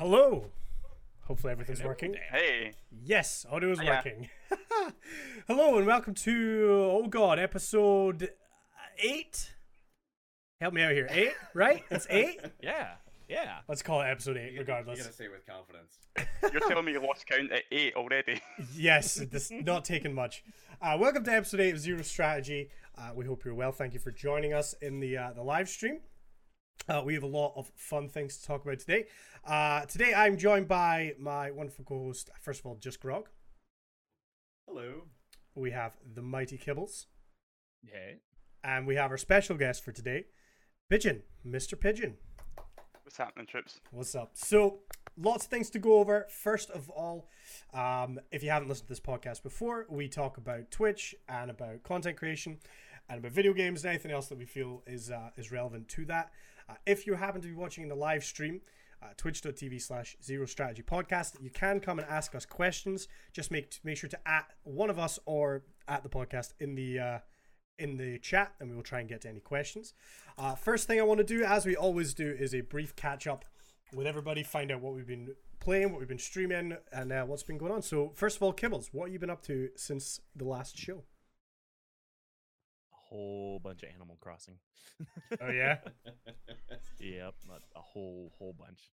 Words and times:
Hello. 0.00 0.46
Hopefully 1.26 1.52
everything's 1.52 1.82
working. 1.84 2.16
Hey. 2.32 2.72
Yes, 3.04 3.44
audio 3.50 3.72
is 3.72 3.80
Yeah. 3.82 3.96
working. 3.96 4.30
Hello 5.46 5.76
and 5.76 5.86
welcome 5.86 6.14
to 6.14 6.68
oh 6.90 7.06
god, 7.06 7.38
episode 7.38 8.30
eight. 8.98 9.52
Help 10.58 10.72
me 10.72 10.80
out 10.82 10.92
here. 10.92 11.06
Eight, 11.10 11.34
right? 11.52 11.84
It's 11.90 12.06
eight. 12.10 12.40
Yeah, 12.62 12.94
yeah. 13.28 13.58
Let's 13.68 13.82
call 13.82 14.00
it 14.00 14.06
episode 14.06 14.38
eight, 14.38 14.52
You 14.54 14.60
regardless. 14.60 15.00
gotta 15.02 15.12
say 15.12 15.24
it 15.26 15.32
with 15.32 15.44
confidence. 15.46 15.98
You're 16.50 16.66
telling 16.66 16.86
me 16.86 16.92
you 16.92 17.02
lost 17.06 17.26
count 17.26 17.52
at 17.52 17.64
eight 17.70 17.94
already. 17.94 18.40
yes, 18.74 19.16
this 19.30 19.50
not 19.50 19.84
taking 19.84 20.14
much. 20.14 20.42
Uh, 20.80 20.96
welcome 20.98 21.24
to 21.24 21.30
episode 21.32 21.60
eight 21.60 21.74
of 21.74 21.78
Zero 21.78 22.00
Strategy. 22.00 22.70
Uh, 22.96 23.10
we 23.14 23.26
hope 23.26 23.44
you're 23.44 23.54
well. 23.54 23.70
Thank 23.70 23.92
you 23.92 24.00
for 24.00 24.12
joining 24.12 24.54
us 24.54 24.72
in 24.80 24.98
the 25.00 25.18
uh, 25.18 25.32
the 25.34 25.42
live 25.42 25.68
stream. 25.68 26.00
Uh, 26.88 27.02
we 27.04 27.14
have 27.14 27.22
a 27.22 27.26
lot 27.26 27.52
of 27.56 27.70
fun 27.76 28.08
things 28.08 28.36
to 28.38 28.46
talk 28.46 28.64
about 28.64 28.78
today. 28.78 29.06
Uh, 29.44 29.82
today, 29.86 30.12
I'm 30.14 30.36
joined 30.36 30.66
by 30.66 31.14
my 31.18 31.50
wonderful 31.50 31.84
co-host. 31.84 32.30
First 32.40 32.60
of 32.60 32.66
all, 32.66 32.76
just 32.76 33.00
Grog. 33.00 33.28
Hello. 34.66 35.02
We 35.54 35.70
have 35.72 35.96
the 36.14 36.22
mighty 36.22 36.56
Kibbles, 36.58 37.06
Hey. 37.84 38.18
and 38.64 38.86
we 38.86 38.94
have 38.96 39.10
our 39.10 39.18
special 39.18 39.56
guest 39.56 39.84
for 39.84 39.92
today, 39.92 40.26
Pigeon, 40.88 41.22
Mr. 41.46 41.78
Pigeon. 41.78 42.16
What's 43.02 43.16
happening, 43.16 43.46
troops? 43.46 43.80
What's 43.90 44.14
up? 44.14 44.30
So, 44.34 44.80
lots 45.16 45.44
of 45.44 45.50
things 45.50 45.70
to 45.70 45.78
go 45.80 45.94
over. 45.98 46.26
First 46.30 46.70
of 46.70 46.88
all, 46.90 47.28
um, 47.74 48.20
if 48.30 48.42
you 48.44 48.50
haven't 48.50 48.68
listened 48.68 48.86
to 48.86 48.92
this 48.92 49.00
podcast 49.00 49.42
before, 49.42 49.86
we 49.90 50.08
talk 50.08 50.38
about 50.38 50.70
Twitch 50.70 51.14
and 51.28 51.50
about 51.50 51.82
content 51.82 52.16
creation 52.16 52.58
and 53.08 53.18
about 53.18 53.32
video 53.32 53.52
games 53.52 53.84
and 53.84 53.90
anything 53.90 54.12
else 54.12 54.28
that 54.28 54.38
we 54.38 54.46
feel 54.46 54.82
is 54.86 55.10
uh, 55.10 55.30
is 55.36 55.50
relevant 55.50 55.88
to 55.88 56.04
that. 56.06 56.30
Uh, 56.70 56.74
if 56.86 57.06
you 57.06 57.14
happen 57.14 57.40
to 57.40 57.48
be 57.48 57.54
watching 57.54 57.88
the 57.88 57.94
live 57.94 58.22
stream, 58.22 58.60
uh, 59.02 59.06
twitch.tv 59.16 59.80
slash 59.80 60.16
zero 60.22 60.46
strategy 60.46 60.82
podcast, 60.82 61.42
you 61.42 61.50
can 61.50 61.80
come 61.80 61.98
and 61.98 62.08
ask 62.08 62.34
us 62.34 62.46
questions. 62.46 63.08
Just 63.32 63.50
make 63.50 63.80
make 63.82 63.96
sure 63.96 64.10
to 64.10 64.28
at 64.28 64.52
one 64.62 64.90
of 64.90 64.98
us 64.98 65.18
or 65.26 65.64
at 65.88 66.02
the 66.02 66.08
podcast 66.08 66.52
in 66.60 66.74
the 66.74 66.98
uh, 66.98 67.18
in 67.78 67.96
the 67.96 68.18
chat 68.18 68.52
and 68.60 68.70
we 68.70 68.76
will 68.76 68.82
try 68.82 69.00
and 69.00 69.08
get 69.08 69.22
to 69.22 69.28
any 69.28 69.40
questions. 69.40 69.94
Uh, 70.38 70.54
first 70.54 70.86
thing 70.86 71.00
I 71.00 71.02
want 71.02 71.18
to 71.18 71.24
do, 71.24 71.42
as 71.42 71.66
we 71.66 71.74
always 71.74 72.14
do, 72.14 72.36
is 72.38 72.54
a 72.54 72.60
brief 72.60 72.94
catch 72.94 73.26
up 73.26 73.44
with 73.92 74.06
everybody, 74.06 74.42
find 74.42 74.70
out 74.70 74.80
what 74.80 74.94
we've 74.94 75.06
been 75.06 75.34
playing, 75.58 75.90
what 75.90 75.98
we've 75.98 76.08
been 76.08 76.18
streaming, 76.18 76.76
and 76.92 77.12
uh, 77.12 77.24
what's 77.24 77.42
been 77.42 77.58
going 77.58 77.72
on. 77.72 77.82
So, 77.82 78.12
first 78.14 78.36
of 78.36 78.42
all, 78.42 78.52
Kibbles, 78.52 78.90
what 78.92 79.06
have 79.06 79.12
you 79.12 79.18
been 79.18 79.30
up 79.30 79.42
to 79.46 79.70
since 79.76 80.20
the 80.36 80.44
last 80.44 80.78
show? 80.78 81.02
Whole 83.10 83.58
bunch 83.58 83.82
of 83.82 83.90
Animal 83.94 84.16
Crossing. 84.20 84.54
Oh, 85.40 85.50
yeah? 85.50 85.78
Yep, 87.00 87.34
a, 87.48 87.78
a 87.78 87.82
whole 87.82 88.30
whole 88.38 88.54
bunch. 88.58 88.90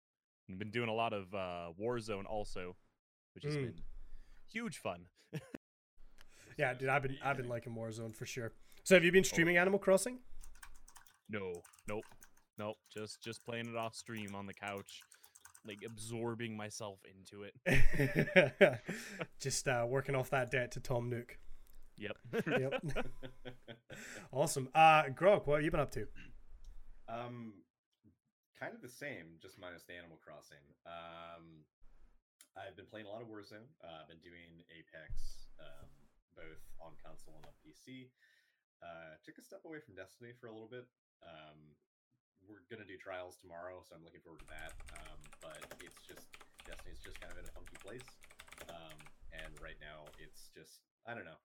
And 0.48 0.58
been 0.58 0.70
doing 0.70 0.88
a 0.88 0.94
lot 0.94 1.12
of 1.12 1.32
uh, 1.34 1.68
Warzone 1.80 2.24
also, 2.26 2.74
which 3.34 3.44
has 3.44 3.54
Mm. 3.56 3.62
been 3.62 3.74
huge 4.52 4.78
fun. 4.78 5.06
Yeah, 6.58 6.74
dude, 6.74 6.88
I've 6.88 7.02
been 7.02 7.16
I've 7.22 7.36
been 7.36 7.48
liking 7.48 7.72
Warzone 7.74 8.12
for 8.16 8.26
sure. 8.26 8.50
So, 8.82 8.96
have 8.96 9.04
you 9.04 9.12
been 9.12 9.22
streaming 9.22 9.58
Animal 9.58 9.78
Crossing? 9.78 10.18
No, 11.30 11.52
nope, 11.86 12.02
nope. 12.58 12.74
Just 12.92 13.22
just 13.22 13.44
playing 13.44 13.68
it 13.68 13.76
off 13.76 13.94
stream 13.94 14.34
on 14.34 14.46
the 14.46 14.54
couch, 14.54 15.02
like 15.64 15.78
absorbing 15.86 16.56
myself 16.56 16.98
into 17.06 17.44
it. 17.44 18.80
Just 19.40 19.68
uh, 19.68 19.86
working 19.88 20.16
off 20.16 20.30
that 20.30 20.50
debt 20.50 20.72
to 20.72 20.80
Tom 20.80 21.08
Nook. 21.08 21.38
Yep. 21.98 22.16
Yep. 22.46 22.82
awesome. 24.32 24.68
Uh, 24.74 25.08
Grog, 25.10 25.46
what 25.46 25.56
have 25.56 25.64
you 25.64 25.70
been 25.70 25.80
up 25.80 25.92
to? 25.92 26.06
um, 27.08 27.54
kind 28.58 28.74
of 28.74 28.82
the 28.82 28.90
same, 28.90 29.40
just 29.40 29.56
minus 29.58 29.84
the 29.88 29.96
Animal 29.96 30.20
Crossing. 30.20 30.62
Um, 30.84 31.64
I've 32.58 32.76
been 32.76 32.90
playing 32.90 33.06
a 33.06 33.10
lot 33.10 33.22
of 33.22 33.30
Warzone. 33.30 33.64
Uh, 33.80 34.02
I've 34.02 34.10
been 34.10 34.20
doing 34.20 34.66
Apex, 34.68 35.46
um, 35.62 35.88
both 36.34 36.62
on 36.82 36.98
console 36.98 37.38
and 37.38 37.46
on 37.46 37.54
PC. 37.62 38.10
Uh, 38.82 39.14
took 39.22 39.38
a 39.38 39.44
step 39.46 39.62
away 39.64 39.78
from 39.80 39.94
Destiny 39.94 40.34
for 40.36 40.50
a 40.50 40.54
little 40.54 40.70
bit. 40.70 40.86
Um, 41.22 41.74
we're 42.46 42.62
gonna 42.70 42.86
do 42.86 42.98
trials 42.98 43.34
tomorrow, 43.38 43.82
so 43.82 43.94
I'm 43.94 44.04
looking 44.06 44.22
forward 44.22 44.42
to 44.46 44.50
that. 44.54 44.74
Um, 44.94 45.18
but 45.42 45.58
it's 45.82 46.02
just 46.06 46.26
Destiny's 46.66 47.02
just 47.02 47.18
kind 47.18 47.32
of 47.34 47.38
in 47.38 47.46
a 47.46 47.54
funky 47.54 47.78
place. 47.82 48.06
Um, 48.70 48.98
and 49.34 49.50
right 49.62 49.78
now, 49.82 50.06
it's 50.18 50.50
just 50.54 50.82
I 51.06 51.14
don't 51.14 51.26
know. 51.26 51.38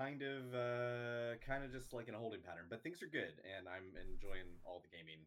Kind 0.00 0.22
of, 0.22 0.54
uh, 0.54 1.36
kind 1.46 1.62
of 1.62 1.72
just 1.72 1.92
like 1.92 2.08
in 2.08 2.14
a 2.14 2.18
holding 2.18 2.40
pattern, 2.40 2.64
but 2.70 2.82
things 2.82 3.02
are 3.02 3.06
good, 3.06 3.34
and 3.44 3.68
I'm 3.68 3.92
enjoying 4.10 4.46
all 4.64 4.80
the 4.80 4.96
gaming 4.96 5.26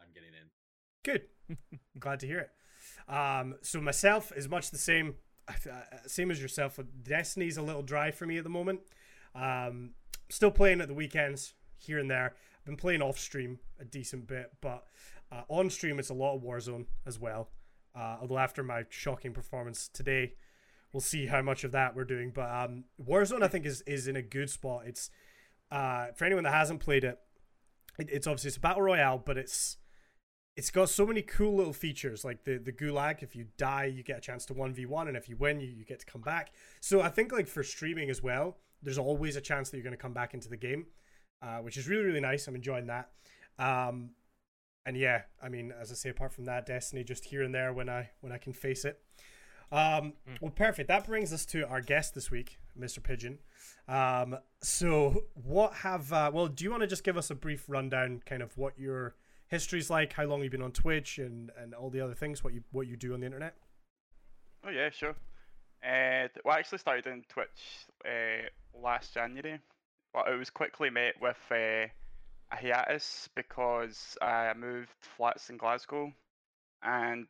I'm 0.00 0.08
getting 0.12 0.30
in. 0.30 0.48
Good. 1.04 1.78
Glad 2.00 2.18
to 2.20 2.26
hear 2.26 2.40
it. 2.40 2.50
Um, 3.08 3.54
so 3.62 3.80
myself 3.80 4.32
is 4.34 4.48
much 4.48 4.72
the 4.72 4.78
same, 4.78 5.14
uh, 5.48 5.52
same 6.08 6.32
as 6.32 6.42
yourself. 6.42 6.80
Destiny's 7.04 7.56
a 7.56 7.62
little 7.62 7.82
dry 7.82 8.10
for 8.10 8.26
me 8.26 8.36
at 8.36 8.42
the 8.42 8.50
moment. 8.50 8.80
Um, 9.32 9.90
still 10.28 10.50
playing 10.50 10.80
at 10.80 10.88
the 10.88 10.94
weekends 10.94 11.54
here 11.78 12.00
and 12.00 12.10
there. 12.10 12.34
I've 12.58 12.64
been 12.64 12.76
playing 12.76 13.00
off 13.00 13.16
stream 13.16 13.60
a 13.78 13.84
decent 13.84 14.26
bit, 14.26 14.50
but 14.60 14.86
uh, 15.30 15.42
on 15.48 15.70
stream 15.70 16.00
it's 16.00 16.10
a 16.10 16.14
lot 16.14 16.34
of 16.34 16.42
Warzone 16.42 16.86
as 17.06 17.20
well. 17.20 17.50
Uh, 17.94 18.16
although 18.20 18.38
after 18.38 18.64
my 18.64 18.86
shocking 18.88 19.32
performance 19.32 19.86
today, 19.86 20.32
we'll 20.96 21.02
see 21.02 21.26
how 21.26 21.42
much 21.42 21.62
of 21.62 21.72
that 21.72 21.94
we're 21.94 22.04
doing. 22.04 22.32
But 22.34 22.50
um, 22.50 22.84
Warzone 23.06 23.42
I 23.42 23.48
think 23.48 23.66
is 23.66 23.82
is 23.82 24.08
in 24.08 24.16
a 24.16 24.22
good 24.22 24.48
spot. 24.48 24.84
It's 24.86 25.10
uh, 25.70 26.06
for 26.16 26.24
anyone 26.24 26.44
that 26.44 26.54
hasn't 26.54 26.80
played 26.80 27.04
it, 27.04 27.18
it, 27.98 28.08
it's 28.10 28.26
obviously 28.26 28.48
it's 28.48 28.56
a 28.56 28.60
battle 28.60 28.80
royale, 28.80 29.22
but 29.22 29.36
it's 29.36 29.76
it's 30.56 30.70
got 30.70 30.88
so 30.88 31.04
many 31.04 31.20
cool 31.20 31.54
little 31.54 31.74
features 31.74 32.24
like 32.24 32.44
the 32.44 32.56
the 32.56 32.72
gulag 32.72 33.22
if 33.22 33.36
you 33.36 33.48
die 33.58 33.84
you 33.84 34.02
get 34.02 34.16
a 34.16 34.20
chance 34.22 34.46
to 34.46 34.54
1v1 34.54 35.06
and 35.06 35.14
if 35.14 35.28
you 35.28 35.36
win 35.36 35.60
you, 35.60 35.68
you 35.68 35.84
get 35.84 36.00
to 36.00 36.06
come 36.06 36.22
back 36.22 36.54
so 36.80 37.02
i 37.02 37.10
think 37.10 37.30
like 37.30 37.46
for 37.46 37.62
streaming 37.62 38.08
as 38.08 38.22
well 38.22 38.56
there's 38.82 38.96
always 38.96 39.36
a 39.36 39.40
chance 39.42 39.68
that 39.68 39.76
you're 39.76 39.84
going 39.84 39.92
to 39.92 39.98
come 39.98 40.14
back 40.14 40.32
into 40.32 40.48
the 40.48 40.56
game 40.56 40.86
uh, 41.42 41.58
which 41.58 41.76
is 41.76 41.86
really 41.86 42.04
really 42.04 42.20
nice 42.20 42.48
i'm 42.48 42.54
enjoying 42.54 42.86
that 42.86 43.10
um, 43.58 44.12
and 44.86 44.96
yeah 44.96 45.24
i 45.42 45.48
mean 45.50 45.74
as 45.78 45.92
i 45.92 45.94
say 45.94 46.08
apart 46.08 46.32
from 46.32 46.46
that 46.46 46.64
destiny 46.64 47.04
just 47.04 47.26
here 47.26 47.42
and 47.42 47.54
there 47.54 47.74
when 47.74 47.90
i 47.90 48.08
when 48.22 48.32
i 48.32 48.38
can 48.38 48.54
face 48.54 48.86
it 48.86 49.02
um, 49.72 50.12
well 50.40 50.52
perfect 50.52 50.88
that 50.88 51.06
brings 51.06 51.32
us 51.32 51.44
to 51.44 51.66
our 51.68 51.80
guest 51.80 52.14
this 52.14 52.30
week 52.30 52.58
mr 52.78 53.02
pigeon 53.02 53.38
um, 53.88 54.36
so 54.60 55.24
what 55.34 55.72
have 55.74 56.12
uh, 56.12 56.30
well 56.32 56.46
do 56.46 56.64
you 56.64 56.70
want 56.70 56.82
to 56.82 56.86
just 56.86 57.04
give 57.04 57.16
us 57.16 57.30
a 57.30 57.34
brief 57.34 57.64
rundown 57.68 58.22
kind 58.24 58.42
of 58.42 58.56
what 58.56 58.78
your 58.78 59.14
history's 59.48 59.90
like, 59.90 60.12
how 60.12 60.24
long 60.24 60.42
you've 60.42 60.52
been 60.52 60.62
on 60.62 60.72
Twitch, 60.72 61.18
and 61.18 61.50
and 61.58 61.74
all 61.74 61.90
the 61.90 62.00
other 62.00 62.14
things, 62.14 62.42
what 62.42 62.52
you 62.52 62.62
what 62.72 62.86
you 62.86 62.96
do 62.96 63.14
on 63.14 63.20
the 63.20 63.26
internet. 63.26 63.54
Oh 64.64 64.70
yeah, 64.70 64.90
sure. 64.90 65.14
Uh, 65.84 66.28
well, 66.44 66.56
I 66.56 66.58
actually 66.58 66.78
started 66.78 67.06
on 67.06 67.22
Twitch 67.28 67.86
uh, 68.04 68.48
last 68.82 69.14
January, 69.14 69.58
but 70.12 70.28
it 70.28 70.36
was 70.36 70.50
quickly 70.50 70.90
met 70.90 71.14
with 71.20 71.36
uh, 71.50 71.86
a 72.52 72.56
hiatus 72.56 73.28
because 73.34 74.16
I 74.20 74.52
moved 74.56 74.90
flats 75.00 75.50
in 75.50 75.56
Glasgow, 75.56 76.12
and 76.82 77.28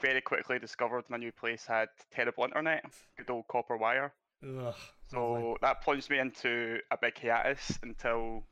very 0.00 0.20
quickly 0.20 0.58
discovered 0.58 1.04
my 1.08 1.16
new 1.16 1.32
place 1.32 1.64
had 1.66 1.88
terrible 2.12 2.44
internet, 2.44 2.84
good 3.16 3.30
old 3.30 3.46
copper 3.48 3.76
wire. 3.76 4.12
Ugh, 4.44 4.74
So 5.08 5.32
lovely. 5.32 5.56
that 5.62 5.82
plunged 5.82 6.10
me 6.10 6.18
into 6.18 6.78
a 6.90 6.96
big 7.00 7.18
hiatus 7.20 7.78
until 7.82 8.44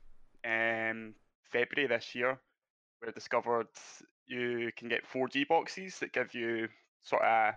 um, 0.45 1.13
February 1.51 1.87
this 1.87 2.13
year, 2.15 2.39
where 2.99 3.09
I 3.09 3.11
discovered 3.11 3.67
you 4.25 4.71
can 4.75 4.89
get 4.89 5.05
4G 5.07 5.47
boxes 5.47 5.99
that 5.99 6.11
give 6.11 6.33
you 6.33 6.67
sort 7.03 7.21
of 7.23 7.53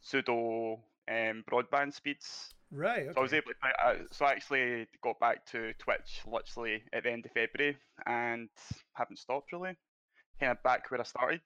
pseudo 0.00 0.74
um, 1.08 1.44
broadband 1.50 1.92
speeds. 1.94 2.54
right. 2.70 3.06
So 3.12 3.18
I 3.18 3.22
was 3.22 3.32
able 3.32 3.50
to, 3.52 3.86
uh, 3.86 3.94
so 4.12 4.24
I 4.26 4.32
actually 4.32 4.86
got 5.02 5.18
back 5.18 5.44
to 5.46 5.72
Twitch 5.78 6.20
literally 6.26 6.82
at 6.92 7.02
the 7.02 7.10
end 7.10 7.26
of 7.26 7.32
February 7.32 7.76
and 8.06 8.48
haven't 8.94 9.18
stopped 9.18 9.52
really. 9.52 9.76
Kind 10.38 10.52
of 10.52 10.62
back 10.62 10.90
where 10.90 11.00
I 11.00 11.04
started. 11.04 11.40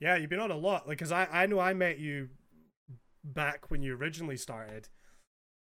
Yeah, 0.00 0.16
you've 0.16 0.30
been 0.30 0.40
on 0.40 0.50
a 0.50 0.56
lot. 0.56 0.86
Like, 0.88 0.98
cause 0.98 1.12
I 1.12 1.26
I 1.30 1.46
know 1.46 1.58
I 1.60 1.74
met 1.74 1.98
you 1.98 2.28
back 3.24 3.70
when 3.70 3.82
you 3.82 3.94
originally 3.96 4.36
started, 4.36 4.88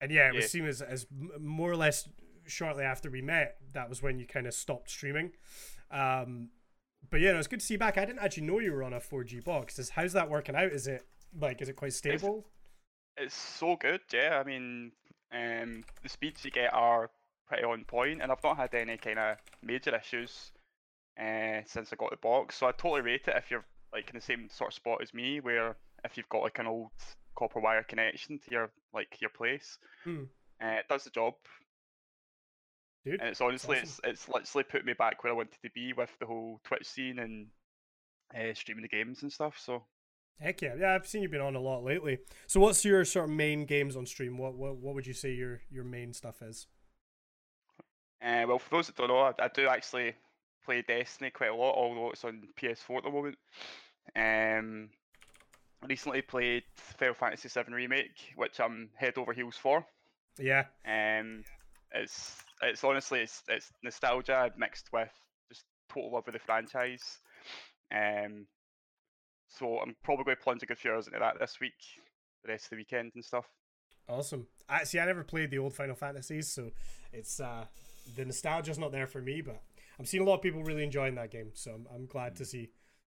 and 0.01 0.11
yeah, 0.11 0.29
it 0.29 0.35
was 0.35 0.45
Yeah. 0.45 0.49
seen 0.49 0.67
as 0.67 0.83
as 0.83 1.07
more 1.39 1.71
or 1.71 1.77
less 1.77 2.09
shortly 2.47 2.85
after 2.85 3.11
we 3.11 3.23
met. 3.23 3.59
That 3.73 3.89
was 3.89 4.03
when 4.03 4.19
you 4.19 4.27
kind 4.27 4.47
of 4.47 4.55
stopped 4.55 4.91
streaming. 4.91 5.33
Um, 5.91 6.51
but 7.11 7.21
yeah, 7.21 7.33
no, 7.33 7.39
it's 7.39 7.49
good 7.49 7.61
to 7.61 7.67
see 7.67 7.75
you 7.75 7.79
back. 7.79 7.99
I 7.99 8.05
didn't 8.05 8.21
actually 8.21 8.45
know 8.47 8.59
you 8.59 8.73
were 8.73 8.83
on 8.83 8.93
a 8.93 9.01
4G 9.01 9.41
box. 9.45 9.79
Is 9.79 9.91
how's 9.91 10.13
that 10.15 10.31
working 10.31 10.55
out? 10.57 10.73
Is 10.73 10.87
it 10.87 11.07
like 11.39 11.61
is 11.61 11.69
it 11.69 11.77
quite 11.77 11.93
stable? 11.93 12.47
It's 13.17 13.35
so 13.35 13.77
good, 13.77 14.01
yeah. 14.13 14.39
I 14.41 14.45
mean, 14.45 14.93
um, 15.33 15.85
the 16.03 16.09
speeds 16.09 16.45
you 16.45 16.51
get 16.51 16.73
are 16.73 17.11
pretty 17.47 17.65
on 17.65 17.85
point, 17.85 18.23
and 18.23 18.33
I've 18.33 18.43
not 18.43 18.57
had 18.57 18.75
any 18.75 18.97
kind 18.97 19.19
of 19.19 19.37
major 19.63 19.95
issues 19.95 20.53
uh, 21.21 21.61
since 21.67 21.93
I 21.93 21.97
got 21.97 22.11
the 22.11 22.17
box. 22.17 22.57
So 22.57 22.67
I 22.67 22.73
totally 22.73 23.03
rate 23.03 23.29
it 23.29 23.37
if 23.37 23.51
you're 23.51 23.67
like 23.93 24.09
in 24.09 24.15
the 24.17 24.21
same 24.21 24.49
sort 24.51 24.71
of 24.71 24.75
spot 24.75 25.03
as 25.03 25.13
me, 25.15 25.41
where 25.41 25.77
if 26.05 26.17
you've 26.17 26.29
got 26.29 26.43
like 26.43 26.59
an 26.59 26.67
old 26.67 26.91
copper 27.37 27.61
wire 27.61 27.83
connection 27.83 28.39
to 28.39 28.51
your 28.51 28.71
like 28.95 29.21
your 29.21 29.31
place, 29.31 29.79
Hmm. 30.05 30.25
uh, 30.63 30.67
it 30.79 30.89
does 30.89 31.05
the 31.05 31.11
job. 31.11 31.35
Dude, 33.05 33.21
And 33.21 33.31
it's 33.31 33.41
honestly, 33.41 33.79
awesome. 33.79 33.89
it's 33.89 34.01
it's 34.05 34.29
literally 34.29 34.65
put 34.65 34.85
me 34.85 34.93
back 34.93 35.23
where 35.25 35.33
I 35.33 35.37
wanted 35.37 35.61
to 35.63 35.71
be 35.75 35.93
with 35.93 36.11
the 36.21 36.27
whole 36.27 36.61
Twitch 36.65 36.87
scene 36.89 37.19
and 37.19 37.49
uh, 38.35 38.55
streaming 38.55 38.83
the 38.83 38.89
games 38.89 39.23
and 39.23 39.33
stuff. 39.33 39.59
So 39.59 39.85
Heck 40.41 40.63
yeah, 40.63 40.75
yeah. 40.79 40.95
I've 40.95 41.07
seen 41.07 41.23
you've 41.23 41.31
been 41.31 41.41
on 41.41 41.55
a 41.57 41.61
lot 41.61 41.85
lately. 41.85 42.19
So, 42.47 42.59
what's 42.61 42.85
your 42.85 43.05
sort 43.05 43.29
of 43.29 43.31
main 43.35 43.65
games 43.67 43.97
on 43.97 44.07
stream? 44.07 44.39
What 44.39 44.55
what 44.55 44.77
what 44.77 44.95
would 44.95 45.07
you 45.07 45.13
say 45.15 45.33
your 45.33 45.61
your 45.71 45.85
main 45.85 46.13
stuff 46.13 46.43
is? 46.43 46.67
Uh, 48.25 48.45
well, 48.47 48.59
for 48.59 48.71
those 48.71 48.87
that 48.87 48.97
don't 48.97 49.09
know, 49.09 49.19
I, 49.19 49.33
I 49.39 49.49
do 49.49 49.67
actually 49.69 50.15
play 50.65 50.83
Destiny 50.83 51.31
quite 51.31 51.51
a 51.51 51.55
lot, 51.55 51.75
although 51.75 52.11
it's 52.11 52.25
on 52.25 52.43
PS4 52.61 52.99
at 52.99 53.05
the 53.05 53.11
moment. 53.11 53.39
Um, 54.17 54.91
I 55.83 55.87
recently 55.87 56.23
played 56.23 56.63
Final 56.77 57.15
Fantasy 57.15 57.49
VII 57.49 57.73
Remake, 57.73 58.33
which 58.37 58.61
I'm 58.61 58.91
head 58.97 59.19
over 59.19 59.33
heels 59.33 59.57
for. 59.57 59.85
Yeah, 60.39 60.65
Um, 60.87 61.45
it's 61.93 62.43
it's 62.63 62.85
honestly 62.85 63.21
it's 63.21 63.43
it's 63.49 63.71
nostalgia 63.83 64.51
mixed 64.57 64.93
with 64.93 65.11
just 65.49 65.65
total 65.93 66.13
love 66.13 66.27
of 66.27 66.33
the 66.33 66.39
franchise. 66.39 67.19
Um, 67.95 68.47
so 69.49 69.79
I'm 69.79 69.95
probably 70.03 70.25
going 70.25 70.37
to 70.37 70.43
plunge 70.43 70.63
a 70.63 70.67
good 70.67 70.79
few 70.79 70.93
hours 70.93 71.07
into 71.07 71.19
that 71.19 71.39
this 71.39 71.59
week, 71.61 71.75
the 72.45 72.53
rest 72.53 72.67
of 72.67 72.71
the 72.71 72.77
weekend 72.77 73.13
and 73.15 73.25
stuff. 73.25 73.45
awesome. 74.09 74.47
I 74.69 74.85
see. 74.85 74.99
I 74.99 75.05
never 75.07 75.25
played 75.25 75.51
the 75.51 75.59
old 75.59 75.75
Final 75.75 75.95
Fantasies, 75.95 76.49
so 76.49 76.71
it's 77.13 77.41
uh 77.41 77.67
the 78.17 78.25
nostalgia's 78.25 78.79
not 78.79 78.93
there 78.93 79.07
for 79.07 79.21
me. 79.21 79.43
But 79.43 79.61
I'm 79.99 80.05
seeing 80.07 80.23
a 80.23 80.27
lot 80.27 80.37
of 80.37 80.43
people 80.43 80.63
really 80.63 80.85
enjoying 80.85 81.15
that 81.17 81.31
game, 81.31 81.51
so 81.55 81.73
I'm, 81.73 81.87
I'm 81.95 82.07
glad 82.07 82.37
to 82.37 82.45
mm. 82.45 82.47
see 82.47 82.71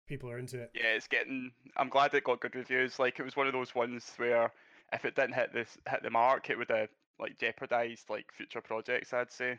people 0.06 0.30
are 0.30 0.38
into 0.38 0.60
it. 0.62 0.72
Yeah, 0.74 0.94
it's 0.94 1.08
getting. 1.08 1.52
I'm 1.76 1.88
glad 1.88 2.14
it 2.14 2.24
got 2.24 2.40
good 2.40 2.54
reviews. 2.54 2.98
Like 2.98 3.18
it 3.18 3.24
was 3.24 3.36
one 3.36 3.46
of 3.46 3.52
those 3.52 3.74
ones 3.74 4.12
where 4.16 4.52
if 4.92 5.04
it 5.04 5.14
didn't 5.16 5.34
hit 5.34 5.52
this 5.52 5.76
hit 5.88 6.02
the 6.02 6.10
mark, 6.10 6.50
it 6.50 6.58
would 6.58 6.70
have 6.70 6.88
like 7.18 7.38
jeopardized 7.38 8.08
like 8.10 8.32
future 8.32 8.60
projects. 8.60 9.12
I'd 9.12 9.32
say. 9.32 9.58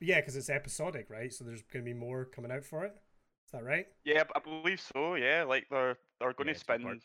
Yeah, 0.00 0.20
because 0.20 0.36
it's 0.36 0.50
episodic, 0.50 1.08
right? 1.10 1.32
So 1.32 1.44
there's 1.44 1.62
going 1.62 1.84
to 1.84 1.90
be 1.90 1.98
more 1.98 2.24
coming 2.24 2.50
out 2.52 2.64
for 2.64 2.84
it. 2.84 2.92
Is 3.46 3.52
that 3.52 3.64
right? 3.64 3.86
Yeah, 4.04 4.24
I 4.34 4.38
believe 4.40 4.80
so. 4.80 5.14
Yeah, 5.14 5.44
like 5.44 5.66
they're 5.70 5.96
they're 6.20 6.32
going 6.34 6.48
Yeah, 6.48 6.52
to 6.52 6.54
it's 6.54 6.64
two 6.64 6.74
spin 6.74 7.00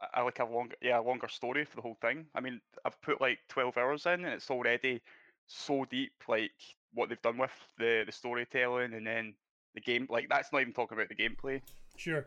a, 0.00 0.20
a- 0.20 0.24
like 0.24 0.38
a 0.38 0.44
longer 0.44 0.76
yeah 0.82 0.98
a 0.98 1.02
longer 1.02 1.28
story 1.28 1.64
for 1.64 1.76
the 1.76 1.82
whole 1.82 1.98
thing. 2.00 2.26
I 2.34 2.40
mean, 2.40 2.60
I've 2.84 3.00
put 3.02 3.20
like 3.20 3.40
twelve 3.48 3.76
hours 3.76 4.06
in, 4.06 4.24
and 4.24 4.34
it's 4.34 4.50
already 4.50 5.02
so 5.46 5.84
deep. 5.84 6.12
Like 6.28 6.52
what 6.94 7.08
they've 7.08 7.22
done 7.22 7.38
with 7.38 7.50
the 7.78 8.02
the 8.06 8.12
storytelling, 8.12 8.94
and 8.94 9.06
then 9.06 9.34
the 9.74 9.80
game. 9.80 10.06
Like 10.10 10.28
that's 10.28 10.52
not 10.52 10.60
even 10.62 10.72
talking 10.72 10.96
about 10.96 11.08
the 11.08 11.14
gameplay. 11.14 11.60
Sure. 11.96 12.26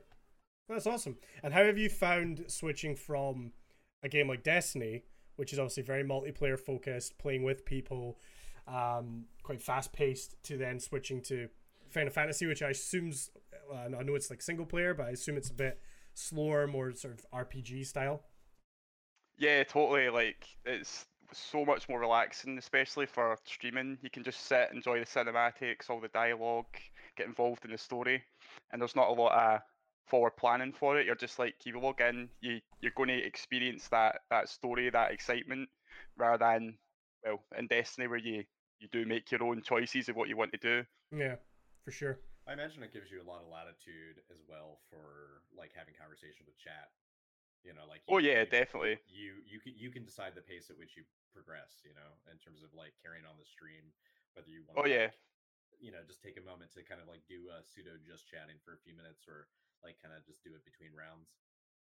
That's 0.70 0.88
awesome. 0.88 1.18
And 1.44 1.54
how 1.54 1.64
have 1.64 1.78
you 1.78 1.90
found 1.90 2.46
switching 2.48 2.96
from 2.96 3.52
a 4.04 4.10
game 4.10 4.28
like 4.28 4.44
Destiny, 4.44 5.04
which 5.36 5.52
is 5.54 5.60
obviously 5.60 5.84
very 5.84 6.04
multiplayer 6.04 6.58
focused, 6.58 7.18
playing 7.18 7.44
with 7.44 7.66
people, 7.66 8.18
um, 8.68 9.26
quite 9.44 9.62
fast 9.62 9.92
paced, 9.92 10.42
to 10.44 10.58
then 10.58 10.80
switching 10.80 11.22
to 11.24 11.50
Final 11.90 12.12
Fantasy, 12.12 12.46
which 12.46 12.62
I 12.62 12.70
assume's, 12.70 13.32
uh, 13.72 13.98
I 13.98 14.04
know 14.04 14.16
it's 14.16 14.30
like 14.30 14.42
single 14.42 14.66
player, 14.66 14.94
but 14.94 15.08
I 15.08 15.10
assume 15.10 15.36
it's 15.36 15.50
a 15.50 15.54
bit 15.54 15.82
slower, 16.14 16.68
more 16.68 16.94
sort 16.94 17.14
of 17.14 17.26
RPG 17.34 17.86
style. 17.86 18.24
Yeah, 19.38 19.64
totally. 19.64 20.10
Like 20.10 20.46
it's 20.66 21.06
so 21.34 21.66
much 21.66 21.88
more 21.90 22.00
relaxing, 22.00 22.58
especially 22.58 23.06
for 23.06 23.38
streaming. 23.46 23.98
You 24.02 24.10
can 24.10 24.24
just 24.24 24.46
sit, 24.48 24.70
enjoy 24.74 25.00
the 25.00 25.06
cinematics, 25.06 25.90
all 25.90 26.00
the 26.02 26.08
dialogue, 26.10 26.66
get 27.18 27.28
involved 27.28 27.66
in 27.66 27.72
the 27.72 27.78
story, 27.78 28.24
and 28.72 28.82
there's 28.82 28.96
not 28.96 29.10
a 29.10 29.14
lot 29.14 29.34
of 29.34 29.62
forward 30.08 30.36
planning 30.38 30.74
for 30.74 31.00
it. 31.00 31.06
You're 31.06 31.16
just 31.16 31.40
like 31.40 31.56
you 31.66 31.80
log 31.80 32.02
in, 32.02 32.30
you 32.42 32.60
you're 32.82 32.92
going 32.96 33.10
to 33.10 33.24
experience 33.24 33.88
that 33.90 34.22
that 34.30 34.50
story, 34.50 34.90
that 34.90 35.12
excitement, 35.12 35.70
rather 36.18 36.38
than 36.38 36.78
well 37.26 37.44
in 37.58 37.68
Destiny 37.68 38.08
where 38.08 38.18
you 38.20 38.44
you 38.80 38.88
do 38.92 39.06
make 39.06 39.32
your 39.32 39.44
own 39.44 39.62
choices 39.62 40.10
of 40.10 40.16
what 40.16 40.30
you 40.30 40.38
want 40.38 40.52
to 40.54 40.58
do. 40.58 40.84
Yeah, 41.12 41.36
for 41.86 41.92
sure. 41.92 42.20
I 42.48 42.54
imagine 42.54 42.84
it 42.84 42.94
gives 42.94 43.12
you 43.12 43.22
a 43.22 43.28
lot 43.28 43.42
of 43.42 43.48
latitude 43.52 44.24
as 44.32 44.42
well 44.50 44.80
for 44.90 45.44
like 45.56 45.72
having 45.76 45.94
conversation 45.94 46.46
with 46.46 46.58
chat. 46.58 46.90
You 47.64 47.74
know, 47.74 47.86
like 47.88 48.02
Oh 48.10 48.18
yeah, 48.18 48.44
you- 48.44 48.50
definitely. 48.50 48.98
You 49.08 49.34
you 49.46 49.60
can 49.60 49.74
you 49.78 49.92
can 49.92 50.04
decide 50.04 50.34
the 50.36 50.42
pace 50.42 50.70
at 50.72 50.78
which 50.78 50.98
you 50.98 51.04
progress. 51.32 51.82
You 51.88 51.96
know, 51.96 52.12
in 52.30 52.38
terms 52.38 52.62
of 52.62 52.76
like 52.76 52.94
carrying 53.00 53.26
on 53.26 53.40
the 53.40 53.48
stream, 53.48 53.92
whether 54.36 54.52
you 54.52 54.68
want. 54.68 54.84
Oh 54.84 54.88
yeah. 54.88 55.12
You 55.82 55.90
know, 55.90 56.06
just 56.06 56.22
take 56.22 56.38
a 56.38 56.46
moment 56.46 56.70
to 56.78 56.86
kind 56.86 57.02
of 57.02 57.10
like 57.10 57.26
do 57.26 57.50
a 57.50 57.66
pseudo 57.66 57.98
just 58.06 58.30
chatting 58.30 58.62
for 58.62 58.78
a 58.78 58.82
few 58.86 58.94
minutes, 58.94 59.26
or 59.26 59.50
like 59.82 59.98
kind 59.98 60.14
of 60.14 60.22
just 60.28 60.46
do 60.46 60.54
it 60.54 60.62
between 60.62 60.94
rounds. 60.94 61.34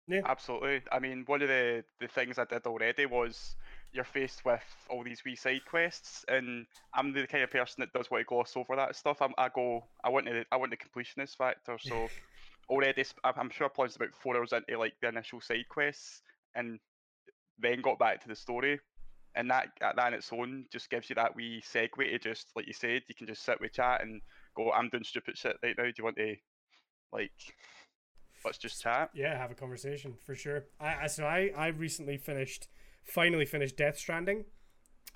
Yeah, 0.08 0.22
absolutely. 0.26 0.82
I 0.92 1.00
mean, 1.00 1.24
one 1.26 1.42
of 1.42 1.48
the, 1.48 1.84
the 2.00 2.08
things 2.08 2.38
I 2.38 2.46
did 2.46 2.66
already 2.68 3.06
was 3.08 3.56
you're 3.92 4.04
faced 4.04 4.46
with 4.46 4.62
all 4.90 5.04
these 5.04 5.24
wee 5.26 5.36
side 5.36 5.66
quests, 5.68 6.24
and 6.28 6.68
I'm 6.94 7.12
the 7.12 7.26
kind 7.26 7.44
of 7.44 7.50
person 7.50 7.78
that 7.82 7.94
does 7.94 8.12
want 8.12 8.22
to 8.22 8.26
gloss 8.26 8.56
over 8.56 8.76
that 8.76 8.96
stuff. 8.96 9.22
I'm, 9.22 9.34
I 9.38 9.50
go, 9.50 9.84
I 10.04 10.10
want 10.10 10.26
the, 10.26 10.46
I 10.52 10.58
want 10.58 10.72
the 10.72 10.78
completionist 10.78 11.36
factor. 11.38 11.78
So 11.80 12.08
already, 12.70 13.04
sp- 13.04 13.24
I'm 13.24 13.34
I'm 13.38 13.50
sure 13.50 13.66
I 13.66 13.70
plunged 13.70 13.96
about 13.96 14.14
four 14.14 14.38
hours 14.38 14.54
into 14.54 14.78
like 14.78 14.94
the 15.02 15.10
initial 15.10 15.42
side 15.42 15.68
quests, 15.70 16.22
and 16.54 16.80
then 17.58 17.82
got 17.82 17.98
back 17.98 18.22
to 18.22 18.28
the 18.28 18.36
story. 18.36 18.80
And 19.36 19.52
that, 19.52 19.68
that 19.82 20.00
on 20.00 20.14
its 20.14 20.32
own 20.32 20.66
just 20.72 20.90
gives 20.90 21.10
you 21.10 21.16
that 21.16 21.36
wee 21.36 21.62
segue 21.62 21.98
to 21.98 22.20
just, 22.20 22.48
like 22.56 22.68
you 22.68 22.74
said, 22.74 23.02
you 23.08 23.16
can 23.16 23.28
just 23.28 23.44
sit 23.44 23.60
with 23.60 23.74
chat 23.74 24.02
and 24.02 24.22
go, 24.56 24.72
I'm 24.72 24.88
doing 24.90 25.04
stupid 25.04 25.38
shit 25.38 25.58
right 25.62 25.76
now. 25.78 25.84
Do 25.84 25.94
you 25.98 26.04
want 26.06 26.16
to, 26.16 26.36
like, 27.12 27.32
let's 28.46 28.58
just 28.58 28.82
chat? 28.82 29.10
Yeah, 29.14 29.38
have 29.38 29.52
a 29.52 29.56
conversation 29.56 30.14
for 30.26 30.36
sure. 30.36 30.66
I, 30.80 31.04
I 31.04 31.08
so 31.08 31.26
I 31.26 31.52
I 31.58 31.68
recently 31.68 32.18
finished, 32.18 32.68
finally 33.04 33.46
finished 33.46 33.76
Death 33.76 33.98
Stranding, 33.98 34.46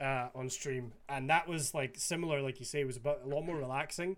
uh, 0.01 0.27
on 0.35 0.49
stream, 0.49 0.93
and 1.07 1.29
that 1.29 1.47
was 1.47 1.73
like 1.73 1.95
similar, 1.97 2.41
like 2.41 2.59
you 2.59 2.65
say, 2.65 2.81
it 2.81 2.87
was 2.87 2.97
about 2.97 3.21
a 3.23 3.29
lot 3.29 3.45
more 3.45 3.57
relaxing. 3.57 4.17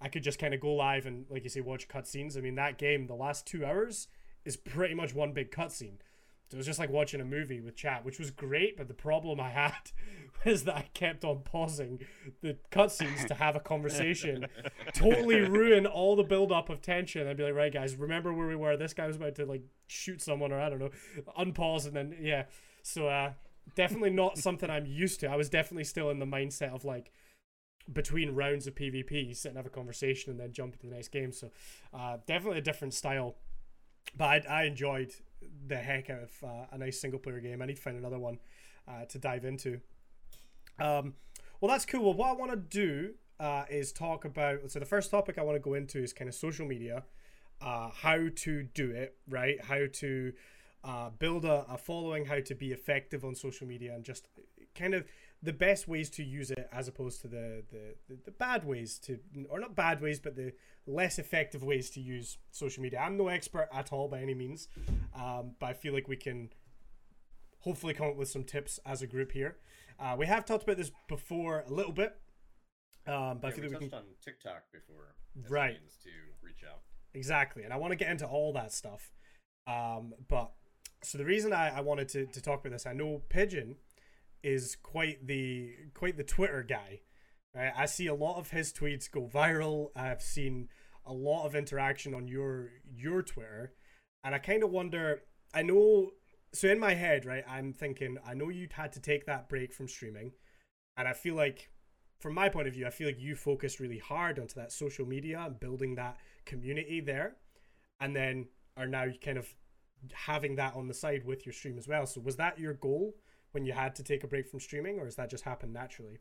I 0.00 0.08
could 0.08 0.22
just 0.22 0.38
kind 0.38 0.54
of 0.54 0.60
go 0.60 0.74
live 0.74 1.06
and, 1.06 1.26
like 1.28 1.44
you 1.44 1.50
say, 1.50 1.60
watch 1.60 1.88
cutscenes. 1.88 2.36
I 2.36 2.40
mean, 2.40 2.54
that 2.54 2.78
game, 2.78 3.06
the 3.06 3.14
last 3.14 3.46
two 3.46 3.66
hours 3.66 4.08
is 4.44 4.56
pretty 4.56 4.94
much 4.94 5.14
one 5.14 5.32
big 5.32 5.50
cutscene. 5.50 5.98
It 6.52 6.56
was 6.56 6.66
just 6.66 6.78
like 6.78 6.90
watching 6.90 7.20
a 7.20 7.24
movie 7.24 7.60
with 7.60 7.76
chat, 7.76 8.04
which 8.04 8.18
was 8.18 8.30
great. 8.30 8.76
But 8.76 8.88
the 8.88 8.94
problem 8.94 9.38
I 9.40 9.50
had 9.50 9.92
was 10.44 10.64
that 10.64 10.76
I 10.76 10.88
kept 10.94 11.24
on 11.24 11.40
pausing 11.44 12.00
the 12.42 12.56
cutscenes 12.72 13.26
to 13.28 13.34
have 13.34 13.56
a 13.56 13.60
conversation 13.60 14.46
totally 14.94 15.40
ruin 15.40 15.86
all 15.86 16.16
the 16.16 16.24
build 16.24 16.50
up 16.50 16.68
of 16.68 16.82
tension. 16.82 17.28
I'd 17.28 17.36
be 17.36 17.44
like, 17.44 17.54
right, 17.54 17.72
guys, 17.72 17.94
remember 17.96 18.32
where 18.32 18.48
we 18.48 18.56
were. 18.56 18.76
This 18.76 18.94
guy 18.94 19.06
was 19.06 19.16
about 19.16 19.36
to 19.36 19.46
like 19.46 19.62
shoot 19.86 20.20
someone, 20.20 20.52
or 20.52 20.60
I 20.60 20.68
don't 20.68 20.80
know, 20.80 20.90
unpause 21.38 21.86
and 21.86 21.94
then 21.94 22.16
yeah. 22.20 22.44
So 22.82 23.08
uh, 23.08 23.32
definitely 23.74 24.10
not 24.10 24.38
something 24.38 24.68
I'm 24.70 24.86
used 24.86 25.20
to. 25.20 25.28
I 25.28 25.36
was 25.36 25.48
definitely 25.48 25.84
still 25.84 26.10
in 26.10 26.18
the 26.18 26.26
mindset 26.26 26.74
of 26.74 26.84
like 26.84 27.12
between 27.92 28.34
rounds 28.34 28.66
of 28.66 28.74
PvP, 28.74 29.36
sit 29.36 29.48
and 29.48 29.56
have 29.56 29.66
a 29.66 29.70
conversation 29.70 30.30
and 30.30 30.40
then 30.40 30.52
jump 30.52 30.74
into 30.74 30.86
the 30.86 30.94
next 30.94 31.08
game. 31.08 31.32
So 31.32 31.50
uh, 31.92 32.18
definitely 32.26 32.58
a 32.58 32.62
different 32.62 32.94
style. 32.94 33.36
But 34.16 34.48
I, 34.48 34.62
I 34.62 34.62
enjoyed 34.64 35.12
the 35.66 35.76
heck 35.76 36.10
out 36.10 36.22
of 36.22 36.30
uh, 36.42 36.66
a 36.72 36.78
nice 36.78 37.00
single 37.00 37.18
player 37.18 37.40
game. 37.40 37.62
I 37.62 37.66
need 37.66 37.76
to 37.76 37.82
find 37.82 37.96
another 37.96 38.18
one 38.18 38.38
uh, 38.88 39.04
to 39.06 39.18
dive 39.18 39.44
into. 39.44 39.80
Um, 40.78 41.14
well, 41.60 41.70
that's 41.70 41.84
cool. 41.84 42.04
Well, 42.04 42.14
what 42.14 42.30
I 42.30 42.32
want 42.32 42.52
to 42.52 42.56
do 42.56 43.14
uh, 43.38 43.64
is 43.70 43.92
talk 43.92 44.24
about. 44.24 44.70
So 44.70 44.78
the 44.78 44.86
first 44.86 45.10
topic 45.10 45.38
I 45.38 45.42
want 45.42 45.56
to 45.56 45.60
go 45.60 45.74
into 45.74 46.02
is 46.02 46.12
kind 46.12 46.28
of 46.28 46.34
social 46.34 46.66
media, 46.66 47.04
uh, 47.60 47.90
how 47.90 48.28
to 48.34 48.62
do 48.62 48.90
it 48.90 49.16
right, 49.28 49.62
how 49.64 49.86
to 49.92 50.32
uh, 50.84 51.10
build 51.18 51.44
a, 51.44 51.66
a 51.68 51.76
following, 51.76 52.24
how 52.24 52.40
to 52.40 52.54
be 52.54 52.72
effective 52.72 53.24
on 53.24 53.34
social 53.34 53.66
media, 53.66 53.94
and 53.94 54.04
just 54.04 54.28
kind 54.74 54.94
of 54.94 55.04
the 55.42 55.52
best 55.52 55.88
ways 55.88 56.10
to 56.10 56.22
use 56.22 56.50
it 56.50 56.68
as 56.72 56.86
opposed 56.86 57.20
to 57.22 57.28
the, 57.28 57.62
the, 57.70 57.94
the, 58.08 58.18
the 58.26 58.30
bad 58.30 58.64
ways 58.64 58.98
to 58.98 59.18
or 59.48 59.58
not 59.58 59.74
bad 59.74 60.00
ways 60.00 60.20
but 60.20 60.36
the 60.36 60.52
less 60.86 61.18
effective 61.18 61.62
ways 61.62 61.90
to 61.90 62.00
use 62.00 62.38
social 62.50 62.82
media 62.82 62.98
i'm 62.98 63.16
no 63.16 63.28
expert 63.28 63.68
at 63.72 63.92
all 63.92 64.08
by 64.08 64.20
any 64.20 64.34
means 64.34 64.68
um, 65.14 65.52
but 65.58 65.66
i 65.66 65.72
feel 65.72 65.94
like 65.94 66.08
we 66.08 66.16
can 66.16 66.50
hopefully 67.60 67.94
come 67.94 68.08
up 68.08 68.16
with 68.16 68.28
some 68.28 68.44
tips 68.44 68.78
as 68.84 69.02
a 69.02 69.06
group 69.06 69.32
here 69.32 69.56
uh, 69.98 70.14
we 70.18 70.26
have 70.26 70.44
talked 70.44 70.64
about 70.64 70.76
this 70.76 70.92
before 71.08 71.64
a 71.66 71.72
little 71.72 71.92
bit 71.92 72.16
um, 73.06 73.38
but 73.40 73.48
i 73.48 73.50
feel 73.50 73.64
we 73.64 73.70
like 73.70 73.80
we 73.80 73.88
touched 73.88 73.90
can 73.90 73.98
on 73.98 74.04
TikTok 74.22 74.62
before. 74.72 75.14
Right. 75.48 75.78
to 76.02 76.10
reach 76.42 76.64
out. 76.68 76.80
Exactly. 77.14 77.62
And 77.64 77.72
I 77.72 77.76
want 77.76 77.92
to 77.92 77.96
get 77.96 78.10
into 78.10 78.26
all 78.26 78.52
that 78.54 78.72
stuff. 78.72 79.10
Um, 79.66 80.14
but 80.28 80.50
so 81.02 81.18
the 81.18 81.24
reason 81.24 81.52
I, 81.52 81.78
I 81.78 81.80
wanted 81.80 82.08
to, 82.10 82.26
to 82.26 82.42
talk 82.42 82.60
about 82.60 82.72
this, 82.72 82.86
I 82.86 82.92
know 82.92 83.22
Pigeon 83.28 83.76
is 84.42 84.76
quite 84.82 85.26
the 85.26 85.72
quite 85.94 86.16
the 86.16 86.24
Twitter 86.24 86.62
guy. 86.62 87.00
Right? 87.54 87.72
I 87.76 87.86
see 87.86 88.06
a 88.06 88.14
lot 88.14 88.38
of 88.38 88.50
his 88.50 88.72
tweets 88.72 89.10
go 89.10 89.28
viral. 89.32 89.88
I've 89.96 90.22
seen 90.22 90.68
a 91.04 91.12
lot 91.12 91.46
of 91.46 91.54
interaction 91.54 92.14
on 92.14 92.28
your 92.28 92.70
your 92.94 93.22
Twitter. 93.22 93.74
And 94.22 94.34
I 94.34 94.38
kind 94.38 94.62
of 94.62 94.70
wonder 94.70 95.22
I 95.52 95.62
know 95.62 96.12
so 96.52 96.68
in 96.68 96.78
my 96.78 96.94
head, 96.94 97.26
right, 97.26 97.44
I'm 97.48 97.72
thinking 97.72 98.18
I 98.26 98.34
know 98.34 98.48
you'd 98.48 98.72
had 98.72 98.92
to 98.92 99.00
take 99.00 99.26
that 99.26 99.48
break 99.48 99.72
from 99.72 99.88
streaming. 99.88 100.32
And 100.96 101.06
I 101.06 101.12
feel 101.12 101.34
like 101.34 101.70
from 102.18 102.34
my 102.34 102.48
point 102.48 102.68
of 102.68 102.74
view, 102.74 102.86
I 102.86 102.90
feel 102.90 103.06
like 103.06 103.20
you 103.20 103.34
focused 103.34 103.80
really 103.80 103.98
hard 103.98 104.38
onto 104.38 104.54
that 104.56 104.72
social 104.72 105.06
media 105.06 105.42
and 105.46 105.58
building 105.58 105.94
that 105.94 106.18
community 106.44 107.00
there, 107.00 107.36
and 108.00 108.14
then 108.14 108.48
are 108.76 108.86
now 108.86 109.06
kind 109.24 109.38
of 109.38 109.54
having 110.12 110.56
that 110.56 110.74
on 110.74 110.88
the 110.88 110.94
side 110.94 111.24
with 111.24 111.46
your 111.46 111.52
stream 111.52 111.78
as 111.78 111.88
well. 111.88 112.06
So 112.06 112.20
was 112.20 112.36
that 112.36 112.58
your 112.58 112.74
goal 112.74 113.14
when 113.52 113.64
you 113.64 113.72
had 113.72 113.94
to 113.96 114.02
take 114.02 114.24
a 114.24 114.28
break 114.28 114.48
from 114.48 114.60
streaming, 114.60 114.98
or 114.98 115.04
has 115.04 115.16
that 115.16 115.30
just 115.30 115.44
happened 115.44 115.72
naturally? 115.72 116.18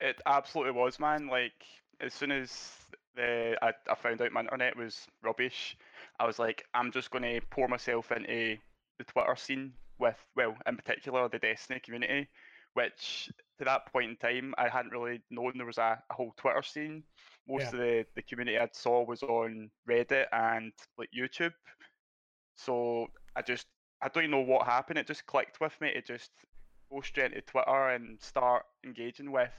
It 0.00 0.20
absolutely 0.26 0.72
was, 0.72 0.98
man. 0.98 1.26
Like 1.28 1.52
as 2.00 2.14
soon 2.14 2.30
as 2.30 2.72
the 3.14 3.56
I, 3.62 3.72
I 3.90 3.94
found 3.94 4.22
out 4.22 4.32
my 4.32 4.40
internet 4.40 4.76
was 4.76 5.06
rubbish, 5.22 5.76
I 6.18 6.26
was 6.26 6.38
like, 6.38 6.64
I'm 6.74 6.90
just 6.92 7.10
going 7.10 7.24
to 7.24 7.40
pour 7.50 7.68
myself 7.68 8.10
into 8.12 8.56
the 8.98 9.04
Twitter 9.04 9.36
scene 9.36 9.72
with, 9.98 10.16
well, 10.36 10.56
in 10.66 10.76
particular 10.76 11.28
the 11.28 11.38
Destiny 11.38 11.80
community, 11.80 12.28
which 12.74 13.30
to 13.58 13.64
that 13.64 13.92
point 13.92 14.10
in 14.10 14.16
time 14.16 14.54
I 14.56 14.68
hadn't 14.68 14.92
really 14.92 15.20
known 15.30 15.52
there 15.56 15.66
was 15.66 15.78
a, 15.78 16.02
a 16.08 16.14
whole 16.14 16.32
Twitter 16.38 16.62
scene. 16.62 17.02
Most 17.46 17.62
Yeah. 17.62 17.68
of 17.68 17.78
the, 17.78 18.06
the 18.14 18.22
community 18.22 18.58
I'd 18.58 18.74
saw 18.74 19.04
was 19.04 19.22
on 19.22 19.70
Reddit 19.88 20.26
and 20.32 20.72
like 20.96 21.10
YouTube. 21.16 21.52
So 22.56 23.08
I 23.36 23.42
just 23.42 23.66
I 24.02 24.08
don't 24.08 24.24
even 24.24 24.30
know 24.32 24.40
what 24.40 24.66
happened. 24.66 24.98
It 24.98 25.06
just 25.06 25.26
clicked 25.26 25.60
with 25.60 25.78
me 25.80 25.92
to 25.92 26.02
just 26.02 26.30
go 26.90 27.00
straight 27.00 27.32
into 27.32 27.42
Twitter 27.42 27.88
and 27.90 28.20
start 28.20 28.64
engaging 28.84 29.30
with 29.32 29.52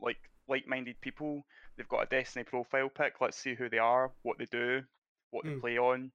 like 0.00 0.18
like-minded 0.48 1.00
people. 1.00 1.44
They've 1.76 1.88
got 1.88 2.02
a 2.04 2.06
Destiny 2.06 2.44
profile 2.44 2.88
pic. 2.88 3.20
Let's 3.20 3.36
see 3.38 3.54
who 3.54 3.68
they 3.68 3.78
are, 3.78 4.10
what 4.22 4.38
they 4.38 4.46
do, 4.46 4.82
what 5.30 5.44
they 5.44 5.50
Mm. 5.50 5.60
play 5.60 5.78
on, 5.78 6.12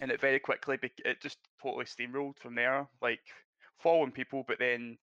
and 0.00 0.10
it 0.10 0.20
very 0.20 0.38
quickly 0.38 0.78
it 1.04 1.20
just 1.20 1.38
totally 1.62 1.84
steamrolled 1.84 2.38
from 2.38 2.54
there. 2.54 2.86
Like 3.00 3.20
following 3.78 4.12
people, 4.12 4.44
but 4.46 4.58
then 4.58 4.98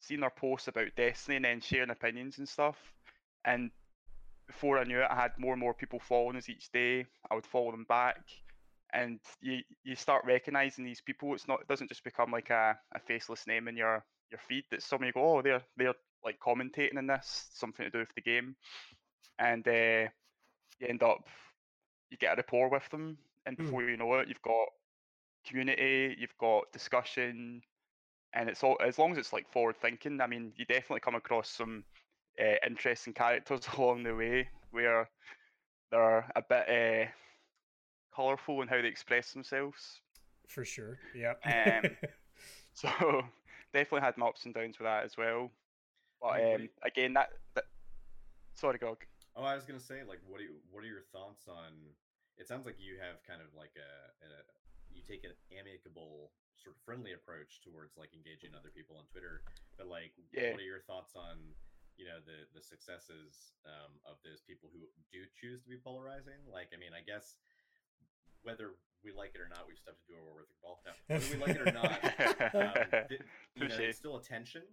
seeing 0.00 0.20
their 0.20 0.30
posts 0.30 0.68
about 0.68 0.94
Destiny 0.96 1.36
and 1.36 1.44
then 1.44 1.60
sharing 1.60 1.90
opinions 1.90 2.38
and 2.38 2.48
stuff. 2.48 2.76
And 3.44 3.70
before 4.46 4.78
I 4.78 4.84
knew 4.84 5.00
it, 5.00 5.08
I 5.10 5.14
had 5.14 5.32
more 5.38 5.52
and 5.52 5.60
more 5.60 5.74
people 5.74 6.00
following 6.00 6.36
us 6.36 6.48
each 6.48 6.70
day. 6.72 7.06
I 7.30 7.34
would 7.34 7.46
follow 7.46 7.70
them 7.72 7.84
back, 7.88 8.18
and 8.92 9.20
you 9.40 9.60
you 9.84 9.94
start 9.94 10.24
recognizing 10.24 10.84
these 10.84 11.00
people. 11.00 11.34
It's 11.34 11.48
not 11.48 11.60
it 11.60 11.68
doesn't 11.68 11.88
just 11.88 12.04
become 12.04 12.30
like 12.30 12.50
a, 12.50 12.78
a 12.94 13.00
faceless 13.00 13.46
name 13.46 13.68
in 13.68 13.76
your 13.76 14.04
your 14.30 14.40
feed. 14.48 14.64
It's 14.72 14.86
someone 14.86 15.06
you 15.08 15.12
go, 15.12 15.38
oh, 15.38 15.42
they're 15.42 15.62
they're 15.76 15.94
like 16.24 16.38
commentating 16.40 16.98
in 16.98 17.06
this, 17.06 17.48
something 17.52 17.84
to 17.84 17.90
do 17.90 17.98
with 18.00 18.14
the 18.14 18.22
game, 18.22 18.56
and 19.38 19.66
uh, 19.68 20.08
you 20.80 20.88
end 20.88 21.02
up 21.02 21.24
you 22.10 22.18
get 22.18 22.34
a 22.34 22.36
rapport 22.36 22.70
with 22.70 22.88
them, 22.90 23.18
and 23.46 23.56
Hmm. 23.58 23.72
before 23.72 23.82
you 23.82 23.96
know 23.96 24.14
it, 24.14 24.28
you've 24.28 24.42
got 24.42 24.66
community, 25.46 26.16
you've 26.18 26.36
got 26.38 26.72
discussion, 26.72 27.62
and 28.34 28.48
it's 28.48 28.62
all 28.64 28.76
as 28.84 28.98
long 28.98 29.12
as 29.12 29.18
it's 29.18 29.32
like 29.32 29.50
forward 29.52 29.76
thinking. 29.76 30.20
I 30.20 30.26
mean, 30.26 30.52
you 30.56 30.64
definitely 30.66 31.00
come 31.00 31.14
across 31.14 31.50
some 31.50 31.84
uh, 32.40 32.56
interesting 32.66 33.14
characters 33.14 33.66
along 33.78 34.04
the 34.04 34.14
way 34.14 34.48
where 34.70 35.08
they're 35.90 36.30
a 36.36 36.42
bit 36.48 36.68
uh, 36.68 37.10
colourful 38.18 38.62
in 38.62 38.68
how 38.68 38.82
they 38.82 38.88
express 38.88 39.32
themselves. 39.32 40.00
For 40.48 40.64
sure. 40.64 40.98
Yeah. 41.14 41.34
Um, 41.44 41.96
So 42.74 42.88
definitely 43.74 44.06
had 44.06 44.16
my 44.16 44.26
ups 44.26 44.46
and 44.46 44.54
downs 44.54 44.78
with 44.78 44.86
that 44.86 45.04
as 45.04 45.16
well. 45.18 45.50
But 46.22 46.38
mean, 46.38 46.54
um, 46.54 46.68
again, 46.82 47.12
that, 47.14 47.30
that 47.54 47.64
sorry, 48.54 48.78
Grog. 48.78 49.02
Oh, 49.34 49.42
I 49.42 49.54
was 49.54 49.66
gonna 49.66 49.82
say, 49.82 50.02
like, 50.06 50.22
what 50.26 50.38
do 50.38 50.44
you, 50.46 50.58
what 50.70 50.82
are 50.82 50.90
your 50.90 51.06
thoughts 51.10 51.46
on? 51.50 51.74
It 52.38 52.46
sounds 52.46 52.66
like 52.66 52.78
you 52.78 52.98
have 53.02 53.22
kind 53.26 53.42
of 53.42 53.50
like 53.58 53.74
a, 53.78 53.90
a 54.22 54.30
you 54.94 55.02
take 55.02 55.26
an 55.26 55.34
amicable, 55.50 56.30
sort 56.58 56.74
of 56.74 56.82
friendly 56.86 57.14
approach 57.14 57.62
towards 57.62 57.98
like 57.98 58.14
engaging 58.14 58.54
other 58.54 58.70
people 58.70 58.94
on 58.98 59.06
Twitter. 59.10 59.42
But 59.78 59.90
like, 59.90 60.14
Yeah. 60.30 60.54
what 60.54 60.62
are 60.62 60.66
your 60.66 60.82
thoughts 60.86 61.14
on, 61.18 61.38
you 61.98 62.06
know, 62.06 62.22
the 62.22 62.46
the 62.54 62.62
successes 62.62 63.54
um, 63.66 63.94
of 64.06 64.22
those 64.22 64.42
people 64.42 64.70
who 64.70 64.86
do 65.10 65.26
choose 65.34 65.62
to 65.66 65.70
be 65.70 65.78
polarizing? 65.82 66.38
Like, 66.46 66.70
I 66.74 66.78
mean, 66.78 66.94
I 66.94 67.02
guess 67.02 67.38
whether 68.48 68.72
we 69.04 69.12
like 69.12 69.36
it 69.36 69.40
or 69.44 69.48
not, 69.52 69.68
we 69.68 69.76
just 69.76 69.84
have 69.84 70.00
to 70.00 70.06
do 70.08 70.16
a 70.16 70.24
war 70.24 70.40
with 70.40 70.48
the 70.48 70.58
ball. 70.64 70.80
No, 70.88 70.92
whether 71.12 71.28
we 71.28 71.36
like 71.36 71.54
it 71.60 71.62
or 71.68 71.72
not, 71.76 71.92
um, 72.56 73.04
th- 73.12 73.20
you 73.54 73.68
know, 73.68 73.76
it's 73.76 74.00
still 74.00 74.16
attention. 74.16 74.64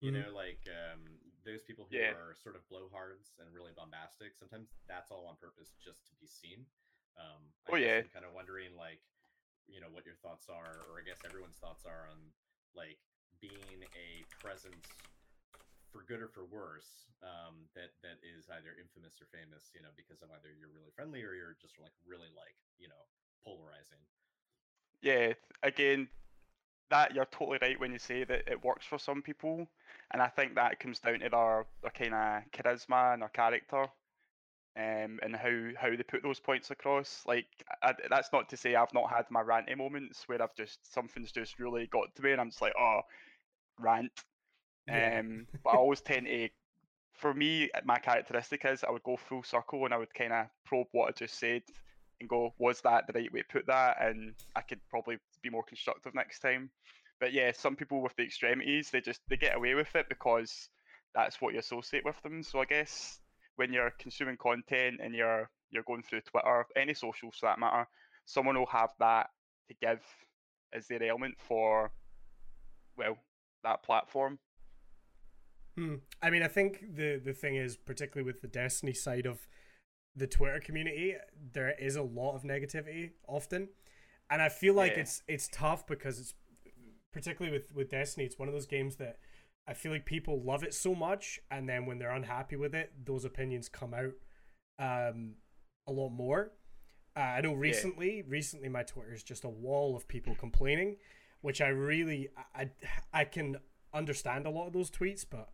You 0.00 0.10
Mhm. 0.10 0.24
know, 0.24 0.28
like 0.34 0.60
um, 0.72 1.20
those 1.44 1.62
people 1.62 1.84
who 1.88 1.96
Yeah. 2.00 2.16
are 2.16 2.34
sort 2.34 2.56
of 2.56 2.64
blowhards 2.68 3.36
and 3.38 3.52
really 3.52 3.72
bombastic. 3.76 4.34
Sometimes 4.36 4.72
that's 4.88 5.10
all 5.12 5.26
on 5.28 5.36
purpose, 5.36 5.76
just 5.84 6.04
to 6.08 6.12
be 6.16 6.26
seen. 6.26 6.64
Um, 7.16 7.52
I 7.68 7.72
Oh, 7.72 7.76
yeah. 7.76 7.98
I'm 8.00 8.08
kind 8.08 8.24
of 8.24 8.32
wondering, 8.32 8.74
like, 8.74 9.00
you 9.68 9.80
know, 9.80 9.88
what 9.92 10.04
your 10.04 10.16
thoughts 10.16 10.48
are, 10.48 10.80
or 10.90 10.98
I 10.98 11.04
guess 11.04 11.20
everyone's 11.24 11.56
thoughts 11.58 11.84
are 11.86 12.08
on 12.10 12.32
like 12.74 12.98
being 13.40 13.84
a 13.94 14.24
presence 14.42 14.88
for 15.94 16.02
good 16.10 16.18
or 16.18 16.28
for 16.34 16.42
worse 16.50 17.06
um, 17.22 17.70
that 17.78 17.94
that 18.02 18.18
is 18.26 18.50
either 18.50 18.74
infamous 18.82 19.14
or 19.22 19.30
famous. 19.30 19.70
You 19.74 19.86
know, 19.86 19.94
because 19.94 20.20
of 20.26 20.34
either 20.34 20.50
you're 20.50 20.74
really 20.74 20.90
friendly 20.98 21.22
or 21.22 21.38
you're 21.38 21.54
just 21.62 21.78
like 21.78 21.94
really 22.02 22.34
like 22.34 22.58
you 22.82 22.90
know 22.90 23.04
polarizing. 23.46 24.02
yeah, 25.02 25.34
again, 25.62 26.08
that 26.90 27.14
you're 27.14 27.26
totally 27.26 27.58
right 27.62 27.78
when 27.80 27.92
you 27.92 27.98
say 27.98 28.24
that 28.24 28.42
it 28.50 28.64
works 28.64 28.86
for 28.86 28.98
some 28.98 29.22
people, 29.22 29.68
and 30.12 30.22
I 30.22 30.28
think 30.28 30.54
that 30.54 30.80
comes 30.80 30.98
down 31.00 31.20
to 31.20 31.28
their 31.30 31.66
their 31.82 31.92
kind 31.92 32.14
of 32.14 32.50
charisma 32.52 33.14
and 33.14 33.22
their 33.22 33.28
character, 33.30 33.82
um, 34.76 35.20
and 35.22 35.36
how 35.36 35.70
how 35.80 35.90
they 35.90 36.02
put 36.02 36.22
those 36.22 36.40
points 36.40 36.70
across. 36.70 37.22
Like 37.26 37.46
I, 37.82 37.94
that's 38.10 38.32
not 38.32 38.48
to 38.50 38.56
say 38.56 38.74
I've 38.74 38.94
not 38.94 39.10
had 39.10 39.26
my 39.30 39.42
ranty 39.42 39.76
moments 39.76 40.28
where 40.28 40.42
I've 40.42 40.56
just 40.56 40.92
something's 40.92 41.32
just 41.32 41.58
really 41.60 41.86
got 41.88 42.14
to 42.16 42.22
me, 42.22 42.32
and 42.32 42.40
I'm 42.40 42.50
just 42.50 42.62
like, 42.62 42.74
oh, 42.78 43.02
rant. 43.80 44.12
Yeah. 44.86 45.20
Um, 45.20 45.46
but 45.62 45.70
I 45.70 45.76
always 45.76 46.00
tend 46.00 46.26
to, 46.26 46.48
for 47.12 47.32
me, 47.32 47.70
my 47.84 47.98
characteristic 47.98 48.64
is 48.64 48.84
I 48.84 48.90
would 48.90 49.02
go 49.02 49.16
full 49.16 49.42
circle 49.42 49.84
and 49.84 49.94
I 49.94 49.98
would 49.98 50.12
kind 50.14 50.32
of 50.32 50.46
probe 50.66 50.88
what 50.92 51.08
I 51.08 51.12
just 51.12 51.38
said 51.38 51.62
and 52.20 52.28
go, 52.28 52.54
was 52.58 52.80
that 52.82 53.06
the 53.06 53.12
right 53.12 53.32
way 53.32 53.40
to 53.40 53.46
put 53.50 53.66
that? 53.66 53.96
And 54.00 54.34
I 54.56 54.60
could 54.60 54.80
probably 54.90 55.16
be 55.42 55.50
more 55.50 55.62
constructive 55.62 56.14
next 56.14 56.40
time. 56.40 56.70
But 57.20 57.32
yeah, 57.32 57.52
some 57.52 57.76
people 57.76 58.02
with 58.02 58.14
the 58.16 58.24
extremities, 58.24 58.90
they 58.90 59.00
just 59.00 59.20
they 59.28 59.36
get 59.36 59.56
away 59.56 59.74
with 59.74 59.94
it 59.94 60.06
because 60.08 60.68
that's 61.14 61.40
what 61.40 61.54
you 61.54 61.60
associate 61.60 62.04
with 62.04 62.20
them. 62.22 62.42
So 62.42 62.60
I 62.60 62.64
guess 62.64 63.20
when 63.56 63.72
you're 63.72 63.92
consuming 63.98 64.36
content 64.36 65.00
and 65.02 65.14
you're 65.14 65.48
you're 65.70 65.84
going 65.84 66.02
through 66.02 66.22
Twitter, 66.22 66.66
any 66.76 66.94
socials 66.94 67.36
for 67.38 67.46
that 67.46 67.58
matter, 67.58 67.86
someone 68.26 68.58
will 68.58 68.66
have 68.66 68.90
that 68.98 69.28
to 69.68 69.74
give 69.80 70.00
as 70.72 70.86
their 70.88 71.02
element 71.04 71.36
for 71.48 71.92
well 72.96 73.16
that 73.62 73.82
platform. 73.82 74.38
Hmm. 75.76 75.96
I 76.22 76.30
mean, 76.30 76.42
I 76.42 76.48
think 76.48 76.94
the 76.96 77.20
the 77.24 77.32
thing 77.32 77.56
is, 77.56 77.76
particularly 77.76 78.24
with 78.26 78.40
the 78.42 78.48
Destiny 78.48 78.92
side 78.92 79.26
of 79.26 79.48
the 80.14 80.26
Twitter 80.26 80.60
community, 80.60 81.16
there 81.52 81.74
is 81.78 81.96
a 81.96 82.02
lot 82.02 82.34
of 82.36 82.42
negativity 82.42 83.10
often, 83.26 83.68
and 84.30 84.40
I 84.40 84.48
feel 84.48 84.74
like 84.74 84.92
Yeah. 84.92 85.00
it's 85.02 85.22
it's 85.26 85.48
tough 85.48 85.86
because 85.86 86.20
it's 86.20 86.34
particularly 87.12 87.56
with 87.56 87.72
with 87.72 87.90
Destiny, 87.90 88.24
it's 88.26 88.38
one 88.38 88.48
of 88.48 88.54
those 88.54 88.66
games 88.66 88.96
that 88.96 89.18
I 89.66 89.74
feel 89.74 89.90
like 89.92 90.04
people 90.04 90.40
love 90.42 90.62
it 90.62 90.74
so 90.74 90.94
much, 90.94 91.40
and 91.50 91.68
then 91.68 91.86
when 91.86 91.98
they're 91.98 92.10
unhappy 92.10 92.56
with 92.56 92.74
it, 92.74 92.92
those 93.04 93.24
opinions 93.24 93.68
come 93.68 93.94
out 93.94 94.12
um, 94.78 95.34
a 95.88 95.92
lot 95.92 96.10
more. 96.10 96.52
Uh, 97.16 97.20
I 97.20 97.40
know 97.40 97.54
recently, 97.54 98.22
recently 98.22 98.68
my 98.68 98.82
Twitter 98.82 99.14
is 99.14 99.22
just 99.22 99.44
a 99.44 99.48
wall 99.48 99.96
of 99.96 100.06
people 100.06 100.34
complaining, 100.34 100.96
which 101.40 101.60
I 101.60 101.68
really 101.68 102.28
I, 102.54 102.70
I 103.12 103.24
can 103.24 103.56
understand 103.92 104.46
a 104.46 104.50
lot 104.50 104.66
of 104.66 104.72
those 104.72 104.90
tweets, 104.90 105.24
but 105.28 105.48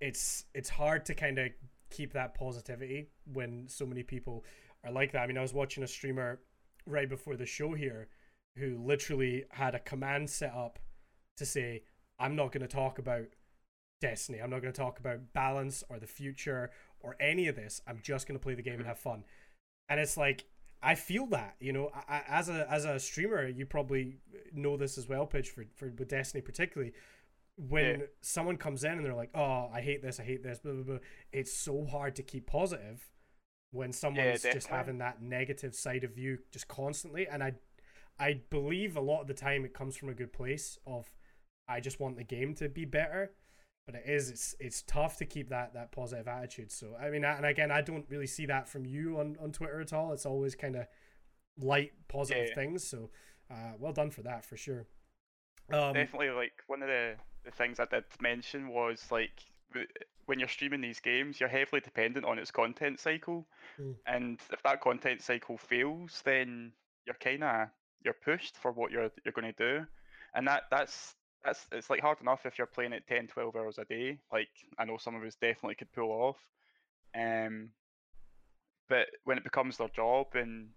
it's 0.00 0.44
it's 0.54 0.68
hard 0.68 1.04
to 1.06 1.14
kind 1.14 1.38
of 1.38 1.50
keep 1.90 2.12
that 2.12 2.34
positivity 2.34 3.08
when 3.32 3.66
so 3.68 3.84
many 3.84 4.02
people 4.02 4.44
are 4.84 4.92
like 4.92 5.12
that. 5.12 5.22
I 5.22 5.26
mean, 5.26 5.38
I 5.38 5.42
was 5.42 5.54
watching 5.54 5.82
a 5.82 5.86
streamer 5.88 6.40
right 6.86 7.08
before 7.08 7.36
the 7.36 7.46
show 7.46 7.74
here 7.74 8.08
who 8.56 8.78
literally 8.78 9.44
had 9.50 9.74
a 9.74 9.78
command 9.78 10.30
set 10.30 10.54
up 10.54 10.78
to 11.36 11.46
say, 11.46 11.82
"I'm 12.18 12.36
not 12.36 12.52
going 12.52 12.62
to 12.62 12.68
talk 12.68 12.98
about 12.98 13.26
Destiny. 14.00 14.38
I'm 14.40 14.50
not 14.50 14.62
going 14.62 14.72
to 14.72 14.80
talk 14.80 14.98
about 14.98 15.32
balance 15.32 15.84
or 15.88 15.98
the 15.98 16.06
future 16.06 16.70
or 17.00 17.16
any 17.20 17.48
of 17.48 17.56
this. 17.56 17.82
I'm 17.86 18.00
just 18.02 18.26
going 18.26 18.38
to 18.38 18.42
play 18.42 18.54
the 18.54 18.62
game 18.62 18.74
and 18.74 18.82
mm-hmm. 18.82 18.88
have 18.88 18.98
fun." 18.98 19.24
And 19.88 20.00
it's 20.00 20.16
like 20.16 20.44
I 20.82 20.94
feel 20.94 21.26
that, 21.26 21.56
you 21.60 21.72
know, 21.72 21.90
I, 22.08 22.22
as 22.26 22.48
a 22.48 22.70
as 22.70 22.84
a 22.84 22.98
streamer, 22.98 23.46
you 23.46 23.66
probably 23.66 24.16
know 24.52 24.76
this 24.76 24.96
as 24.96 25.08
well, 25.08 25.26
Pidge 25.26 25.48
for 25.48 25.64
for 25.74 25.92
with 25.98 26.08
Destiny 26.08 26.40
particularly. 26.40 26.92
When 27.68 28.00
Yeah. 28.00 28.06
someone 28.22 28.56
comes 28.56 28.84
in 28.84 28.92
and 28.92 29.04
they're 29.04 29.14
like, 29.14 29.30
"Oh, 29.34 29.68
I 29.72 29.82
hate 29.82 30.00
this, 30.02 30.18
I 30.18 30.24
hate 30.24 30.42
this," 30.42 30.60
blah 30.60 30.72
blah 30.72 30.82
blah, 30.82 30.98
it's 31.32 31.52
so 31.52 31.84
hard 31.84 32.16
to 32.16 32.22
keep 32.22 32.46
positive 32.46 33.10
when 33.70 33.92
someone's 33.92 34.42
just 34.42 34.66
having 34.68 34.98
that 34.98 35.20
negative 35.22 35.74
side 35.74 36.02
of 36.02 36.16
you 36.18 36.38
just 36.50 36.68
constantly. 36.68 37.28
And 37.28 37.42
I, 37.44 37.52
I 38.18 38.40
believe 38.50 38.96
a 38.96 39.00
lot 39.00 39.20
of 39.20 39.26
the 39.28 39.34
time 39.34 39.64
it 39.64 39.74
comes 39.74 39.96
from 39.96 40.08
a 40.08 40.14
good 40.14 40.32
place 40.32 40.78
of, 40.86 41.10
I 41.68 41.80
just 41.80 42.00
want 42.00 42.16
the 42.16 42.24
game 42.24 42.54
to 42.56 42.68
be 42.68 42.84
better. 42.84 43.32
But 43.86 43.94
it 43.96 44.04
is 44.06 44.30
it's 44.30 44.54
it's 44.60 44.82
tough 44.82 45.16
to 45.18 45.24
keep 45.26 45.48
that 45.50 45.74
that 45.74 45.90
positive 45.92 46.28
attitude. 46.28 46.70
So 46.72 46.96
I 46.96 47.10
mean, 47.10 47.24
and 47.24 47.44
again, 47.44 47.70
I 47.70 47.80
don't 47.82 48.06
really 48.08 48.26
see 48.26 48.46
that 48.46 48.68
from 48.68 48.86
you 48.86 49.18
on 49.18 49.36
on 49.40 49.52
Twitter 49.52 49.80
at 49.80 49.92
all. 49.92 50.12
It's 50.12 50.26
always 50.26 50.54
kind 50.54 50.76
of 50.76 50.86
light 51.58 51.92
positive 52.08 52.48
Yeah. 52.48 52.54
things. 52.54 52.84
So 52.86 53.10
uh, 53.50 53.72
well 53.78 53.92
done 53.92 54.10
for 54.10 54.22
that 54.22 54.44
for 54.44 54.56
sure. 54.56 54.86
Um, 55.72 55.94
Definitely, 55.94 56.30
like 56.30 56.52
one 56.68 56.82
of 56.82 56.88
the, 56.88 57.16
the 57.44 57.50
things 57.50 57.80
I 57.80 57.86
did 57.86 58.04
mention 58.20 58.68
was 58.68 59.10
like 59.10 59.32
when 60.26 60.38
you're 60.38 60.48
streaming 60.48 60.80
these 60.80 61.00
games, 61.00 61.40
you're 61.40 61.48
heavily 61.48 61.80
dependent 61.80 62.26
on 62.26 62.38
its 62.38 62.50
content 62.50 63.00
cycle, 63.00 63.46
Mm. 63.78 63.96
and 64.06 64.40
if 64.52 64.62
that 64.62 64.80
content 64.80 65.22
cycle 65.22 65.58
fails, 65.58 66.22
then 66.24 66.72
you're 67.06 67.16
kind 67.20 67.44
of 67.44 67.68
you're 68.04 68.14
pushed 68.14 68.56
for 68.56 68.72
what 68.72 68.90
you're 68.90 69.10
you're 69.24 69.32
going 69.32 69.52
to 69.52 69.78
do, 69.80 69.86
and 70.34 70.46
that 70.48 70.64
that's 70.70 71.14
that's 71.44 71.66
it's 71.72 71.90
like 71.90 72.00
hard 72.00 72.20
enough 72.20 72.46
if 72.46 72.58
you're 72.58 72.66
playing 72.66 72.92
it 72.92 73.06
10, 73.08 73.26
12 73.28 73.56
hours 73.56 73.78
a 73.78 73.84
day. 73.84 74.18
Like 74.32 74.50
I 74.78 74.84
know 74.84 74.98
some 74.98 75.14
of 75.16 75.22
us 75.24 75.36
definitely 75.36 75.76
could 75.76 75.92
pull 75.92 76.10
off, 76.10 76.38
Um, 77.14 77.72
but 78.88 79.08
when 79.24 79.38
it 79.38 79.44
becomes 79.44 79.76
their 79.76 79.88
job 79.88 80.28
and 80.34 80.70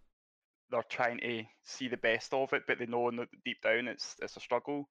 they're 0.72 0.84
trying 0.90 1.20
to 1.20 1.44
see 1.64 1.88
the 1.88 1.98
best 1.98 2.34
of 2.34 2.54
it, 2.54 2.64
but 2.68 2.80
they 2.80 2.86
know 2.86 3.12
that 3.12 3.28
deep 3.46 3.62
down 3.62 3.88
it's 3.88 4.16
it's 4.22 4.38
a 4.38 4.40
struggle. 4.40 4.90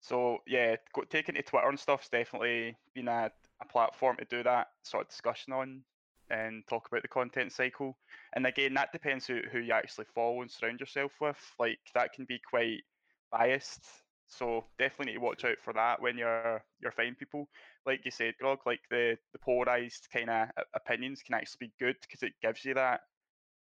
So 0.00 0.38
yeah, 0.46 0.76
taking 1.10 1.34
to 1.34 1.42
Twitter 1.42 1.68
and 1.68 1.78
stuff's 1.78 2.08
definitely 2.08 2.76
been 2.94 3.08
a, 3.08 3.30
a 3.60 3.66
platform 3.66 4.16
to 4.18 4.24
do 4.24 4.42
that 4.42 4.68
sort 4.82 5.04
of 5.04 5.10
discussion 5.10 5.52
on 5.52 5.82
and 6.30 6.62
talk 6.68 6.86
about 6.88 7.02
the 7.02 7.08
content 7.08 7.52
cycle. 7.52 7.96
And 8.34 8.46
again, 8.46 8.74
that 8.74 8.92
depends 8.92 9.26
who, 9.26 9.40
who 9.50 9.60
you 9.60 9.72
actually 9.72 10.06
follow 10.14 10.42
and 10.42 10.50
surround 10.50 10.80
yourself 10.80 11.12
with. 11.20 11.38
Like 11.58 11.78
that 11.94 12.12
can 12.12 12.26
be 12.26 12.40
quite 12.48 12.82
biased. 13.32 13.84
So 14.28 14.66
definitely 14.78 15.12
need 15.12 15.18
to 15.18 15.24
watch 15.24 15.44
out 15.44 15.56
for 15.64 15.72
that 15.72 16.02
when 16.02 16.18
you're 16.18 16.62
you're 16.80 16.92
finding 16.92 17.14
people. 17.14 17.48
Like 17.86 18.04
you 18.04 18.10
said, 18.10 18.34
Grog, 18.38 18.60
like 18.66 18.80
the, 18.90 19.16
the 19.32 19.38
polarized 19.38 20.08
kind 20.12 20.28
of 20.28 20.48
opinions 20.74 21.22
can 21.22 21.34
actually 21.34 21.68
be 21.68 21.72
good 21.84 21.96
because 22.02 22.22
it 22.22 22.34
gives 22.42 22.64
you 22.64 22.74
that 22.74 23.00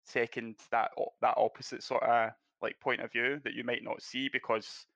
second 0.05 0.55
that 0.71 0.93
that 1.21 1.35
opposite 1.37 1.83
sort 1.83 2.03
of 2.05 2.31
like 2.63 2.81
point 2.81 3.03
of 3.03 3.13
view 3.13 3.39
that 3.45 3.53
you 3.53 3.65
might 3.65 3.85
not 3.85 4.01
see 4.01 4.31
because 4.33 4.87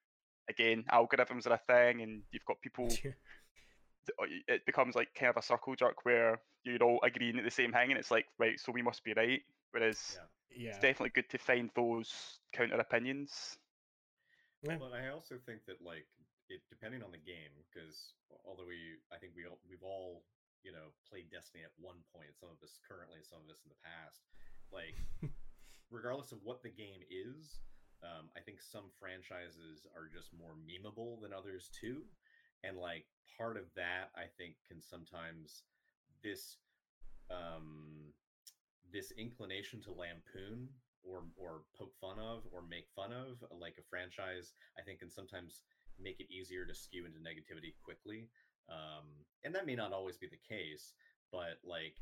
again 0.51 0.85
algorithms 0.93 1.47
are 1.47 1.55
a 1.55 1.61
thing 1.67 2.03
and 2.03 2.23
you've 2.33 2.45
got 2.45 2.61
people 2.61 2.89
oh, 4.21 4.27
it 4.49 4.67
becomes 4.67 4.95
like 4.95 5.09
kind 5.15 5.31
of 5.31 5.37
a 5.37 5.43
circle 5.43 5.75
jerk 5.75 6.05
where 6.05 6.41
you're 6.65 6.83
all 6.83 7.01
agreeing 7.03 7.39
at 7.39 7.45
the 7.45 7.51
same 7.51 7.73
thing 7.73 7.91
and 7.91 7.99
it's 7.99 8.11
like 8.11 8.27
right 8.39 8.59
so 8.59 8.73
we 8.73 8.83
must 8.83 9.05
be 9.05 9.15
right 9.15 9.41
whereas 9.73 10.19
yeah. 10.51 10.71
it's 10.71 10.79
definitely 10.79 11.11
good 11.15 11.29
to 11.31 11.39
find 11.39 11.71
those 11.75 12.41
counter 12.53 12.77
opinions 12.77 13.57
yeah. 14.63 14.77
but 14.77 14.93
i 14.93 15.09
also 15.09 15.37
think 15.47 15.61
that 15.67 15.81
like 15.85 16.07
it 16.49 16.61
depending 16.69 17.03
on 17.03 17.11
the 17.11 17.23
game 17.23 17.55
because 17.71 18.13
although 18.45 18.67
we 18.67 18.99
i 19.15 19.17
think 19.17 19.33
we 19.37 19.47
all, 19.47 19.59
we've 19.71 19.87
all 19.87 20.23
you 20.67 20.73
know 20.73 20.93
played 21.09 21.31
destiny 21.31 21.65
at 21.65 21.73
one 21.79 22.03
point 22.13 22.29
some 22.37 22.51
of 22.51 22.59
us 22.61 22.77
currently 22.85 23.23
some 23.23 23.41
of 23.41 23.49
us 23.49 23.63
in 23.65 23.71
the 23.71 23.81
past 23.81 24.27
like 24.75 24.99
regardless 25.91 26.33
of 26.33 26.39
what 26.43 26.63
the 26.63 26.71
game 26.71 27.01
is 27.09 27.63
um, 28.03 28.29
i 28.37 28.41
think 28.41 28.61
some 28.61 28.91
franchises 28.99 29.87
are 29.97 30.09
just 30.13 30.31
more 30.37 30.57
memeable 30.67 31.21
than 31.21 31.33
others 31.33 31.71
too 31.73 32.03
and 32.65 32.77
like 32.77 33.05
part 33.37 33.57
of 33.57 33.65
that 33.77 34.11
i 34.17 34.25
think 34.39 34.55
can 34.69 34.81
sometimes 34.81 35.63
this 36.23 36.57
um 37.31 38.13
this 38.93 39.13
inclination 39.17 39.81
to 39.81 39.91
lampoon 39.91 40.69
or 41.03 41.23
or 41.37 41.63
poke 41.79 41.95
fun 42.01 42.19
of 42.19 42.43
or 42.53 42.63
make 42.69 42.87
fun 42.95 43.13
of 43.13 43.43
like 43.59 43.77
a 43.79 43.89
franchise 43.89 44.53
i 44.79 44.83
think 44.83 44.99
can 44.99 45.11
sometimes 45.11 45.63
make 46.03 46.21
it 46.21 46.33
easier 46.33 46.65
to 46.65 46.75
skew 46.75 47.07
into 47.07 47.19
negativity 47.19 47.73
quickly 47.85 48.29
um 48.69 49.05
and 49.45 49.55
that 49.55 49.67
may 49.67 49.75
not 49.75 49.93
always 49.93 50.17
be 50.17 50.27
the 50.27 50.41
case 50.49 50.93
but 51.33 51.59
like 51.65 51.97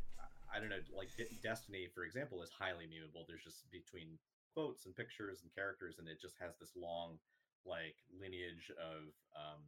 i 0.55 0.59
don't 0.59 0.71
know 0.71 0.83
like 0.97 1.09
destiny 1.43 1.87
for 1.95 2.05
example 2.05 2.43
is 2.43 2.51
highly 2.51 2.85
memeable. 2.85 3.27
There's 3.27 3.45
just 3.45 3.71
between 3.71 4.19
quotes 4.55 4.87
and 4.87 4.95
pictures 4.95 5.41
and 5.43 5.55
characters 5.55 5.99
and 5.99 6.09
it 6.09 6.21
just 6.21 6.37
has 6.41 6.57
this 6.59 6.73
long 6.77 7.19
like 7.67 7.97
lineage 8.21 8.71
of 8.79 9.13
um 9.37 9.61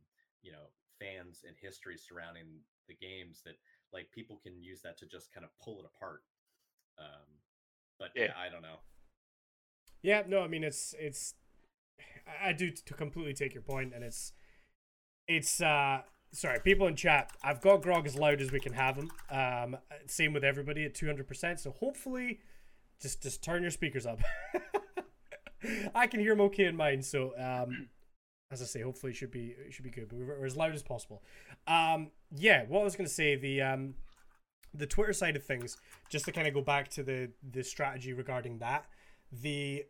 you 0.43 0.53
know 0.53 0.71
fans 0.99 1.45
and 1.47 1.57
history 1.61 1.97
surrounding 1.97 2.47
the 2.89 2.95
games 2.95 3.41
that 3.45 3.55
like 3.93 4.11
people 4.13 4.39
can 4.43 4.61
use 4.61 4.81
that 4.83 4.99
to 4.99 5.07
just 5.07 5.33
kind 5.33 5.45
of 5.45 5.51
pull 5.63 5.81
it 5.81 5.87
apart 5.87 6.23
um 6.99 7.27
but 7.99 8.09
yeah, 8.15 8.25
yeah 8.25 8.33
i 8.39 8.51
don't 8.51 8.63
know. 8.63 8.81
Yeah 10.03 10.23
no 10.27 10.43
i 10.43 10.49
mean 10.49 10.65
it's 10.65 10.95
it's 10.99 11.35
i 12.43 12.53
do 12.53 12.71
to 12.71 12.95
completely 12.95 13.35
take 13.35 13.55
your 13.55 13.63
point 13.63 13.93
and 13.95 14.03
it's 14.05 14.33
it's 15.29 15.61
uh 15.61 16.01
sorry 16.33 16.61
people 16.61 16.87
in 16.87 16.97
chat 16.97 17.33
i've 17.43 17.61
got 17.61 17.83
grog 17.83 18.07
as 18.07 18.17
loud 18.17 18.41
as 18.41 18.53
we 18.53 18.61
can 18.61 18.73
have 18.73 18.97
him 18.97 19.11
um 19.31 19.77
same 20.07 20.33
with 20.33 20.45
everybody 20.45 20.85
at 20.85 20.95
200% 20.95 21.59
so 21.59 21.71
hopefully 21.71 22.41
just 23.01 23.23
just 23.23 23.43
turn 23.43 23.63
your 23.63 23.71
speakers 23.71 24.07
up 24.07 24.21
i 25.95 26.07
can 26.07 26.21
hear 26.21 26.33
them 26.35 26.41
okay 26.41 26.65
in 26.65 26.77
mine 26.77 27.03
so 27.03 27.33
um 27.39 27.89
as 28.51 28.61
I 28.61 28.65
say, 28.65 28.83
hopefully 28.83 29.13
it 29.13 29.17
should 29.17 29.31
be 29.31 29.55
it 29.67 29.73
should 29.73 29.85
be 29.85 29.91
good, 29.91 30.09
but 30.09 30.19
we're, 30.19 30.45
as 30.45 30.57
loud 30.57 30.75
as 30.75 30.83
possible. 30.83 31.23
Um, 31.67 32.11
yeah, 32.35 32.65
what 32.67 32.81
I 32.81 32.85
was 32.85 32.97
to 32.97 33.09
say, 33.09 33.37
the 33.37 33.63
um, 33.63 33.95
the 34.75 34.87
Twitter 34.87 35.13
side 35.13 35.37
of 35.37 35.45
things, 35.45 35.77
just 36.09 36.25
to 36.25 36.33
kind 36.33 36.49
of 36.49 36.55
go 36.55 36.61
back 36.61 36.89
to 36.91 37.03
the 37.03 37.31
the 37.49 37.63
strategy 37.63 38.13
regarding 38.13 38.59
that, 38.59 38.87
the 39.31 39.85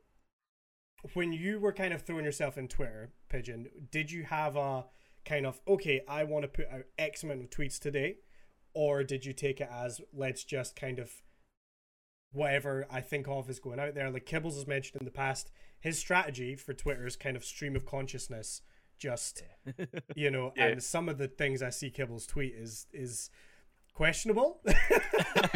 when 1.15 1.33
you 1.33 1.59
were 1.59 1.73
kind 1.73 1.95
of 1.95 2.03
throwing 2.03 2.25
yourself 2.25 2.59
in 2.59 2.69
Twitter, 2.69 3.13
Pigeon, 3.31 3.69
did 3.91 4.13
you 4.13 4.25
have 4.25 4.57
a 4.57 4.85
kind 5.25 5.47
of 5.47 5.61
okay, 5.67 6.03
I 6.07 6.25
want 6.25 6.43
to 6.43 6.49
put 6.49 6.71
out 6.71 6.83
X 6.99 7.23
amount 7.23 7.43
of 7.43 7.51
tweets 7.51 7.79
today, 7.79 8.17
or 8.75 9.03
did 9.03 9.25
you 9.25 9.33
take 9.33 9.61
it 9.63 9.69
as 9.73 10.03
let's 10.13 10.45
just 10.45 10.77
kind 10.77 10.99
of 10.99 11.11
whatever 12.33 12.87
I 12.91 13.01
think 13.01 13.29
of 13.29 13.49
is 13.51 13.59
going 13.59 13.81
out 13.81 13.95
there? 13.95 14.11
Like 14.11 14.27
Kibbles 14.27 14.55
has 14.55 14.67
mentioned 14.67 15.01
in 15.01 15.05
the 15.05 15.11
past, 15.11 15.51
his 15.81 15.99
strategy 15.99 16.57
for 16.57 16.73
Twitter 16.73 17.07
is 17.07 17.17
kind 17.17 17.37
of 17.37 17.45
stream 17.45 17.77
of 17.77 17.87
consciousness. 17.87 18.63
Just 18.99 19.43
you 20.15 20.31
know, 20.31 20.53
yeah. 20.57 20.67
and 20.67 20.83
some 20.83 21.09
of 21.09 21.17
the 21.17 21.29
things 21.29 21.63
I 21.63 21.71
see 21.71 21.91
Kibbles 21.91 22.29
tweet 22.29 22.55
is 22.55 22.87
is 22.93 23.31
questionable. 23.95 24.61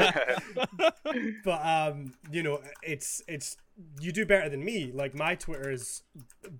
but 1.44 1.64
um, 1.64 2.14
you 2.30 2.42
know, 2.42 2.60
it's 2.82 3.22
it's 3.28 3.56
you 4.00 4.12
do 4.12 4.24
better 4.24 4.48
than 4.48 4.64
me. 4.64 4.92
Like 4.92 5.14
my 5.14 5.34
Twitter 5.34 5.70
is 5.70 6.02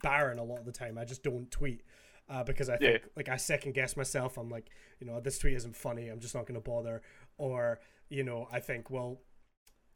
barren 0.02 0.38
a 0.38 0.44
lot 0.44 0.58
of 0.58 0.66
the 0.66 0.72
time. 0.72 0.98
I 0.98 1.04
just 1.04 1.22
don't 1.22 1.50
tweet. 1.50 1.82
Uh, 2.26 2.42
because 2.42 2.70
I 2.70 2.78
think 2.78 3.02
yeah. 3.02 3.08
like 3.16 3.28
I 3.28 3.36
second 3.36 3.74
guess 3.74 3.98
myself. 3.98 4.38
I'm 4.38 4.48
like, 4.48 4.70
you 4.98 5.06
know, 5.06 5.20
this 5.20 5.38
tweet 5.38 5.54
isn't 5.54 5.76
funny. 5.76 6.08
I'm 6.08 6.20
just 6.20 6.34
not 6.34 6.46
going 6.46 6.54
to 6.54 6.60
bother. 6.60 7.02
Or 7.36 7.80
you 8.08 8.24
know, 8.24 8.48
I 8.50 8.60
think, 8.60 8.90
well, 8.90 9.20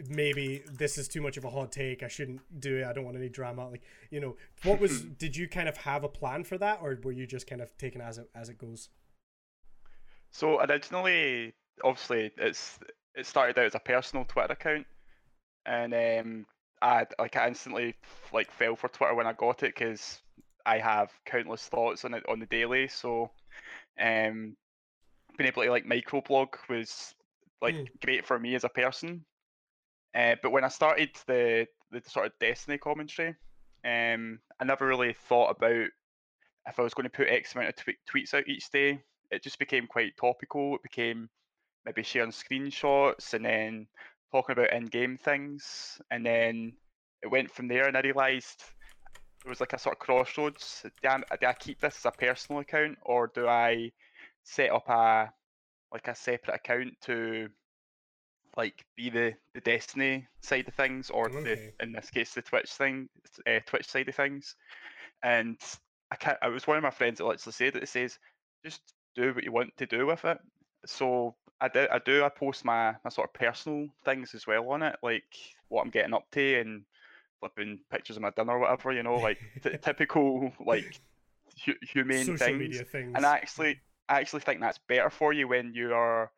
maybe 0.07 0.63
this 0.71 0.99
is 0.99 1.09
too 1.09 1.21
much 1.21 1.37
of 1.37 1.45
a 1.45 1.51
hot 1.51 1.73
take. 1.73 2.03
I 2.03 2.09
shouldn't 2.09 2.41
do 2.61 2.79
it. 2.79 2.85
I 2.85 2.93
don't 2.93 3.05
want 3.05 3.17
any 3.17 3.29
drama. 3.29 3.69
Like, 3.69 3.83
you 4.11 4.21
know, 4.21 4.37
what 4.65 4.81
was? 4.81 5.03
did 5.19 5.37
you 5.37 5.49
kind 5.49 5.69
of 5.69 5.77
have 5.79 6.05
a 6.05 6.09
plan 6.09 6.45
for 6.45 6.59
that, 6.59 6.81
or 6.83 6.99
were 7.03 7.13
you 7.13 7.27
just 7.27 7.47
kind 7.47 7.61
of 7.61 7.77
taking 7.79 8.01
it 8.01 8.05
as 8.05 8.19
it 8.19 8.31
as 8.35 8.49
it 8.49 8.59
goes? 8.59 8.89
So 10.31 10.61
originally, 10.61 11.55
obviously, 11.83 12.31
it's 12.37 12.79
it 13.15 13.27
started 13.27 13.59
out 13.59 13.67
as 13.67 13.75
a 13.75 13.81
personal 13.81 14.25
Twitter 14.25 14.53
account, 14.53 14.87
and 15.67 15.95
um, 15.95 16.47
I 16.81 17.07
like 17.19 17.37
I 17.37 17.49
instantly 17.49 17.95
like 18.33 18.51
fell 18.51 18.77
for 18.77 18.89
Twitter 18.89 19.15
when 19.15 19.27
I 19.27 19.33
got 19.33 19.63
it 19.63 19.75
because 19.75 20.21
I 20.65 20.79
have 20.79 21.11
countless 21.27 21.67
thoughts 21.67 22.05
on 22.05 22.15
it 22.15 22.25
on 22.29 22.39
the 22.39 22.47
daily. 22.47 22.89
So, 22.89 23.31
um, 24.01 24.57
being 25.37 25.49
able 25.49 25.65
to 25.65 25.71
like 25.71 25.87
microblog 25.87 26.49
was 26.69 27.15
like 27.61 27.75
mm. 27.75 27.89
great 28.05 28.25
for 28.25 28.39
me 28.39 28.55
as 28.55 28.63
a 28.63 28.69
person 28.69 29.25
uh, 30.15 30.37
but 30.43 30.53
when 30.53 30.65
I 30.65 30.69
started 30.69 31.11
the 31.27 31.67
the 31.91 32.03
sort 32.07 32.27
of 32.27 32.33
Destiny 32.39 32.79
commentary, 32.79 33.35
um, 33.85 34.41
I 34.61 34.65
never 34.65 34.87
really 34.87 35.15
thought 35.29 35.57
about 35.57 35.89
if 36.67 36.79
I 36.79 36.83
was 36.83 36.95
going 36.95 37.05
to 37.05 37.17
put 37.17 37.29
X 37.29 37.55
amount 37.55 37.71
of 37.71 37.77
tw- 37.77 38.11
tweets 38.11 38.35
out 38.35 38.49
each 38.49 38.71
day. 38.71 39.01
It 39.31 39.43
just 39.43 39.59
became 39.59 39.87
quite 39.87 40.17
topical. 40.17 40.75
It 40.75 40.83
became 40.83 41.29
maybe 41.85 42.03
sharing 42.03 42.31
screenshots 42.31 43.35
and 43.35 43.45
then 43.45 43.87
talking 44.33 44.53
about 44.53 44.73
in-game 44.73 45.17
things, 45.17 46.01
and 46.11 46.25
then 46.25 46.73
it 47.23 47.29
went 47.29 47.51
from 47.51 47.69
there. 47.69 47.87
And 47.87 47.97
I 47.97 48.01
realised 48.01 48.65
there 49.43 49.51
was 49.51 49.61
like 49.61 49.73
a 49.73 49.79
sort 49.79 49.95
of 49.95 50.01
crossroads. 50.01 50.85
Do 51.03 51.09
I, 51.09 51.19
do 51.41 51.47
I 51.47 51.53
keep 51.55 51.81
this 51.81 51.97
as 51.99 52.05
a 52.07 52.11
personal 52.11 52.61
account, 52.61 52.99
or 53.03 53.31
do 53.35 53.49
I 53.49 53.93
set 54.45 54.71
up 54.71 54.89
a 54.89 55.33
like 55.93 56.09
a 56.09 56.15
separate 56.15 56.55
account 56.55 56.95
to 57.03 57.49
like 58.59 58.85
be 58.97 59.09
the 59.09 59.33
the 59.55 59.61
Destiny 59.61 60.27
side 60.43 60.69
of 60.69 60.75
things, 60.75 61.09
or 61.09 61.31
okay. 61.31 61.73
the 61.79 61.85
in 61.85 61.93
this 61.93 62.11
case 62.11 62.35
the 62.35 62.43
Twitch 62.43 62.73
thing, 62.73 63.09
uh, 63.47 63.61
Twitch 63.65 63.89
side 63.89 64.09
of 64.09 64.17
things. 64.17 64.57
And 65.23 65.57
I 66.11 66.17
can't. 66.17 66.37
I 66.43 66.49
was 66.49 66.67
one 66.67 66.77
of 66.77 66.83
my 66.83 66.91
friends 66.91 67.19
that 67.19 67.25
literally 67.25 67.53
said 67.53 67.77
it. 67.77 67.85
It 67.85 67.89
says 67.89 68.19
just 68.65 68.83
do 69.15 69.33
what 69.33 69.45
you 69.45 69.53
want 69.53 69.77
to 69.79 69.87
do 69.87 70.07
with 70.07 70.25
it. 70.25 70.39
So 70.85 71.37
I 71.61 71.69
do. 71.69 71.87
I 71.91 72.01
do. 72.01 72.25
I 72.25 72.29
post 72.29 72.65
my 72.65 72.97
my 73.05 73.11
sort 73.11 73.29
of 73.29 73.35
personal 73.35 73.87
things 74.05 74.35
as 74.35 74.47
well 74.47 74.69
on 74.71 74.83
it, 74.83 74.97
like 75.05 75.37
what 75.69 75.83
I'm 75.83 75.91
getting 75.91 76.15
up 76.15 76.29
to 76.33 76.61
and 76.61 76.83
flipping 77.39 77.79
pictures 77.93 78.17
of 78.17 78.23
my 78.23 78.31
dinner 78.31 78.55
or 78.55 78.59
whatever. 78.59 78.91
You 78.91 79.05
know, 79.05 79.17
like 79.17 79.39
t- 79.63 79.79
typical 79.83 80.53
like 80.67 81.01
hu- 81.65 81.75
humane 81.83 82.25
Social 82.25 82.59
things. 82.59 82.81
things. 82.91 83.13
And 83.15 83.25
I 83.25 83.37
actually, 83.37 83.79
I 84.09 84.19
actually 84.19 84.41
think 84.41 84.61
that's 84.61 84.79
better 84.89 85.11
for 85.11 85.33
you 85.33 85.47
when 85.47 85.75
you 85.75 85.95
are 85.95 86.33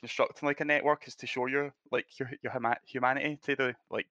constructing 0.00 0.46
like 0.46 0.60
a 0.60 0.64
network 0.64 1.06
is 1.06 1.14
to 1.16 1.26
show 1.26 1.46
your 1.46 1.72
like 1.90 2.06
your 2.18 2.30
your 2.42 2.52
humanity 2.86 3.38
to 3.44 3.56
the 3.56 3.74
like 3.90 4.06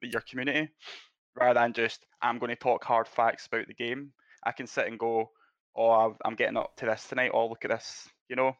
your 0.00 0.22
community 0.22 0.68
rather 1.36 1.60
than 1.60 1.72
just 1.72 2.06
I'm 2.22 2.38
going 2.38 2.50
to 2.50 2.56
talk 2.56 2.84
hard 2.84 3.08
facts 3.08 3.46
about 3.46 3.66
the 3.66 3.74
game. 3.74 4.12
I 4.44 4.52
can 4.52 4.66
sit 4.66 4.86
and 4.86 4.98
go, 4.98 5.30
oh, 5.76 6.16
I'm 6.24 6.34
getting 6.34 6.56
up 6.56 6.76
to 6.76 6.86
this 6.86 7.06
tonight. 7.08 7.30
Oh, 7.34 7.48
look 7.48 7.64
at 7.64 7.70
this, 7.70 8.08
you 8.28 8.36
know. 8.36 8.56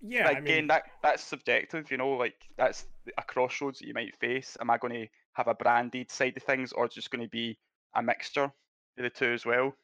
Yeah. 0.00 0.28
again, 0.30 0.36
I 0.36 0.40
mean... 0.40 0.66
that 0.68 0.84
that's 1.02 1.22
subjective, 1.22 1.90
you 1.90 1.96
know. 1.96 2.10
Like 2.10 2.36
that's 2.56 2.86
a 3.16 3.22
crossroads 3.22 3.78
that 3.78 3.86
you 3.86 3.94
might 3.94 4.16
face. 4.16 4.56
Am 4.60 4.70
I 4.70 4.78
going 4.78 4.94
to 4.94 5.06
have 5.32 5.48
a 5.48 5.54
branded 5.54 6.10
side 6.10 6.36
of 6.36 6.42
things, 6.42 6.72
or 6.72 6.88
just 6.88 7.10
going 7.10 7.24
to 7.24 7.30
be 7.30 7.58
a 7.94 8.02
mixture 8.02 8.44
of 8.44 8.52
the 8.98 9.10
two 9.10 9.32
as 9.32 9.46
well? 9.46 9.74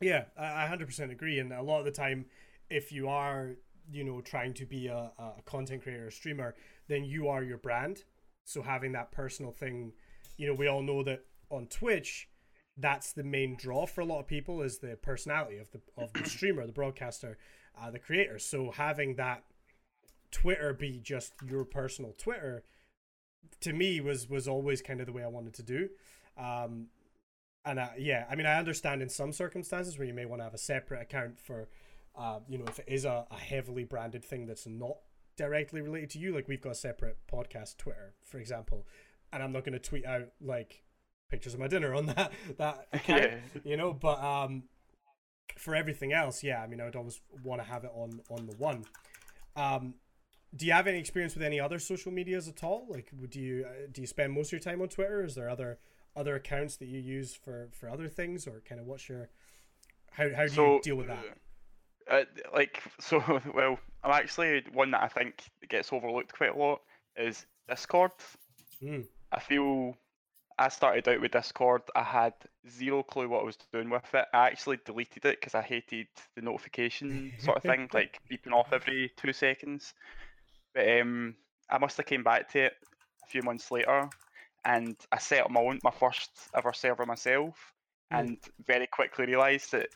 Yeah, 0.00 0.24
I 0.38 0.68
100% 0.70 1.10
agree. 1.10 1.38
And 1.38 1.52
a 1.52 1.62
lot 1.62 1.80
of 1.80 1.84
the 1.84 1.90
time, 1.90 2.26
if 2.68 2.92
you 2.92 3.08
are 3.08 3.56
you 3.90 4.04
know 4.04 4.20
trying 4.20 4.54
to 4.54 4.66
be 4.66 4.86
a, 4.88 5.10
a 5.18 5.42
content 5.44 5.82
creator, 5.82 6.08
a 6.08 6.12
streamer, 6.12 6.54
then 6.88 7.04
you 7.04 7.28
are 7.28 7.42
your 7.42 7.58
brand. 7.58 8.04
So 8.44 8.62
having 8.62 8.92
that 8.92 9.12
personal 9.12 9.52
thing, 9.52 9.92
you 10.36 10.46
know, 10.46 10.54
we 10.54 10.68
all 10.68 10.82
know 10.82 11.02
that 11.02 11.24
on 11.50 11.66
Twitch, 11.66 12.28
that's 12.76 13.12
the 13.12 13.24
main 13.24 13.56
draw 13.56 13.86
for 13.86 14.00
a 14.02 14.04
lot 14.04 14.20
of 14.20 14.26
people 14.26 14.62
is 14.62 14.78
the 14.78 14.96
personality 14.96 15.58
of 15.58 15.70
the 15.72 15.80
of 15.96 16.12
the 16.12 16.24
streamer, 16.28 16.66
the 16.66 16.72
broadcaster, 16.72 17.38
uh, 17.80 17.90
the 17.90 17.98
creator. 17.98 18.38
So 18.38 18.70
having 18.70 19.16
that 19.16 19.42
Twitter 20.30 20.72
be 20.72 21.00
just 21.02 21.32
your 21.48 21.64
personal 21.64 22.14
Twitter, 22.18 22.64
to 23.60 23.72
me 23.72 24.00
was 24.00 24.28
was 24.28 24.46
always 24.46 24.82
kind 24.82 25.00
of 25.00 25.06
the 25.06 25.12
way 25.12 25.22
I 25.22 25.28
wanted 25.28 25.54
to 25.54 25.62
do. 25.62 25.88
Um, 26.36 26.88
and 27.64 27.80
uh, 27.80 27.88
yeah, 27.98 28.26
I 28.30 28.36
mean, 28.36 28.46
I 28.46 28.58
understand 28.58 29.02
in 29.02 29.08
some 29.08 29.32
circumstances 29.32 29.98
where 29.98 30.06
you 30.06 30.14
may 30.14 30.24
want 30.24 30.40
to 30.40 30.44
have 30.44 30.54
a 30.54 30.58
separate 30.58 31.02
account 31.02 31.40
for, 31.40 31.68
uh, 32.16 32.40
you 32.48 32.58
know, 32.58 32.64
if 32.66 32.78
it 32.78 32.86
is 32.88 33.04
a, 33.04 33.26
a 33.30 33.36
heavily 33.36 33.84
branded 33.84 34.24
thing 34.24 34.46
that's 34.46 34.66
not 34.66 34.96
directly 35.36 35.80
related 35.80 36.10
to 36.10 36.18
you, 36.18 36.34
like 36.34 36.48
we've 36.48 36.60
got 36.62 36.72
a 36.72 36.74
separate 36.76 37.18
podcast 37.30 37.76
Twitter, 37.76 38.14
for 38.24 38.38
example, 38.38 38.86
and 39.32 39.42
I'm 39.42 39.52
not 39.52 39.64
going 39.64 39.74
to 39.74 39.78
tweet 39.78 40.06
out 40.06 40.28
like 40.40 40.82
pictures 41.30 41.54
of 41.54 41.60
my 41.60 41.68
dinner 41.68 41.94
on 41.94 42.06
that 42.16 42.32
that 42.58 42.86
account, 42.92 43.22
Yeah. 43.22 43.36
you 43.64 43.76
know. 43.76 43.92
But 43.92 44.22
um, 44.22 44.64
for 45.58 45.74
everything 45.74 46.12
else, 46.12 46.42
yeah, 46.42 46.62
I 46.62 46.66
mean, 46.66 46.80
I 46.80 46.84
would 46.84 46.96
always 46.96 47.20
want 47.44 47.60
to 47.62 47.68
have 47.68 47.84
it 47.84 47.90
on 47.94 48.20
on 48.30 48.46
the 48.46 48.56
one. 48.56 48.84
Um, 49.54 49.94
do 50.54 50.64
you 50.64 50.72
have 50.72 50.86
any 50.86 50.98
experience 50.98 51.34
with 51.34 51.42
any 51.42 51.60
other 51.60 51.78
social 51.78 52.12
medias 52.12 52.48
at 52.48 52.62
all? 52.64 52.86
Like, 52.88 53.10
would 53.20 53.34
you 53.36 53.66
uh, 53.68 53.88
do 53.92 54.00
you 54.00 54.06
spend 54.06 54.32
most 54.32 54.48
of 54.48 54.52
your 54.52 54.60
time 54.60 54.80
on 54.80 54.88
Twitter? 54.88 55.22
Is 55.24 55.34
there 55.34 55.50
other 55.50 55.78
other 56.14 56.34
accounts 56.34 56.76
that 56.76 56.86
you 56.86 56.98
use 56.98 57.34
for 57.34 57.68
for 57.72 57.90
other 57.90 58.08
things, 58.08 58.46
or 58.46 58.62
kind 58.66 58.80
of 58.80 58.86
what's 58.86 59.08
your 59.08 59.28
how 60.12 60.28
how 60.34 60.46
do 60.46 60.54
you 60.62 60.80
deal 60.82 60.96
with 60.96 61.08
that? 61.08 61.24
Uh, 62.10 62.22
like 62.54 62.82
so, 63.00 63.22
well, 63.54 63.78
I'm 64.04 64.12
actually 64.12 64.64
one 64.72 64.90
that 64.92 65.02
I 65.02 65.08
think 65.08 65.42
gets 65.68 65.92
overlooked 65.92 66.32
quite 66.32 66.54
a 66.54 66.58
lot 66.58 66.80
is 67.16 67.46
Discord. 67.68 68.12
Mm. 68.82 69.06
I 69.32 69.40
feel 69.40 69.96
I 70.58 70.68
started 70.68 71.08
out 71.08 71.20
with 71.20 71.32
Discord. 71.32 71.82
I 71.94 72.02
had 72.02 72.34
zero 72.68 73.02
clue 73.02 73.28
what 73.28 73.42
I 73.42 73.44
was 73.44 73.58
doing 73.72 73.90
with 73.90 74.14
it. 74.14 74.26
I 74.32 74.46
actually 74.46 74.78
deleted 74.84 75.24
it 75.24 75.40
because 75.40 75.54
I 75.54 75.62
hated 75.62 76.06
the 76.34 76.42
notification 76.42 77.32
sort 77.38 77.58
of 77.58 77.62
thing, 77.62 77.88
like 77.92 78.20
beeping 78.30 78.52
off 78.52 78.72
every 78.72 79.12
two 79.16 79.32
seconds. 79.32 79.92
But 80.74 81.00
um, 81.00 81.34
I 81.70 81.78
must 81.78 81.96
have 81.96 82.06
came 82.06 82.22
back 82.22 82.50
to 82.52 82.66
it 82.66 82.72
a 83.24 83.26
few 83.26 83.42
months 83.42 83.70
later, 83.70 84.08
and 84.64 84.96
I 85.10 85.18
set 85.18 85.44
up 85.44 85.50
my 85.50 85.60
own, 85.60 85.80
my 85.82 85.90
first 85.90 86.30
ever 86.54 86.72
server 86.72 87.06
myself, 87.06 87.72
Mm. 88.12 88.20
and 88.20 88.38
very 88.64 88.86
quickly 88.86 89.26
realised 89.26 89.72
that 89.72 89.88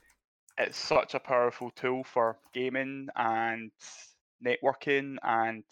it's 0.61 0.79
such 0.79 1.15
a 1.15 1.21
powerful 1.21 1.71
tool 1.71 2.05
for 2.05 2.37
gaming 2.53 3.09
and 3.17 3.71
networking 4.45 5.17
and 5.23 5.65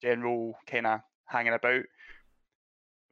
general 0.00 0.56
kind 0.66 0.86
of 0.86 1.00
hanging 1.26 1.54
about. 1.54 1.82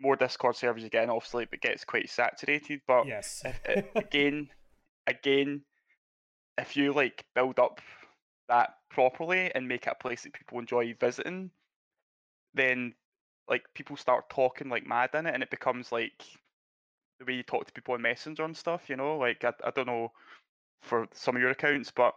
More 0.00 0.16
Discord 0.16 0.56
servers 0.56 0.82
you 0.82 0.88
get, 0.88 1.04
in, 1.04 1.10
obviously, 1.10 1.46
it 1.52 1.60
gets 1.60 1.84
quite 1.84 2.08
saturated. 2.08 2.80
But 2.86 3.06
Yes. 3.06 3.42
again, 3.96 4.48
again, 5.06 5.62
if 6.56 6.76
you 6.76 6.92
like 6.92 7.24
build 7.34 7.58
up 7.58 7.80
that 8.48 8.74
properly 8.90 9.50
and 9.54 9.68
make 9.68 9.86
it 9.86 9.94
a 9.98 10.02
place 10.02 10.22
that 10.22 10.32
people 10.32 10.58
enjoy 10.58 10.94
visiting, 10.98 11.50
then 12.54 12.94
like 13.48 13.62
people 13.74 13.96
start 13.96 14.30
talking 14.30 14.68
like 14.68 14.86
mad 14.86 15.10
in 15.14 15.26
it, 15.26 15.34
and 15.34 15.42
it 15.42 15.50
becomes 15.50 15.90
like 15.92 16.24
the 17.18 17.24
way 17.26 17.34
you 17.34 17.42
talk 17.42 17.66
to 17.66 17.72
people 17.72 17.94
on 17.94 18.02
Messenger 18.02 18.44
and 18.44 18.56
stuff. 18.56 18.88
You 18.88 18.96
know, 18.96 19.18
like 19.18 19.44
I, 19.44 19.52
I 19.64 19.70
don't 19.70 19.86
know 19.86 20.12
for 20.82 21.06
some 21.12 21.36
of 21.36 21.42
your 21.42 21.50
accounts, 21.50 21.92
but 21.94 22.14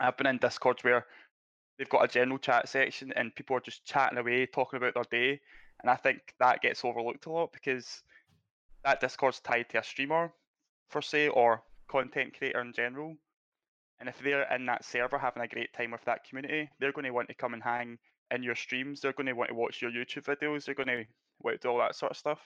I've 0.00 0.16
been 0.16 0.26
in 0.26 0.38
Discords 0.38 0.84
where 0.84 1.06
they've 1.78 1.88
got 1.88 2.04
a 2.04 2.08
general 2.08 2.38
chat 2.38 2.68
section 2.68 3.12
and 3.14 3.34
people 3.34 3.56
are 3.56 3.60
just 3.60 3.84
chatting 3.84 4.18
away, 4.18 4.46
talking 4.46 4.76
about 4.76 4.94
their 4.94 5.04
day, 5.10 5.40
and 5.80 5.90
I 5.90 5.96
think 5.96 6.34
that 6.40 6.62
gets 6.62 6.84
overlooked 6.84 7.26
a 7.26 7.30
lot 7.30 7.52
because 7.52 8.02
that 8.84 9.00
Discord's 9.00 9.40
tied 9.40 9.68
to 9.70 9.78
a 9.78 9.82
streamer, 9.84 10.32
for 10.88 11.02
say, 11.02 11.28
or 11.28 11.62
content 11.88 12.36
creator 12.36 12.60
in 12.60 12.72
general. 12.72 13.16
And 14.00 14.08
if 14.08 14.18
they're 14.18 14.52
in 14.54 14.66
that 14.66 14.84
server 14.84 15.18
having 15.18 15.42
a 15.42 15.48
great 15.48 15.72
time 15.72 15.90
with 15.90 16.04
that 16.04 16.24
community, 16.24 16.70
they're 16.78 16.92
going 16.92 17.04
to 17.04 17.10
want 17.10 17.28
to 17.28 17.34
come 17.34 17.54
and 17.54 17.62
hang 17.62 17.98
in 18.30 18.42
your 18.42 18.54
streams. 18.54 19.00
They're 19.00 19.12
going 19.12 19.26
to 19.26 19.32
want 19.32 19.48
to 19.48 19.54
watch 19.54 19.82
your 19.82 19.90
YouTube 19.90 20.24
videos. 20.24 20.64
They're 20.64 20.74
going 20.74 20.88
to 20.88 21.04
want 21.40 21.60
to 21.60 21.66
do 21.66 21.70
all 21.70 21.78
that 21.78 21.96
sort 21.96 22.12
of 22.12 22.16
stuff. 22.16 22.40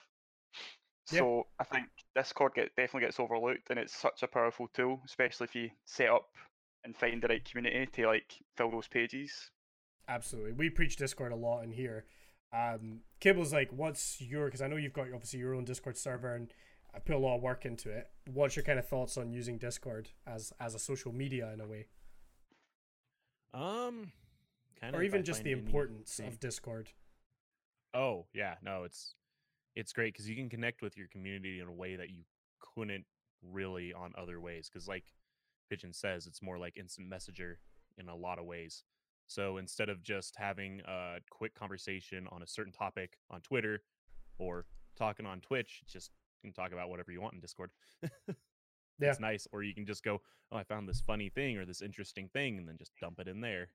Yeah. 1.11 1.19
So 1.19 1.47
I 1.59 1.63
think 1.65 1.87
Discord 2.15 2.53
get, 2.55 2.75
definitely 2.75 3.07
gets 3.07 3.19
overlooked, 3.19 3.69
and 3.69 3.79
it's 3.79 3.95
such 3.95 4.23
a 4.23 4.27
powerful 4.27 4.67
tool, 4.73 5.01
especially 5.05 5.45
if 5.45 5.55
you 5.55 5.69
set 5.85 6.09
up 6.09 6.29
and 6.83 6.95
find 6.95 7.21
the 7.21 7.27
right 7.27 7.43
community 7.43 7.85
to 7.93 8.07
like 8.07 8.33
fill 8.55 8.71
those 8.71 8.87
pages. 8.87 9.51
Absolutely. 10.07 10.53
We 10.53 10.69
preach 10.69 10.95
Discord 10.95 11.31
a 11.31 11.35
lot 11.35 11.63
in 11.63 11.71
here. 11.71 12.05
Um, 12.53 12.99
Kibble's 13.19 13.53
like, 13.53 13.71
what's 13.71 14.21
your, 14.21 14.45
because 14.45 14.61
I 14.61 14.67
know 14.67 14.75
you've 14.75 14.93
got 14.93 15.07
obviously 15.13 15.39
your 15.39 15.55
own 15.55 15.65
Discord 15.65 15.97
server 15.97 16.35
and 16.35 16.53
I 16.93 16.99
put 16.99 17.15
a 17.15 17.19
lot 17.19 17.37
of 17.37 17.41
work 17.41 17.65
into 17.65 17.89
it. 17.89 18.09
What's 18.31 18.55
your 18.55 18.63
kind 18.63 18.77
of 18.77 18.87
thoughts 18.87 19.17
on 19.17 19.31
using 19.31 19.57
Discord 19.57 20.09
as 20.27 20.53
as 20.59 20.75
a 20.75 20.79
social 20.79 21.11
media 21.11 21.51
in 21.51 21.59
a 21.59 21.67
way? 21.67 21.87
Um, 23.53 24.11
kind 24.79 24.93
of. 24.93 25.01
Or 25.01 25.03
even 25.03 25.23
just 25.23 25.43
the 25.43 25.51
importance 25.51 26.19
of 26.19 26.39
Discord? 26.39 26.89
Oh 27.95 28.25
yeah, 28.33 28.55
no, 28.61 28.83
it's 28.83 29.15
it's 29.75 29.93
great 29.93 30.13
because 30.13 30.29
you 30.29 30.35
can 30.35 30.49
connect 30.49 30.81
with 30.81 30.97
your 30.97 31.07
community 31.07 31.59
in 31.59 31.67
a 31.67 31.71
way 31.71 31.95
that 31.95 32.09
you 32.09 32.23
couldn't 32.59 33.05
really 33.41 33.93
on 33.93 34.13
other 34.17 34.39
ways. 34.39 34.69
Because 34.71 34.87
like 34.87 35.05
Pigeon 35.69 35.93
says, 35.93 36.27
it's 36.27 36.41
more 36.41 36.57
like 36.57 36.77
instant 36.77 37.07
messenger 37.07 37.59
in 37.97 38.09
a 38.09 38.15
lot 38.15 38.39
of 38.39 38.45
ways. 38.45 38.83
So 39.27 39.57
instead 39.57 39.89
of 39.89 40.03
just 40.03 40.35
having 40.37 40.81
a 40.87 41.17
quick 41.29 41.55
conversation 41.55 42.27
on 42.31 42.43
a 42.43 42.47
certain 42.47 42.73
topic 42.73 43.17
on 43.31 43.41
Twitter 43.41 43.81
or 44.37 44.65
talking 44.97 45.25
on 45.25 45.39
Twitch, 45.39 45.81
just 45.87 46.11
you 46.43 46.49
can 46.49 46.53
talk 46.53 46.73
about 46.73 46.89
whatever 46.89 47.11
you 47.11 47.21
want 47.21 47.33
in 47.33 47.39
Discord. 47.39 47.71
Yeah. 48.99 49.09
It's 49.09 49.19
nice. 49.19 49.47
Or 49.51 49.63
you 49.63 49.73
can 49.73 49.85
just 49.85 50.03
go, 50.03 50.21
oh, 50.51 50.57
I 50.57 50.63
found 50.63 50.87
this 50.87 51.01
funny 51.01 51.29
thing 51.29 51.57
or 51.57 51.65
this 51.65 51.81
interesting 51.81 52.29
thing, 52.29 52.57
and 52.57 52.67
then 52.67 52.77
just 52.77 52.91
dump 53.01 53.19
it 53.19 53.27
in 53.27 53.41
there. 53.41 53.69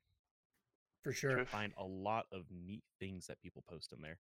For 1.03 1.13
sure. 1.13 1.45
Find 1.45 1.73
a 1.77 1.85
lot 1.85 2.27
of 2.33 2.45
neat 2.51 2.83
things 2.99 3.27
that 3.27 3.41
people 3.41 3.65
post 3.69 3.93
in 3.93 4.01
there. 4.03 4.19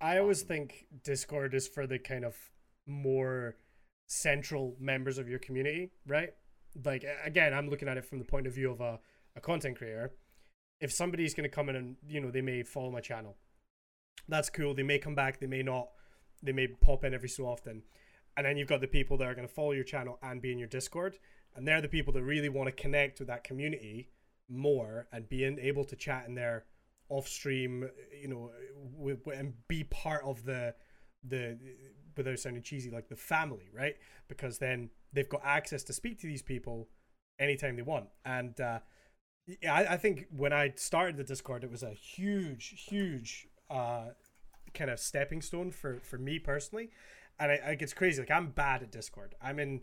I 0.00 0.18
always 0.18 0.38
Awesome. 0.38 0.48
think 0.48 0.86
Discord 1.02 1.54
is 1.54 1.66
for 1.68 1.86
the 1.86 1.98
kind 1.98 2.24
of 2.24 2.36
more 2.86 3.56
central 4.06 4.76
members 4.80 5.18
of 5.18 5.28
your 5.28 5.38
community, 5.38 5.90
right? 6.06 6.30
Like 6.84 7.04
again, 7.24 7.52
I'm 7.52 7.68
looking 7.68 7.88
at 7.88 7.96
it 7.96 8.04
from 8.04 8.18
the 8.18 8.24
point 8.24 8.46
of 8.46 8.54
view 8.54 8.70
of 8.70 8.80
a, 8.80 9.00
a 9.36 9.40
content 9.40 9.76
creator. 9.76 10.12
If 10.80 10.92
somebody's 10.92 11.34
gonna 11.34 11.48
come 11.48 11.68
in 11.68 11.76
and 11.76 11.96
you 12.08 12.20
know 12.20 12.30
they 12.30 12.40
may 12.40 12.62
follow 12.62 12.90
my 12.90 13.00
channel, 13.00 13.36
that's 14.28 14.50
cool. 14.50 14.74
They 14.74 14.82
may 14.82 14.98
come 14.98 15.14
back, 15.14 15.40
they 15.40 15.46
may 15.46 15.62
not, 15.62 15.88
they 16.42 16.52
may 16.52 16.68
pop 16.68 17.04
in 17.04 17.14
every 17.14 17.28
so 17.28 17.44
often. 17.46 17.82
And 18.36 18.46
then 18.46 18.56
you've 18.56 18.68
got 18.68 18.80
the 18.80 18.86
people 18.86 19.16
that 19.18 19.26
are 19.26 19.34
gonna 19.34 19.48
follow 19.48 19.72
your 19.72 19.84
channel 19.84 20.18
and 20.22 20.40
be 20.40 20.52
in 20.52 20.58
your 20.58 20.68
Discord, 20.68 21.18
and 21.56 21.66
they're 21.66 21.80
the 21.82 21.88
people 21.88 22.12
that 22.12 22.22
really 22.22 22.48
want 22.48 22.68
to 22.68 22.82
connect 22.82 23.18
with 23.18 23.28
that 23.28 23.42
community 23.42 24.10
more 24.48 25.08
and 25.12 25.28
being 25.28 25.58
able 25.58 25.84
to 25.84 25.96
chat 25.96 26.26
in 26.26 26.34
there 26.34 26.64
off 27.08 27.28
stream, 27.28 27.88
you 28.20 28.28
know, 28.28 28.50
and 29.34 29.54
be 29.68 29.84
part 29.84 30.22
of 30.24 30.44
the 30.44 30.74
the 31.26 31.58
without 32.16 32.38
sounding 32.38 32.62
cheesy, 32.62 32.90
like 32.90 33.08
the 33.08 33.16
family, 33.16 33.70
right? 33.72 33.96
Because 34.28 34.58
then 34.58 34.90
they've 35.12 35.28
got 35.28 35.40
access 35.44 35.82
to 35.84 35.92
speak 35.92 36.20
to 36.20 36.26
these 36.26 36.42
people 36.42 36.88
anytime 37.38 37.76
they 37.76 37.82
want. 37.82 38.06
And 38.24 38.60
uh, 38.60 38.80
I, 39.68 39.86
I 39.86 39.96
think 39.96 40.26
when 40.36 40.52
I 40.52 40.72
started 40.76 41.16
the 41.16 41.24
Discord, 41.24 41.64
it 41.64 41.70
was 41.70 41.82
a 41.82 41.92
huge, 41.92 42.84
huge 42.88 43.48
uh, 43.70 44.08
kind 44.74 44.90
of 44.90 44.98
stepping 44.98 45.40
stone 45.40 45.70
for 45.70 46.00
for 46.00 46.18
me 46.18 46.38
personally. 46.38 46.90
And 47.38 47.52
I, 47.52 47.54
I 47.54 47.76
it's 47.80 47.94
crazy. 47.94 48.20
Like 48.20 48.30
I'm 48.30 48.50
bad 48.50 48.82
at 48.82 48.90
Discord. 48.90 49.34
I'm 49.40 49.58
in, 49.58 49.82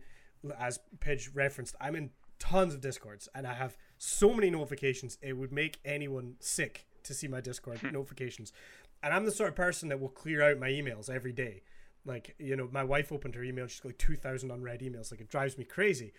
as 0.60 0.80
Pidge 1.00 1.30
referenced, 1.34 1.76
I'm 1.82 1.96
in 1.96 2.12
tons 2.38 2.74
of 2.74 2.82
Discords, 2.82 3.30
and 3.34 3.48
I 3.48 3.54
have 3.54 3.78
so 3.98 4.34
many 4.34 4.50
notifications. 4.50 5.18
It 5.22 5.34
would 5.34 5.52
make 5.52 5.80
anyone 5.86 6.36
sick 6.40 6.86
to 7.06 7.14
see 7.14 7.28
my 7.28 7.42
Discord 7.42 7.82
notifications. 7.92 8.52
And 9.02 9.14
I'm 9.14 9.26
the 9.26 9.32
sort 9.32 9.50
of 9.50 9.56
person 9.56 9.90
that 9.90 10.00
will 10.00 10.10
clear 10.10 10.42
out 10.44 10.60
my 10.60 10.70
emails 10.70 11.10
every 11.10 11.34
day. 11.34 11.64
Like 12.06 12.36
you 12.38 12.56
know, 12.56 12.70
my 12.72 12.84
wife 12.84 13.12
opened 13.12 13.36
her 13.36 13.44
email, 13.44 13.68
she's 13.68 13.80
got 13.80 13.90
like 13.90 13.98
two 13.98 14.16
thousand 14.16 14.52
unread 14.52 14.82
emails. 14.82 15.12
Like 15.12 15.22
it 15.22 15.30
drives 15.30 15.58
me 15.58 15.64
crazy. 15.64 16.14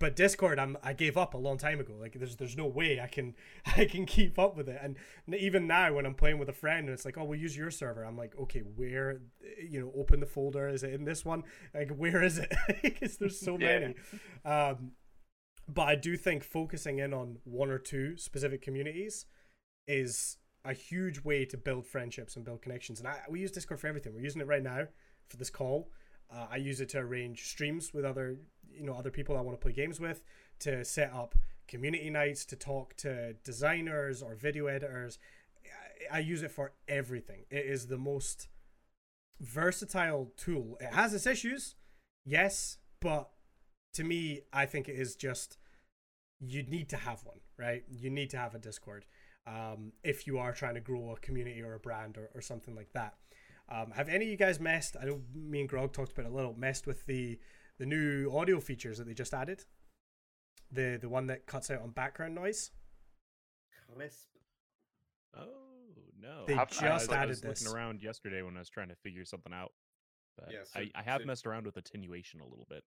but 0.00 0.16
Discord, 0.16 0.58
I'm 0.58 0.76
I 0.82 0.92
gave 0.92 1.16
up 1.16 1.34
a 1.34 1.38
long 1.38 1.58
time 1.58 1.78
ago. 1.80 1.94
Like 2.00 2.14
there's 2.14 2.36
there's 2.36 2.56
no 2.56 2.66
way 2.66 3.00
I 3.00 3.06
can 3.08 3.34
I 3.76 3.84
can 3.84 4.06
keep 4.06 4.38
up 4.38 4.56
with 4.56 4.68
it. 4.68 4.78
And 4.82 4.96
even 5.34 5.66
now, 5.66 5.92
when 5.92 6.06
I'm 6.06 6.14
playing 6.14 6.38
with 6.38 6.48
a 6.48 6.52
friend 6.52 6.86
and 6.88 6.90
it's 6.94 7.04
like, 7.04 7.18
oh, 7.18 7.24
we'll 7.24 7.38
use 7.38 7.56
your 7.56 7.70
server, 7.70 8.04
I'm 8.04 8.16
like, 8.16 8.34
okay, 8.40 8.60
where, 8.60 9.20
you 9.68 9.80
know, 9.80 9.92
open 9.96 10.20
the 10.20 10.26
folder. 10.26 10.68
Is 10.68 10.82
it 10.84 10.92
in 10.94 11.04
this 11.04 11.24
one? 11.24 11.42
Like 11.74 11.90
where 11.96 12.22
is 12.22 12.38
it? 12.38 12.52
Because 12.82 13.16
there's 13.18 13.38
so 13.40 13.58
Yeah. 13.58 13.78
many. 13.80 13.94
Um, 14.44 14.92
but 15.68 15.82
I 15.88 15.96
do 15.96 16.16
think 16.16 16.44
focusing 16.44 16.98
in 16.98 17.12
on 17.12 17.38
one 17.44 17.70
or 17.70 17.78
two 17.78 18.16
specific 18.16 18.62
communities 18.62 19.26
is 19.88 20.36
a 20.64 20.72
huge 20.72 21.24
way 21.24 21.44
to 21.46 21.56
build 21.56 21.86
friendships 21.86 22.36
and 22.36 22.44
build 22.44 22.62
connections. 22.62 23.00
And 23.00 23.08
I, 23.08 23.20
we 23.28 23.40
use 23.40 23.50
Discord 23.50 23.80
for 23.80 23.86
everything. 23.86 24.14
We're 24.14 24.22
using 24.22 24.40
it 24.40 24.46
right 24.46 24.62
now 24.62 24.86
for 25.26 25.36
this 25.36 25.50
call. 25.50 25.90
Uh, 26.30 26.46
I 26.50 26.56
use 26.56 26.80
it 26.80 26.90
to 26.90 26.98
arrange 26.98 27.48
streams 27.48 27.94
with 27.94 28.04
other, 28.04 28.36
you 28.70 28.84
know, 28.84 28.94
other 28.94 29.10
people 29.10 29.36
I 29.36 29.40
want 29.40 29.58
to 29.58 29.62
play 29.62 29.72
games 29.72 29.98
with, 29.98 30.22
to 30.60 30.84
set 30.84 31.12
up 31.12 31.34
community 31.66 32.10
nights 32.10 32.44
to 32.46 32.56
talk 32.56 32.94
to 32.98 33.32
designers 33.44 34.22
or 34.22 34.34
video 34.34 34.66
editors. 34.66 35.18
I, 36.12 36.18
I 36.18 36.20
use 36.20 36.42
it 36.42 36.50
for 36.50 36.72
everything. 36.86 37.44
It 37.50 37.64
is 37.64 37.86
the 37.86 37.98
most 37.98 38.48
versatile 39.40 40.32
tool. 40.36 40.76
It 40.80 40.92
has 40.92 41.14
its 41.14 41.26
issues, 41.26 41.76
yes, 42.26 42.78
but 43.00 43.30
to 43.94 44.04
me, 44.04 44.42
I 44.52 44.66
think 44.66 44.88
it 44.88 44.96
is 44.96 45.16
just 45.16 45.56
you 46.40 46.62
need 46.62 46.88
to 46.90 46.96
have 46.96 47.24
one, 47.24 47.40
right? 47.56 47.84
You 47.88 48.10
need 48.10 48.30
to 48.30 48.36
have 48.36 48.54
a 48.54 48.58
Discord 48.58 49.06
um, 49.48 49.92
if 50.04 50.26
you 50.26 50.38
are 50.38 50.52
trying 50.52 50.74
to 50.74 50.80
grow 50.80 51.12
a 51.12 51.16
community 51.20 51.62
or 51.62 51.74
a 51.74 51.78
brand 51.78 52.18
or, 52.18 52.28
or 52.34 52.40
something 52.42 52.74
like 52.76 52.92
that. 52.92 53.14
Um, 53.70 53.90
have 53.92 54.08
any 54.08 54.24
of 54.26 54.30
you 54.30 54.36
guys 54.36 54.60
messed? 54.60 54.96
I 55.00 55.04
know 55.06 55.20
me 55.34 55.60
and 55.60 55.68
Grog 55.68 55.92
talked 55.92 56.12
about 56.12 56.26
it 56.26 56.32
a 56.32 56.34
little. 56.34 56.54
Messed 56.54 56.86
with 56.86 57.06
the 57.06 57.38
the 57.78 57.86
new 57.86 58.30
audio 58.36 58.60
features 58.60 58.98
that 58.98 59.06
they 59.06 59.14
just 59.14 59.32
added. 59.34 59.64
The 60.72 60.98
the 61.00 61.08
one 61.08 61.26
that 61.28 61.46
cuts 61.46 61.70
out 61.70 61.82
on 61.82 61.90
background 61.90 62.34
noise. 62.34 62.70
Krisp. 63.96 64.26
Oh 65.36 65.46
no! 66.20 66.44
They 66.46 66.54
I- 66.54 66.64
just 66.64 66.82
I 66.82 66.92
was, 66.94 67.08
I 67.08 67.16
added 67.16 67.28
was 67.28 67.40
this. 67.40 67.62
looking 67.64 67.76
around 67.76 68.02
yesterday 68.02 68.42
when 68.42 68.56
I 68.56 68.60
was 68.60 68.68
trying 68.70 68.88
to 68.88 68.96
figure 68.96 69.24
something 69.24 69.52
out. 69.52 69.72
But 70.36 70.50
Yeah, 70.52 70.58
so- 70.64 70.80
I, 70.80 70.90
I 70.94 71.02
have 71.02 71.20
so- 71.22 71.26
messed 71.26 71.46
around 71.46 71.64
with 71.66 71.76
attenuation 71.76 72.40
a 72.40 72.44
little 72.44 72.66
bit. 72.68 72.84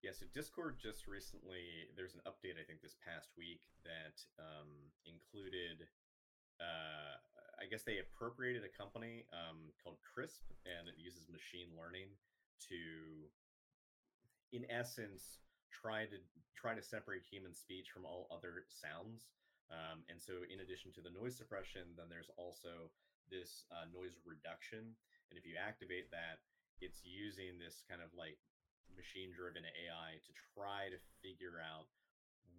Yeah, 0.00 0.16
so 0.16 0.24
Discord 0.32 0.80
just 0.80 1.04
recently 1.04 1.92
there's 1.92 2.16
an 2.16 2.24
update 2.24 2.56
I 2.56 2.64
think 2.64 2.80
this 2.80 2.96
past 3.04 3.36
week 3.36 3.60
that 3.84 4.16
um, 4.40 4.88
included 5.04 5.84
uh, 6.56 7.20
I 7.60 7.68
guess 7.68 7.84
they 7.84 8.00
appropriated 8.00 8.64
a 8.64 8.72
company 8.72 9.28
um, 9.28 9.68
called 9.76 10.00
Krisp 10.00 10.48
and 10.64 10.88
it 10.88 10.96
uses 10.96 11.28
machine 11.28 11.76
learning 11.76 12.16
to 12.72 12.80
in 14.56 14.64
essence 14.72 15.44
try 15.68 16.08
to 16.08 16.16
try 16.56 16.72
to 16.72 16.80
separate 16.80 17.20
human 17.28 17.52
speech 17.52 17.92
from 17.92 18.08
all 18.08 18.24
other 18.32 18.64
sounds. 18.72 19.28
Um, 19.68 20.02
and 20.08 20.16
so 20.16 20.48
in 20.48 20.64
addition 20.64 20.96
to 20.96 21.04
the 21.04 21.12
noise 21.12 21.36
suppression, 21.36 21.92
then 21.94 22.08
there's 22.08 22.32
also 22.40 22.88
this 23.28 23.68
uh, 23.70 23.86
noise 23.92 24.16
reduction. 24.24 24.96
And 25.28 25.36
if 25.36 25.46
you 25.46 25.54
activate 25.60 26.10
that, 26.10 26.42
it's 26.80 27.04
using 27.04 27.60
this 27.60 27.84
kind 27.86 28.02
of 28.02 28.10
like 28.16 28.40
machine 29.00 29.32
driven 29.32 29.64
AI 29.64 30.20
to 30.20 30.30
try 30.52 30.92
to 30.92 31.00
figure 31.24 31.56
out 31.56 31.88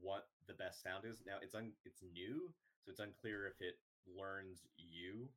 what 0.01 0.33
the 0.49 0.57
best 0.57 0.81
sound 0.81 1.05
is. 1.05 1.21
Now 1.21 1.37
it's 1.37 1.53
un- 1.53 1.77
it's 1.85 2.01
new, 2.01 2.49
so 2.81 2.89
it's 2.89 2.99
unclear 2.99 3.45
if 3.45 3.61
it 3.61 3.77
learns 4.09 4.65
you 4.81 5.29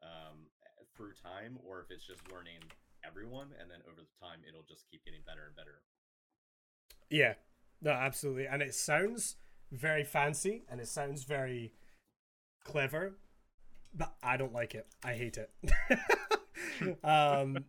um, 0.00 0.48
through 0.96 1.12
time 1.12 1.60
or 1.60 1.84
if 1.84 1.92
it's 1.92 2.08
just 2.08 2.24
learning 2.32 2.64
everyone, 3.04 3.52
and 3.60 3.68
then 3.68 3.84
over 3.84 4.00
the 4.00 4.16
time 4.16 4.40
it'll 4.48 4.64
just 4.64 4.88
keep 4.90 5.04
getting 5.04 5.20
better 5.28 5.44
and 5.44 5.56
better. 5.56 5.84
Yeah, 7.12 7.34
no, 7.84 7.92
absolutely, 7.92 8.48
and 8.48 8.64
it 8.64 8.74
sounds 8.74 9.36
very 9.70 10.04
fancy 10.04 10.64
and 10.70 10.80
it 10.80 10.88
sounds 10.88 11.24
very 11.24 11.74
clever, 12.64 13.18
but 13.94 14.14
I 14.22 14.36
don't 14.36 14.52
like 14.52 14.74
it. 14.74 14.86
I 15.04 15.12
hate 15.14 15.36
it. 15.36 15.50
um, 17.04 17.64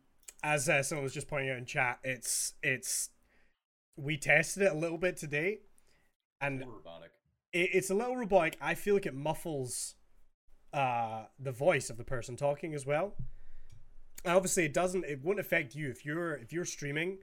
as 0.48 0.70
uh, 0.70 0.82
someone 0.82 1.04
was 1.04 1.14
just 1.14 1.28
pointing 1.28 1.50
out 1.50 1.58
in 1.58 1.66
chat, 1.66 2.00
it's 2.04 2.54
it's 2.64 3.10
we 3.98 4.16
tested 4.18 4.64
it 4.64 4.72
a 4.72 4.76
little 4.76 4.98
bit 4.98 5.18
today, 5.18 5.60
and 6.40 6.62
it, 7.52 7.70
it's 7.74 7.90
a 7.90 7.94
little 7.94 8.16
robotic. 8.16 8.58
I 8.62 8.74
feel 8.74 8.94
like 8.94 9.06
it 9.06 9.14
muffles 9.14 9.96
uh 10.74 11.24
the 11.40 11.52
voice 11.52 11.90
of 11.90 11.98
the 11.98 12.04
person 12.04 12.36
talking 12.36 12.74
as 12.74 12.86
well. 12.86 13.14
And 14.24 14.34
obviously, 14.36 14.64
it 14.66 14.74
doesn't. 14.74 15.04
It 15.04 15.24
won't 15.24 15.40
affect 15.40 15.76
you 15.76 15.90
if 15.90 16.06
you're 16.06 16.36
if 16.36 16.54
you're 16.54 16.66
streaming, 16.66 17.18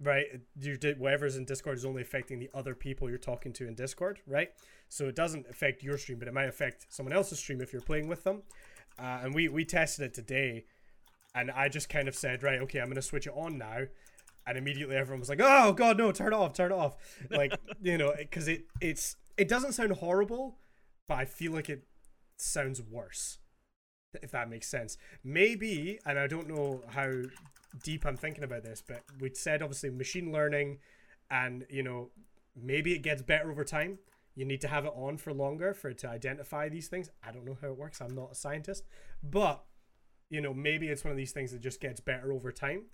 right? 0.00 0.26
You 0.58 0.78
did 0.78 0.98
whatever's 0.98 1.36
in 1.36 1.44
Discord 1.44 1.76
is 1.76 1.84
only 1.84 2.00
affecting 2.00 2.38
the 2.38 2.48
other 2.54 2.74
people 2.74 3.10
you're 3.10 3.18
talking 3.18 3.52
to 3.54 3.68
in 3.68 3.74
Discord, 3.74 4.20
right? 4.26 4.50
So 4.88 5.06
it 5.06 5.16
doesn't 5.16 5.46
affect 5.50 5.82
your 5.82 5.98
stream, 5.98 6.18
but 6.18 6.28
it 6.28 6.34
might 6.34 6.48
affect 6.48 6.86
someone 6.88 7.12
else's 7.12 7.38
stream 7.38 7.60
if 7.60 7.74
you're 7.74 7.82
playing 7.82 8.08
with 8.08 8.24
them. 8.24 8.42
Uh, 8.98 9.20
and 9.22 9.34
we 9.34 9.48
we 9.48 9.64
tested 9.66 10.06
it 10.06 10.14
today, 10.14 10.64
and 11.34 11.50
I 11.50 11.68
just 11.68 11.88
kind 11.88 12.08
of 12.08 12.14
said, 12.14 12.42
right, 12.42 12.60
okay, 12.62 12.80
I'm 12.80 12.88
gonna 12.88 13.02
switch 13.02 13.26
it 13.26 13.32
on 13.34 13.58
now. 13.58 13.82
And 14.46 14.58
immediately 14.58 14.96
everyone 14.96 15.20
was 15.20 15.28
like, 15.28 15.40
"Oh 15.40 15.72
God, 15.72 15.96
no! 15.98 16.10
Turn 16.10 16.32
it 16.32 16.36
off! 16.36 16.52
Turn 16.52 16.72
it 16.72 16.74
off!" 16.74 16.96
Like 17.30 17.52
you 17.82 17.96
know, 17.96 18.12
because 18.18 18.48
it 18.48 18.64
it's 18.80 19.14
it 19.36 19.46
doesn't 19.46 19.72
sound 19.72 19.92
horrible, 19.92 20.58
but 21.06 21.18
I 21.18 21.26
feel 21.26 21.52
like 21.52 21.70
it 21.70 21.84
sounds 22.36 22.82
worse. 22.82 23.38
If 24.20 24.32
that 24.32 24.50
makes 24.50 24.68
sense. 24.68 24.98
Maybe, 25.24 25.98
and 26.04 26.18
I 26.18 26.26
don't 26.26 26.48
know 26.48 26.82
how 26.88 27.10
deep 27.82 28.04
I'm 28.04 28.16
thinking 28.16 28.44
about 28.44 28.64
this, 28.64 28.82
but 28.86 29.02
we 29.20 29.30
said 29.34 29.62
obviously 29.62 29.90
machine 29.90 30.32
learning, 30.32 30.78
and 31.30 31.64
you 31.70 31.82
know, 31.82 32.10
maybe 32.60 32.94
it 32.94 33.02
gets 33.02 33.22
better 33.22 33.50
over 33.50 33.64
time. 33.64 33.98
You 34.34 34.44
need 34.44 34.60
to 34.62 34.68
have 34.68 34.84
it 34.84 34.92
on 34.96 35.18
for 35.18 35.32
longer 35.32 35.74
for 35.74 35.90
it 35.90 35.98
to 35.98 36.08
identify 36.08 36.68
these 36.68 36.88
things. 36.88 37.10
I 37.26 37.32
don't 37.32 37.44
know 37.44 37.56
how 37.60 37.68
it 37.68 37.78
works. 37.78 38.00
I'm 38.00 38.14
not 38.14 38.32
a 38.32 38.34
scientist, 38.34 38.84
but 39.22 39.62
you 40.32 40.40
know, 40.40 40.54
maybe 40.54 40.88
it's 40.88 41.04
one 41.04 41.10
of 41.10 41.16
these 41.16 41.32
things 41.32 41.52
that 41.52 41.60
just 41.60 41.78
gets 41.78 42.00
better 42.00 42.32
over 42.32 42.50
time. 42.50 42.84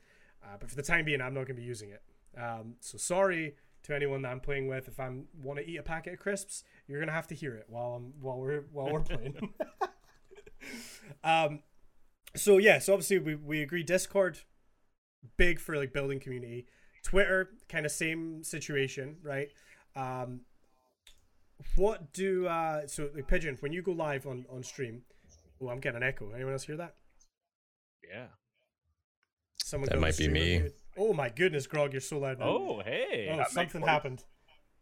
Uh, 0.43 0.57
but 0.59 0.69
for 0.69 0.75
the 0.75 0.83
time 0.83 1.05
being, 1.05 1.21
I'm 1.21 1.35
not 1.35 1.47
going 1.47 1.55
to 1.57 1.63
be 1.63 1.63
using 1.63 1.91
it. 1.91 2.03
Um, 2.37 2.75
so 2.81 2.99
sorry 2.99 3.55
to 3.85 3.95
anyone 3.95 4.23
that 4.23 4.31
I'm 4.31 4.41
playing 4.41 4.67
with. 4.67 4.89
If 4.89 4.99
I 4.99 5.09
want 5.41 5.61
to 5.61 5.67
eat 5.67 5.77
a 5.77 5.83
packet 5.85 6.15
of 6.15 6.19
crisps, 6.19 6.65
you're 6.87 7.01
gonna 7.01 7.13
have 7.13 7.29
to 7.29 7.35
hear 7.35 7.55
it 7.55 7.67
while 7.69 7.95
I'm 7.95 8.13
while 8.21 8.39
we're 8.39 8.65
while 8.73 8.93
we're 8.93 9.01
playing. 9.01 9.55
um, 11.25 11.61
so 12.37 12.59
yeah, 12.59 12.79
so 12.81 12.93
obviously 12.93 13.19
we 13.19 13.35
we 13.35 13.63
agree. 13.63 13.83
Discord, 13.83 14.41
big 15.37 15.61
for 15.61 15.77
like 15.77 15.93
building 15.93 16.21
community. 16.21 16.67
Twitter, 17.05 17.51
kind 17.69 17.87
of 17.87 17.93
same 17.93 18.43
situation, 18.43 19.17
right? 19.23 19.49
Um, 19.97 20.41
what 21.77 22.13
do 22.13 22.47
uh 22.47 22.87
so 22.87 23.11
like, 23.15 23.27
pigeon 23.27 23.57
when 23.61 23.73
you 23.73 23.83
go 23.83 23.93
live 23.93 24.27
on 24.27 24.45
on 24.51 24.63
stream? 24.63 25.03
Oh, 25.61 25.69
I'm 25.69 25.81
getting 25.81 26.03
an 26.03 26.03
echo. 26.03 26.31
Anyone 26.33 26.53
else 26.53 26.65
hear 26.65 26.77
that? 26.77 26.95
Yeah. 28.07 28.27
Someone 29.63 29.89
That 29.91 30.01
might 30.01 30.17
be 30.17 30.29
me. 30.29 30.59
mute. 30.61 30.75
Oh 30.97 31.13
my 31.13 31.29
goodness, 31.29 31.67
Grog, 31.67 31.93
you're 31.93 32.01
so 32.01 32.19
loud. 32.19 32.39
now. 32.39 32.47
Oh, 32.47 32.83
hey. 32.85 33.29
oh 33.33 33.45
something 33.51 33.83
happened. 33.83 34.25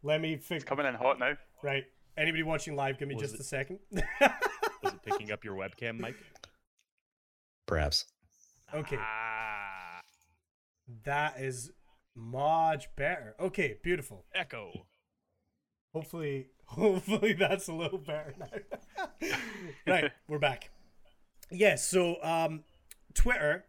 Let 0.03 0.21
me 0.21 0.37
fix. 0.37 0.63
It's 0.63 0.65
coming 0.65 0.87
in 0.87 0.95
hot 0.95 1.19
now. 1.19 1.33
Right. 1.63 1.85
Anybody 2.17 2.43
watching 2.43 2.77
live, 2.77 2.99
give 2.99 3.09
me 3.09 3.15
Was 3.15 3.23
just 3.23 3.35
it- 3.35 3.41
a 3.41 3.45
second. 3.45 3.79
Was 3.91 4.93
it 4.95 5.03
picking 5.05 5.33
up 5.33 5.45
your 5.45 5.55
webcam, 5.57 5.99
mic? 5.99 6.15
Perhaps. 7.67 8.07
Okay. 8.73 8.97
Ah, 8.99 10.01
that 11.05 11.41
is 11.41 11.73
much 12.15 12.87
better. 12.97 13.35
Okay, 13.41 13.79
beautiful. 13.83 14.25
echo. 14.35 14.87
Hopefully, 15.93 16.49
hopefully 16.67 17.33
that's 17.33 17.69
a 17.69 17.73
little 17.73 17.99
better 17.99 18.35
now. 18.39 19.29
right, 19.87 20.11
we're 20.29 20.39
back. 20.39 20.71
Yes, 21.51 21.87
so 21.89 22.17
um, 22.23 22.65
Twitter, 23.17 23.65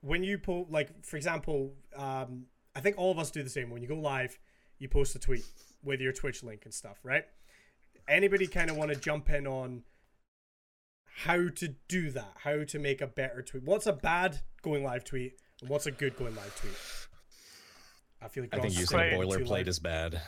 when 0.00 0.24
you 0.24 0.38
post, 0.38 0.70
like 0.70 1.04
for 1.04 1.16
example, 1.16 1.74
um, 1.96 2.46
I 2.74 2.80
think 2.80 2.96
all 2.96 3.10
of 3.10 3.18
us 3.18 3.30
do 3.30 3.42
the 3.42 3.50
same. 3.50 3.70
When 3.70 3.82
you 3.82 3.88
go 3.88 3.96
live, 3.96 4.38
you 4.78 4.88
post 4.88 5.14
a 5.14 5.18
tweet 5.18 5.44
with 5.84 6.00
your 6.00 6.12
Twitch 6.12 6.42
link 6.42 6.62
and 6.64 6.72
stuff, 6.72 6.98
right? 7.02 7.24
Anybody 8.08 8.46
kind 8.46 8.70
of 8.70 8.76
want 8.76 8.90
to 8.90 8.96
jump 8.96 9.30
in 9.30 9.46
on 9.46 9.82
how 11.14 11.48
to 11.56 11.74
do 11.88 12.10
that? 12.10 12.32
How 12.42 12.64
to 12.64 12.78
make 12.78 13.00
a 13.00 13.06
better 13.06 13.42
tweet? 13.42 13.64
What's 13.64 13.86
a 13.86 13.92
bad 13.92 14.40
going 14.62 14.82
live 14.82 15.04
tweet 15.04 15.34
and 15.60 15.68
what's 15.68 15.86
a 15.86 15.90
good 15.90 16.16
going 16.16 16.34
live 16.34 16.56
tweet? 16.56 16.74
I 18.22 18.28
feel 18.28 18.44
like 18.44 18.54
I 18.54 18.60
think 18.60 18.78
using 18.78 18.98
boilerplate 18.98 19.66
is 19.66 19.78
bad. 19.78 20.20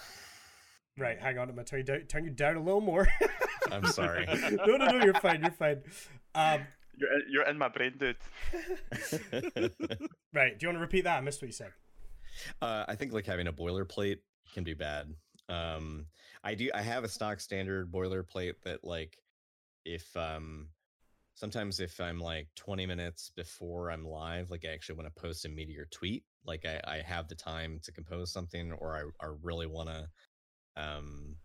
Right, 0.97 1.19
hang 1.19 1.39
on. 1.39 1.49
I'm 1.49 1.57
gonna 1.57 1.65
turn 1.65 1.81
you 1.81 1.85
down, 1.85 2.01
turn 2.03 2.25
you 2.25 2.31
down 2.31 2.57
a 2.57 2.63
little 2.63 2.81
more. 2.81 3.09
I'm 3.73 3.87
sorry. 3.87 4.27
no, 4.67 4.77
no, 4.77 4.87
no. 4.87 5.05
You're 5.05 5.15
fine. 5.15 5.41
You're 5.41 5.51
fine. 5.51 5.83
Um, 6.35 6.61
You're 6.97 7.13
in, 7.13 7.23
you're 7.31 7.49
in 7.49 7.59
my 7.59 7.69
brain, 7.69 7.95
dude. 7.99 8.17
right. 10.33 10.59
Do 10.59 10.65
you 10.65 10.69
want 10.69 10.77
to 10.77 10.79
repeat 10.79 11.05
that? 11.05 11.19
I 11.19 11.21
missed 11.21 11.43
what 11.43 11.49
you 11.49 11.53
said. 11.53 11.73
uh, 12.63 12.85
I 12.87 12.95
think 12.95 13.13
like 13.13 13.27
having 13.27 13.47
a 13.47 13.53
boilerplate 13.53 14.19
can 14.53 14.65
be 14.65 14.75
bad. 14.75 15.13
Um, 15.49 16.07
I 16.43 16.55
do. 16.55 16.71
I 16.75 16.83
have 16.83 17.05
a 17.05 17.09
stock 17.09 17.41
standard 17.41 17.91
boilerplate 17.91 18.55
that 18.65 18.85
like 18.85 19.19
if 19.85 20.17
um 20.17 20.69
sometimes 21.35 21.81
if 21.81 22.01
I'm 22.01 22.21
like 22.21 22.49
20 22.57 22.87
minutes 22.87 23.31
before 23.37 23.91
I'm 23.91 24.05
live, 24.07 24.51
like 24.51 24.65
I 24.65 24.73
actually 24.73 24.97
want 24.97 25.15
to 25.15 25.21
post 25.21 25.45
a 25.45 25.49
meteor 25.49 25.87
tweet, 25.91 26.25
like 26.47 26.65
I, 26.65 26.81
I 26.87 27.03
have 27.05 27.29
the 27.29 27.35
time 27.35 27.81
to 27.85 27.93
compose 27.93 28.33
something 28.33 28.73
or 28.73 28.97
I, 28.97 29.27
I 29.27 29.31
really 29.43 29.67
want 29.67 29.89
to 29.89 30.09
um 30.77 31.37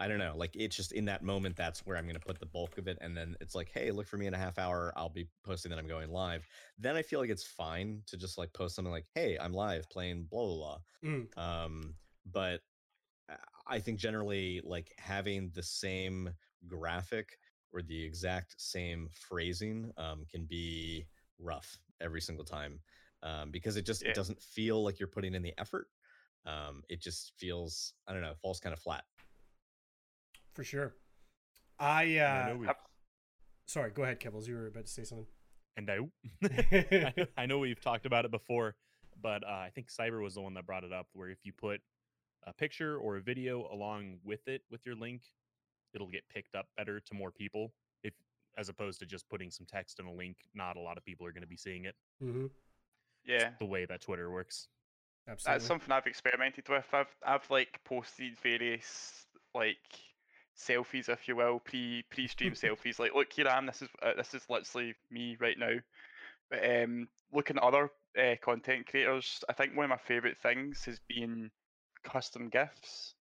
I 0.00 0.08
don't 0.08 0.18
know, 0.18 0.34
like 0.36 0.56
it's 0.56 0.74
just 0.74 0.92
in 0.92 1.04
that 1.06 1.22
moment 1.22 1.56
that's 1.56 1.86
where 1.86 1.96
I'm 1.96 2.04
going 2.04 2.14
to 2.16 2.20
put 2.26 2.40
the 2.40 2.46
bulk 2.46 2.78
of 2.78 2.88
it 2.88 2.98
and 3.02 3.16
then 3.16 3.36
it's 3.40 3.54
like, 3.54 3.70
hey, 3.72 3.90
look 3.92 4.06
for 4.08 4.16
me 4.16 4.26
in 4.26 4.34
a 4.34 4.38
half 4.38 4.58
hour, 4.58 4.92
I'll 4.96 5.10
be 5.10 5.28
posting 5.44 5.70
that 5.70 5.78
I'm 5.78 5.86
going 5.86 6.10
live. 6.10 6.46
Then 6.78 6.96
I 6.96 7.02
feel 7.02 7.20
like 7.20 7.30
it's 7.30 7.44
fine 7.44 8.02
to 8.06 8.16
just 8.16 8.38
like 8.38 8.52
post 8.54 8.74
something 8.76 8.90
like, 8.92 9.06
hey, 9.14 9.36
I'm 9.38 9.52
live 9.52 9.88
playing 9.90 10.26
blah 10.30 10.46
blah 10.46 10.56
blah. 10.56 10.78
Mm. 11.04 11.38
Um 11.38 11.94
but 12.26 12.62
I 13.66 13.78
think 13.78 13.98
generally 13.98 14.60
like 14.64 14.92
having 14.98 15.50
the 15.54 15.62
same 15.62 16.30
graphic 16.66 17.38
or 17.72 17.82
the 17.82 18.02
exact 18.04 18.60
same 18.60 19.08
phrasing 19.12 19.92
um, 19.96 20.24
can 20.30 20.44
be 20.44 21.06
rough 21.38 21.78
every 22.00 22.20
single 22.20 22.44
time 22.44 22.80
um, 23.22 23.50
because 23.50 23.76
it 23.76 23.86
just 23.86 24.02
Yeah. 24.02 24.08
it 24.08 24.14
doesn't 24.14 24.40
feel 24.42 24.82
like 24.82 24.98
you're 24.98 25.08
putting 25.08 25.34
in 25.34 25.42
the 25.42 25.54
effort. 25.58 25.88
um, 26.46 26.82
it 26.88 27.00
just 27.00 27.32
feels 27.38 27.94
I 28.08 28.12
don't 28.12 28.22
know, 28.22 28.34
falls 28.42 28.60
kind 28.60 28.72
of 28.72 28.80
flat. 28.80 29.04
For 30.54 30.64
sure. 30.64 30.94
I 31.78 32.18
uh 32.18 32.24
I 32.26 32.48
know 32.52 32.56
we've, 32.58 32.70
sorry, 33.66 33.90
go 33.90 34.02
ahead, 34.02 34.20
Kibbles. 34.20 34.46
You 34.46 34.56
were 34.56 34.66
about 34.66 34.86
to 34.86 34.92
say 34.92 35.04
something. 35.04 35.26
and 35.76 35.90
I, 35.90 37.14
I 37.36 37.46
know- 37.46 37.58
we've 37.58 37.80
talked 37.80 38.04
about 38.06 38.24
it 38.24 38.30
before, 38.30 38.74
but 39.20 39.44
uh, 39.44 39.50
I 39.50 39.70
think 39.74 39.88
Cyber 39.90 40.22
was 40.22 40.34
the 40.34 40.40
one 40.42 40.54
that 40.54 40.66
brought 40.66 40.84
it 40.84 40.92
up. 40.92 41.06
Where 41.14 41.28
if 41.30 41.38
you 41.44 41.52
put 41.52 41.80
a 42.46 42.52
picture 42.52 42.96
or 42.98 43.16
a 43.16 43.20
video 43.20 43.68
along 43.72 44.18
with 44.24 44.46
it 44.48 44.62
with 44.70 44.84
your 44.84 44.94
link, 44.96 45.22
it'll 45.94 46.08
get 46.08 46.28
picked 46.28 46.54
up 46.54 46.66
better 46.76 47.00
to 47.00 47.14
more 47.14 47.30
people. 47.30 47.72
If 48.02 48.14
as 48.58 48.68
opposed 48.68 48.98
to 49.00 49.06
just 49.06 49.28
putting 49.28 49.50
some 49.50 49.66
text 49.66 49.98
and 50.00 50.08
a 50.08 50.12
link, 50.12 50.36
not 50.54 50.76
a 50.76 50.80
lot 50.80 50.98
of 50.98 51.04
people 51.04 51.26
are 51.26 51.32
going 51.32 51.42
to 51.42 51.48
be 51.48 51.56
seeing 51.56 51.84
it. 51.84 51.94
mm-hmm. 52.22 52.46
It's 53.24 53.42
Yeah, 53.44 53.50
the 53.58 53.66
way 53.66 53.84
that 53.86 54.00
Twitter 54.02 54.30
works. 54.30 54.68
Absolutely. 55.28 55.58
that's 55.58 55.66
something 55.66 55.92
I've 55.92 56.06
experimented 56.06 56.68
with. 56.68 56.86
I've 56.92 57.14
I've 57.24 57.48
like 57.50 57.78
posted 57.84 58.38
various 58.42 59.26
like 59.54 59.78
selfies, 60.60 61.08
if 61.08 61.26
you 61.28 61.36
will, 61.36 61.60
pre 61.60 62.04
pre 62.10 62.26
stream 62.26 62.52
selfies. 62.54 62.98
Like, 62.98 63.14
look 63.14 63.32
here 63.32 63.48
I 63.48 63.58
am. 63.58 63.66
This 63.66 63.82
is 63.82 63.88
uh, 64.02 64.12
this 64.16 64.34
is 64.34 64.44
literally 64.48 64.94
me 65.10 65.36
right 65.40 65.58
now. 65.58 65.76
But 66.50 66.64
um, 66.68 67.08
looking 67.32 67.56
at 67.56 67.62
other 67.62 67.90
uh, 68.18 68.34
content 68.42 68.86
creators, 68.86 69.42
I 69.48 69.52
think 69.52 69.76
one 69.76 69.84
of 69.84 69.90
my 69.90 69.96
favorite 69.98 70.38
things 70.38 70.84
has 70.84 70.98
been 71.08 71.50
custom 72.02 72.48
GIFs. 72.48 73.14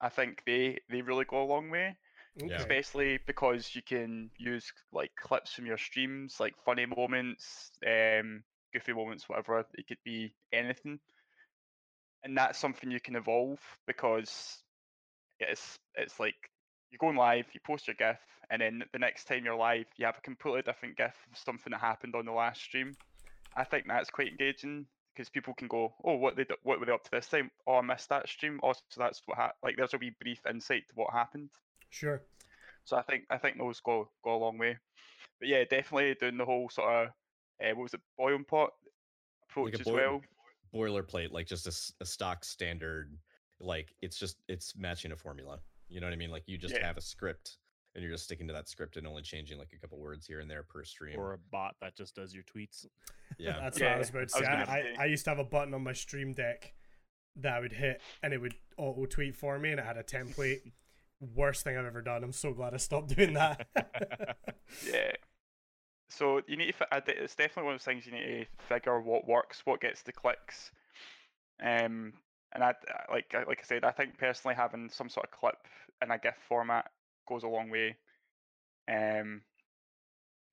I 0.00 0.08
think 0.08 0.42
they 0.46 0.80
they 0.90 1.02
really 1.02 1.24
go 1.24 1.42
a 1.42 1.44
long 1.44 1.70
way. 1.70 1.96
Okay. 2.42 2.54
especially 2.54 3.18
because 3.26 3.74
you 3.74 3.82
can 3.82 4.30
use 4.38 4.72
like 4.90 5.10
clips 5.16 5.52
from 5.52 5.66
your 5.66 5.76
streams, 5.76 6.40
like 6.40 6.54
funny 6.64 6.86
moments, 6.86 7.70
um, 7.86 8.42
goofy 8.72 8.94
moments, 8.94 9.28
whatever. 9.28 9.66
It 9.74 9.86
could 9.86 10.02
be 10.04 10.32
anything, 10.52 10.98
and 12.24 12.36
that's 12.36 12.58
something 12.58 12.90
you 12.90 13.00
can 13.00 13.16
evolve 13.16 13.60
because 13.86 14.62
it's 15.40 15.78
it's 15.94 16.18
like 16.18 16.50
you're 16.92 16.98
going 16.98 17.16
live, 17.16 17.46
you 17.52 17.60
post 17.66 17.88
your 17.88 17.96
GIF, 17.96 18.18
and 18.50 18.60
then 18.60 18.84
the 18.92 18.98
next 18.98 19.24
time 19.24 19.44
you're 19.44 19.56
live, 19.56 19.86
you 19.96 20.04
have 20.04 20.18
a 20.18 20.20
completely 20.20 20.62
different 20.62 20.96
GIF 20.96 21.14
of 21.30 21.38
something 21.38 21.70
that 21.70 21.80
happened 21.80 22.14
on 22.14 22.26
the 22.26 22.32
last 22.32 22.60
stream. 22.60 22.94
I 23.56 23.64
think 23.64 23.86
that's 23.88 24.10
quite 24.10 24.28
engaging 24.28 24.86
because 25.14 25.30
people 25.30 25.54
can 25.54 25.68
go, 25.68 25.94
"Oh, 26.04 26.16
what 26.16 26.36
they 26.36 26.46
what 26.62 26.78
were 26.78 26.86
they 26.86 26.92
up 26.92 27.04
to 27.04 27.10
this 27.10 27.28
time? 27.28 27.50
Oh, 27.66 27.76
I 27.76 27.80
missed 27.80 28.10
that 28.10 28.28
stream. 28.28 28.60
Oh, 28.62 28.72
so 28.72 28.80
that's 28.98 29.22
what 29.26 29.38
ha-. 29.38 29.52
like 29.62 29.76
there's 29.76 29.94
a 29.94 29.98
wee 29.98 30.14
brief 30.20 30.40
insight 30.48 30.88
to 30.88 30.94
what 30.94 31.12
happened." 31.12 31.50
Sure. 31.90 32.22
So 32.84 32.96
I 32.96 33.02
think 33.02 33.24
I 33.30 33.38
think 33.38 33.58
those 33.58 33.80
go 33.80 34.10
go 34.22 34.36
a 34.36 34.36
long 34.36 34.58
way. 34.58 34.76
But 35.38 35.48
yeah, 35.48 35.64
definitely 35.64 36.14
doing 36.20 36.36
the 36.36 36.44
whole 36.44 36.68
sort 36.70 36.92
of 36.92 37.08
uh, 37.08 37.74
what 37.74 37.84
was 37.84 37.94
it, 37.94 38.00
boiling 38.18 38.44
pot 38.44 38.70
approach 39.50 39.72
Like 39.72 39.74
a 39.74 39.80
as 39.80 39.86
boi- 39.86 39.94
well. 39.94 40.22
Boilerplate, 40.74 41.32
like 41.32 41.46
just 41.46 41.94
a 42.00 42.06
stock 42.06 42.44
standard, 42.44 43.16
like 43.60 43.94
it's 44.00 44.18
just 44.18 44.38
it's 44.48 44.74
matching 44.76 45.12
a 45.12 45.16
formula. 45.16 45.60
You 45.92 46.00
know 46.00 46.06
what 46.06 46.12
I 46.14 46.16
mean? 46.16 46.30
Like 46.30 46.44
you 46.46 46.58
just 46.58 46.74
Yeah. 46.74 46.86
have 46.86 46.96
a 46.96 47.00
script 47.02 47.58
and 47.94 48.02
you're 48.02 48.12
just 48.12 48.24
sticking 48.24 48.46
to 48.48 48.52
that 48.54 48.68
script 48.68 48.96
and 48.96 49.06
only 49.06 49.22
changing 49.22 49.58
like 49.58 49.72
a 49.74 49.78
couple 49.78 49.98
words 49.98 50.26
here 50.26 50.40
and 50.40 50.50
there 50.50 50.62
per 50.62 50.82
stream. 50.84 51.18
Or 51.18 51.34
a 51.34 51.38
bot 51.38 51.76
that 51.80 51.94
just 51.96 52.14
does 52.16 52.34
your 52.34 52.44
tweets. 52.44 52.86
yeah. 53.38 53.58
That's 53.60 53.78
what 53.80 53.88
I 53.90 53.98
was 53.98 54.10
about 54.10 54.28
to 54.28 54.28
say. 54.30 54.44
I, 54.46 54.50
gonna 54.50 54.70
I, 54.70 54.82
say. 54.82 54.94
I 54.98 55.04
used 55.06 55.24
to 55.24 55.30
have 55.30 55.38
a 55.38 55.44
button 55.44 55.74
on 55.74 55.82
my 55.84 55.92
stream 55.92 56.32
deck 56.32 56.72
that 57.36 57.54
I 57.54 57.60
would 57.60 57.72
hit 57.72 58.00
and 58.22 58.32
it 58.32 58.38
would 58.38 58.54
auto 58.78 59.06
tweet 59.06 59.36
for 59.36 59.58
me 59.58 59.70
and 59.70 59.80
it 59.80 59.84
had 59.86 59.96
a 59.96 60.02
template. 60.02 60.60
Worst 61.20 61.62
thing 61.64 61.76
I've 61.76 61.84
ever 61.86 62.02
done. 62.02 62.24
I'm 62.24 62.32
so 62.32 62.52
glad 62.52 62.74
I 62.74 62.78
stopped 62.78 63.14
doing 63.14 63.34
that. 63.34 63.66
Yeah. 64.90 65.12
So 66.08 66.40
you 66.46 66.56
need 66.56 66.66
to. 66.66 66.72
fi- 66.72 66.86
I 66.90 67.00
d- 67.00 67.12
It's 67.16 67.34
definitely 67.34 67.64
one 67.64 67.74
of 67.74 67.80
those 67.80 67.84
things 67.84 68.06
you 68.06 68.12
need 68.12 68.46
to 68.46 68.64
figure 68.68 69.00
what 69.00 69.26
works, 69.26 69.62
what 69.64 69.80
gets 69.80 70.02
the 70.02 70.12
clicks. 70.12 70.70
Um, 71.62 72.14
and 72.54 72.62
I 72.64 72.70
I- 72.88 73.12
like 73.12 73.32
like 73.46 73.60
I 73.60 73.64
said, 73.64 73.84
I 73.84 73.90
think 73.92 74.18
personally 74.18 74.54
having 74.54 74.88
some 74.90 75.08
sort 75.08 75.26
of 75.26 75.32
clip 75.32 75.56
in 76.02 76.10
a 76.10 76.18
GIF 76.18 76.36
format 76.48 76.90
goes 77.28 77.42
a 77.44 77.48
long 77.48 77.70
way. 77.70 77.96
Um, 78.88 79.42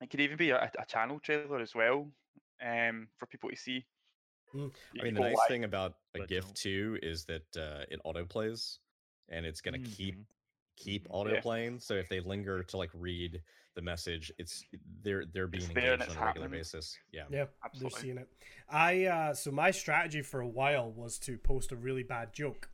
it 0.00 0.08
could 0.10 0.20
even 0.20 0.36
be 0.36 0.50
a, 0.50 0.70
a 0.78 0.86
channel 0.86 1.18
trailer 1.20 1.60
as 1.60 1.74
well. 1.74 2.08
Um, 2.62 3.08
for 3.16 3.26
people 3.26 3.48
to 3.50 3.56
see. 3.56 3.86
Mm. 4.54 4.70
I 5.00 5.04
mean, 5.04 5.14
the 5.14 5.20
nice 5.20 5.36
live- 5.36 5.48
thing 5.48 5.64
about 5.64 5.94
a 6.14 6.26
GIF 6.26 6.52
too 6.54 6.98
is 7.02 7.24
that 7.26 7.56
uh, 7.56 7.84
it 7.90 8.00
auto 8.04 8.24
plays, 8.26 8.78
and 9.28 9.46
it's 9.46 9.60
gonna 9.60 9.78
keep 9.78 10.16
Mhm. 10.16 10.26
keep 10.26 10.26
Mhm. 10.86 11.06
auto 11.10 11.34
Yeah. 11.34 11.40
playing. 11.40 11.80
So 11.80 11.94
if 11.94 12.08
they 12.08 12.20
linger 12.20 12.62
to 12.62 12.76
like 12.76 12.90
read 12.94 13.42
the 13.74 13.82
message, 13.82 14.32
it's 14.38 14.64
they're 15.02 15.24
they're 15.26 15.46
being 15.46 15.62
It's 15.62 15.70
engaged 15.70 15.92
on 15.92 16.00
a 16.02 16.04
regular 16.20 16.26
happening. 16.26 16.50
basis. 16.50 16.96
Yeah. 17.12 17.22
yeah, 17.22 17.28
they're 17.30 17.48
Absolutely. 17.64 18.00
seeing 18.00 18.18
it. 18.18 18.28
I 18.68 19.04
uh, 19.06 19.34
so 19.34 19.50
my 19.50 19.70
strategy 19.70 20.22
for 20.22 20.40
a 20.40 20.48
while 20.48 20.90
was 20.92 21.18
to 21.20 21.38
post 21.38 21.72
a 21.72 21.76
really 21.76 22.02
bad 22.02 22.32
joke 22.32 22.68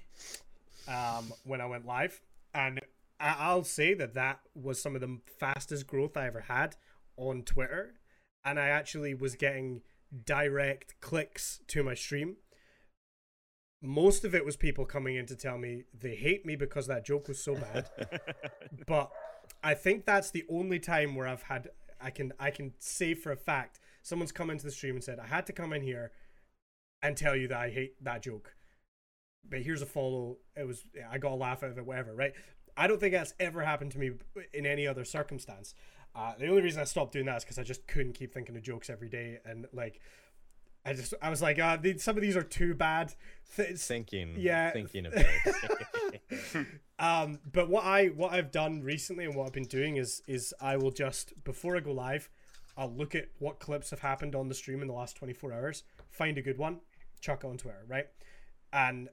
um, 0.88 1.32
when 1.44 1.60
I 1.60 1.66
went 1.66 1.84
live, 1.86 2.20
and 2.54 2.80
I- 3.18 3.36
I'll 3.38 3.64
say 3.64 3.94
that 3.94 4.14
that 4.14 4.40
was 4.54 4.80
some 4.80 4.94
of 4.94 5.00
the 5.00 5.20
fastest 5.38 5.86
growth 5.86 6.16
I 6.16 6.26
ever 6.26 6.42
had 6.42 6.76
on 7.16 7.42
Twitter, 7.42 7.94
and 8.44 8.58
I 8.60 8.68
actually 8.68 9.14
was 9.14 9.34
getting 9.34 9.82
direct 10.24 11.00
clicks 11.00 11.60
to 11.68 11.82
my 11.82 11.94
stream. 11.94 12.36
Most 13.86 14.24
of 14.24 14.34
it 14.34 14.44
was 14.44 14.56
people 14.56 14.84
coming 14.84 15.16
in 15.16 15.26
to 15.26 15.36
tell 15.36 15.58
me 15.58 15.84
they 15.98 16.14
hate 16.14 16.44
me 16.44 16.56
because 16.56 16.86
that 16.88 17.06
joke 17.06 17.28
was 17.28 17.42
so 17.42 17.54
bad 17.54 17.88
but 18.86 19.10
I 19.62 19.74
think 19.74 20.04
that's 20.04 20.30
the 20.30 20.44
only 20.50 20.78
time 20.78 21.14
where 21.14 21.26
I've 21.26 21.42
had 21.42 21.68
I 22.00 22.10
can 22.10 22.32
I 22.38 22.50
can 22.50 22.74
say 22.78 23.14
for 23.14 23.32
a 23.32 23.36
fact 23.36 23.80
someone's 24.02 24.32
come 24.32 24.50
into 24.50 24.64
the 24.64 24.70
stream 24.70 24.94
and 24.94 25.04
said 25.04 25.18
I 25.18 25.26
had 25.26 25.46
to 25.46 25.52
come 25.52 25.72
in 25.72 25.82
here 25.82 26.10
and 27.02 27.16
tell 27.16 27.36
you 27.36 27.48
that 27.48 27.58
I 27.58 27.70
hate 27.70 28.02
that 28.02 28.22
joke. 28.22 28.54
But 29.48 29.60
here's 29.60 29.82
a 29.82 29.86
follow. 29.86 30.38
It 30.56 30.66
was 30.66 30.84
I 31.10 31.18
got 31.18 31.32
a 31.32 31.36
laugh 31.36 31.62
out 31.62 31.70
of 31.70 31.78
it, 31.78 31.86
whatever. 31.86 32.14
Right? 32.14 32.32
I 32.76 32.86
don't 32.86 33.00
think 33.00 33.12
that's 33.12 33.34
ever 33.40 33.62
happened 33.62 33.92
to 33.92 33.98
me 33.98 34.12
in 34.52 34.66
any 34.66 34.86
other 34.86 35.04
circumstance. 35.04 35.74
Uh, 36.14 36.32
the 36.38 36.48
only 36.48 36.62
reason 36.62 36.80
I 36.80 36.84
stopped 36.84 37.12
doing 37.12 37.26
that 37.26 37.38
is 37.38 37.44
because 37.44 37.58
I 37.58 37.62
just 37.62 37.86
couldn't 37.86 38.14
keep 38.14 38.32
thinking 38.32 38.56
of 38.56 38.62
jokes 38.62 38.88
every 38.90 39.08
day, 39.08 39.38
and 39.44 39.66
like 39.72 40.00
I 40.86 40.92
just 40.92 41.14
I 41.20 41.30
was 41.30 41.42
like, 41.42 41.58
uh, 41.58 41.78
some 41.98 42.16
of 42.16 42.22
these 42.22 42.36
are 42.36 42.42
too 42.42 42.74
bad. 42.74 43.12
Th- 43.56 43.76
Thinking. 43.76 44.36
Yeah. 44.38 44.70
Thinking 44.70 45.06
of 45.06 45.12
this. 46.30 46.56
um, 46.98 47.40
but 47.50 47.68
what 47.68 47.84
I 47.84 48.06
what 48.06 48.32
I've 48.32 48.52
done 48.52 48.82
recently 48.82 49.24
and 49.24 49.34
what 49.34 49.46
I've 49.46 49.52
been 49.52 49.64
doing 49.64 49.96
is 49.96 50.22
is 50.28 50.54
I 50.60 50.76
will 50.76 50.92
just 50.92 51.32
before 51.42 51.76
I 51.76 51.80
go 51.80 51.92
live, 51.92 52.30
I'll 52.76 52.92
look 52.92 53.14
at 53.16 53.28
what 53.38 53.58
clips 53.58 53.90
have 53.90 54.00
happened 54.00 54.36
on 54.36 54.48
the 54.48 54.54
stream 54.54 54.80
in 54.80 54.86
the 54.88 54.94
last 54.94 55.16
24 55.16 55.52
hours, 55.52 55.82
find 56.08 56.38
a 56.38 56.42
good 56.42 56.58
one, 56.58 56.80
chuck 57.20 57.42
it 57.42 57.48
on 57.48 57.56
Twitter, 57.56 57.84
right? 57.88 58.06
And 58.72 59.08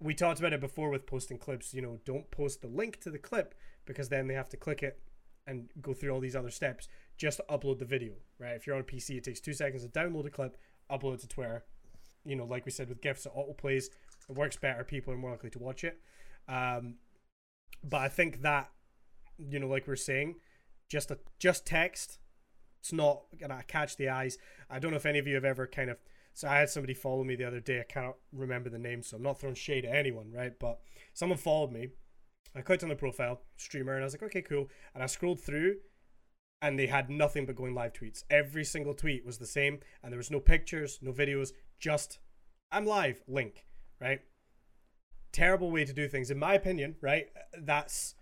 we 0.00 0.14
talked 0.14 0.40
about 0.40 0.52
it 0.52 0.60
before 0.60 0.90
with 0.90 1.06
posting 1.06 1.38
clips. 1.38 1.72
You 1.72 1.82
know, 1.82 2.00
don't 2.04 2.30
post 2.32 2.62
the 2.62 2.68
link 2.68 3.00
to 3.00 3.10
the 3.10 3.18
clip 3.18 3.54
because 3.84 4.08
then 4.08 4.26
they 4.26 4.34
have 4.34 4.48
to 4.48 4.56
click 4.56 4.82
it 4.82 4.98
and 5.46 5.68
go 5.80 5.92
through 5.92 6.10
all 6.10 6.20
these 6.20 6.36
other 6.36 6.50
steps 6.50 6.88
just 7.16 7.38
to 7.38 7.44
upload 7.50 7.78
the 7.78 7.84
video, 7.84 8.12
right? 8.38 8.54
If 8.54 8.66
you're 8.66 8.76
on 8.76 8.82
a 8.82 8.84
PC, 8.84 9.16
it 9.16 9.24
takes 9.24 9.40
two 9.40 9.52
seconds 9.52 9.84
to 9.84 9.88
download 9.88 10.26
a 10.26 10.30
clip, 10.30 10.56
upload 10.92 11.20
to 11.20 11.28
Twitter. 11.28 11.64
You 12.24 12.36
know, 12.36 12.44
like 12.44 12.64
we 12.64 12.70
said 12.70 12.88
with 12.88 13.00
GIFs, 13.00 13.26
it 13.26 13.32
auto 13.34 13.52
plays. 13.52 13.90
It 14.28 14.36
works 14.36 14.56
better. 14.56 14.84
People 14.84 15.12
are 15.12 15.16
more 15.16 15.32
likely 15.32 15.50
to 15.50 15.58
watch 15.58 15.84
it. 15.84 15.98
Um, 16.48 16.96
but 17.82 18.00
I 18.00 18.08
think 18.08 18.42
that, 18.42 18.70
you 19.38 19.58
know, 19.58 19.66
like 19.66 19.86
we're 19.88 19.96
saying, 19.96 20.36
just 20.88 21.10
a 21.10 21.18
just 21.38 21.66
text, 21.66 22.18
it's 22.80 22.92
not 22.92 23.22
gonna 23.40 23.62
catch 23.66 23.96
the 23.96 24.08
eyes. 24.08 24.38
I 24.70 24.78
don't 24.78 24.90
know 24.90 24.96
if 24.96 25.06
any 25.06 25.18
of 25.18 25.26
you 25.26 25.34
have 25.34 25.44
ever 25.44 25.66
kind 25.66 25.90
of. 25.90 25.98
So 26.34 26.48
I 26.48 26.58
had 26.58 26.70
somebody 26.70 26.94
follow 26.94 27.24
me 27.24 27.36
the 27.36 27.44
other 27.44 27.60
day. 27.60 27.80
I 27.80 27.92
can't 27.92 28.14
remember 28.32 28.70
the 28.70 28.78
name, 28.78 29.02
so 29.02 29.16
I'm 29.16 29.22
not 29.22 29.38
throwing 29.38 29.54
shade 29.54 29.84
at 29.84 29.94
anyone, 29.94 30.30
right? 30.32 30.52
But 30.58 30.80
someone 31.12 31.38
followed 31.38 31.72
me. 31.72 31.88
I 32.54 32.60
clicked 32.60 32.82
on 32.82 32.88
the 32.88 32.96
profile, 32.96 33.40
streamer, 33.56 33.94
and 33.94 34.02
I 34.02 34.04
was 34.04 34.14
like, 34.14 34.22
okay, 34.24 34.42
cool. 34.42 34.68
And 34.94 35.02
I 35.02 35.06
scrolled 35.06 35.40
through, 35.40 35.76
and 36.62 36.78
they 36.78 36.86
had 36.86 37.10
nothing 37.10 37.44
but 37.44 37.56
going 37.56 37.74
live 37.74 37.92
tweets. 37.92 38.22
Every 38.30 38.64
single 38.64 38.94
tweet 38.94 39.26
was 39.26 39.38
the 39.38 39.46
same, 39.46 39.80
and 40.02 40.12
there 40.12 40.18
was 40.18 40.30
no 40.30 40.40
pictures, 40.40 41.00
no 41.02 41.12
videos, 41.12 41.50
just 41.80 42.20
I'm 42.70 42.86
live 42.86 43.20
link, 43.26 43.66
right? 44.00 44.20
Terrible 45.32 45.70
way 45.70 45.84
to 45.84 45.92
do 45.92 46.08
things, 46.08 46.30
in 46.30 46.38
my 46.38 46.54
opinion, 46.54 46.94
right? 47.02 47.26
That's 47.58 48.14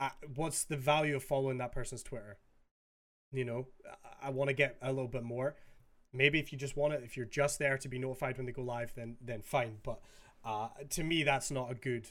uh, 0.00 0.08
what's 0.34 0.64
the 0.64 0.76
value 0.76 1.14
of 1.14 1.22
following 1.22 1.58
that 1.58 1.70
person's 1.70 2.02
Twitter? 2.02 2.38
You 3.30 3.44
know, 3.44 3.66
I, 4.22 4.28
I 4.28 4.30
want 4.30 4.48
to 4.48 4.54
get 4.54 4.76
a 4.80 4.90
little 4.90 5.08
bit 5.08 5.22
more. 5.22 5.54
Maybe 6.12 6.38
if 6.38 6.50
you 6.50 6.58
just 6.58 6.76
want 6.76 6.94
it, 6.94 7.02
if 7.04 7.16
you're 7.16 7.26
just 7.26 7.58
there 7.58 7.76
to 7.76 7.88
be 7.88 7.98
notified 7.98 8.38
when 8.38 8.46
they 8.46 8.52
go 8.52 8.62
live, 8.62 8.94
then 8.96 9.16
then 9.20 9.42
fine. 9.42 9.76
But 9.82 10.00
uh, 10.44 10.68
to 10.90 11.04
me, 11.04 11.24
that's 11.24 11.50
not 11.50 11.70
a 11.70 11.74
good 11.74 12.06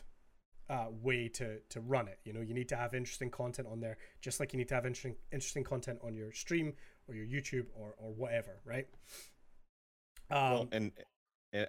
uh, 0.70 0.86
way 1.02 1.28
to 1.30 1.60
to 1.70 1.82
run 1.82 2.08
it. 2.08 2.20
You 2.24 2.34
know, 2.34 2.42
you 2.42 2.54
need 2.54 2.70
to 2.70 2.76
have 2.76 2.94
interesting 2.94 3.30
content 3.30 3.68
on 3.72 3.80
there, 3.80 3.98
just 4.22 4.40
like 4.40 4.54
you 4.54 4.58
need 4.58 4.70
to 4.70 4.76
have 4.76 4.86
interesting 4.86 5.16
interesting 5.32 5.64
content 5.64 6.00
on 6.04 6.14
your 6.14 6.32
stream 6.32 6.74
or 7.08 7.16
your 7.16 7.26
YouTube 7.26 7.66
or 7.76 7.96
or 7.98 8.12
whatever, 8.12 8.62
right? 8.66 8.88
Um, 10.30 10.52
well, 10.52 10.68
and 10.72 10.92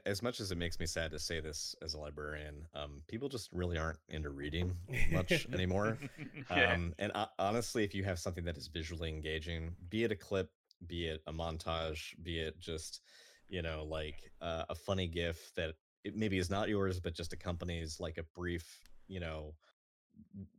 as 0.07 0.23
much 0.23 0.41
as 0.41 0.51
it 0.51 0.57
makes 0.57 0.81
me 0.81 0.87
sad 0.87 1.11
to 1.11 1.19
say 1.19 1.41
this 1.41 1.77
as 1.83 1.95
a 1.95 1.99
librarian, 1.99 2.67
um, 2.75 3.03
people 3.07 3.29
just 3.29 3.51
really 3.53 3.77
aren't 3.77 3.99
into 4.09 4.31
reading 4.31 4.75
much 5.13 5.47
anymore. 5.53 5.99
Yeah. 6.51 6.75
Um, 6.75 6.95
and 6.99 7.11
uh, 7.15 7.27
honestly, 7.39 7.85
if 7.85 7.95
you 7.95 8.05
have 8.05 8.19
something 8.19 8.45
that 8.45 8.57
is 8.57 8.69
visually 8.69 9.09
engaging, 9.09 9.75
be 9.89 10.05
it 10.05 10.13
a 10.13 10.17
clip, 10.17 10.51
be 10.87 11.07
it 11.07 11.23
a 11.27 11.33
montage, 11.33 12.15
be 12.23 12.39
it 12.39 12.61
just, 12.61 13.01
you 13.49 13.63
know, 13.63 13.85
like 13.85 14.31
uh, 14.43 14.65
a 14.69 14.75
funny 14.75 15.07
GIF 15.07 15.53
that 15.57 15.75
it 16.05 16.15
maybe 16.15 16.39
is 16.39 16.51
not 16.51 16.69
yours, 16.69 17.01
but 17.01 17.15
just 17.15 17.33
accompanies 17.33 17.99
like 17.99 18.19
a 18.19 18.25
brief, 18.35 18.79
you 19.09 19.21
know, 19.21 19.55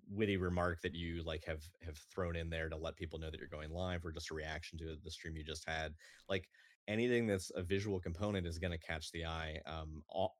witty 0.09 0.37
remark 0.37 0.81
that 0.81 0.93
you 0.93 1.23
like 1.23 1.43
have 1.45 1.63
have 1.81 1.97
thrown 2.13 2.35
in 2.35 2.49
there 2.49 2.69
to 2.69 2.75
let 2.77 2.95
people 2.95 3.19
know 3.19 3.29
that 3.31 3.39
you're 3.39 3.47
going 3.47 3.71
live 3.71 4.05
or 4.05 4.11
just 4.11 4.31
a 4.31 4.33
reaction 4.33 4.77
to 4.77 4.95
the 5.03 5.11
stream 5.11 5.35
you 5.35 5.43
just 5.43 5.67
had. 5.67 5.93
Like 6.29 6.49
anything 6.87 7.27
that's 7.27 7.51
a 7.55 7.63
visual 7.63 7.99
component 7.99 8.45
is 8.45 8.59
going 8.59 8.71
to 8.71 8.77
catch 8.77 9.11
the 9.11 9.25
eye 9.25 9.59
um 9.65 10.03
all, 10.07 10.37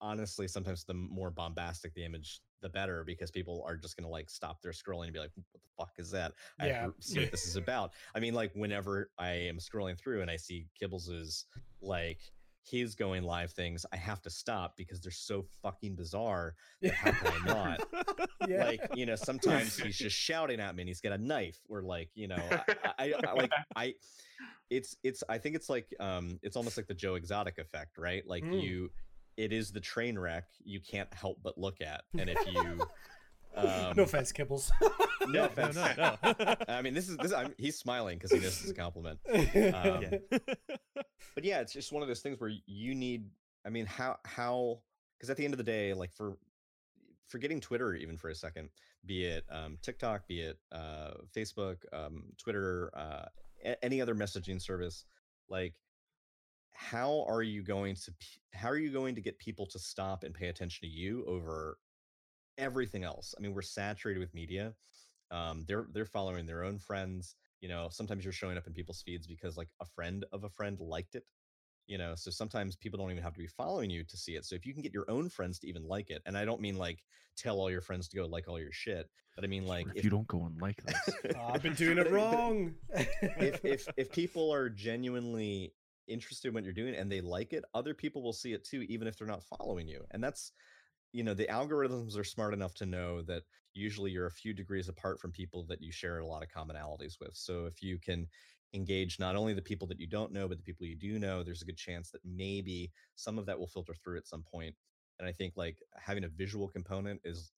honestly 0.00 0.48
sometimes 0.48 0.84
the 0.84 0.94
more 0.94 1.30
bombastic 1.30 1.94
the 1.94 2.04
image 2.04 2.40
the 2.62 2.68
better 2.68 3.04
because 3.04 3.30
people 3.30 3.62
are 3.66 3.76
just 3.76 3.96
going 3.96 4.04
to 4.04 4.10
like 4.10 4.28
stop 4.28 4.60
their 4.60 4.72
scrolling 4.72 5.04
and 5.04 5.12
be 5.12 5.20
like 5.20 5.30
what 5.34 5.46
the 5.52 5.58
fuck 5.76 5.92
is 5.98 6.10
that? 6.10 6.32
I 6.58 6.66
Yeah. 6.66 6.82
have 6.82 6.96
to 6.96 7.02
see 7.02 7.20
what 7.20 7.30
this 7.30 7.46
is 7.46 7.56
about. 7.56 7.92
I 8.14 8.20
mean 8.20 8.34
like 8.34 8.52
whenever 8.54 9.10
i 9.18 9.30
am 9.30 9.58
scrolling 9.58 9.98
through 9.98 10.22
and 10.22 10.30
i 10.30 10.36
see 10.36 10.66
kibbles's 10.80 11.46
like 11.80 12.20
his 12.64 12.94
going 12.94 13.22
live 13.22 13.50
things 13.52 13.84
i 13.92 13.96
have 13.96 14.20
to 14.22 14.30
stop 14.30 14.76
because 14.76 15.00
they're 15.00 15.12
so 15.12 15.44
fucking 15.62 15.94
bizarre 15.94 16.54
that 16.80 16.92
how 16.92 17.12
can 17.12 17.32
i 17.32 17.46
not 17.46 18.28
yeah. 18.48 18.64
like 18.64 18.80
you 18.94 19.04
know 19.06 19.14
sometimes 19.16 19.76
he's 19.78 19.96
just 19.98 20.16
shouting 20.16 20.60
at 20.60 20.74
me 20.74 20.82
and 20.82 20.88
he's 20.88 21.00
got 21.00 21.12
a 21.12 21.18
knife 21.18 21.58
or 21.68 21.82
like 21.82 22.08
you 22.14 22.26
know 22.28 22.42
I, 22.98 23.12
I, 23.12 23.14
I 23.28 23.32
like 23.34 23.50
i 23.76 23.94
it's 24.70 24.96
it's 25.04 25.22
i 25.28 25.36
think 25.38 25.54
it's 25.56 25.68
like 25.68 25.92
um 26.00 26.38
it's 26.42 26.56
almost 26.56 26.76
like 26.76 26.86
the 26.86 26.94
joe 26.94 27.14
exotic 27.16 27.58
effect 27.58 27.98
right 27.98 28.26
like 28.26 28.44
Mm. 28.44 28.62
you 28.62 28.90
it 29.36 29.52
is 29.52 29.70
the 29.72 29.80
train 29.80 30.18
wreck 30.18 30.44
you 30.64 30.80
can't 30.80 31.12
help 31.12 31.38
but 31.42 31.58
look 31.58 31.80
at 31.80 32.02
and 32.18 32.30
if 32.30 32.38
you 32.46 32.80
um 33.56 33.94
no 33.96 34.02
offense, 34.04 34.32
Kibbles. 34.32 34.70
no 34.80 34.88
no, 35.28 35.44
offense 35.46 35.76
no, 35.76 36.16
no. 36.22 36.54
i 36.68 36.82
mean 36.82 36.94
this 36.94 37.08
is 37.08 37.16
this 37.18 37.32
I'm, 37.32 37.54
he's 37.58 37.78
smiling 37.78 38.18
because 38.18 38.32
he 38.32 38.38
knows 38.38 38.60
it's 38.60 38.70
a 38.70 38.74
compliment 38.74 39.18
Um, 39.32 39.40
yeah. 40.02 40.18
but 41.34 41.44
yeah, 41.44 41.60
it's 41.60 41.72
just 41.72 41.92
one 41.92 42.02
of 42.02 42.08
those 42.08 42.20
things 42.20 42.40
where 42.40 42.50
you 42.66 42.94
need. 42.94 43.26
I 43.66 43.70
mean, 43.70 43.86
how 43.86 44.16
how 44.24 44.80
because 45.16 45.30
at 45.30 45.36
the 45.36 45.44
end 45.44 45.54
of 45.54 45.58
the 45.58 45.64
day, 45.64 45.94
like 45.94 46.12
for 46.12 46.36
forgetting 47.28 47.60
Twitter 47.60 47.94
even 47.94 48.16
for 48.16 48.28
a 48.28 48.34
second, 48.34 48.68
be 49.06 49.24
it 49.24 49.44
um, 49.50 49.78
TikTok, 49.82 50.28
be 50.28 50.40
it 50.42 50.58
uh, 50.70 51.12
Facebook, 51.34 51.76
um, 51.92 52.24
Twitter, 52.38 52.90
uh, 52.96 53.24
a- 53.64 53.84
any 53.84 54.00
other 54.00 54.14
messaging 54.14 54.60
service, 54.60 55.04
like 55.48 55.74
how 56.72 57.24
are 57.28 57.42
you 57.42 57.62
going 57.62 57.94
to 57.94 58.12
p- 58.12 58.26
how 58.52 58.68
are 58.68 58.76
you 58.76 58.90
going 58.92 59.14
to 59.14 59.20
get 59.20 59.38
people 59.38 59.66
to 59.66 59.78
stop 59.78 60.24
and 60.24 60.34
pay 60.34 60.48
attention 60.48 60.86
to 60.88 60.92
you 60.94 61.24
over 61.26 61.78
everything 62.58 63.04
else? 63.04 63.34
I 63.36 63.40
mean, 63.42 63.54
we're 63.54 63.62
saturated 63.62 64.20
with 64.20 64.34
media. 64.34 64.74
Um, 65.30 65.64
they're 65.66 65.86
they're 65.92 66.06
following 66.06 66.46
their 66.46 66.64
own 66.64 66.78
friends. 66.78 67.34
You 67.60 67.68
know, 67.68 67.88
sometimes 67.90 68.24
you're 68.24 68.32
showing 68.32 68.56
up 68.58 68.66
in 68.66 68.72
people's 68.72 69.02
feeds 69.02 69.26
because 69.26 69.56
like 69.56 69.68
a 69.80 69.86
friend 69.86 70.24
of 70.32 70.44
a 70.44 70.48
friend 70.50 70.78
liked 70.80 71.14
it. 71.14 71.24
You 71.86 71.98
know, 71.98 72.14
so 72.14 72.30
sometimes 72.30 72.76
people 72.76 72.98
don't 72.98 73.10
even 73.10 73.22
have 73.22 73.34
to 73.34 73.38
be 73.38 73.46
following 73.46 73.90
you 73.90 74.04
to 74.04 74.16
see 74.16 74.32
it. 74.36 74.46
So 74.46 74.54
if 74.54 74.64
you 74.64 74.72
can 74.72 74.82
get 74.82 74.94
your 74.94 75.04
own 75.10 75.28
friends 75.28 75.58
to 75.60 75.68
even 75.68 75.86
like 75.86 76.08
it, 76.10 76.22
and 76.24 76.36
I 76.36 76.44
don't 76.46 76.60
mean 76.60 76.78
like 76.78 77.00
tell 77.36 77.58
all 77.58 77.70
your 77.70 77.82
friends 77.82 78.08
to 78.08 78.16
go 78.16 78.24
like 78.26 78.48
all 78.48 78.58
your 78.58 78.72
shit, 78.72 79.06
but 79.34 79.44
I 79.44 79.48
mean 79.48 79.66
like 79.66 79.86
if, 79.94 80.02
you 80.04 80.08
don't 80.10 80.26
go 80.26 80.44
and 80.46 80.58
like 80.62 80.82
this. 80.84 81.10
Oh, 81.36 81.50
I've 81.52 81.62
been 81.62 81.74
doing 81.74 81.98
it 81.98 82.04
But- 82.04 82.12
but 82.12 82.16
wrong. 82.16 82.74
if 82.90 83.60
if 83.64 83.88
if 83.98 84.12
people 84.12 84.50
are 84.52 84.68
genuinely 84.70 85.74
interested 86.06 86.48
in 86.48 86.54
what 86.54 86.64
you're 86.64 86.72
doing 86.72 86.94
and 86.94 87.10
they 87.10 87.20
like 87.20 87.52
it, 87.52 87.64
other 87.74 87.92
people 87.94 88.22
will 88.22 88.32
see 88.32 88.52
it 88.52 88.64
too, 88.64 88.82
even 88.88 89.06
if 89.08 89.18
they're 89.18 89.26
not 89.28 89.42
following 89.42 89.88
you. 89.88 90.04
And 90.10 90.22
that's 90.22 90.52
you 91.14 91.22
know, 91.22 91.32
the 91.32 91.46
algorithms 91.46 92.18
are 92.18 92.24
smart 92.24 92.52
enough 92.52 92.74
to 92.74 92.86
know 92.86 93.22
that 93.22 93.44
usually 93.72 94.10
you're 94.10 94.26
a 94.26 94.32
few 94.32 94.52
degrees 94.52 94.88
apart 94.88 95.20
from 95.20 95.30
people 95.30 95.64
that 95.68 95.80
you 95.80 95.92
share 95.92 96.18
a 96.18 96.26
lot 96.26 96.42
of 96.42 96.48
commonalities 96.50 97.20
with. 97.20 97.34
So 97.34 97.66
if 97.66 97.82
you 97.82 97.98
can 98.00 98.26
engage 98.74 99.20
not 99.20 99.36
only 99.36 99.54
the 99.54 99.62
people 99.62 99.86
that 99.88 100.00
you 100.00 100.08
don't 100.08 100.32
know, 100.32 100.48
but 100.48 100.58
the 100.58 100.64
people 100.64 100.86
you 100.86 100.96
do 100.96 101.20
know, 101.20 101.44
there's 101.44 101.62
a 101.62 101.66
good 101.66 101.76
chance 101.76 102.10
that 102.10 102.24
maybe 102.24 102.90
some 103.14 103.38
of 103.38 103.46
that 103.46 103.58
will 103.58 103.68
filter 103.68 103.94
through 103.94 104.18
at 104.18 104.26
some 104.26 104.42
point. 104.42 104.74
And 105.20 105.28
I 105.28 105.32
think 105.32 105.54
like 105.56 105.78
having 105.96 106.24
a 106.24 106.28
visual 106.28 106.68
component 106.68 107.20
is 107.24 107.52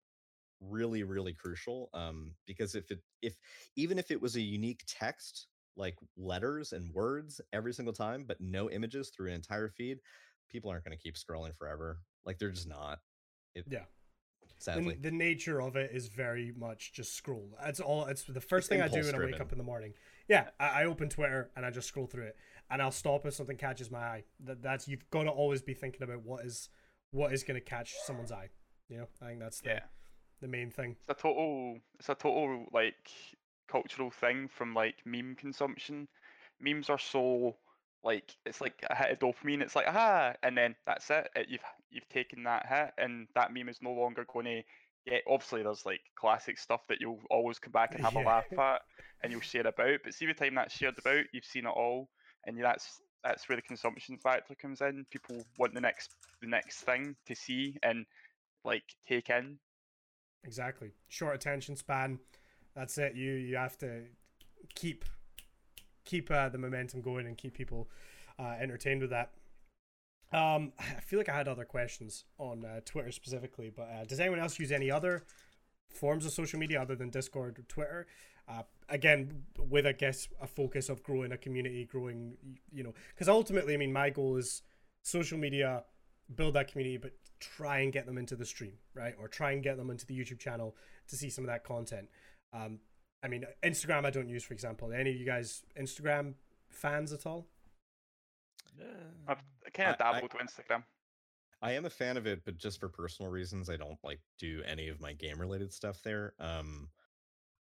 really 0.61 1.03
really 1.03 1.35
crucial 1.35 1.91
um 1.93 2.33
because 2.47 2.75
if 2.75 2.91
it 2.91 3.01
if 3.23 3.37
even 3.77 3.99
if 3.99 4.11
it 4.11 4.21
was 4.21 4.37
a 4.37 4.41
unique 4.41 4.83
text 4.87 5.49
like 5.77 5.97
letters 6.17 6.73
and 6.73 6.95
words 6.95 7.43
every 7.53 7.75
single 7.75 7.93
time 7.93 8.25
but 8.27 8.41
no 8.41 8.71
images 8.71 9.11
through 9.11 9.29
an 9.29 9.35
entire 9.35 9.69
feed 9.69 9.99
people 10.51 10.71
aren't 10.71 10.85
going 10.85 10.97
to 10.97 11.03
keep 11.03 11.17
scrolling 11.17 11.55
forever 11.55 12.01
like 12.25 12.39
they're 12.39 12.51
just 12.51 12.69
not 12.69 13.01
it, 13.57 13.65
Yeah. 13.71 13.85
sadly 14.59 14.95
the, 14.95 15.11
the 15.11 15.17
nature 15.17 15.61
of 15.61 15.77
it 15.77 15.91
is 15.93 16.09
very 16.09 16.53
much 16.57 16.93
just 16.93 17.15
scroll. 17.15 17.51
That's 17.63 17.81
all. 17.81 18.07
It's 18.07 18.25
the 18.25 18.41
first 18.41 18.65
It's 18.65 18.69
thing 18.69 18.83
I 18.83 18.89
do 18.89 19.03
when 19.05 19.15
I 19.15 19.19
wake 19.25 19.41
up 19.41 19.53
in 19.53 19.59
the 19.59 19.65
morning. 19.65 19.95
Yeah, 20.29 20.49
I, 20.61 20.83
I 20.83 20.85
open 20.87 21.09
Twitter 21.09 21.51
and 21.57 21.65
I 21.67 21.71
just 21.71 21.89
scroll 21.89 22.07
through 22.07 22.25
it, 22.25 22.37
and 22.71 22.81
I'll 22.83 22.91
stop 22.91 23.25
if 23.27 23.35
something 23.35 23.57
catches 23.57 23.91
my 23.91 23.99
eye. 23.99 24.25
That 24.45 24.63
that's 24.63 24.89
you've 24.89 25.09
got 25.11 25.25
to 25.25 25.31
always 25.31 25.63
be 25.63 25.75
thinking 25.75 26.03
about 26.03 26.23
what 26.25 26.45
is 26.45 26.69
what 27.13 27.33
is 27.33 27.43
going 27.45 27.59
to 27.61 27.65
catch 27.65 27.95
someone's 28.05 28.33
eye. 28.33 28.49
You 28.89 28.99
know, 28.99 29.07
I 29.23 29.27
think 29.27 29.41
that's 29.41 29.61
the 29.61 29.71
Yeah. 29.71 29.81
the 30.41 30.49
main 30.49 30.71
thing. 30.71 30.97
It's 31.01 31.09
a 31.19 31.23
total 31.23 31.79
it's 31.99 32.09
a 32.09 32.15
total 32.15 32.67
like 32.73 33.11
cultural 33.69 34.11
thing 34.11 34.49
from 34.49 34.75
like 34.75 34.97
meme 35.05 35.35
consumption. 35.37 36.09
Memes 36.61 36.89
are 36.89 36.99
so 36.99 37.57
like 38.07 38.35
it's 38.47 38.61
like 38.61 38.83
a 38.89 38.95
hit 38.95 39.11
of 39.11 39.19
dopamine. 39.19 39.61
It's 39.61 39.77
like 39.77 39.89
aha, 39.89 40.33
and 40.43 40.57
then 40.57 40.75
that's 40.87 41.11
it. 41.11 41.29
it 41.37 41.49
you've 41.51 41.61
you've 41.91 42.09
taken 42.09 42.45
that 42.45 42.65
hit, 42.67 42.93
and 42.97 43.27
that 43.35 43.53
meme 43.53 43.69
is 43.69 43.83
no 43.83 43.93
longer 43.93 44.25
going 44.33 44.47
to 44.47 44.63
get. 45.11 45.23
Obviously, 45.29 45.63
there's 45.65 45.85
like 45.85 46.01
classic 46.19 46.59
stuff 46.59 46.81
that 46.89 47.01
you'll 47.01 47.21
always 47.31 47.59
come 47.59 47.73
back 47.73 47.95
and 47.95 48.05
have 48.05 48.15
Yeah. 48.15 48.23
a 48.23 48.25
laugh 48.25 48.59
at, 48.59 48.83
and 49.23 49.33
you'll 49.33 49.41
share 49.43 49.67
about. 49.67 49.99
But 50.05 50.15
see, 50.15 50.27
the 50.27 50.35
time 50.35 50.55
that's 50.55 50.75
shared 50.75 50.99
about, 50.99 51.25
you've 51.33 51.45
seen 51.45 51.67
it 51.67 51.71
all, 51.71 52.09
and 52.45 52.59
that's 52.63 53.03
that's 53.25 53.49
where 53.49 53.57
the 53.57 53.63
consumption 53.63 54.17
factor 54.19 54.55
comes 54.55 54.81
in. 54.81 55.05
People 55.11 55.45
want 55.59 55.75
the 55.75 55.81
next 55.81 56.15
the 56.41 56.47
next 56.49 56.83
thing 56.83 57.17
to 57.27 57.35
see 57.35 57.77
and 57.83 58.07
like 58.65 58.85
take 59.09 59.31
in. 59.31 59.59
Exactly. 60.45 60.93
Short 61.09 61.35
attention 61.35 61.75
span. 61.75 62.21
That's 62.77 62.99
it. 62.99 63.17
You 63.17 63.33
you 63.33 63.57
have 63.57 63.77
to 63.79 64.03
keep 64.77 65.05
keep 66.07 66.31
uh, 66.31 66.49
the 66.49 66.59
momentum 66.59 67.03
going 67.03 67.27
and 67.27 67.37
keep 67.37 67.53
people 67.53 67.89
uh, 68.39 68.55
entertained 68.59 69.03
with 69.03 69.11
that. 69.11 69.33
Um, 70.33 70.73
I 70.79 71.01
feel 71.01 71.19
like 71.19 71.29
I 71.29 71.37
had 71.37 71.49
other 71.49 71.65
questions 71.65 72.25
on 72.39 72.65
uh, 72.65 72.81
Twitter 72.85 73.13
specifically, 73.13 73.71
but 73.75 73.89
uh, 73.89 74.05
does 74.05 74.21
anyone 74.21 74.41
else 74.41 74.59
use 74.59 74.73
any 74.73 74.91
other 74.91 75.25
forms 75.93 76.25
of 76.27 76.33
social 76.33 76.59
media 76.59 76.81
other 76.81 76.97
than 76.97 77.11
Discord 77.11 77.59
or 77.59 77.63
Twitter? 77.63 78.07
Uh, 78.49 78.63
again, 78.89 79.43
with 79.59 79.87
I 79.87 79.93
guess 79.93 80.29
a 80.41 80.47
focus 80.47 80.89
of 80.89 81.03
growing 81.03 81.33
a 81.33 81.37
community, 81.37 81.85
growing 81.85 82.37
you 82.73 82.83
know, 82.83 82.95
because 83.15 83.29
ultimately, 83.29 83.75
I 83.75 83.77
mean, 83.77 83.93
my 83.93 84.11
goal 84.11 84.37
is 84.37 84.63
social 85.03 85.39
media, 85.39 85.85
build 86.35 86.55
that 86.55 86.71
community, 86.71 86.97
but 86.97 87.13
try 87.41 87.81
and 87.81 87.93
get 87.93 88.07
them 88.07 88.19
into 88.19 88.37
the 88.37 88.45
stream, 88.45 88.75
right? 88.95 89.15
Or 89.21 89.29
try 89.29 89.53
and 89.53 89.63
get 89.63 89.77
them 89.77 89.91
into 89.91 90.07
the 90.07 90.19
YouTube 90.19 90.39
channel 90.39 90.77
to 91.09 91.17
see 91.17 91.29
some 91.29 91.45
of 91.45 91.49
that 91.49 91.65
content. 91.65 92.09
Um, 92.53 92.79
I 93.27 93.29
mean, 93.29 93.45
Instagram 93.64 94.07
I 94.07 94.11
don't 94.11 94.29
use, 94.29 94.45
for 94.45 94.55
example. 94.55 94.93
Any 94.93 95.11
of 95.11 95.16
you 95.16 95.27
guys 95.27 95.64
Instagram 95.77 96.35
fans 96.68 97.12
at 97.12 97.27
all? 97.27 97.49
Yeah. 98.79 98.85
I've 99.27 99.43
kind 99.74 99.89
I- 99.89 99.93
of 99.95 100.01
I- 100.01 100.12
dabbled 100.12 100.33
with 100.33 100.43
Instagram. 100.43 100.85
I 101.62 101.72
am 101.72 101.87
a 101.87 101.91
fan 101.91 102.16
of 102.18 102.27
it, 102.27 102.45
but 102.45 102.57
just 102.59 102.79
for 102.79 102.89
personal 102.89 103.31
reasons, 103.33 103.68
I 103.68 103.77
don't 103.77 103.99
like 104.05 104.20
do 104.39 104.62
any 104.64 104.89
of 104.89 105.01
my 105.01 105.14
game 105.14 105.41
related 105.41 105.72
stuff 105.72 106.03
there. 106.05 106.35
Um, 106.39 106.91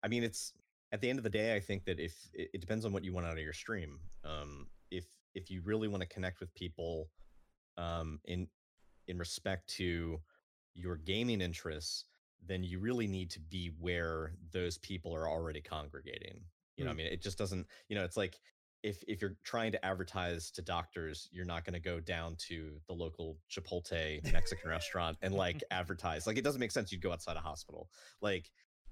I 0.02 0.08
mean, 0.08 0.22
it's 0.24 0.52
at 0.92 1.00
the 1.00 1.08
end 1.08 1.18
of 1.18 1.22
the 1.22 1.30
day, 1.30 1.54
I 1.54 1.60
think 1.60 1.84
that 1.84 1.98
if 2.00 2.14
it, 2.34 2.50
it 2.54 2.60
depends 2.60 2.84
on 2.84 2.92
what 2.92 3.04
you 3.04 3.12
want 3.14 3.24
out 3.24 3.38
of 3.38 3.42
your 3.42 3.52
stream. 3.54 4.00
Um, 4.24 4.66
if 4.90 5.06
if 5.34 5.48
you 5.50 5.62
really 5.62 5.88
want 5.88 6.02
to 6.02 6.08
connect 6.08 6.40
with 6.40 6.52
people, 6.54 7.08
um, 7.78 8.20
in 8.24 8.48
in 9.06 9.16
respect 9.16 9.68
to 9.76 10.20
your 10.74 10.96
gaming 10.96 11.40
interests, 11.40 12.04
then 12.46 12.62
you 12.62 12.78
really 12.78 13.06
need 13.06 13.30
to 13.30 13.40
be 13.40 13.68
where 13.78 14.32
those 14.52 14.78
people 14.78 15.14
are 15.14 15.28
already 15.28 15.60
congregating. 15.60 16.40
You 16.76 16.84
know, 16.84 16.90
I 16.90 16.94
Mm. 16.94 16.98
mean, 16.98 17.06
it 17.06 17.22
just 17.22 17.38
doesn't. 17.38 17.66
You 17.88 17.96
know, 17.96 18.04
it's 18.04 18.16
like 18.16 18.40
if 18.82 19.02
if 19.08 19.22
you're 19.22 19.36
trying 19.44 19.72
to 19.72 19.84
advertise 19.84 20.50
to 20.52 20.62
doctors, 20.62 21.28
you're 21.32 21.46
not 21.46 21.64
going 21.64 21.74
to 21.74 21.80
go 21.80 22.00
down 22.00 22.36
to 22.48 22.80
the 22.86 22.92
local 22.92 23.38
Chipotle 23.50 24.20
Mexican 24.32 24.68
restaurant 24.68 25.16
and 25.22 25.34
like 25.34 25.62
advertise. 25.70 26.26
Like 26.26 26.36
it 26.36 26.44
doesn't 26.44 26.60
make 26.60 26.70
sense. 26.72 26.92
You'd 26.92 27.00
go 27.00 27.12
outside 27.12 27.36
a 27.36 27.40
hospital. 27.40 27.88
Like 28.20 28.50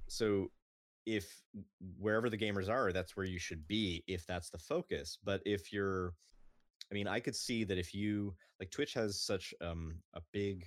so 0.09 0.51
if 1.05 1.43
wherever 1.99 2.31
the 2.31 2.39
gamers 2.39 2.69
are, 2.71 2.93
that's 2.93 3.17
where 3.17 3.27
you 3.27 3.39
should 3.39 3.67
be 3.67 4.05
if 4.07 4.25
that's 4.27 4.51
the 4.51 4.59
focus. 4.59 5.19
But 5.23 5.43
if 5.45 5.73
you're 5.73 6.15
I 6.91 6.95
mean, 6.95 7.09
I 7.09 7.21
could 7.21 7.37
see 7.37 7.65
that 7.65 7.79
if 7.79 7.93
you 7.95 8.35
like 8.61 8.71
Twitch 8.71 8.95
has 8.95 9.21
such 9.21 9.53
um 9.61 9.97
a 10.15 10.23
big 10.33 10.67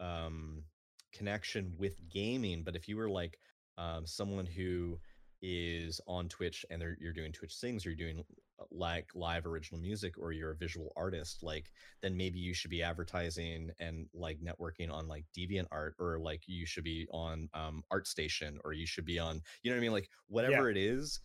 um 0.00 0.64
connection 1.12 1.74
with 1.78 1.96
gaming, 2.08 2.62
but 2.64 2.76
if 2.76 2.88
you 2.88 2.96
were 2.96 3.10
like 3.10 3.38
um 3.76 4.06
someone 4.06 4.46
who 4.46 4.98
is 5.40 6.00
on 6.08 6.28
Twitch 6.28 6.66
and 6.70 6.80
they're, 6.82 6.96
you're 7.00 7.12
doing 7.12 7.32
Twitch 7.32 7.54
things, 7.60 7.86
or 7.86 7.90
you're 7.90 8.08
doing 8.08 8.24
uh, 8.60 8.64
like 8.72 9.08
live 9.14 9.46
original 9.46 9.80
music, 9.80 10.14
or 10.18 10.32
you're 10.32 10.50
a 10.50 10.56
visual 10.56 10.92
artist, 10.96 11.42
like 11.42 11.70
then 12.02 12.16
maybe 12.16 12.38
you 12.38 12.52
should 12.52 12.70
be 12.70 12.82
advertising 12.82 13.70
and 13.78 14.06
like 14.12 14.38
networking 14.40 14.92
on 14.92 15.06
like 15.06 15.24
Deviant 15.36 15.68
Art, 15.70 15.94
or 16.00 16.18
like 16.18 16.42
you 16.46 16.66
should 16.66 16.84
be 16.84 17.06
on 17.12 17.48
um, 17.54 17.84
ArtStation, 17.92 18.58
or 18.64 18.72
you 18.72 18.86
should 18.86 19.04
be 19.04 19.18
on, 19.18 19.40
you 19.62 19.70
know 19.70 19.76
what 19.76 19.80
I 19.80 19.82
mean, 19.82 19.92
like 19.92 20.08
whatever 20.26 20.70
it 20.70 20.76
is, 20.76 21.20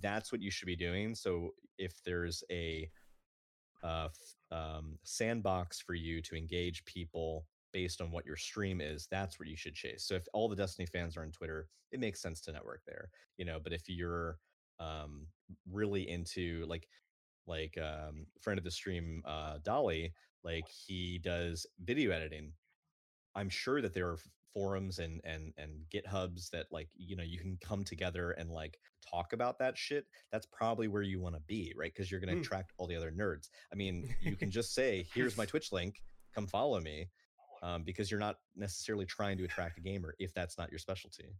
that's 0.00 0.32
what 0.32 0.40
you 0.40 0.50
should 0.50 0.66
be 0.66 0.76
doing. 0.76 1.14
So 1.14 1.50
if 1.76 2.02
there's 2.04 2.42
a 2.50 2.88
uh, 3.82 4.08
um, 4.50 4.98
sandbox 5.04 5.80
for 5.80 5.94
you 5.94 6.22
to 6.22 6.36
engage 6.36 6.84
people 6.86 7.44
based 7.72 8.00
on 8.00 8.10
what 8.10 8.26
your 8.26 8.36
stream 8.36 8.80
is. 8.80 9.06
That's 9.10 9.38
what 9.38 9.48
you 9.48 9.56
should 9.56 9.74
chase. 9.74 10.04
So 10.04 10.14
if 10.14 10.24
all 10.32 10.48
the 10.48 10.56
Destiny 10.56 10.86
fans 10.86 11.16
are 11.16 11.22
on 11.22 11.32
Twitter, 11.32 11.68
it 11.92 12.00
makes 12.00 12.20
sense 12.20 12.40
to 12.42 12.52
network 12.52 12.82
there, 12.86 13.10
you 13.36 13.44
know. 13.44 13.58
But 13.62 13.72
if 13.72 13.88
you're 13.88 14.38
um, 14.80 15.26
really 15.70 16.08
into 16.08 16.64
like 16.68 16.88
like 17.46 17.78
um, 17.78 18.26
friend 18.40 18.58
of 18.58 18.64
the 18.64 18.70
stream 18.70 19.22
uh, 19.24 19.58
Dolly, 19.62 20.12
like 20.44 20.68
he 20.68 21.18
does 21.18 21.66
video 21.82 22.10
editing. 22.10 22.52
I'm 23.34 23.48
sure 23.48 23.80
that 23.82 23.94
there 23.94 24.08
are 24.08 24.18
forums 24.54 24.98
and 24.98 25.20
and 25.24 25.52
and 25.56 25.70
GitHubs 25.92 26.50
that 26.50 26.66
like 26.70 26.88
you 26.96 27.16
know 27.16 27.22
you 27.22 27.38
can 27.38 27.58
come 27.62 27.84
together 27.84 28.32
and 28.32 28.50
like 28.50 28.78
talk 29.08 29.32
about 29.32 29.58
that 29.58 29.76
shit. 29.78 30.06
That's 30.32 30.46
probably 30.46 30.88
where 30.88 31.02
you 31.02 31.20
want 31.20 31.34
to 31.36 31.40
be, 31.42 31.72
right? 31.76 31.92
Because 31.92 32.10
you're 32.10 32.20
going 32.20 32.34
to 32.34 32.40
Mm. 32.40 32.44
attract 32.44 32.72
all 32.76 32.86
the 32.86 32.96
other 32.96 33.10
nerds. 33.12 33.48
I 33.72 33.76
mean, 33.76 34.14
you 34.20 34.36
can 34.36 34.50
just 34.50 34.74
say, 34.74 35.06
"Here's 35.14 35.36
my 35.36 35.46
Twitch 35.46 35.72
link. 35.72 36.02
Come 36.34 36.46
follow 36.46 36.80
me," 36.80 37.08
um, 37.62 37.82
because 37.82 38.10
you're 38.10 38.20
not 38.20 38.36
necessarily 38.56 39.06
trying 39.06 39.38
to 39.38 39.44
attract 39.44 39.78
a 39.78 39.80
gamer 39.80 40.14
if 40.18 40.32
that's 40.34 40.58
not 40.58 40.70
your 40.70 40.78
specialty. 40.78 41.34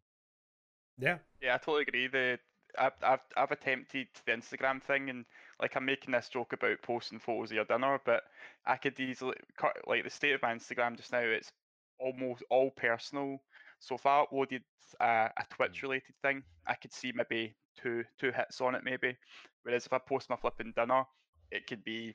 Yeah. 0.99 1.19
Yeah, 1.41 1.55
I 1.55 1.59
totally 1.59 1.85
agree. 1.87 2.09
The 2.09 2.39
I've, 2.79 2.93
I've 3.03 3.21
I've 3.37 3.51
attempted 3.51 4.09
the 4.27 4.33
Instagram 4.33 4.83
thing, 4.83 5.11
and 5.11 5.25
like 5.61 5.77
I'm 5.77 5.85
making 5.85 6.13
this 6.13 6.29
joke 6.29 6.53
about 6.53 6.83
posting 6.83 7.19
photos 7.19 7.51
of 7.51 7.57
your 7.57 7.65
dinner, 7.65 7.99
but 8.05 8.25
I 8.67 8.77
could 8.77 8.99
easily 9.01 9.35
cut 9.57 9.77
like 9.87 10.05
the 10.05 10.11
state 10.11 10.33
of 10.33 10.43
my 10.43 10.55
Instagram 10.55 10.97
just 10.97 11.13
now. 11.13 11.21
It's 11.21 11.53
almost 11.99 12.43
all 12.51 12.71
personal. 12.71 13.39
So 13.81 13.95
if 13.95 14.07
I 14.07 14.25
uploaded 14.25 14.63
uh, 15.01 15.29
a 15.37 15.45
Twitch 15.51 15.83
related 15.83 16.15
thing, 16.23 16.43
I 16.67 16.75
could 16.75 16.93
see 16.93 17.13
maybe 17.15 17.55
two 17.81 18.05
two 18.19 18.33
hits 18.33 18.61
on 18.61 18.75
it 18.75 18.83
maybe. 18.85 19.17
Whereas 19.63 19.87
if 19.87 19.93
I 19.93 19.99
post 19.99 20.31
my 20.31 20.37
flipping 20.37 20.73
dinner, 20.77 21.05
it 21.51 21.67
could 21.67 21.85
be 21.85 22.15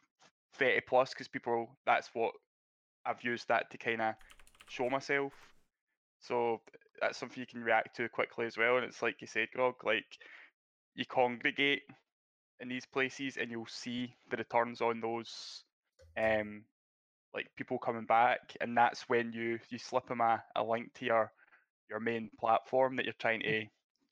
thirty 0.56 0.82
plus 0.82 1.10
because 1.10 1.28
people 1.28 1.70
that's 1.86 2.10
what 2.14 2.34
I've 3.06 3.24
used 3.24 3.48
that 3.48 3.70
to 3.72 3.78
kind 3.78 4.02
of 4.02 4.16
show 4.70 4.90
myself. 4.90 5.34
So 6.20 6.62
that's 7.02 7.18
something 7.18 7.40
you 7.40 7.46
can 7.46 7.64
react 7.64 7.96
to 7.98 8.08
quickly 8.10 8.46
as 8.46 8.58
well. 8.58 8.78
And 8.78 8.86
it's 8.86 9.02
like 9.02 9.22
you 9.22 9.28
said, 9.28 9.50
Grog, 9.54 9.76
like 9.84 10.06
you 10.96 11.06
congregate 11.06 11.82
in 12.60 12.70
these 12.70 12.86
places 12.86 13.38
and 13.38 13.52
you'll 13.52 13.66
see 13.68 14.16
the 14.30 14.38
returns 14.38 14.80
on 14.80 15.02
those 15.02 15.64
um 16.18 16.64
like 17.34 17.48
people 17.58 17.80
coming 17.80 18.06
back 18.06 18.56
and 18.62 18.78
that's 18.78 19.10
when 19.10 19.34
you 19.34 19.58
you 19.70 19.80
slip 19.80 20.08
them 20.08 20.22
a, 20.22 20.42
a 20.56 20.64
link 20.64 20.94
to 20.94 21.04
your 21.06 21.32
your 21.90 22.00
main 22.00 22.30
platform 22.40 22.96
that 22.96 23.06
you're 23.06 23.14
trying 23.20 23.42
to 23.42 23.66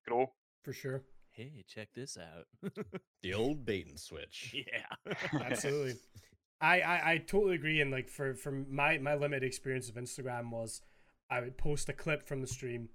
grow. 0.08 0.32
For 0.64 0.74
sure. 0.74 1.04
Hey, 1.32 1.64
check 1.68 1.90
this 1.94 2.18
out. 2.18 2.48
The 3.24 3.36
old 3.36 3.66
bait 3.66 3.86
and 3.88 4.00
switch. 4.00 4.52
yeah. 4.52 5.14
Absolutely. 5.46 5.94
I, 6.62 6.82
I 6.82 7.12
I 7.12 7.18
totally 7.18 7.56
agree. 7.56 7.82
And 7.82 7.92
like 7.92 8.10
for 8.10 8.36
for 8.36 8.52
my 8.52 8.98
my 9.00 9.16
limited 9.16 9.46
experience 9.46 9.90
of 9.90 9.96
Instagram 9.96 10.52
was, 10.52 10.82
I 11.30 11.42
would 11.42 11.58
post 11.58 11.90
a 11.90 11.94
clip 11.94 12.28
from 12.28 12.42
the 12.42 12.48
stream, 12.48 12.90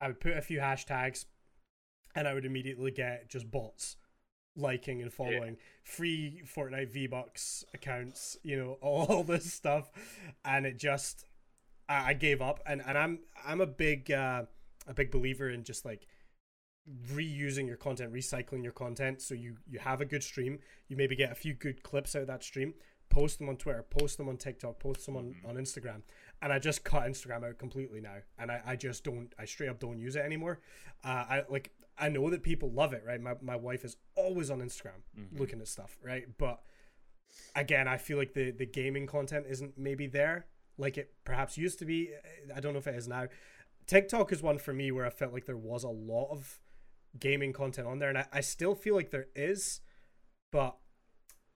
I 0.00 0.08
would 0.08 0.20
put 0.20 0.36
a 0.36 0.42
few 0.42 0.58
hashtags, 0.58 1.26
and 2.14 2.26
I 2.26 2.34
would 2.34 2.44
immediately 2.44 2.90
get 2.90 3.30
just 3.30 3.50
bots 3.50 3.96
liking 4.56 5.02
and 5.02 5.12
following 5.12 5.56
free 5.82 6.42
Fortnite 6.44 6.90
V 6.90 7.06
Bucks 7.06 7.64
accounts. 7.72 8.36
You 8.42 8.58
know 8.58 8.72
all 8.80 9.22
this 9.22 9.52
stuff, 9.52 9.90
and 10.44 10.66
it 10.66 10.78
just 10.78 11.24
I, 11.88 12.10
I 12.10 12.12
gave 12.14 12.42
up. 12.42 12.60
And 12.66 12.82
and 12.84 12.98
I'm 12.98 13.20
I'm 13.46 13.60
a 13.60 13.66
big 13.66 14.10
uh, 14.10 14.42
a 14.88 14.94
big 14.94 15.12
believer 15.12 15.48
in 15.50 15.62
just 15.62 15.84
like 15.84 16.06
reusing 17.10 17.66
your 17.66 17.78
content 17.78 18.12
recycling 18.12 18.62
your 18.62 18.72
content 18.72 19.22
so 19.22 19.34
you 19.34 19.56
you 19.66 19.78
have 19.78 20.02
a 20.02 20.04
good 20.04 20.22
stream 20.22 20.58
you 20.86 20.96
maybe 20.98 21.16
get 21.16 21.32
a 21.32 21.34
few 21.34 21.54
good 21.54 21.82
clips 21.82 22.14
out 22.14 22.20
of 22.20 22.28
that 22.28 22.44
stream 22.44 22.74
post 23.14 23.38
them 23.38 23.48
on 23.48 23.56
twitter 23.56 23.82
post 23.98 24.16
them 24.18 24.28
on 24.28 24.36
tiktok 24.36 24.78
post 24.78 25.06
them 25.06 25.16
on, 25.16 25.24
Mhm. 25.34 25.48
on 25.48 25.54
instagram 25.56 26.00
and 26.42 26.52
i 26.52 26.58
just 26.58 26.84
cut 26.84 27.04
instagram 27.04 27.44
out 27.48 27.58
completely 27.58 28.00
now 28.00 28.16
and 28.38 28.50
i, 28.50 28.60
I 28.66 28.76
just 28.76 29.04
don't 29.04 29.32
i 29.38 29.44
straight 29.44 29.68
up 29.70 29.78
don't 29.78 29.98
use 29.98 30.16
it 30.16 30.24
anymore. 30.24 30.60
Uh, 31.04 31.24
i 31.34 31.42
like 31.48 31.70
i 31.96 32.08
know 32.08 32.28
that 32.30 32.42
people 32.42 32.70
love 32.72 32.92
it 32.92 33.02
right? 33.06 33.20
My, 33.20 33.34
my 33.40 33.56
wife 33.56 33.84
is 33.84 33.96
always 34.16 34.50
on 34.50 34.60
instagram 34.60 35.00
Mhm. 35.18 35.38
looking 35.38 35.60
at 35.60 35.68
stuff 35.68 35.96
right? 36.02 36.26
But 36.38 36.60
again 37.56 37.88
i 37.88 37.96
feel 37.96 38.16
like 38.18 38.32
the 38.34 38.50
the 38.52 38.66
gaming 38.66 39.06
content 39.06 39.46
isn't 39.48 39.76
maybe 39.78 40.06
there 40.06 40.46
like 40.76 40.98
it 40.98 41.14
perhaps 41.24 41.56
used 41.56 41.78
to 41.78 41.84
be. 41.84 42.10
I 42.54 42.58
don't 42.60 42.72
know 42.72 42.80
if 42.80 42.88
it 42.88 42.96
is 42.96 43.06
now. 43.06 43.28
Tiktok 43.86 44.32
is 44.32 44.42
one 44.42 44.58
for 44.58 44.72
me 44.72 44.90
where 44.90 45.06
i 45.06 45.10
felt 45.10 45.32
like 45.32 45.44
there 45.46 45.56
was 45.56 45.84
a 45.84 45.88
lot 45.88 46.30
of 46.32 46.60
gaming 47.20 47.52
content 47.52 47.86
on 47.86 47.98
there 48.00 48.08
and 48.08 48.18
i, 48.18 48.26
I 48.32 48.40
still 48.40 48.74
feel 48.74 48.96
like 48.96 49.10
there 49.10 49.28
is 49.36 49.80
but 50.50 50.76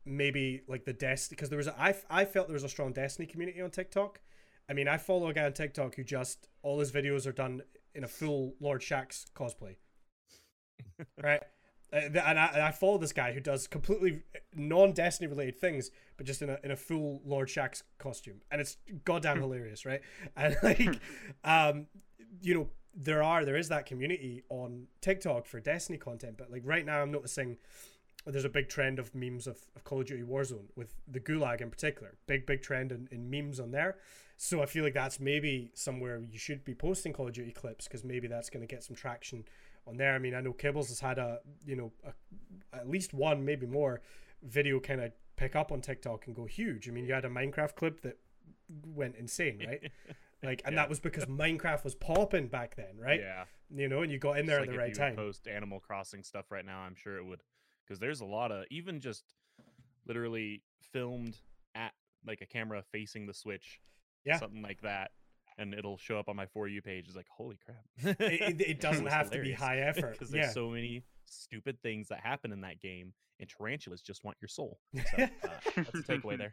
maybe 0.08 0.62
like 0.66 0.84
the 0.84 0.92
destiny 0.92 1.36
because 1.36 1.48
there 1.48 1.58
was 1.58 1.66
a, 1.66 1.80
I, 1.80 1.94
I 2.10 2.24
felt 2.24 2.48
there 2.48 2.54
was 2.54 2.64
a 2.64 2.68
strong 2.68 2.92
destiny 2.92 3.26
community 3.26 3.60
on 3.60 3.70
tiktok. 3.70 4.20
I 4.68 4.74
mean 4.74 4.88
i 4.88 4.96
follow 4.98 5.28
a 5.28 5.32
guy 5.32 5.44
on 5.44 5.52
tiktok 5.52 5.94
who 5.94 6.04
just 6.04 6.48
all 6.62 6.78
his 6.78 6.92
videos 6.92 7.26
are 7.26 7.32
done 7.32 7.62
in 7.94 8.04
a 8.04 8.08
full 8.08 8.54
lord 8.60 8.80
Shaxx 8.80 9.26
cosplay. 9.34 9.76
Right? 11.22 11.42
Uh, 11.92 11.96
and 11.96 12.18
I, 12.18 12.50
and 12.54 12.62
I 12.62 12.70
follow 12.70 12.98
this 12.98 13.12
guy 13.12 13.32
who 13.32 13.40
does 13.40 13.66
completely 13.66 14.22
non-destiny 14.54 15.28
related 15.28 15.60
things 15.60 15.90
but 16.16 16.26
just 16.26 16.42
in 16.42 16.50
a, 16.50 16.58
in 16.64 16.70
a 16.70 16.76
full 16.76 17.22
lord 17.24 17.48
Shaxx 17.48 17.82
costume. 17.98 18.40
And 18.50 18.60
it's 18.60 18.76
goddamn 19.04 19.40
hilarious 19.40 19.86
right? 19.86 20.00
And 20.36 20.56
like 20.62 21.00
um 21.44 21.86
you 22.40 22.54
know 22.54 22.68
there 22.94 23.22
are 23.22 23.44
there 23.44 23.56
is 23.56 23.68
that 23.68 23.86
community 23.86 24.42
on 24.48 24.86
tiktok 25.00 25.46
for 25.46 25.60
destiny 25.60 25.98
content 25.98 26.36
but 26.36 26.50
like 26.50 26.62
right 26.64 26.84
now 26.84 27.00
i'm 27.00 27.12
noticing 27.12 27.56
there's 28.32 28.44
a 28.44 28.48
big 28.48 28.68
trend 28.68 28.98
of 28.98 29.14
memes 29.14 29.46
of, 29.46 29.58
of 29.76 29.84
call 29.84 30.00
of 30.00 30.06
duty 30.06 30.22
warzone 30.22 30.66
with 30.76 30.94
the 31.06 31.20
gulag 31.20 31.60
in 31.60 31.70
particular 31.70 32.14
big 32.26 32.46
big 32.46 32.62
trend 32.62 32.92
in, 32.92 33.08
in 33.10 33.30
memes 33.30 33.58
on 33.60 33.70
there 33.70 33.96
so 34.36 34.62
i 34.62 34.66
feel 34.66 34.84
like 34.84 34.94
that's 34.94 35.18
maybe 35.18 35.70
somewhere 35.74 36.20
you 36.30 36.38
should 36.38 36.64
be 36.64 36.74
posting 36.74 37.12
call 37.12 37.26
of 37.28 37.32
duty 37.32 37.52
clips 37.52 37.86
because 37.88 38.04
maybe 38.04 38.28
that's 38.28 38.50
going 38.50 38.60
to 38.60 38.66
get 38.72 38.82
some 38.82 38.94
traction 38.96 39.44
on 39.86 39.96
there 39.96 40.14
i 40.14 40.18
mean 40.18 40.34
i 40.34 40.40
know 40.40 40.52
kibbles 40.52 40.88
has 40.88 41.00
had 41.00 41.18
a 41.18 41.38
you 41.66 41.74
know 41.76 41.92
a, 42.06 42.76
at 42.76 42.88
least 42.88 43.14
one 43.14 43.44
maybe 43.44 43.66
more 43.66 44.00
video 44.42 44.78
kind 44.78 45.00
of 45.00 45.12
pick 45.36 45.56
up 45.56 45.72
on 45.72 45.80
tiktok 45.80 46.26
and 46.26 46.36
go 46.36 46.44
huge 46.44 46.88
i 46.88 46.92
mean 46.92 47.04
you 47.06 47.12
had 47.14 47.24
a 47.24 47.28
minecraft 47.30 47.74
clip 47.76 48.00
that 48.02 48.18
went 48.94 49.14
insane 49.16 49.64
right 49.66 49.90
like 50.42 50.62
and 50.64 50.74
Yeah. 50.74 50.82
that 50.82 50.88
was 50.88 51.00
because 51.00 51.24
minecraft 51.26 51.82
was 51.84 51.94
popping 51.94 52.48
back 52.48 52.76
then 52.76 52.96
right 52.98 53.20
Yeah. 53.20 53.44
you 53.74 53.88
know 53.88 54.02
and 54.02 54.12
you 54.12 54.18
got 54.18 54.38
in 54.38 54.46
there 54.46 54.58
Just 54.58 54.68
at 54.68 54.72
the 54.72 54.76
like 54.76 54.80
right 54.80 54.88
you 54.90 54.94
time 54.94 55.16
Post 55.16 55.48
Animal 55.48 55.80
Crossing 55.80 56.22
stuff 56.22 56.50
right 56.52 56.64
now. 56.64 56.80
I'm 56.80 56.94
sure 56.94 57.16
it 57.16 57.24
would, 57.24 57.40
because 57.88 57.98
there's 57.98 58.20
a 58.20 58.26
lot 58.26 58.52
of 58.52 58.64
even 58.70 59.00
just 59.00 59.24
literally 60.06 60.62
filmed 60.92 61.36
at 61.74 61.92
like 62.26 62.40
a 62.40 62.46
camera 62.46 62.82
facing 62.92 63.26
the 63.26 63.34
Switch, 63.34 63.80
Yeah. 64.24 64.38
something 64.38 64.62
like 64.62 64.80
that, 64.82 65.12
and 65.56 65.74
it'll 65.74 65.96
show 65.96 66.18
up 66.18 66.28
on 66.28 66.36
my 66.36 66.46
for 66.46 66.68
you 66.68 66.82
page. 66.82 67.06
It's 67.06 67.16
like 67.16 67.28
holy 67.28 67.58
crap! 67.64 68.18
it, 68.20 68.60
it, 68.60 68.80
doesn't 68.80 69.06
have 69.06 69.30
to 69.30 69.40
be 69.40 69.52
high 69.52 69.78
effort 69.80 70.12
because 70.12 70.30
there's 70.30 70.46
yeah 70.46 70.52
so 70.52 70.68
many 70.70 71.04
stupid 71.26 71.80
things 71.82 72.08
that 72.08 72.20
happen 72.20 72.52
in 72.52 72.60
that 72.62 72.80
game, 72.80 73.12
and 73.40 73.48
tarantulas 73.48 74.02
just 74.02 74.24
want 74.24 74.36
your 74.40 74.48
soul. 74.48 74.78
So, 74.94 75.00
uh, 75.22 75.26
that's 75.76 75.90
the 75.92 76.02
takeaway 76.02 76.38
there. 76.38 76.52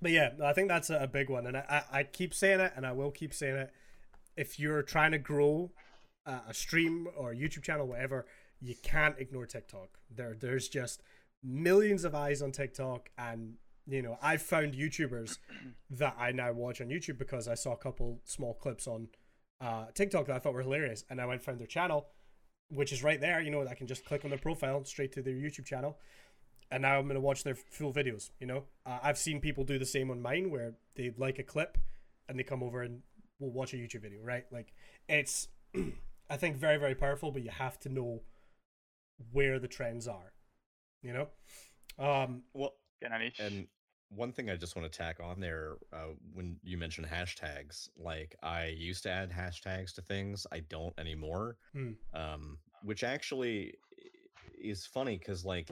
But 0.00 0.10
yeah, 0.10 0.30
I 0.42 0.52
think 0.52 0.68
that's 0.68 0.90
a, 0.90 1.06
big 1.06 1.30
one, 1.30 1.46
and 1.46 1.56
I, 1.56 1.84
I, 1.92 1.98
I 1.98 2.02
keep 2.02 2.34
saying 2.34 2.58
it, 2.58 2.72
and 2.74 2.84
I 2.84 2.90
will 2.90 3.12
keep 3.12 3.32
saying 3.32 3.54
it. 3.54 3.70
If 4.36 4.58
you're 4.58 4.82
trying 4.82 5.12
to 5.12 5.18
grow 5.18 5.70
a, 6.26 6.40
a 6.48 6.54
stream 6.54 7.06
or 7.16 7.30
a 7.30 7.36
YouTube 7.36 7.62
channel, 7.62 7.86
whatever, 7.86 8.26
you 8.62 8.74
can't 8.82 9.16
ignore 9.18 9.46
TikTok. 9.46 9.98
There, 10.14 10.36
there's 10.38 10.68
just 10.68 11.02
millions 11.42 12.04
of 12.04 12.14
eyes 12.14 12.40
on 12.40 12.52
TikTok, 12.52 13.10
and 13.18 13.54
you 13.86 14.02
know, 14.02 14.16
I've 14.22 14.42
found 14.42 14.74
YouTubers 14.74 15.38
that 15.90 16.16
I 16.18 16.32
now 16.32 16.52
watch 16.52 16.80
on 16.80 16.88
YouTube 16.88 17.18
because 17.18 17.48
I 17.48 17.54
saw 17.54 17.72
a 17.72 17.76
couple 17.76 18.20
small 18.24 18.54
clips 18.54 18.86
on 18.86 19.08
uh, 19.60 19.86
TikTok 19.94 20.26
that 20.26 20.36
I 20.36 20.38
thought 20.38 20.54
were 20.54 20.62
hilarious, 20.62 21.04
and 21.10 21.20
I 21.20 21.26
went 21.26 21.40
and 21.40 21.44
found 21.44 21.58
their 21.58 21.66
channel, 21.66 22.06
which 22.70 22.92
is 22.92 23.02
right 23.02 23.20
there. 23.20 23.40
You 23.40 23.50
know, 23.50 23.66
I 23.66 23.74
can 23.74 23.86
just 23.86 24.04
click 24.04 24.24
on 24.24 24.30
their 24.30 24.38
profile 24.38 24.84
straight 24.84 25.12
to 25.12 25.22
their 25.22 25.34
YouTube 25.34 25.66
channel, 25.66 25.98
and 26.70 26.82
now 26.82 26.98
I'm 26.98 27.08
gonna 27.08 27.20
watch 27.20 27.42
their 27.42 27.56
full 27.56 27.92
videos. 27.92 28.30
You 28.38 28.46
know, 28.46 28.64
uh, 28.86 28.98
I've 29.02 29.18
seen 29.18 29.40
people 29.40 29.64
do 29.64 29.78
the 29.78 29.86
same 29.86 30.10
on 30.10 30.22
mine 30.22 30.50
where 30.50 30.74
they 30.94 31.12
like 31.16 31.40
a 31.40 31.44
clip 31.44 31.78
and 32.28 32.38
they 32.38 32.44
come 32.44 32.62
over 32.62 32.82
and 32.82 33.02
will 33.40 33.50
watch 33.50 33.74
a 33.74 33.76
YouTube 33.76 34.02
video. 34.02 34.22
Right? 34.22 34.44
Like 34.52 34.72
it's, 35.08 35.48
I 36.30 36.36
think 36.36 36.56
very 36.56 36.76
very 36.76 36.94
powerful, 36.94 37.32
but 37.32 37.42
you 37.42 37.50
have 37.50 37.80
to 37.80 37.88
know 37.88 38.22
where 39.30 39.58
the 39.58 39.68
trends 39.68 40.08
are. 40.08 40.32
You 41.02 41.12
know, 41.12 41.28
um, 41.98 42.42
Well, 42.54 42.74
Getting. 43.00 43.32
And 43.38 43.66
one 44.10 44.32
thing 44.32 44.50
I 44.50 44.56
just 44.56 44.76
want 44.76 44.90
to 44.90 44.96
tack 44.96 45.18
on 45.20 45.40
there, 45.40 45.76
uh, 45.92 46.14
when 46.32 46.56
you 46.62 46.76
mentioned 46.76 47.06
hashtags, 47.06 47.88
like 47.96 48.36
I 48.42 48.66
used 48.66 49.02
to 49.04 49.10
add 49.10 49.30
hashtags 49.30 49.94
to 49.94 50.02
things, 50.02 50.46
I 50.52 50.60
don't 50.60 50.94
anymore. 50.98 51.56
Hmm. 51.72 51.92
Um, 52.14 52.58
which 52.82 53.04
actually 53.04 53.74
is 54.62 54.86
funny 54.86 55.18
because, 55.18 55.44
like, 55.44 55.70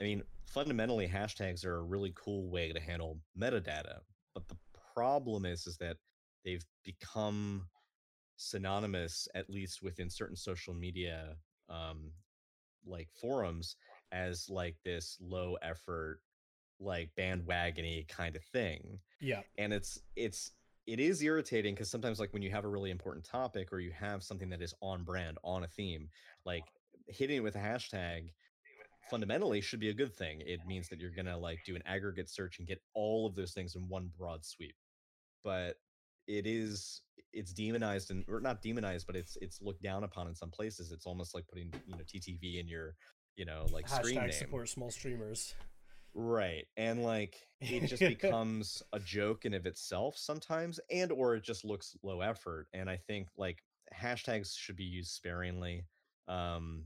I 0.00 0.04
mean, 0.04 0.22
fundamentally, 0.46 1.08
hashtags 1.08 1.64
are 1.64 1.76
a 1.76 1.82
really 1.82 2.12
cool 2.14 2.48
way 2.48 2.72
to 2.72 2.80
handle 2.80 3.18
metadata. 3.38 4.00
But 4.34 4.48
the 4.48 4.56
problem 4.94 5.44
is, 5.44 5.66
is 5.66 5.76
that 5.78 5.96
they've 6.44 6.64
become 6.84 7.66
synonymous, 8.36 9.28
at 9.34 9.50
least 9.50 9.82
within 9.82 10.10
certain 10.10 10.36
social 10.36 10.74
media, 10.74 11.36
um, 11.68 12.12
like 12.86 13.08
forums, 13.20 13.76
as 14.12 14.48
like 14.48 14.76
this 14.84 15.16
low 15.20 15.56
effort 15.62 16.20
like 16.80 17.10
bandwagony 17.18 18.08
kind 18.08 18.36
of 18.36 18.42
thing. 18.44 18.98
Yeah. 19.20 19.42
and 19.58 19.72
it's 19.72 20.00
it's 20.16 20.52
it 20.86 20.98
is 20.98 21.22
irritating 21.22 21.74
because 21.74 21.90
sometimes 21.90 22.18
like 22.18 22.32
when 22.32 22.42
you 22.42 22.50
have 22.50 22.64
a 22.64 22.68
really 22.68 22.90
important 22.90 23.24
topic 23.24 23.72
or 23.72 23.80
you 23.80 23.92
have 23.92 24.22
something 24.22 24.48
that 24.50 24.62
is 24.62 24.74
on 24.80 25.04
brand 25.04 25.38
on 25.44 25.62
a 25.62 25.68
theme 25.68 26.08
like 26.44 26.64
hitting 27.06 27.36
it 27.36 27.42
with 27.42 27.54
a 27.54 27.58
hashtag 27.58 28.30
fundamentally 29.10 29.60
should 29.60 29.80
be 29.80 29.90
a 29.90 29.94
good 29.94 30.14
thing. 30.14 30.40
It 30.46 30.60
means 30.66 30.88
that 30.88 31.00
you're 31.00 31.10
gonna 31.10 31.36
like 31.36 31.58
do 31.66 31.76
an 31.76 31.82
aggregate 31.84 32.30
search 32.30 32.58
and 32.58 32.68
get 32.68 32.80
all 32.94 33.26
of 33.26 33.34
those 33.34 33.52
things 33.52 33.74
in 33.74 33.88
one 33.88 34.10
broad 34.16 34.44
sweep. 34.44 34.76
But 35.42 35.76
it 36.26 36.46
is 36.46 37.02
it's 37.32 37.52
demonized 37.52 38.10
and 38.10 38.24
or 38.28 38.40
not 38.40 38.60
demonized 38.60 39.06
but 39.06 39.14
it's 39.14 39.36
it's 39.40 39.62
looked 39.62 39.82
down 39.82 40.02
upon 40.02 40.26
in 40.26 40.34
some 40.34 40.50
places 40.50 40.90
it's 40.90 41.06
almost 41.06 41.34
like 41.34 41.46
putting 41.46 41.72
you 41.86 41.96
know 41.96 42.02
ttv 42.02 42.58
in 42.58 42.66
your 42.66 42.94
you 43.40 43.46
know 43.46 43.66
like 43.72 43.88
Hashtag 43.88 44.14
name 44.14 44.32
support 44.32 44.68
small 44.68 44.90
streamers. 44.90 45.54
Right. 46.12 46.66
And 46.76 47.02
like 47.02 47.36
it 47.60 47.86
just 47.86 48.00
becomes 48.20 48.82
a 48.92 49.00
joke 49.00 49.46
in 49.46 49.54
of 49.54 49.64
itself 49.64 50.16
sometimes 50.18 50.78
and 50.90 51.10
or 51.10 51.36
it 51.36 51.42
just 51.42 51.64
looks 51.64 51.96
low 52.02 52.20
effort 52.20 52.66
and 52.74 52.90
I 52.90 52.96
think 52.96 53.28
like 53.38 53.62
hashtags 53.94 54.56
should 54.56 54.76
be 54.76 54.84
used 54.84 55.12
sparingly. 55.12 55.84
Um 56.28 56.84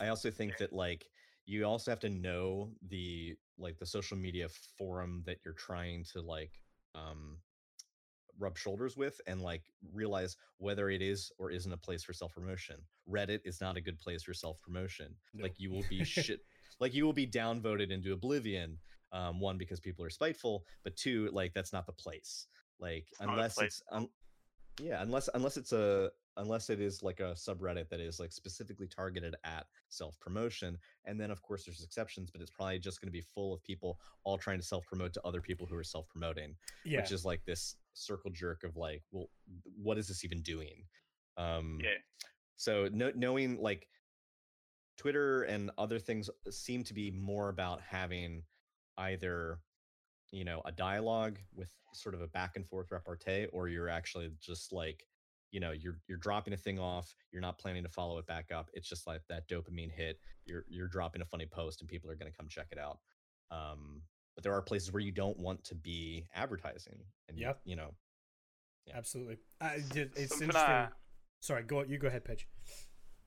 I 0.00 0.08
also 0.08 0.30
think 0.30 0.56
that 0.58 0.72
like 0.72 1.06
you 1.44 1.64
also 1.64 1.90
have 1.90 2.00
to 2.00 2.08
know 2.08 2.70
the 2.88 3.36
like 3.58 3.78
the 3.78 3.86
social 3.86 4.16
media 4.16 4.48
forum 4.78 5.22
that 5.26 5.38
you're 5.44 5.54
trying 5.54 6.04
to 6.12 6.22
like 6.22 6.52
um 6.94 7.36
rub 8.38 8.56
shoulders 8.56 8.96
with 8.96 9.20
and 9.26 9.40
like 9.40 9.62
realize 9.92 10.36
whether 10.58 10.90
it 10.90 11.02
is 11.02 11.30
or 11.38 11.50
isn't 11.50 11.72
a 11.72 11.76
place 11.76 12.04
for 12.04 12.12
self 12.12 12.34
promotion. 12.34 12.76
Reddit 13.10 13.40
is 13.44 13.60
not 13.60 13.76
a 13.76 13.80
good 13.80 13.98
place 13.98 14.22
for 14.22 14.34
self 14.34 14.60
promotion. 14.60 15.14
No. 15.34 15.42
Like 15.44 15.58
you 15.58 15.70
will 15.70 15.84
be 15.88 16.04
shit 16.04 16.40
like 16.80 16.94
you 16.94 17.04
will 17.04 17.12
be 17.12 17.26
downvoted 17.26 17.90
into 17.90 18.12
oblivion 18.12 18.78
um 19.12 19.40
one 19.40 19.56
because 19.56 19.80
people 19.80 20.04
are 20.04 20.10
spiteful 20.10 20.64
but 20.84 20.96
two 20.96 21.28
like 21.32 21.52
that's 21.54 21.72
not 21.72 21.86
the 21.86 21.92
place 21.92 22.46
like 22.80 23.06
a 23.20 23.24
unless 23.28 23.54
place. 23.54 23.66
it's 23.68 23.82
un- 23.92 24.08
yeah 24.80 25.00
unless 25.02 25.28
unless 25.34 25.56
it's 25.56 25.72
a 25.72 26.10
unless 26.38 26.68
it 26.70 26.80
is 26.80 27.02
like 27.02 27.20
a 27.20 27.32
subreddit 27.34 27.88
that 27.88 28.00
is 28.00 28.20
like 28.20 28.32
specifically 28.32 28.86
targeted 28.86 29.34
at 29.44 29.66
self 29.88 30.18
promotion 30.20 30.76
and 31.04 31.20
then 31.20 31.30
of 31.30 31.40
course 31.42 31.64
there's 31.64 31.82
exceptions 31.82 32.30
but 32.30 32.40
it's 32.40 32.50
probably 32.50 32.78
just 32.78 33.00
going 33.00 33.08
to 33.08 33.12
be 33.12 33.20
full 33.22 33.54
of 33.54 33.62
people 33.62 33.98
all 34.24 34.36
trying 34.36 34.58
to 34.58 34.64
self 34.64 34.84
promote 34.86 35.12
to 35.14 35.20
other 35.24 35.40
people 35.40 35.66
who 35.66 35.76
are 35.76 35.84
self 35.84 36.06
promoting 36.08 36.54
Yeah. 36.84 37.00
which 37.00 37.12
is 37.12 37.24
like 37.24 37.44
this 37.44 37.76
circle 37.94 38.30
jerk 38.30 38.64
of 38.64 38.76
like 38.76 39.02
well 39.12 39.28
what 39.82 39.96
is 39.98 40.08
this 40.08 40.24
even 40.24 40.42
doing 40.42 40.84
um 41.38 41.78
Yeah. 41.82 41.90
so 42.56 42.88
no, 42.92 43.10
knowing 43.14 43.60
like 43.60 43.88
Twitter 44.96 45.42
and 45.42 45.70
other 45.76 45.98
things 45.98 46.30
seem 46.50 46.82
to 46.84 46.94
be 46.94 47.10
more 47.10 47.48
about 47.50 47.80
having 47.82 48.42
either 48.98 49.58
you 50.32 50.44
know 50.44 50.62
a 50.64 50.72
dialogue 50.72 51.38
with 51.54 51.70
sort 51.92 52.14
of 52.14 52.20
a 52.22 52.26
back 52.28 52.56
and 52.56 52.66
forth 52.66 52.90
repartee 52.90 53.46
or 53.52 53.68
you're 53.68 53.88
actually 53.88 54.30
just 54.40 54.72
like 54.72 55.06
you 55.52 55.60
know 55.60 55.70
you're 55.72 55.98
you're 56.08 56.18
dropping 56.18 56.52
a 56.54 56.56
thing 56.56 56.78
off 56.78 57.14
you're 57.32 57.40
not 57.42 57.58
planning 57.58 57.82
to 57.82 57.88
follow 57.88 58.18
it 58.18 58.26
back 58.26 58.50
up 58.52 58.68
it's 58.74 58.88
just 58.88 59.06
like 59.06 59.20
that 59.28 59.48
dopamine 59.48 59.90
hit 59.90 60.18
you're 60.44 60.64
you're 60.68 60.88
dropping 60.88 61.22
a 61.22 61.24
funny 61.24 61.46
post 61.46 61.80
and 61.80 61.88
people 61.88 62.10
are 62.10 62.16
going 62.16 62.30
to 62.30 62.36
come 62.36 62.48
check 62.48 62.66
it 62.72 62.78
out 62.78 62.98
um 63.50 64.02
but 64.34 64.42
there 64.44 64.52
are 64.52 64.60
places 64.60 64.92
where 64.92 65.00
you 65.02 65.12
don't 65.12 65.38
want 65.38 65.62
to 65.64 65.74
be 65.74 66.26
advertising 66.34 66.98
and 67.28 67.38
you- 67.38 67.46
Yep. 67.46 67.60
you 67.64 67.76
know 67.76 67.94
Yeah. 68.86 68.96
Absolutely. 68.98 69.38
Uh, 69.60 69.70
it- 69.74 70.12
it's 70.16 70.28
Something 70.30 70.48
interesting. 70.48 70.70
I- 70.70 70.88
Sorry, 71.40 71.62
go. 71.64 71.82
You 71.82 71.98
go 71.98 72.06
ahead, 72.08 72.24
Pidge. 72.24 72.46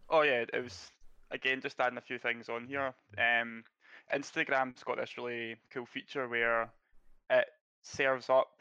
Oh 0.09 0.21
yeah, 0.23 0.45
it 0.53 0.63
was 0.63 0.91
again 1.31 1.61
just 1.61 1.79
adding 1.79 1.97
a 1.97 2.01
few 2.01 2.17
things 2.19 2.47
on 2.49 2.65
here. 2.65 2.93
Um, 3.17 3.63
Instagram's 4.13 4.83
got 4.83 4.97
this 4.97 5.17
really 5.17 5.57
cool 5.71 5.85
feature 5.85 6.27
where 6.27 6.71
it 7.29 7.47
serves 7.83 8.29
up 8.29 8.59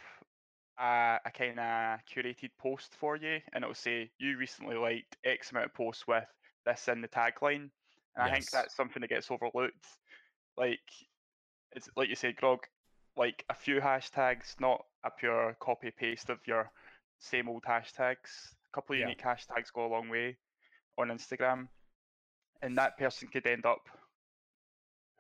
a, 0.79 1.19
a 1.25 1.31
kind 1.31 1.59
of 1.59 2.01
curated 2.13 2.51
post 2.59 2.95
for 2.99 3.17
you, 3.17 3.41
and 3.53 3.65
it'll 3.65 3.75
say 3.75 4.11
you 4.19 4.37
recently 4.39 4.77
liked 4.77 5.17
X 5.25 5.51
amount 5.51 5.67
of 5.67 5.75
posts 5.75 6.07
with 6.07 6.25
this 6.67 6.89
in 6.89 7.01
the 7.01 7.09
tagline. 7.09 7.71
And 8.17 8.29
I 8.29 8.33
think 8.33 8.51
that's 8.51 8.75
something 8.75 9.01
that 9.01 9.09
gets 9.09 9.31
overlooked. 9.31 9.87
Like 10.57 10.81
it's 11.73 11.89
like 11.97 12.09
you 12.09 12.17
said, 12.17 12.37
Grog, 12.37 12.61
like 13.17 13.45
a 13.51 13.55
few 13.55 13.81
hashtags, 13.81 14.59
not 14.61 14.85
a 15.05 15.11
pure 15.11 15.57
copy 15.61 15.91
paste 15.91 16.31
of 16.31 16.39
your 16.47 16.71
same 17.19 17.49
old 17.49 17.65
hashtags. 17.65 18.55
A 18.67 18.75
couple 18.75 18.95
of 18.95 18.99
Yeah. 18.99 19.07
unique 19.07 19.23
hashtags 19.23 19.73
go 19.73 19.87
a 19.87 19.93
long 19.93 20.09
way 20.09 20.37
on 20.99 21.09
Instagram, 21.09 21.69
and 22.63 22.77
that 22.77 22.99
person 22.99 23.29
could 23.29 23.47
end 23.47 23.67
up, 23.67 23.89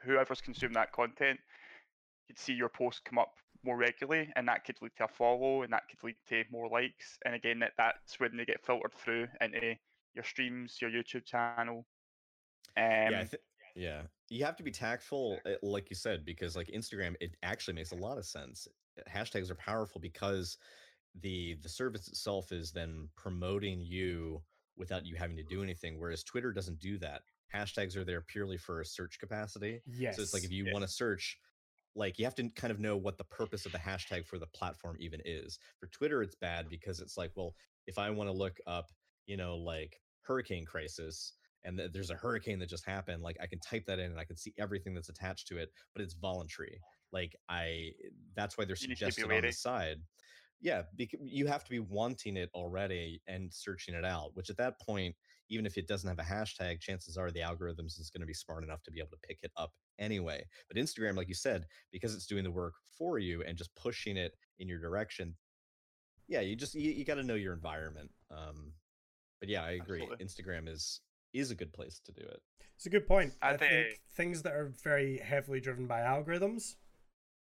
whoever's 0.02 0.40
consuming 0.40 0.74
that 0.74 0.92
content, 0.92 1.38
could 2.26 2.38
see 2.38 2.52
your 2.52 2.68
post 2.68 3.04
come 3.04 3.18
up 3.18 3.32
more 3.64 3.76
regularly, 3.76 4.30
and 4.36 4.46
that 4.48 4.64
could 4.64 4.76
lead 4.80 4.92
to 4.98 5.04
a 5.04 5.08
follow, 5.08 5.62
and 5.62 5.72
that 5.72 5.82
could 5.88 6.02
lead 6.04 6.16
to 6.28 6.44
more 6.50 6.68
likes, 6.68 7.18
and 7.24 7.34
again, 7.34 7.58
that 7.60 7.72
that's 7.76 8.18
when 8.20 8.36
they 8.36 8.44
get 8.44 8.64
filtered 8.64 8.92
through 8.94 9.26
into 9.40 9.74
your 10.14 10.24
streams, 10.24 10.78
your 10.80 10.90
YouTube 10.90 11.24
channel. 11.24 11.86
Um, 12.76 12.84
yeah, 13.10 13.20
I 13.20 13.24
thi- 13.24 13.36
yeah. 13.74 14.02
You 14.28 14.44
have 14.44 14.56
to 14.56 14.62
be 14.62 14.70
tactful, 14.70 15.38
uh, 15.46 15.52
like 15.62 15.88
you 15.90 15.96
said, 15.96 16.24
because 16.24 16.56
like 16.56 16.68
Instagram, 16.68 17.14
it 17.20 17.30
actually 17.42 17.74
makes 17.74 17.92
a 17.92 17.96
lot 17.96 18.18
of 18.18 18.26
sense. 18.26 18.68
Hashtags 19.08 19.50
are 19.50 19.54
powerful 19.54 20.00
because 20.00 20.58
the 21.20 21.56
the 21.62 21.68
service 21.68 22.08
itself 22.08 22.52
is 22.52 22.70
then 22.72 23.08
promoting 23.16 23.80
you 23.80 24.42
without 24.76 25.06
you 25.06 25.16
having 25.16 25.36
to 25.36 25.42
do 25.44 25.62
anything. 25.62 25.98
Whereas 25.98 26.22
Twitter 26.22 26.52
doesn't 26.52 26.78
do 26.78 26.98
that. 26.98 27.22
Hashtags 27.54 27.96
are 27.96 28.04
there 28.04 28.20
purely 28.20 28.58
for 28.58 28.84
search 28.84 29.18
capacity. 29.18 29.80
Yes. 29.86 30.16
So 30.16 30.22
it's 30.22 30.34
like 30.34 30.44
if 30.44 30.52
you 30.52 30.66
Yeah. 30.66 30.72
want 30.72 30.84
to 30.84 30.92
search, 30.92 31.38
like 31.98 32.18
you 32.18 32.24
have 32.24 32.34
to 32.36 32.48
kind 32.50 32.70
of 32.70 32.78
know 32.78 32.96
what 32.96 33.18
the 33.18 33.24
purpose 33.24 33.66
of 33.66 33.72
the 33.72 33.78
hashtag 33.78 34.24
for 34.24 34.38
the 34.38 34.46
platform 34.46 34.96
even 35.00 35.20
is. 35.24 35.58
For 35.80 35.88
Twitter, 35.88 36.22
it's 36.22 36.36
bad 36.36 36.68
because 36.70 37.00
it's 37.00 37.18
like, 37.18 37.32
well, 37.34 37.54
if 37.86 37.98
I 37.98 38.08
want 38.10 38.28
to 38.28 38.32
look 38.32 38.56
up, 38.66 38.86
you 39.26 39.36
know, 39.36 39.56
like 39.56 40.00
hurricane 40.22 40.64
crisis 40.64 41.34
and 41.64 41.76
th- 41.76 41.90
there's 41.92 42.10
a 42.10 42.14
hurricane 42.14 42.60
that 42.60 42.68
just 42.68 42.86
happened, 42.86 43.22
like 43.22 43.36
I 43.42 43.46
can 43.46 43.58
type 43.58 43.84
that 43.86 43.98
in 43.98 44.12
and 44.12 44.20
I 44.20 44.24
can 44.24 44.36
see 44.36 44.54
everything 44.58 44.94
that's 44.94 45.08
attached 45.08 45.48
to 45.48 45.58
it, 45.58 45.70
but 45.92 46.02
it's 46.02 46.14
voluntary. 46.14 46.80
Like 47.12 47.34
I, 47.48 47.90
that's 48.36 48.56
why 48.56 48.64
they're 48.64 48.76
You 48.80 48.88
need 48.88 48.98
to 48.98 49.06
be 49.06 49.10
suggested 49.10 49.36
on 49.36 49.42
the 49.42 49.52
side. 49.52 49.96
Yeah, 50.60 50.82
because 50.96 51.20
you 51.22 51.46
have 51.46 51.62
to 51.64 51.70
be 51.70 51.78
wanting 51.78 52.36
it 52.36 52.50
already 52.54 53.22
and 53.28 53.52
searching 53.52 53.94
it 53.94 54.04
out. 54.04 54.30
Which 54.34 54.50
at 54.50 54.56
that 54.56 54.80
point, 54.80 55.14
even 55.50 55.66
if 55.66 55.78
it 55.78 55.86
doesn't 55.86 56.08
have 56.08 56.18
a 56.18 56.28
hashtag, 56.28 56.80
chances 56.80 57.16
are 57.16 57.30
the 57.30 57.40
algorithms 57.40 57.98
is 57.98 58.10
going 58.12 58.22
to 58.22 58.26
be 58.26 58.34
smart 58.34 58.64
enough 58.64 58.82
to 58.82 58.90
be 58.90 58.98
able 58.98 59.10
to 59.10 59.26
pick 59.28 59.38
it 59.42 59.52
up 59.56 59.72
anyway. 59.98 60.44
But 60.68 60.76
Instagram, 60.76 61.16
like 61.16 61.28
you 61.28 61.34
said, 61.34 61.64
because 61.92 62.14
it's 62.14 62.26
doing 62.26 62.44
the 62.44 62.50
work 62.50 62.74
for 62.96 63.18
you 63.18 63.42
and 63.44 63.56
just 63.56 63.74
pushing 63.76 64.16
it 64.16 64.32
in 64.58 64.68
your 64.68 64.80
direction, 64.80 65.34
yeah, 66.26 66.40
you 66.40 66.56
just 66.56 66.74
you, 66.74 66.90
you 66.90 67.04
got 67.04 67.14
to 67.14 67.22
know 67.22 67.34
your 67.34 67.54
environment. 67.54 68.10
Um, 68.30 68.72
but 69.40 69.48
yeah, 69.48 69.62
I 69.62 69.72
agree. 69.72 70.02
Absolutely. 70.02 70.26
Instagram 70.26 70.68
is 70.68 71.00
is 71.32 71.50
a 71.50 71.54
good 71.54 71.72
place 71.72 72.00
to 72.04 72.12
do 72.12 72.22
it. 72.22 72.40
It's 72.76 72.86
a 72.86 72.90
good 72.90 73.06
point. 73.06 73.32
I 73.40 73.50
I, 73.50 73.56
think 73.56 73.70
think- 73.70 74.00
things 74.16 74.42
that 74.42 74.52
are 74.52 74.72
very 74.82 75.18
heavily 75.18 75.60
driven 75.60 75.86
by 75.86 76.00
algorithms, 76.00 76.74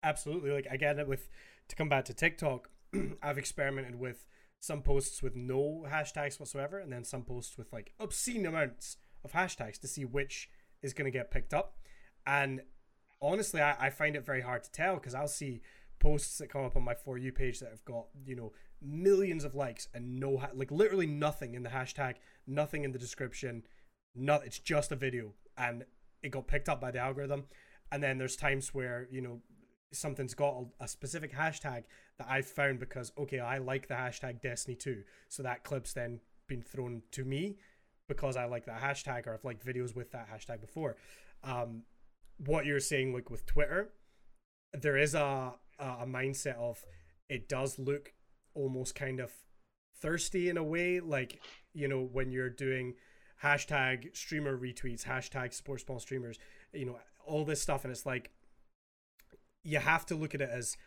absolutely. 0.03 0.51
Like 0.51 0.68
again, 0.70 1.05
with 1.07 1.30
to 1.70 1.76
come 1.76 1.89
back 1.89 2.05
to 2.05 2.13
TikTok, 2.13 2.70
I've 3.21 3.37
experimented 3.37 3.99
with 3.99 4.25
some 4.59 4.81
posts 4.81 5.21
with 5.21 5.35
no 5.35 5.85
hashtags 5.87 6.39
whatsoever, 6.39 6.79
and 6.79 6.91
then 6.91 7.03
some 7.03 7.23
posts 7.23 7.57
with 7.57 7.71
like 7.71 7.93
obscene 7.99 8.45
amounts 8.45 8.97
of 9.23 9.31
hashtags 9.31 9.79
to 9.79 9.87
see 9.87 10.05
which 10.05 10.49
is 10.81 10.93
going 10.93 11.05
to 11.05 11.17
get 11.17 11.31
picked 11.31 11.53
up. 11.53 11.77
And 12.25 12.61
honestly, 13.21 13.61
I, 13.61 13.75
I 13.79 13.89
find 13.89 14.15
it 14.15 14.25
very 14.25 14.41
hard 14.41 14.63
to 14.63 14.71
tell 14.71 14.95
because 14.95 15.15
I'll 15.15 15.27
see 15.27 15.61
posts 15.99 16.37
that 16.37 16.49
come 16.49 16.65
up 16.65 16.75
on 16.75 16.83
my 16.83 16.93
for 16.93 17.17
you 17.17 17.31
page 17.31 17.59
that 17.59 17.69
have 17.69 17.85
got 17.85 18.07
you 18.25 18.35
know 18.35 18.51
millions 18.81 19.43
of 19.43 19.55
likes 19.55 19.87
and 19.93 20.19
no 20.19 20.37
ha- 20.37 20.49
like 20.53 20.71
literally 20.71 21.07
nothing 21.07 21.55
in 21.55 21.63
the 21.63 21.69
hashtag, 21.69 22.15
nothing 22.47 22.83
in 22.83 22.91
the 22.91 22.99
description, 22.99 23.63
not 24.15 24.45
it's 24.45 24.59
just 24.59 24.91
a 24.91 24.95
video 24.95 25.33
and 25.57 25.85
it 26.21 26.29
got 26.29 26.47
picked 26.47 26.69
up 26.69 26.81
by 26.81 26.91
the 26.91 26.99
algorithm. 26.99 27.45
And 27.91 28.01
then 28.01 28.17
there's 28.17 28.35
times 28.35 28.73
where 28.73 29.07
you 29.11 29.21
know 29.21 29.41
something's 29.95 30.33
got 30.33 30.65
a, 30.79 30.83
a 30.83 30.87
specific 30.87 31.33
hashtag 31.33 31.83
that 32.17 32.27
I've 32.29 32.47
found 32.47 32.79
because 32.79 33.11
okay, 33.17 33.39
I 33.39 33.57
like 33.57 33.87
the 33.87 33.95
hashtag 33.95 34.41
Destiny 34.41 34.75
2, 34.75 35.03
so 35.29 35.43
that 35.43 35.63
clip's 35.63 35.93
then 35.93 36.19
been 36.47 36.61
thrown 36.61 37.01
to 37.11 37.23
me 37.23 37.57
because 38.07 38.37
I 38.37 38.45
like 38.45 38.65
that 38.65 38.81
hashtag 38.81 39.27
or 39.27 39.33
I've 39.33 39.45
liked 39.45 39.65
videos 39.65 39.95
with 39.95 40.11
that 40.11 40.27
hashtag 40.29 40.61
before. 40.61 40.95
Um, 41.43 41.83
what 42.37 42.65
you're 42.65 42.79
saying, 42.79 43.13
like 43.13 43.29
with 43.29 43.45
Twitter, 43.45 43.89
there 44.73 44.97
is 44.97 45.15
a 45.15 45.53
a 45.79 46.05
mindset 46.05 46.55
of 46.57 46.83
it 47.29 47.49
does 47.49 47.77
look 47.77 48.13
almost 48.53 48.95
kind 48.95 49.19
of 49.19 49.31
thirsty 49.99 50.49
in 50.49 50.57
a 50.57 50.63
way, 50.63 50.99
like 50.99 51.41
you 51.73 51.87
know 51.87 52.01
when 52.01 52.31
you're 52.31 52.49
doing 52.49 52.95
hashtag 53.43 54.15
streamer 54.15 54.57
retweets, 54.57 55.03
hashtag 55.03 55.53
support 55.53 55.81
small 55.81 55.99
streamers, 55.99 56.39
you 56.73 56.85
know 56.85 56.99
all 57.25 57.43
this 57.43 57.61
stuff, 57.61 57.83
and 57.83 57.91
it's 57.91 58.05
like 58.05 58.31
you 59.66 59.80
have 59.80 60.05
to 60.05 60.16
look 60.16 60.34
at 60.36 60.41
it 60.41 60.49
as 60.49 60.78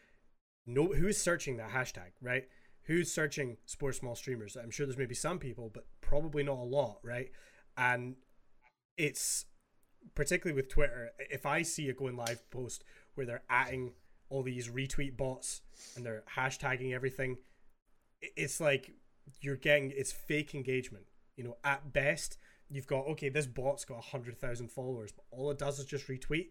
no 0.67 0.87
who's 0.87 1.19
searching 1.19 1.57
that 1.57 1.71
hashtag, 1.71 2.13
right? 2.23 2.45
Who's 2.85 3.13
searching 3.13 3.59
support 3.67 3.97
small 3.97 4.15
streamers? 4.15 4.57
I'm 4.57 4.71
sure 4.71 4.87
there's 4.87 4.97
maybe 4.97 5.15
some 5.15 5.39
people, 5.39 5.71
but 5.73 5.85
probably 6.01 6.43
not 6.43 6.59
a 6.59 6.63
lot, 6.63 7.01
right? 7.03 7.31
And 7.77 8.17
it's 8.97 9.45
particularly 10.15 10.55
with 10.55 10.71
Twitter, 10.71 11.11
if 11.19 11.45
I 11.45 11.63
see 11.63 11.89
a 11.89 11.93
going 11.93 12.17
live 12.17 12.49
post 12.51 12.85
where 13.15 13.27
they're 13.27 13.43
adding 13.51 13.93
all 14.31 14.43
these 14.43 14.69
retweet 14.69 15.17
bots 15.17 15.61
and 15.97 16.07
they're 16.07 16.23
hashtagging 16.37 16.95
everything, 16.95 17.39
it's 18.21 18.61
like 18.61 18.93
you're 19.41 19.57
getting 19.57 19.93
it's 19.95 20.13
fake 20.13 20.55
engagement. 20.55 21.07
You 21.37 21.45
know, 21.45 21.57
at 21.65 21.93
best, 21.93 22.39
you've 22.69 22.87
got 22.87 23.07
okay, 23.09 23.29
this 23.29 23.47
bot's 23.47 23.85
got 23.85 24.05
hundred 24.05 24.39
thousand 24.39 24.71
followers, 24.71 25.13
but 25.13 25.25
all 25.31 25.51
it 25.51 25.59
does 25.59 25.79
is 25.79 25.85
just 25.85 26.09
retweet. 26.09 26.49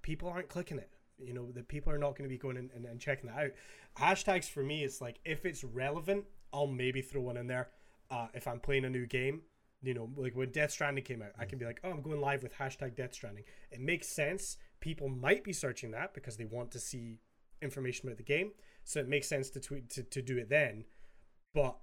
People 0.00 0.28
aren't 0.28 0.48
clicking 0.48 0.78
it. 0.78 0.91
You 1.18 1.34
know, 1.34 1.50
the 1.52 1.62
people 1.62 1.92
are 1.92 1.98
not 1.98 2.16
going 2.16 2.28
to 2.28 2.32
be 2.32 2.38
going 2.38 2.56
in 2.56 2.70
and, 2.74 2.84
and 2.84 3.00
checking 3.00 3.30
that 3.30 3.38
out. 3.38 3.50
Hashtags 3.98 4.48
for 4.48 4.62
me, 4.62 4.84
it's 4.84 5.00
like 5.00 5.18
if 5.24 5.44
it's 5.44 5.64
relevant, 5.64 6.24
I'll 6.52 6.66
maybe 6.66 7.02
throw 7.02 7.22
one 7.22 7.36
in 7.36 7.46
there. 7.46 7.68
Uh, 8.10 8.28
if 8.34 8.46
I'm 8.46 8.60
playing 8.60 8.84
a 8.84 8.90
new 8.90 9.06
game, 9.06 9.42
you 9.82 9.94
know, 9.94 10.10
like 10.16 10.36
when 10.36 10.50
Death 10.50 10.70
Stranding 10.70 11.04
came 11.04 11.22
out, 11.22 11.32
I 11.38 11.44
can 11.44 11.58
be 11.58 11.64
like, 11.64 11.80
oh, 11.82 11.90
I'm 11.90 12.02
going 12.02 12.20
live 12.20 12.42
with 12.42 12.56
hashtag 12.56 12.94
Death 12.94 13.14
Stranding. 13.14 13.44
It 13.70 13.80
makes 13.80 14.08
sense. 14.08 14.56
People 14.80 15.08
might 15.08 15.44
be 15.44 15.52
searching 15.52 15.90
that 15.92 16.14
because 16.14 16.36
they 16.36 16.44
want 16.44 16.70
to 16.72 16.78
see 16.78 17.20
information 17.60 18.08
about 18.08 18.18
the 18.18 18.24
game, 18.24 18.52
so 18.84 19.00
it 19.00 19.08
makes 19.08 19.28
sense 19.28 19.50
to 19.50 19.60
tweet 19.60 19.90
to, 19.90 20.02
to 20.02 20.22
do 20.22 20.38
it 20.38 20.48
then. 20.50 20.84
But 21.54 21.76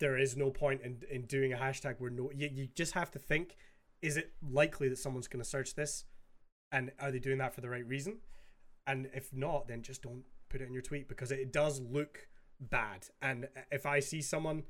there 0.00 0.18
is 0.18 0.36
no 0.36 0.50
point 0.50 0.80
in, 0.82 1.02
in 1.10 1.22
doing 1.22 1.52
a 1.52 1.56
hashtag 1.56 1.96
where 1.98 2.10
no 2.10 2.30
you, 2.34 2.50
you 2.52 2.68
just 2.74 2.92
have 2.92 3.10
to 3.12 3.18
think 3.18 3.56
is 4.02 4.16
it 4.16 4.32
likely 4.42 4.88
that 4.88 4.98
someone's 4.98 5.28
going 5.28 5.42
to 5.42 5.48
search 5.48 5.74
this 5.74 6.04
and 6.72 6.90
are 7.00 7.10
they 7.10 7.18
doing 7.18 7.38
that 7.38 7.54
for 7.54 7.60
the 7.60 7.68
right 7.68 7.86
reason 7.86 8.18
and 8.86 9.08
if 9.14 9.32
not 9.32 9.68
then 9.68 9.82
just 9.82 10.02
don't 10.02 10.24
put 10.48 10.60
it 10.60 10.66
in 10.66 10.72
your 10.72 10.82
tweet 10.82 11.08
because 11.08 11.30
it 11.32 11.52
does 11.52 11.80
look 11.80 12.28
bad. 12.60 13.06
And 13.20 13.48
if 13.70 13.86
i 13.86 14.00
see 14.00 14.22
someone 14.22 14.64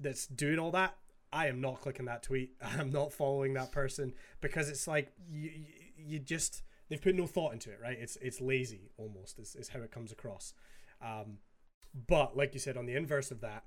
that's 0.00 0.26
doing 0.26 0.58
all 0.58 0.72
that 0.72 0.96
i 1.32 1.46
am 1.46 1.60
not 1.60 1.80
clicking 1.80 2.06
that 2.06 2.22
tweet. 2.22 2.52
I'm 2.62 2.90
not 2.90 3.12
following 3.12 3.54
that 3.54 3.72
person 3.72 4.12
because 4.40 4.68
it's 4.68 4.86
like 4.86 5.12
you, 5.28 5.50
you, 5.96 6.18
just 6.20 6.62
they've 6.88 7.02
put 7.02 7.14
no 7.14 7.26
thought 7.26 7.52
into 7.52 7.70
it 7.70 7.78
right? 7.82 7.98
It's 8.00 8.16
it's 8.22 8.40
lazy 8.40 8.92
almost 8.96 9.38
is, 9.38 9.56
is 9.56 9.68
how 9.68 9.80
it 9.80 9.90
comes 9.90 10.12
across. 10.12 10.54
Um, 11.02 11.38
but 12.08 12.36
like 12.36 12.54
you 12.54 12.60
said 12.60 12.76
on 12.76 12.86
the 12.86 12.96
inverse 12.96 13.30
of 13.30 13.40
that 13.40 13.64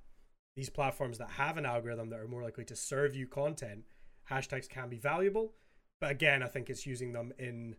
these 0.57 0.69
platforms 0.71 1.19
that 1.19 1.31
have 1.31 1.57
an 1.57 1.67
algorithm 1.67 2.09
that 2.09 2.19
are 2.19 2.27
more 2.27 2.41
likely 2.41 2.65
to 2.65 2.75
serve 2.75 3.15
you 3.15 3.27
content, 3.27 3.83
hashtags 4.29 4.67
can 4.67 4.89
be 4.89 4.97
valuable. 4.97 5.53
But 6.01 6.09
again, 6.09 6.41
I 6.41 6.47
think 6.47 6.69
it's 6.69 6.87
using 6.87 7.13
them 7.13 7.31
in 7.37 7.75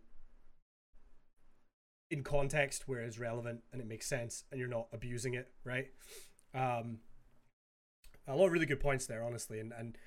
in 2.11 2.23
context 2.23 2.87
where 2.87 3.01
it's 3.01 3.19
relevant 3.19 3.61
and 3.71 3.81
it 3.81 3.87
makes 3.87 4.07
sense 4.07 4.43
and 4.51 4.59
you're 4.59 4.69
not 4.69 4.87
abusing 4.93 5.33
it, 5.33 5.51
right? 5.63 5.87
Um 6.53 6.99
a 8.27 8.35
lot 8.35 8.47
of 8.47 8.51
really 8.51 8.65
good 8.65 8.79
points 8.79 9.07
there, 9.07 9.23
honestly, 9.23 9.59
and 9.59 9.73
and 9.77 9.97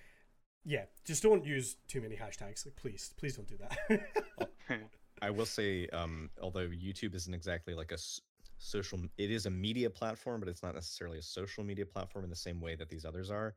yeah, 0.65 0.85
just 1.05 1.23
don't 1.23 1.45
use 1.45 1.77
too 1.89 2.01
many 2.01 2.17
hashtags. 2.17 2.65
Like 2.65 2.77
please, 2.77 3.13
please 3.17 3.37
don't 3.37 3.49
do 3.49 3.59
that. 3.59 4.81
I 5.23 5.31
will 5.31 5.47
say, 5.47 5.87
um, 5.93 6.31
although 6.43 6.67
YouTube 6.67 7.15
isn't 7.15 7.33
exactly 7.33 7.75
like 7.75 7.93
a 7.93 7.99
social, 8.59 8.99
it 9.19 9.31
is 9.31 9.47
a 9.47 9.51
media 9.51 9.89
platform, 9.89 10.41
but 10.41 10.49
it's 10.49 10.65
not 10.65 10.75
necessarily 10.75 11.19
a 11.19 11.23
social 11.23 11.63
media 11.63 11.87
platform 11.87 12.25
in 12.25 12.31
the 12.31 12.37
same 12.37 12.61
way 12.61 12.75
that 12.75 12.89
these 12.89 13.05
others 13.05 13.31
are. 13.31 13.55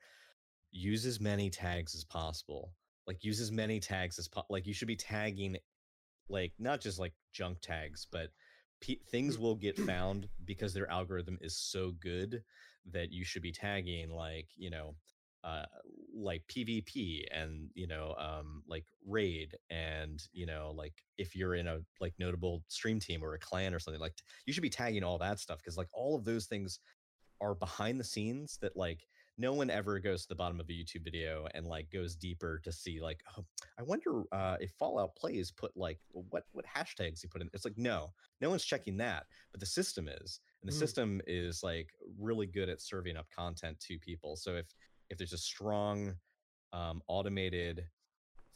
Use 0.71 1.05
as 1.05 1.19
many 1.19 1.49
tags 1.49 1.95
as 1.95 2.03
possible. 2.03 2.71
Like 3.07 3.23
use 3.23 3.39
as 3.39 3.51
many 3.51 3.79
tags 3.79 4.19
as 4.19 4.27
po- 4.27 4.45
like 4.49 4.67
you 4.67 4.73
should 4.73 4.87
be 4.87 4.95
tagging, 4.95 5.57
like 6.29 6.53
not 6.59 6.81
just 6.81 6.99
like 6.99 7.13
junk 7.31 7.59
tags, 7.61 8.07
but 8.11 8.29
pe- 8.81 8.99
things 9.11 9.37
will 9.37 9.55
get 9.55 9.77
found 9.77 10.27
because 10.45 10.73
their 10.73 10.89
algorithm 10.89 11.37
is 11.41 11.57
so 11.57 11.91
good 12.01 12.43
that 12.91 13.11
you 13.11 13.25
should 13.25 13.41
be 13.41 13.51
tagging 13.51 14.11
like 14.11 14.47
you 14.55 14.69
know 14.69 14.95
uh, 15.43 15.65
like 16.15 16.41
PvP 16.47 17.23
and 17.31 17.69
you 17.75 17.85
know 17.87 18.15
um, 18.17 18.63
like 18.67 18.85
raid 19.05 19.55
and 19.69 20.23
you 20.33 20.45
know 20.45 20.73
like 20.75 20.93
if 21.19 21.35
you're 21.35 21.53
in 21.55 21.67
a 21.67 21.79
like 22.01 22.13
notable 22.17 22.63
stream 22.67 22.99
team 22.99 23.23
or 23.23 23.35
a 23.35 23.39
clan 23.39 23.73
or 23.73 23.79
something 23.79 24.01
like 24.01 24.13
you 24.47 24.53
should 24.53 24.63
be 24.63 24.69
tagging 24.69 25.03
all 25.03 25.19
that 25.19 25.39
stuff 25.39 25.59
because 25.59 25.77
like 25.77 25.89
all 25.93 26.15
of 26.15 26.25
those 26.25 26.47
things 26.47 26.79
are 27.41 27.53
behind 27.53 27.99
the 27.99 28.03
scenes 28.03 28.57
that 28.61 28.75
like 28.75 29.05
no 29.37 29.53
one 29.53 29.69
ever 29.69 29.99
goes 29.99 30.23
to 30.23 30.29
the 30.29 30.35
bottom 30.35 30.59
of 30.59 30.69
a 30.69 30.71
YouTube 30.71 31.03
video 31.03 31.47
and 31.53 31.65
like 31.65 31.89
goes 31.91 32.15
deeper 32.15 32.59
to 32.63 32.71
see 32.71 33.01
like 33.01 33.21
oh, 33.37 33.45
I 33.77 33.83
wonder 33.83 34.23
uh, 34.31 34.57
if 34.59 34.71
Fallout 34.79 35.15
plays 35.15 35.51
put 35.51 35.71
like 35.75 35.99
what 36.11 36.43
what 36.53 36.65
hashtags 36.65 37.21
he 37.21 37.27
put 37.27 37.41
in. 37.41 37.49
It's 37.53 37.65
like 37.65 37.77
no, 37.77 38.13
no 38.41 38.49
one's 38.49 38.65
checking 38.65 38.97
that, 38.97 39.25
but 39.51 39.59
the 39.59 39.65
system 39.65 40.07
is, 40.07 40.39
and 40.61 40.71
the 40.71 40.75
Mm. 40.75 40.79
system 40.79 41.21
is 41.27 41.63
like 41.63 41.89
really 42.19 42.47
good 42.47 42.69
at 42.69 42.81
serving 42.81 43.17
up 43.17 43.27
content 43.29 43.79
to 43.81 43.99
people. 43.99 44.35
So 44.35 44.55
if 44.55 44.73
if 45.09 45.17
there's 45.17 45.33
a 45.33 45.37
strong 45.37 46.15
um, 46.73 47.01
automated 47.07 47.85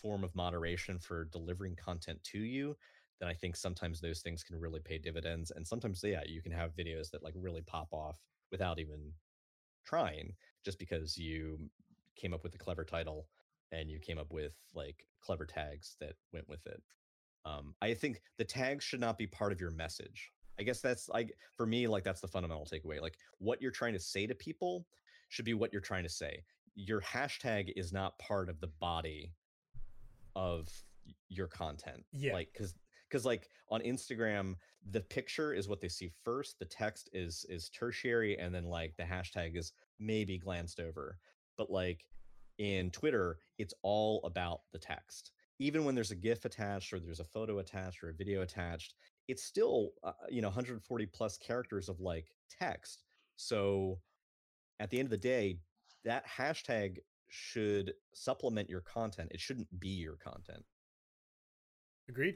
form 0.01 0.23
of 0.23 0.36
moderation 0.36 0.99
for 0.99 1.25
delivering 1.25 1.75
content 1.75 2.23
to 2.23 2.39
you, 2.39 2.75
then 3.19 3.30
I 3.30 3.34
think 3.34 3.55
sometimes 3.55 3.99
those 3.99 4.21
things 4.21 4.43
can 4.43 4.59
really 4.59 4.80
pay 4.80 4.97
dividends. 4.97 5.51
And 5.55 5.67
sometimes, 5.67 6.01
yeah, 6.03 6.23
you 6.25 6.41
can 6.41 6.51
have 6.51 6.75
videos 6.75 7.11
that 7.11 7.23
like 7.23 7.34
really 7.36 7.61
pop 7.61 7.89
off 7.91 8.17
without 8.51 8.80
even 8.80 9.11
trying, 9.86 10.34
just 10.64 10.80
because 10.80 11.18
you 11.18 11.57
came 12.16 12.34
up 12.34 12.43
with 12.43 12.55
a 12.55 12.57
clever 12.57 12.84
title 12.84 13.28
and 13.72 13.89
you 13.89 13.99
came 13.99 14.18
up 14.18 14.32
with 14.32 14.53
like 14.74 15.07
clever 15.22 15.45
tags 15.45 15.95
that 15.99 16.14
went 16.34 16.47
with 16.49 16.66
it. 16.66 16.82
Um, 17.45 17.74
I 17.82 17.93
think 17.93 18.22
the 18.38 18.43
tags 18.43 18.84
should 18.84 18.99
not 18.99 19.18
be 19.18 19.28
part 19.28 19.51
of 19.51 19.62
your 19.62 19.72
message. 19.72 20.32
I 20.60 20.64
guess 20.64 20.82
that's 20.82 21.07
like 21.07 21.34
for 21.55 21.66
me, 21.66 21.88
like 21.88 22.03
that's 22.03 22.22
the 22.22 22.28
fundamental 22.28 22.66
takeaway. 22.66 23.01
Like 23.01 23.18
what 23.38 23.62
you're 23.62 23.72
trying 23.72 23.93
to 23.93 23.99
say 23.99 24.28
to 24.28 24.36
people 24.36 24.86
should 25.30 25.45
be 25.45 25.53
what 25.53 25.72
you're 25.72 25.82
trying 25.82 26.03
to 26.03 26.10
say. 26.10 26.43
Your 26.76 27.01
hashtag 27.01 27.72
is 27.76 27.93
not 27.93 28.20
part 28.20 28.49
of 28.49 28.60
the 28.60 28.68
body 28.68 29.34
of 30.36 30.68
your 31.30 31.47
content. 31.47 32.03
Yeah. 32.12 32.34
Like 32.34 32.53
cuz 32.53 32.76
cuz 33.10 33.26
like 33.26 33.49
on 33.70 33.82
Instagram 33.82 34.55
the 34.91 35.01
picture 35.01 35.53
is 35.53 35.68
what 35.68 35.82
they 35.82 35.88
see 35.88 36.12
first, 36.24 36.60
the 36.60 36.66
text 36.66 37.10
is 37.14 37.45
is 37.49 37.70
tertiary 37.70 38.38
and 38.38 38.53
then 38.53 38.66
like 38.66 38.95
the 38.97 39.03
hashtag 39.03 39.57
is 39.57 39.72
maybe 40.00 40.38
glanced 40.38 40.80
over. 40.80 41.18
But 41.58 41.70
like 41.70 42.06
in 42.58 42.91
Twitter, 42.91 43.38
it's 43.58 43.74
all 43.84 44.22
about 44.24 44.62
the 44.72 44.80
text. 44.80 45.32
Even 45.60 45.84
when 45.84 45.95
there's 45.95 46.12
a 46.12 46.16
GIF 46.16 46.45
attached 46.45 46.93
or 46.93 47.00
there's 47.00 47.20
a 47.20 47.26
photo 47.26 47.60
attached 47.60 48.04
or 48.04 48.10
a 48.10 48.14
video 48.14 48.41
attached, 48.41 48.95
it's 49.28 49.43
still 49.43 49.91
uh, 50.04 50.14
you 50.30 50.41
know 50.41 50.47
140 50.47 51.06
plus 51.08 51.38
characters 51.38 51.89
of 51.89 52.00
like 52.00 52.28
text. 52.50 53.04
So 53.36 54.00
at 54.80 54.89
the 54.89 55.00
end 55.00 55.08
of 55.08 55.12
the 55.12 55.18
day, 55.18 55.60
that 56.06 56.26
hashtag 56.28 56.97
should 57.30 57.93
supplement 58.14 58.70
your 58.70 58.82
content. 58.82 59.32
It 59.34 59.39
shouldn't 59.39 59.68
be 59.80 59.89
your 59.89 60.16
content. 60.16 60.64
Agreed, 62.08 62.36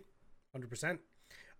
hundred 0.52 0.70
percent. 0.70 1.00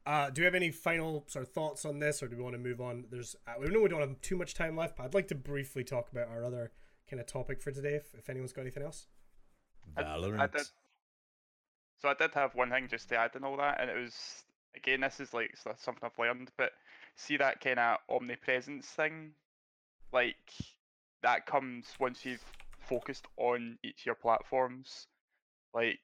Uh, 0.06 0.30
do 0.30 0.42
you 0.42 0.46
have 0.46 0.56
any 0.56 0.70
final 0.70 1.24
sort 1.28 1.46
of 1.46 1.52
thoughts 1.52 1.86
on 1.86 2.00
this, 2.00 2.22
or 2.22 2.28
do 2.28 2.36
we 2.36 2.44
want 2.44 2.56
to 2.56 2.60
move 2.60 2.82
on? 2.82 3.06
There's, 3.10 3.36
uh, 3.48 3.54
we 3.60 3.68
know 3.68 3.82
we 3.82 3.90
don't 3.90 4.02
have 4.02 4.20
too 4.22 4.36
much 4.36 4.54
time 4.54 4.76
left, 4.76 4.98
but 4.98 5.04
I'd 5.04 5.14
like 5.14 5.30
to 5.30 5.36
briefly 5.36 5.84
talk 5.84 6.12
about 6.12 6.28
our 6.28 6.44
other 6.44 6.72
kind 7.10 7.22
of 7.22 7.26
topic 7.26 7.62
for 7.62 7.72
today. 7.72 7.96
If, 7.96 8.14
if 8.14 8.30
anyone's 8.30 8.52
got 8.52 8.62
anything 8.62 8.84
else, 8.84 9.08
Valorant. 9.98 10.40
I 10.40 10.48
did. 10.48 10.68
So 12.02 12.10
I 12.10 12.14
did 12.16 12.34
have 12.34 12.56
one 12.56 12.70
thing 12.70 12.88
just 12.90 13.10
to 13.10 13.16
add 13.16 13.36
in 13.36 13.44
all 13.44 13.58
that, 13.58 13.80
and 13.80 13.90
it 13.90 13.96
was 13.96 14.44
again 14.76 15.02
this 15.02 15.20
is 15.20 15.34
like 15.34 15.56
something 15.78 16.04
I've 16.04 16.20
learned, 16.20 16.52
but 16.58 16.72
see 17.16 17.38
that 17.38 17.62
kind 17.62 17.80
of 17.80 17.98
omnipresence 18.10 18.88
thing, 18.88 19.32
like 20.12 20.36
that 21.22 21.46
comes 21.46 21.88
once 22.00 22.26
you've 22.26 22.44
focused 22.80 23.26
on 23.38 23.78
each 23.84 24.02
of 24.02 24.06
your 24.06 24.16
platforms. 24.16 25.08
Like 25.74 26.02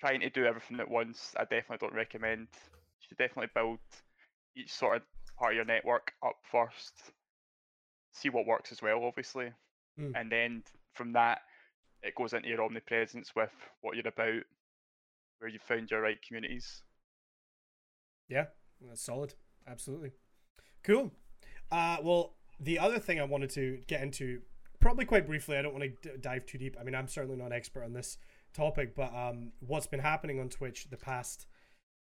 trying 0.00 0.20
to 0.20 0.30
do 0.30 0.46
everything 0.46 0.80
at 0.80 0.90
once, 0.90 1.34
I 1.38 1.42
definitely 1.42 1.78
don't 1.86 1.94
recommend. 1.94 2.48
Should 3.12 3.18
definitely 3.28 3.50
build 3.54 3.78
each 4.56 4.72
sort 4.72 4.96
of 4.96 5.02
part 5.38 5.52
of 5.52 5.56
your 5.56 5.64
network 5.66 6.12
up 6.24 6.36
first. 6.50 7.12
See 8.14 8.30
what 8.30 8.46
works 8.46 8.72
as 8.72 8.80
well, 8.80 9.04
obviously, 9.04 9.52
Mm. 9.98 10.12
and 10.18 10.32
then 10.32 10.64
from 10.94 11.12
that 11.12 11.42
it 12.02 12.14
goes 12.14 12.32
into 12.32 12.48
your 12.48 12.62
omnipresence 12.62 13.34
with 13.36 13.52
what 13.82 13.94
you're 13.96 14.08
about, 14.08 14.42
where 15.38 15.50
you 15.50 15.58
found 15.58 15.90
your 15.90 16.00
right 16.00 16.20
communities. 16.26 16.82
yeah, 18.28 18.46
that's 18.80 19.02
solid. 19.02 19.34
Absolutely, 19.66 20.12
cool. 20.82 21.12
Uh, 21.70 21.98
well, 22.02 22.36
the 22.58 22.78
other 22.78 22.98
thing 22.98 23.20
I 23.20 23.24
wanted 23.24 23.50
to 23.50 23.82
get 23.86 24.00
into, 24.02 24.40
probably 24.80 25.04
quite 25.04 25.26
briefly. 25.26 25.58
I 25.58 25.62
don't 25.62 25.74
want 25.74 25.84
to 26.02 26.10
d- 26.12 26.16
dive 26.18 26.46
too 26.46 26.56
deep. 26.58 26.76
I 26.80 26.82
mean, 26.84 26.94
I'm 26.94 27.08
certainly 27.08 27.36
not 27.36 27.46
an 27.46 27.52
expert 27.52 27.84
on 27.84 27.92
this 27.92 28.16
topic, 28.54 28.94
but 28.94 29.14
um, 29.14 29.52
what's 29.60 29.86
been 29.86 30.00
happening 30.00 30.40
on 30.40 30.48
Twitch 30.48 30.88
the 30.88 30.96
past 30.96 31.46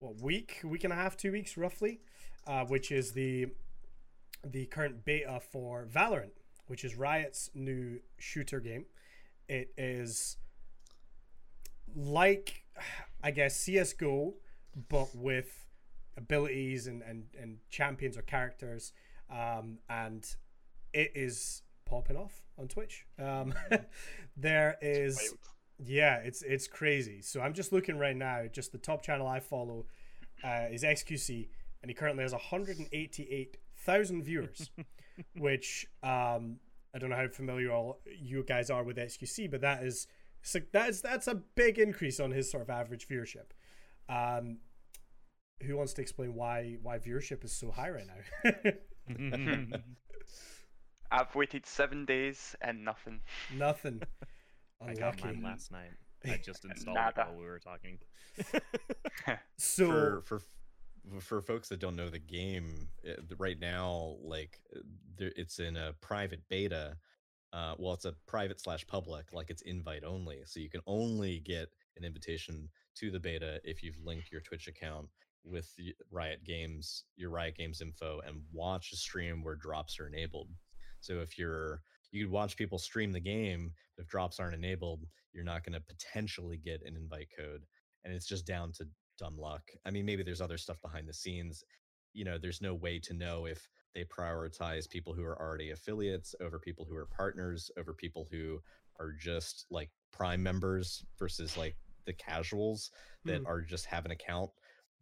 what 0.04 0.22
week, 0.22 0.60
week 0.64 0.84
and 0.84 0.92
a 0.92 0.96
half, 0.96 1.16
two 1.16 1.32
weeks 1.32 1.56
roughly, 1.56 2.02
uh, 2.46 2.66
which 2.66 2.92
is 2.92 3.14
the 3.14 3.48
the 4.46 4.66
current 4.66 5.06
beta 5.06 5.40
for 5.40 5.86
Valorant, 5.86 6.34
which 6.68 6.84
is 6.84 6.98
Riot's 6.98 7.50
new 7.54 8.00
shooter 8.20 8.60
game. 8.60 8.86
It 9.48 9.74
is 9.78 10.38
like, 11.96 12.66
I 13.24 13.32
guess, 13.32 13.56
CS:GO, 13.56 14.34
but 14.90 15.16
with 15.16 15.66
abilities 16.18 16.88
and 16.88 17.02
and, 17.02 17.24
and 17.40 17.60
champions 17.70 18.18
or 18.18 18.24
characters, 18.24 18.92
um, 19.32 19.80
and 19.90 20.26
it 20.94 21.14
is 21.16 21.62
popping 21.86 22.18
off 22.18 22.44
on 22.58 22.68
Twitch. 22.68 23.06
Um, 23.18 23.54
there 24.38 24.78
is. 24.82 25.34
Yeah, 25.80 26.18
it's 26.18 26.42
it's 26.42 26.68
crazy. 26.68 27.22
So 27.22 27.42
I'm 27.42 27.54
just 27.54 27.72
looking 27.72 27.98
right 27.98 28.16
now. 28.16 28.44
Just 28.52 28.72
the 28.72 28.78
top 28.78 29.02
channel 29.04 29.28
I 29.28 29.40
follow 29.40 29.86
uh, 30.44 30.68
is 30.72 30.84
XQC, 30.84 31.48
and 31.82 31.90
he 31.90 31.96
currently 31.96 32.24
has 32.24 32.32
188,000 32.32 34.24
viewers, 34.24 34.70
which 35.38 35.88
um, 36.04 36.60
I 36.94 37.00
don't 37.00 37.10
know 37.10 37.16
how 37.16 37.28
familiar 37.28 37.72
all 37.72 38.00
you 38.06 38.44
guys 38.44 38.70
are 38.70 38.84
with 38.84 38.98
XQC, 38.98 39.50
but 39.50 39.62
that 39.62 39.84
is 39.84 40.08
so 40.42 40.60
that's 40.72 41.02
that's 41.02 41.28
a 41.28 41.36
big 41.36 41.80
increase 41.80 42.20
on 42.20 42.32
his 42.32 42.52
sort 42.52 42.64
of 42.64 42.70
average 42.70 43.08
viewership. 43.08 43.52
Um, 44.10 44.60
who 45.62 45.78
wants 45.78 45.94
to 45.94 46.02
explain 46.02 46.36
why 46.36 46.78
why 46.82 47.00
viewership 47.00 47.44
is 47.44 47.52
so 47.52 47.72
high 47.72 47.90
right 47.90 48.06
now? 48.06 48.54
I've 51.12 51.34
waited 51.36 51.66
seven 51.66 52.06
days 52.06 52.56
and 52.62 52.84
nothing. 52.84 53.22
Nothing. 53.56 54.02
I 54.88 54.94
got 54.94 55.16
Unlucky. 55.16 55.24
mine 55.24 55.44
last 55.44 55.72
night. 55.72 55.92
I 56.26 56.38
just 56.44 56.66
installed 56.66 56.98
it 56.98 57.18
while 57.18 57.36
we 57.38 57.46
were 57.46 57.60
talking. 57.60 58.00
So 59.58 59.88
for 59.88 60.22
for 60.26 60.42
for 61.20 61.42
folks 61.42 61.70
that 61.70 61.80
don't 61.80 61.96
know 61.96 62.10
the 62.10 62.20
game 62.20 62.88
uh, 63.08 63.22
right 63.38 63.60
now 63.60 64.16
like 64.24 64.60
uh, 64.76 64.80
it's 65.18 65.60
in 65.60 65.76
a 65.76 65.94
private 66.02 66.42
beta 66.50 66.96
uh 67.52 67.76
well 67.78 67.94
it's 67.94 68.06
a 68.06 68.14
private 68.26 68.60
slash 68.60 68.88
public 68.88 69.34
like 69.34 69.50
it's 69.50 69.62
invite 69.64 70.04
only 70.04 70.40
so 70.46 70.60
you 70.60 70.70
can 70.70 70.82
only 70.88 71.40
get 71.40 71.68
an 71.98 72.06
invitation 72.06 72.70
to 72.96 73.12
the 73.12 73.20
beta 73.20 73.60
if 73.64 73.84
you've 73.84 74.00
linked 74.04 74.32
your 74.32 74.42
twitch 74.42 74.68
account 74.68 75.08
with 75.44 75.76
the 75.76 75.94
riot 76.10 76.44
games 76.46 77.04
your 77.18 77.30
riot 77.30 77.56
games 77.58 77.82
info 77.82 78.22
and 78.26 78.42
watch 78.54 78.92
a 78.94 78.96
stream 78.96 79.44
where 79.44 79.56
drops 79.56 80.00
are 80.00 80.08
enabled 80.08 80.48
so 81.02 81.20
if 81.20 81.38
you're 81.38 81.82
you 82.14 82.24
could 82.24 82.32
watch 82.32 82.56
people 82.56 82.80
stream 82.80 83.12
the 83.12 83.20
game 83.20 83.74
but 83.98 84.04
if 84.04 84.10
drops 84.10 84.40
aren't 84.40 84.56
enabled 84.56 85.06
you're 85.34 85.44
not 85.44 85.66
going 85.66 85.74
to 85.74 85.82
potentially 85.82 86.58
get 86.58 86.82
an 86.86 86.96
invite 86.96 87.28
code 87.38 87.66
and 88.06 88.14
it's 88.14 88.28
just 88.28 88.46
down 88.46 88.72
to 88.74 88.88
dumb 89.18 89.38
luck. 89.38 89.72
I 89.86 89.92
mean, 89.92 90.06
maybe 90.06 90.24
there's 90.24 90.42
other 90.42 90.58
stuff 90.58 90.82
behind 90.82 91.08
the 91.08 91.14
scenes. 91.14 91.64
You 92.14 92.26
know, 92.26 92.38
there's 92.38 92.62
no 92.62 92.74
way 92.74 93.00
to 93.00 93.14
know 93.14 93.46
if 93.46 93.68
they 93.96 94.04
prioritize 94.04 94.90
people 94.90 95.14
who 95.14 95.24
are 95.24 95.40
already 95.40 95.72
affiliates 95.72 96.36
over 96.42 96.60
people 96.60 96.86
who 96.86 96.96
are 96.96 97.06
partners, 97.06 97.72
over 97.78 97.94
people 97.94 98.28
who 98.32 98.60
are 99.00 99.12
just 99.12 99.66
like 99.70 99.90
prime 100.12 100.44
members 100.44 101.04
versus 101.18 101.58
like 101.58 101.76
the 102.06 102.14
casuals 102.14 102.92
that 103.26 103.42
Hmm. 103.42 103.48
are 103.48 103.62
just 103.62 103.86
have 103.86 104.06
an 104.06 104.12
account. 104.12 104.52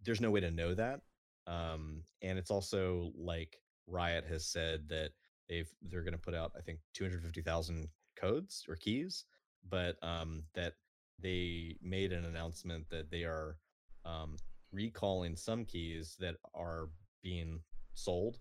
There's 0.03 0.22
no 0.22 0.32
way 0.32 0.39
to 0.39 0.51
know 0.51 0.74
that. 0.76 1.01
Um, 1.47 2.03
and 2.22 2.38
it's 2.38 2.51
also 2.51 3.12
like 3.18 3.57
Riot 3.88 4.26
has 4.26 4.45
said 4.47 4.88
that 4.89 5.12
they've 5.50 5.70
they're 5.82 6.04
going 6.04 6.14
to 6.14 6.20
put 6.20 6.36
out 6.36 6.52
I 6.58 6.62
think 6.62 6.80
250,000 6.94 7.88
codes 8.16 8.66
or 8.68 8.76
keys, 8.76 9.26
but 9.70 9.96
um, 10.02 10.44
that 10.54 10.74
they 11.20 11.76
made 11.82 12.12
an 12.12 12.26
announcement 12.26 12.89
that 12.89 13.12
they 13.12 13.24
are 13.24 13.58
um, 14.06 14.38
recalling 14.72 15.36
some 15.36 15.66
keys 15.66 16.16
that 16.20 16.36
are 16.54 16.89
being 17.22 17.60
sold. 17.94 18.39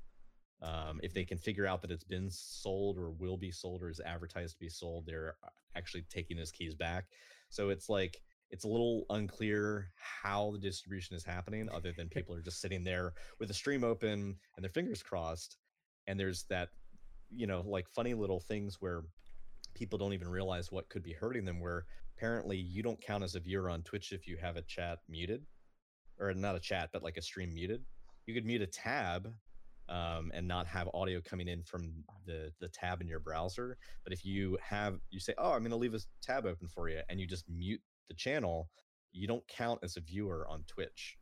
Um, 0.63 1.01
if 1.03 1.15
they 1.15 1.25
can 1.25 1.39
figure 1.39 1.67
out 1.67 1.81
that 1.83 1.91
it's 1.91 2.05
been 2.05 2.31
sold 2.31 2.99
or 2.99 3.11
will 3.11 3.37
be 3.37 3.51
sold 3.51 3.83
or 3.83 3.89
is 3.89 4.01
advertised 4.01 4.55
to 4.55 4.61
be 4.61 4.69
sold, 4.69 5.07
they're 5.07 5.37
uh, 5.43 5.49
actually 5.77 6.05
taking 6.11 6.37
those 6.37 6.53
keys 6.53 6.75
back. 6.75 7.07
So 7.49 7.71
it's 7.71 7.89
like 7.89 8.21
it's 8.51 8.65
a 8.65 8.69
little 8.69 9.07
unclear 9.11 9.91
how 9.97 10.51
the 10.53 10.59
distribution 10.59 11.17
is 11.17 11.25
happening, 11.25 11.69
other 11.73 11.93
than 11.93 12.09
people 12.11 12.35
are 12.35 12.43
just 12.43 12.61
sitting 12.61 12.85
there 12.85 13.15
with 13.39 13.49
the 13.49 13.55
stream 13.55 13.85
open 13.85 14.37
and 14.57 14.65
their 14.65 14.71
fingers 14.71 15.03
crossed. 15.03 15.57
And 16.07 16.19
there's 16.19 16.45
that, 16.51 16.71
you 17.35 17.47
know, 17.47 17.63
like 17.67 17.89
funny 17.89 18.15
little 18.15 18.41
things 18.41 18.77
where 18.81 19.03
people 19.75 19.99
don't 19.99 20.13
even 20.13 20.29
realize 20.29 20.73
what 20.73 20.89
could 20.89 21.03
be 21.03 21.13
hurting 21.13 21.45
them. 21.45 21.61
Where 21.61 21.85
apparently 22.17 22.57
you 22.57 22.83
don't 22.83 23.01
count 23.01 23.25
as 23.25 23.35
a 23.35 23.41
viewer 23.41 23.71
on 23.71 23.83
Twitch 23.83 24.13
if 24.13 24.27
you 24.27 24.37
have 24.37 24.57
a 24.57 24.63
chat 24.63 24.99
muted, 25.09 25.45
or 26.19 26.35
not 26.35 26.57
a 26.57 26.61
chat, 26.61 26.91
but 26.93 27.03
like 27.03 27.17
a 27.17 27.23
stream 27.23 27.55
muted. 27.55 27.85
You 28.27 28.35
could 28.35 28.47
mute 28.47 28.63
a 28.63 28.67
tab 28.67 29.33
um, 29.89 30.31
and 30.35 30.47
not 30.47 30.67
have 30.67 30.89
audio 30.95 31.21
coming 31.21 31.49
in 31.49 31.63
from 31.63 31.93
the 32.27 32.53
the 32.61 32.69
tab 32.69 33.01
in 33.01 33.09
your 33.09 33.21
browser. 33.21 33.77
But 34.05 34.13
if 34.13 34.25
you 34.25 34.59
have, 34.63 34.99
you 35.11 35.21
say, 35.21 35.35
"Oh, 35.39 35.53
I'm 35.53 35.61
going 35.61 35.71
to 35.71 35.77
leave 35.77 35.95
a 35.95 36.01
tab 36.23 36.47
open 36.47 36.69
for 36.69 36.89
you," 36.89 37.01
and 37.09 37.21
you 37.21 37.27
just 37.27 37.49
mute 37.49 37.81
the 38.09 38.15
channel, 38.15 38.69
you 39.13 39.27
don't 39.27 39.47
count 39.49 39.81
as 39.83 39.97
a 39.97 40.01
viewer 40.01 40.47
on 40.49 40.65
Twitch. 40.67 41.17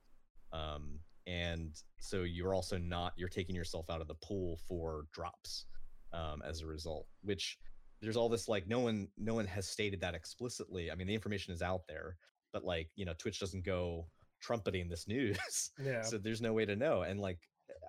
Um, 0.52 1.00
and 1.26 1.74
so 2.00 2.22
you're 2.22 2.54
also 2.54 2.78
not 2.78 3.12
you're 3.16 3.28
taking 3.28 3.54
yourself 3.54 3.90
out 3.90 4.00
of 4.00 4.08
the 4.08 4.14
pool 4.14 4.58
for 4.66 5.04
drops 5.12 5.66
um, 6.12 6.42
as 6.46 6.62
a 6.62 6.66
result. 6.66 7.06
Which 7.22 7.58
there's 8.00 8.16
all 8.16 8.28
this 8.28 8.48
like 8.48 8.66
no 8.66 8.80
one 8.80 9.08
no 9.16 9.34
one 9.34 9.46
has 9.46 9.68
stated 9.68 10.00
that 10.00 10.14
explicitly. 10.14 10.90
I 10.90 10.94
mean, 10.94 11.06
the 11.06 11.14
information 11.14 11.52
is 11.52 11.62
out 11.62 11.82
there, 11.88 12.16
but 12.52 12.64
like 12.64 12.88
you 12.96 13.04
know, 13.04 13.14
Twitch 13.18 13.40
doesn't 13.40 13.64
go 13.64 14.06
trumpeting 14.40 14.88
this 14.88 15.08
news. 15.08 15.38
yeah. 15.84 16.02
so 16.02 16.18
there's 16.18 16.40
no 16.40 16.52
way 16.52 16.64
to 16.64 16.76
know 16.76 17.02
and 17.02 17.20
like 17.20 17.38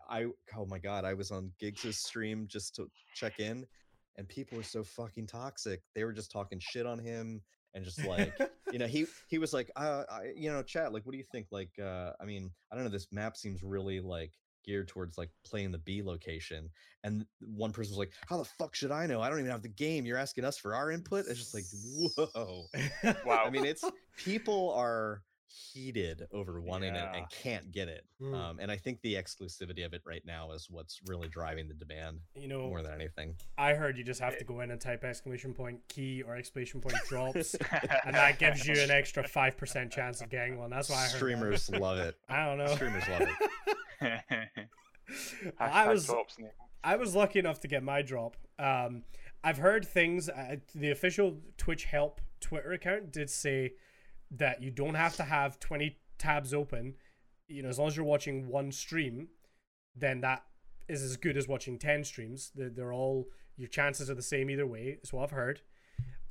i 0.10 0.26
oh 0.58 0.66
my 0.66 0.80
god 0.80 1.06
i 1.06 1.14
was 1.14 1.32
on 1.32 1.52
giggs's 1.60 1.98
stream 1.98 2.46
just 2.48 2.76
to 2.76 2.90
check 3.16 3.40
in 3.40 3.66
and 4.18 4.28
people 4.28 4.58
were 4.58 4.64
so 4.64 4.84
fucking 4.84 5.28
toxic 5.28 5.82
they 5.96 6.04
were 6.04 6.12
just 6.12 6.32
talking 6.32 6.60
shit 6.60 6.86
on 6.86 7.00
him 7.00 7.42
and 7.74 7.86
just 7.86 8.04
like 8.06 8.34
you 8.72 8.80
know 8.80 8.88
he 8.88 9.06
he 9.28 9.38
was 9.38 9.54
like 9.54 9.70
uh 9.76 10.04
I, 10.12 10.32
you 10.36 10.52
know 10.52 10.64
chat 10.64 10.92
like 10.92 11.06
what 11.06 11.12
do 11.12 11.18
you 11.18 11.26
think 11.32 11.48
like 11.52 11.72
uh 11.82 12.12
i 12.20 12.26
mean 12.26 12.50
i 12.72 12.76
don't 12.76 12.84
know 12.84 12.90
this 12.90 13.08
map 13.12 13.38
seems 13.38 13.64
really 13.64 14.00
like 14.00 14.32
geared 14.64 14.88
towards 14.88 15.18
like 15.18 15.30
playing 15.44 15.72
the 15.72 15.78
b 15.80 16.02
location 16.04 16.70
and 17.04 17.26
one 17.40 17.72
person 17.72 17.92
was 17.92 17.98
like 17.98 18.14
how 18.28 18.38
the 18.38 18.44
fuck 18.44 18.76
should 18.76 18.92
i 18.92 19.06
know? 19.06 19.22
I 19.22 19.30
don't 19.30 19.40
even 19.40 19.52
have 19.52 19.62
the 19.62 19.70
game. 19.70 20.06
You're 20.06 20.18
asking 20.18 20.46
us 20.46 20.58
for 20.58 20.76
our 20.76 20.92
input? 20.92 21.26
It's 21.28 21.40
just 21.40 21.54
like 21.54 21.66
whoa. 21.74 22.66
Wow. 23.26 23.44
I 23.46 23.50
mean, 23.50 23.66
it's 23.66 23.84
people 24.18 24.74
are 24.74 25.22
heated 25.50 26.28
over 26.32 26.62
wanting 26.62 26.96
it 26.96 27.08
and 27.14 27.30
can't 27.30 27.72
get 27.72 27.88
it. 27.88 28.06
Mm. 28.22 28.34
Um, 28.34 28.60
and 28.60 28.72
I 28.72 28.78
think 28.78 29.02
the 29.02 29.16
exclusivity 29.16 29.86
of 29.86 29.94
it 29.94 30.02
right 30.06 30.24
now 30.26 30.52
is 30.52 30.68
what's 30.70 31.00
really 31.08 31.28
driving 31.28 31.68
the 31.68 31.74
demand 31.74 32.20
you 32.36 32.48
know, 32.48 32.68
more 32.68 32.82
than 32.82 32.94
anything. 32.94 33.36
I 33.58 33.74
heard 33.74 33.98
you 33.98 34.04
just 34.04 34.22
have 34.22 34.38
to 34.38 34.44
go 34.44 34.62
in 34.62 34.72
and 34.72 34.80
type 34.80 35.04
exclamation 35.04 35.54
point 35.54 35.80
key 35.88 36.22
or 36.22 36.36
exclamation 36.36 36.82
point 36.82 36.98
drops, 37.08 37.56
and 38.06 38.16
that 38.16 38.40
gives 38.40 38.68
you 38.68 38.80
an 38.80 38.92
extra 38.92 39.28
five 39.28 39.58
percent 39.58 39.92
chance 39.92 40.22
of 40.22 40.30
getting 40.30 40.58
one. 40.58 40.70
That's 40.70 40.90
why 40.90 40.98
I 40.98 41.00
heard. 41.00 41.12
that. 41.12 41.18
Streamers 41.18 41.70
love 41.72 41.98
it. 41.98 42.16
I 42.30 42.46
don't 42.46 42.58
know. 42.58 42.76
Streamers 42.76 43.04
love 43.10 43.28
it. 44.02 44.50
I 45.60 45.88
was 45.88 46.06
drops, 46.06 46.38
I 46.84 46.96
was 46.96 47.16
lucky 47.16 47.40
enough 47.40 47.60
to 47.62 47.68
get 47.68 47.84
my 47.84 48.02
drop. 48.02 48.38
Um, 48.58 49.04
I've 49.44 49.58
heard 49.58 49.86
things. 49.86 50.30
Uh, 50.30 50.58
the 50.76 50.92
official 50.92 51.38
Twitch 51.58 51.86
help 51.86 52.22
Twitter 52.40 52.72
account 52.72 53.12
did 53.12 53.30
say 53.30 53.74
that 54.32 54.62
you 54.62 54.72
don't 54.72 54.96
have 54.96 55.16
to 55.18 55.24
have 55.24 55.60
twenty 55.60 55.98
tabs 56.18 56.54
open. 56.54 56.96
You 57.48 57.64
know, 57.64 57.70
as 57.70 57.80
long 57.80 57.88
as 57.88 57.96
you're 57.96 58.06
watching 58.06 58.48
one 58.48 58.72
stream, 58.72 59.30
then 59.96 60.22
that 60.22 60.44
is 60.88 61.02
as 61.02 61.18
good 61.18 61.38
as 61.38 61.48
watching 61.48 61.80
ten 61.80 62.04
streams. 62.04 62.52
They're, 62.56 62.70
they're 62.70 62.94
all 62.94 63.28
your 63.58 63.68
chances 63.68 64.10
are 64.10 64.16
the 64.16 64.22
same 64.22 64.50
either 64.50 64.68
way. 64.68 65.00
Is 65.04 65.12
what 65.12 65.24
I've 65.24 65.32
heard. 65.32 65.62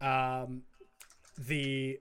Um, 0.00 0.62
the 1.38 1.98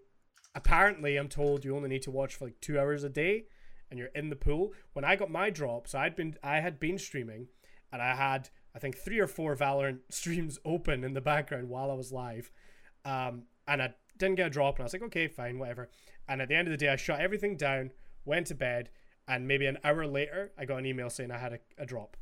apparently 0.56 1.18
I'm 1.18 1.30
told 1.30 1.64
you 1.64 1.76
only 1.76 1.90
need 1.90 2.02
to 2.04 2.12
watch 2.12 2.36
for 2.36 2.46
like 2.46 2.60
two 2.62 2.80
hours 2.80 3.04
a 3.04 3.10
day, 3.10 3.46
and 3.90 4.00
you're 4.00 4.10
in 4.16 4.30
the 4.30 4.36
pool. 4.36 4.74
When 4.94 5.06
I 5.06 5.16
got 5.16 5.30
my 5.30 5.50
drop, 5.50 5.88
so 5.88 6.00
I'd 6.00 6.16
been 6.16 6.36
I 6.44 6.60
had 6.60 6.80
been 6.80 6.98
streaming, 6.98 7.48
and 7.92 8.02
I 8.02 8.16
had 8.16 8.50
I 8.76 8.80
think 8.80 8.98
three 8.98 9.20
or 9.20 9.28
four 9.28 9.56
Valorant 9.56 10.00
streams 10.10 10.60
open 10.66 11.04
in 11.04 11.14
the 11.14 11.22
background 11.22 11.70
while 11.70 11.92
I 11.92 11.96
was 11.96 12.12
live, 12.12 12.52
um, 13.06 13.44
and 13.68 13.82
I 13.82 13.94
didn't 14.18 14.36
get 14.36 14.48
a 14.48 14.50
drop, 14.50 14.76
and 14.76 14.84
I 14.84 14.86
was 14.86 14.94
like, 14.94 15.04
okay, 15.04 15.28
fine, 15.28 15.60
whatever. 15.60 15.90
And 16.28 16.42
at 16.42 16.50
the 16.50 16.56
end 16.56 16.68
of 16.68 16.72
the 16.72 16.78
day, 16.78 16.90
I 16.90 16.96
shut 16.96 17.20
everything 17.20 17.56
down, 17.58 17.92
went 18.26 18.48
to 18.48 18.56
bed, 18.56 18.90
and 19.28 19.48
maybe 19.48 19.66
an 19.66 19.78
hour 19.84 20.08
later, 20.08 20.52
I 20.58 20.66
got 20.66 20.78
an 20.78 20.86
email 20.86 21.10
saying 21.10 21.32
I 21.32 21.38
had 21.38 21.54
a, 21.54 21.60
a 21.78 21.86
drop. 21.86 22.18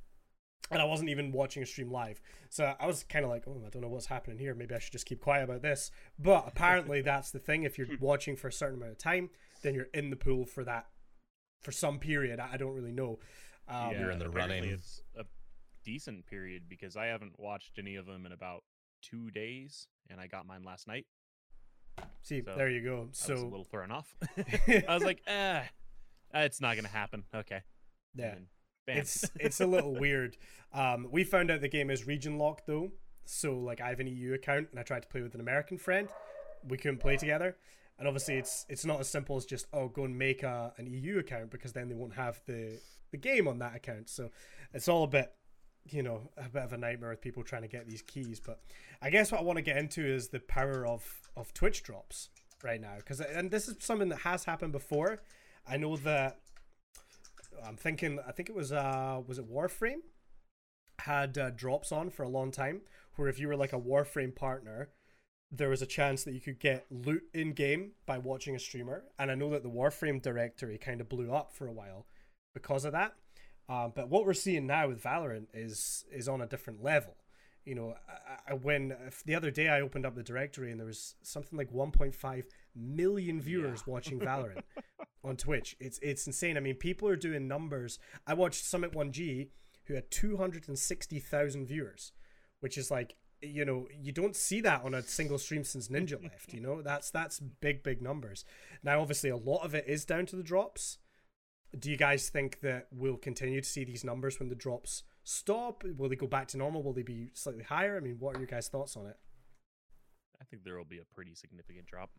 And 0.72 0.82
I 0.82 0.86
wasn't 0.86 1.10
even 1.10 1.32
watching 1.32 1.62
a 1.62 1.66
stream 1.66 1.92
live. 1.92 2.20
So 2.50 2.74
I 2.80 2.88
was 2.88 3.04
kind 3.04 3.24
of 3.24 3.30
like, 3.30 3.44
oh, 3.48 3.62
I 3.64 3.70
don't 3.70 3.84
know 3.84 3.88
what's 3.88 4.08
happening 4.08 4.40
here. 4.40 4.56
Maybe 4.56 4.74
I 4.74 4.80
should 4.80 4.94
just 4.94 5.06
keep 5.06 5.22
quiet 5.22 5.44
about 5.44 5.62
this. 5.62 5.92
But 6.18 6.46
apparently, 6.48 7.02
that's 7.04 7.30
the 7.30 7.38
thing. 7.38 7.64
If 7.64 7.78
you're 7.78 7.88
watching 8.00 8.36
for 8.36 8.48
a 8.48 8.52
certain 8.52 8.78
amount 8.78 8.94
of 8.94 8.98
time, 8.98 9.30
then 9.62 9.76
you're 9.76 9.90
in 9.94 10.10
the 10.10 10.16
pool 10.16 10.46
for 10.46 10.64
that, 10.64 10.88
for 11.62 11.72
some 11.72 12.00
period. 12.00 12.40
I 12.40 12.54
I 12.54 12.58
don't 12.58 12.74
really 12.74 12.92
know. 12.92 13.20
Um, 13.68 13.92
You're 13.92 14.12
in 14.12 14.20
the 14.20 14.30
running. 14.30 14.64
It's 14.64 15.02
a 15.18 15.26
decent 15.84 16.26
period 16.28 16.64
because 16.68 16.96
I 16.96 17.06
haven't 17.06 17.40
watched 17.40 17.78
any 17.78 17.96
of 17.96 18.06
them 18.06 18.26
in 18.26 18.32
about 18.32 18.64
two 19.02 19.32
days, 19.32 19.88
and 20.10 20.20
I 20.20 20.28
got 20.28 20.46
mine 20.46 20.64
last 20.64 20.88
night. 20.88 21.06
See, 22.22 22.42
So, 22.44 22.56
there 22.56 22.70
you 22.70 22.84
go. 22.84 22.98
I 22.98 23.32
was 23.32 23.42
a 23.42 23.46
little 23.46 23.66
thrown 23.66 23.92
off. 23.92 24.16
I 24.68 24.84
was 24.90 25.04
like, 25.04 25.22
eh, 25.28 25.62
it's 26.34 26.60
not 26.60 26.76
gonna 26.76 26.88
happen. 26.88 27.24
Okay. 27.34 27.62
Yeah. 28.16 28.36
it's 28.88 29.30
it's 29.40 29.62
a 29.62 29.68
little 29.68 29.96
weird. 29.96 30.38
Um, 30.74 31.08
we 31.12 31.24
found 31.24 31.52
out 31.52 31.62
the 31.62 31.68
game 31.68 31.90
is 31.90 32.06
region 32.08 32.38
locked 32.38 32.68
though, 32.68 32.92
so 33.26 33.58
like 33.58 33.82
I 33.82 33.90
have 33.90 34.00
an 34.00 34.08
EU 34.08 34.34
account 34.34 34.68
and 34.72 34.80
I 34.80 34.84
tried 34.84 35.04
to 35.04 35.08
play 35.08 35.22
with 35.22 35.34
an 35.36 35.42
American 35.42 35.78
friend. 35.78 36.08
We 36.68 36.78
couldn't 36.78 37.00
play 37.00 37.18
together, 37.18 37.58
and 38.00 38.08
obviously 38.08 38.38
it's 38.38 38.66
it's 38.70 38.86
not 38.86 39.00
as 39.00 39.08
simple 39.10 39.38
as 39.38 39.46
just 39.46 39.68
oh 39.74 39.88
go 39.88 40.04
and 40.06 40.18
make 40.18 40.44
a 40.44 40.74
an 40.78 40.88
EU 40.88 41.20
account 41.20 41.52
because 41.52 41.74
then 41.74 41.90
they 41.90 41.96
won't 41.96 42.16
have 42.16 42.42
the 42.46 42.80
the 43.12 43.18
game 43.18 43.48
on 43.48 43.60
that 43.60 43.76
account. 43.76 44.10
So 44.10 44.30
it's 44.74 44.88
all 44.88 45.04
a 45.04 45.08
bit 45.08 45.32
you 45.90 46.04
know 46.04 46.30
a 46.38 46.50
bit 46.50 46.64
of 46.64 46.74
a 46.74 46.78
nightmare 46.78 47.12
with 47.12 47.22
people 47.22 47.44
trying 47.44 47.62
to 47.62 47.68
get 47.68 47.88
these 47.88 48.02
keys. 48.02 48.40
But 48.40 48.60
I 49.02 49.10
guess 49.10 49.32
what 49.32 49.42
I 49.42 49.44
want 49.44 49.58
to 49.58 49.64
get 49.64 49.78
into 49.78 50.06
is 50.06 50.30
the 50.30 50.40
power 50.40 50.86
of 50.86 51.22
of 51.36 51.54
Twitch 51.54 51.84
drops, 51.84 52.30
right 52.64 52.82
now 52.82 52.96
because 52.98 53.22
and 53.22 53.52
this 53.52 53.68
is 53.68 53.78
something 53.80 54.10
that 54.10 54.20
has 54.20 54.44
happened 54.46 54.72
before. 54.72 55.20
I 55.68 55.78
know 55.78 55.96
that 55.98 56.40
I'm 57.66 57.78
thinking. 57.78 58.20
I 58.28 58.32
think 58.32 58.50
it 58.50 58.56
was 58.56 58.72
uh 58.72 59.22
was 59.26 59.40
it 59.40 59.50
Warframe 59.50 60.02
had 61.00 61.38
uh, 61.38 61.50
drops 61.52 61.92
on 61.92 62.10
for 62.10 62.24
a 62.24 62.30
long 62.30 62.52
time 62.52 62.82
where 63.16 63.28
if 63.28 63.40
you 63.40 63.48
were 63.48 63.56
like 63.56 63.74
a 63.74 63.80
Warframe 63.80 64.36
partner, 64.36 64.90
there 65.52 65.70
was 65.70 65.82
a 65.82 65.86
chance 65.86 66.24
that 66.24 66.34
you 66.34 66.42
could 66.42 66.60
get 66.60 66.86
loot 66.90 67.24
in 67.34 67.54
game 67.54 67.92
by 68.06 68.18
watching 68.18 68.56
a 68.56 68.60
streamer. 68.60 69.04
And 69.20 69.30
I 69.30 69.36
know 69.36 69.50
that 69.52 69.64
the 69.64 69.70
Warframe 69.70 70.22
directory 70.22 70.78
kind 70.78 71.02
of 71.02 71.10
blew 71.10 71.32
up 71.32 71.52
for 71.54 71.68
a 71.68 71.72
while 71.72 72.06
because 72.54 72.86
of 72.86 72.94
that. 72.94 73.14
Um, 73.68 73.94
but 73.96 74.10
what 74.10 74.26
we're 74.26 74.34
seeing 74.34 74.68
now 74.68 74.88
with 74.90 75.02
Valorant 75.02 75.48
is 75.54 76.06
is 76.12 76.28
on 76.28 76.42
a 76.42 76.46
different 76.48 76.84
level. 76.84 77.16
You 77.66 77.74
know, 77.74 77.96
I, 78.08 78.52
I, 78.52 78.54
when 78.54 78.96
the 79.26 79.34
other 79.34 79.50
day 79.50 79.70
I 79.70 79.82
opened 79.82 80.06
up 80.06 80.14
the 80.16 80.22
directory 80.22 80.70
and 80.70 80.80
there 80.80 80.86
was 80.86 81.16
something 81.24 81.58
like 81.58 81.72
1.5 81.74 82.44
million 82.76 83.42
viewers 83.42 83.82
Yeah. 83.88 83.92
watching 83.94 84.20
Valorant 84.30 84.62
on 85.24 85.36
Twitch. 85.36 85.76
It's 85.80 85.98
it's 86.04 86.28
insane. 86.28 86.58
I 86.58 86.60
mean, 86.60 86.76
people 86.76 87.08
are 87.08 87.16
doing 87.16 87.48
numbers. 87.48 87.98
I 88.28 88.36
watched 88.36 88.64
Summit 88.64 88.92
1G 88.94 89.50
who 89.86 89.96
had 89.96 90.10
260,000 90.12 91.66
viewers, 91.66 92.12
which 92.60 92.78
is 92.78 92.92
like 92.92 93.16
you 93.42 93.66
know 93.66 93.88
you 93.92 94.12
don't 94.12 94.36
see 94.36 94.62
that 94.62 94.84
on 94.84 94.94
a 94.94 95.02
single 95.04 95.38
stream 95.38 95.64
since 95.64 95.88
Ninja 95.88 96.22
left. 96.32 96.54
You 96.54 96.62
know 96.62 96.82
that's 96.82 97.10
that's 97.12 97.40
big 97.40 97.82
big 97.84 98.02
numbers. 98.02 98.46
Now, 98.84 99.02
obviously, 99.02 99.30
a 99.30 99.38
lot 99.38 99.64
of 99.66 99.74
it 99.74 99.86
is 99.88 100.06
down 100.06 100.26
to 100.28 100.36
the 100.36 100.44
drops. 100.44 101.00
Do 101.78 101.92
you 101.92 101.98
guys 101.98 102.30
think 102.30 102.62
that 102.62 102.88
we'll 102.92 103.18
continue 103.18 103.62
to 103.62 103.68
see 103.68 103.84
these 103.84 104.04
numbers 104.04 104.40
when 104.40 104.50
the 104.50 104.56
drops 104.56 105.04
stop? 105.24 105.84
Will 105.98 106.10
they 106.10 106.16
go 106.16 106.28
back 106.28 106.48
to 106.50 106.58
normal? 106.58 106.84
Will 106.84 106.94
they 106.94 107.04
be 107.04 107.32
slightly 107.34 107.64
higher? 107.64 107.98
I 107.98 108.00
mean, 108.00 108.16
what 108.20 108.36
are 108.36 108.40
your 108.40 108.48
guys' 108.48 108.68
thoughts 108.68 108.96
on 108.96 109.08
it? 109.08 109.18
I 110.40 110.46
think 110.46 110.64
there 110.64 110.78
will 110.78 110.86
be 110.86 111.00
a 111.00 111.16
pretty 111.16 111.36
significant 111.36 111.86
drop. 111.88 112.12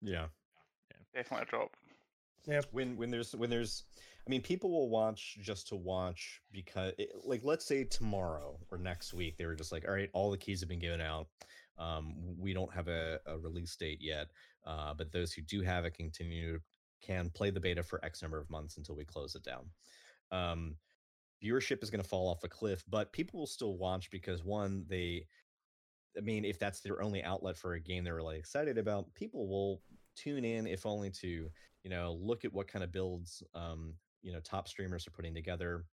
Yeah. 0.00 0.26
Definitely 1.14 1.46
a 1.46 1.50
drop. 1.50 1.76
Yeah. 2.46 2.60
When 2.72 2.96
when 2.96 3.10
there's 3.10 3.34
when 3.36 3.50
there's 3.50 3.84
i 4.26 4.30
mean 4.30 4.40
people 4.40 4.70
will 4.70 4.88
watch 4.88 5.38
just 5.42 5.68
to 5.68 5.76
watch 5.76 6.40
because 6.52 6.92
it, 6.98 7.10
like 7.24 7.42
let's 7.44 7.64
say 7.64 7.84
tomorrow 7.84 8.58
or 8.70 8.78
next 8.78 9.14
week 9.14 9.36
they 9.36 9.46
were 9.46 9.54
just 9.54 9.72
like 9.72 9.84
all 9.86 9.94
right 9.94 10.10
all 10.12 10.30
the 10.30 10.36
keys 10.36 10.60
have 10.60 10.68
been 10.68 10.78
given 10.78 11.00
out 11.00 11.28
um 11.78 12.14
we 12.38 12.52
don't 12.52 12.72
have 12.72 12.88
a, 12.88 13.18
a 13.26 13.38
release 13.38 13.76
date 13.76 13.98
yet 14.00 14.28
uh 14.66 14.92
but 14.94 15.12
those 15.12 15.32
who 15.32 15.42
do 15.42 15.60
have 15.60 15.84
it 15.84 15.94
continue 15.94 16.58
can 17.02 17.30
play 17.30 17.50
the 17.50 17.60
beta 17.60 17.82
for 17.82 18.04
x 18.04 18.22
number 18.22 18.38
of 18.38 18.50
months 18.50 18.76
until 18.76 18.96
we 18.96 19.04
close 19.04 19.34
it 19.34 19.42
down. 19.42 19.66
Um 20.30 20.76
viewership 21.44 21.82
is 21.82 21.90
going 21.90 22.00
to 22.00 22.08
fall 22.08 22.28
off 22.28 22.44
a 22.44 22.48
cliff 22.48 22.84
but 22.88 23.12
people 23.12 23.40
will 23.40 23.48
still 23.48 23.76
watch 23.76 24.08
because 24.12 24.44
one 24.44 24.84
they 24.88 25.26
i 26.16 26.20
mean 26.20 26.44
if 26.44 26.56
that's 26.56 26.78
their 26.78 27.02
only 27.02 27.20
outlet 27.24 27.56
for 27.56 27.74
a 27.74 27.80
game 27.80 28.04
they're 28.04 28.14
really 28.14 28.38
excited 28.38 28.78
about 28.78 29.12
people 29.14 29.48
will 29.48 29.82
tune 30.14 30.44
in 30.44 30.68
if 30.68 30.86
only 30.86 31.10
to 31.10 31.48
you 31.82 31.90
know 31.90 32.16
look 32.20 32.44
at 32.44 32.52
what 32.52 32.68
kind 32.68 32.84
of 32.84 32.92
builds 32.92 33.42
um 33.56 33.92
you 34.22 34.32
know 34.32 34.40
top 34.40 34.68
streamers 34.68 35.06
are 35.06 35.10
putting 35.10 35.34
together. 35.34 35.84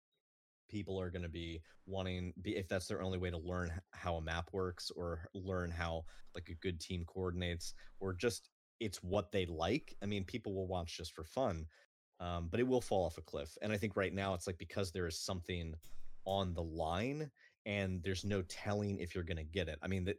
People 0.69 1.01
are 1.01 1.09
going 1.09 1.23
to 1.23 1.29
be 1.29 1.61
wanting 1.87 2.31
be 2.41 2.55
if 2.55 2.67
that's 2.67 2.87
their 2.87 3.01
only 3.01 3.17
way 3.17 3.31
to 3.31 3.37
learn 3.37 3.71
how 3.91 4.15
a 4.15 4.21
map 4.21 4.49
works 4.53 4.91
or 4.95 5.27
learn 5.33 5.71
how 5.71 6.05
like 6.35 6.49
a 6.49 6.55
good 6.55 6.79
team 6.79 7.03
coordinates 7.07 7.73
or 7.99 8.13
just 8.13 8.49
it's 8.79 9.03
what 9.03 9.31
they 9.31 9.45
like 9.45 9.95
i 10.03 10.05
mean 10.05 10.23
people 10.23 10.53
will 10.53 10.67
watch 10.67 10.97
just 10.97 11.13
for 11.13 11.23
fun 11.23 11.65
um, 12.21 12.49
but 12.51 12.59
it 12.59 12.67
will 12.67 12.81
fall 12.81 13.05
off 13.05 13.17
a 13.17 13.21
cliff 13.21 13.57
and 13.61 13.71
i 13.71 13.77
think 13.77 13.95
right 13.95 14.13
now 14.13 14.33
it's 14.33 14.47
like 14.47 14.57
because 14.57 14.91
there 14.91 15.07
is 15.07 15.19
something 15.19 15.73
on 16.25 16.53
the 16.53 16.63
line 16.63 17.29
and 17.65 18.03
there's 18.03 18.25
no 18.25 18.41
telling 18.43 18.99
if 18.99 19.15
you're 19.15 19.23
going 19.23 19.37
to 19.37 19.43
get 19.43 19.67
it 19.67 19.79
i 19.81 19.87
mean 19.87 20.03
that 20.03 20.17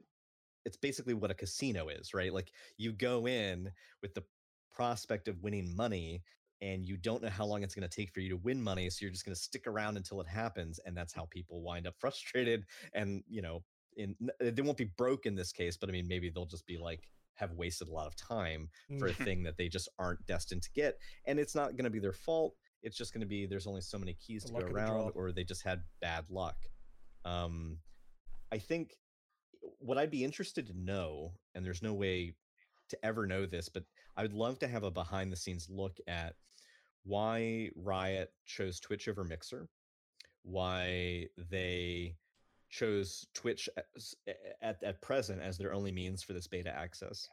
it's 0.65 0.77
basically 0.77 1.15
what 1.15 1.31
a 1.31 1.35
casino 1.35 1.89
is 1.89 2.15
right? 2.15 2.33
Like 2.33 2.53
you 2.77 2.93
go 2.93 3.27
in 3.27 3.71
with 4.03 4.15
the 4.15 4.25
prospect 4.73 5.29
of 5.29 5.43
winning 5.43 5.75
money 5.75 6.23
and 6.63 6.85
you 6.85 6.97
don't 6.97 7.23
know 7.23 7.29
how 7.29 7.45
long 7.45 7.63
it's 7.63 7.75
going 7.75 7.89
to 7.89 7.95
take 7.95 8.13
for 8.13 8.21
you 8.21 8.29
to 8.29 8.37
win 8.37 8.63
money 8.63 8.89
so 8.89 8.99
you're 9.01 9.11
just 9.11 9.25
going 9.25 9.35
to 9.35 9.41
stick 9.41 9.67
around 9.67 9.97
until 9.97 10.21
it 10.21 10.29
happens 10.29 10.79
and 10.85 10.97
that's 10.97 11.13
how 11.13 11.27
people 11.31 11.63
wind 11.63 11.87
up 11.87 11.95
frustrated 11.99 12.65
and 12.95 13.23
you 13.29 13.43
know 13.43 13.63
in 13.97 14.15
they 14.41 14.63
won't 14.63 14.79
be 14.79 14.93
broke 14.97 15.27
in 15.27 15.35
this 15.35 15.51
case 15.51 15.77
but 15.77 15.89
i 15.89 15.93
mean 15.93 16.07
maybe 16.07 16.31
they'll 16.31 16.47
just 16.47 16.67
be 16.67 16.79
like 16.79 17.09
have 17.41 17.53
wasted 17.55 17.89
a 17.89 17.93
lot 17.93 18.07
of 18.07 18.15
time 18.15 18.69
for 18.99 19.09
a 19.09 19.13
thing 19.13 19.43
that 19.43 19.57
they 19.57 19.69
just 19.69 19.89
aren't 19.99 20.25
destined 20.27 20.63
to 20.63 20.71
get 20.75 20.99
and 21.27 21.39
it's 21.39 21.55
not 21.55 21.73
going 21.73 21.85
to 21.85 21.91
be 21.91 21.99
their 21.99 22.13
fault. 22.13 22.55
It's 22.83 22.97
just 22.97 23.13
going 23.13 23.23
to 23.23 23.27
be 23.27 23.47
there's 23.47 23.67
only 23.67 23.81
so 23.81 23.99
many 23.99 24.15
keys 24.15 24.45
The 24.45 24.53
to 24.53 24.67
go 24.67 24.73
around 24.73 25.13
or 25.15 25.33
they 25.33 25.45
just 25.45 25.65
had 25.65 25.83
bad 26.01 26.25
luck. 26.31 26.57
Um 27.25 27.79
i 28.53 28.59
think 28.59 28.97
what 29.79 29.99
i'd 29.99 30.11
be 30.11 30.25
interested 30.25 30.67
to 30.67 30.79
know 30.79 31.33
and 31.55 31.65
there's 31.65 31.83
no 31.83 31.93
way 31.93 32.35
to 32.89 32.99
ever 33.05 33.27
know 33.27 33.47
this 33.47 33.69
but 33.69 33.85
i 34.17 34.23
would 34.23 34.33
love 34.33 34.59
to 34.59 34.69
have 34.69 34.83
a 34.83 34.91
behind 34.91 35.33
the 35.33 35.37
scenes 35.37 35.69
look 35.71 35.99
at 36.09 36.35
why 37.05 37.71
riot 37.77 38.33
chose 38.45 38.81
twitch 38.81 39.09
over 39.09 39.25
mixer 39.25 39.69
why 40.43 41.27
they 41.51 42.15
chose 42.71 43.27
twitch 43.35 43.69
as- 43.97 44.15
at, 44.63 44.83
at 44.83 45.03
present 45.03 45.43
as 45.43 45.59
their 45.59 45.73
only 45.75 45.93
means 45.93 46.23
for 46.23 46.33
this 46.33 46.47
beta 46.47 46.71
access. 46.71 47.29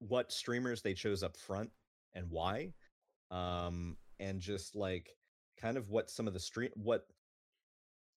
What 0.00 0.32
streamers 0.32 0.82
they 0.82 0.94
chose 0.94 1.22
up 1.22 1.36
front 1.36 1.70
and 2.14 2.30
why 2.30 2.72
um 3.30 3.96
and 4.18 4.40
just 4.40 4.74
like 4.74 5.10
kind 5.60 5.76
of 5.76 5.90
what 5.90 6.08
some 6.08 6.26
of 6.26 6.32
the 6.32 6.40
stream 6.40 6.70
what 6.74 7.06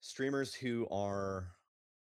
streamers 0.00 0.54
who 0.54 0.86
are 0.90 1.48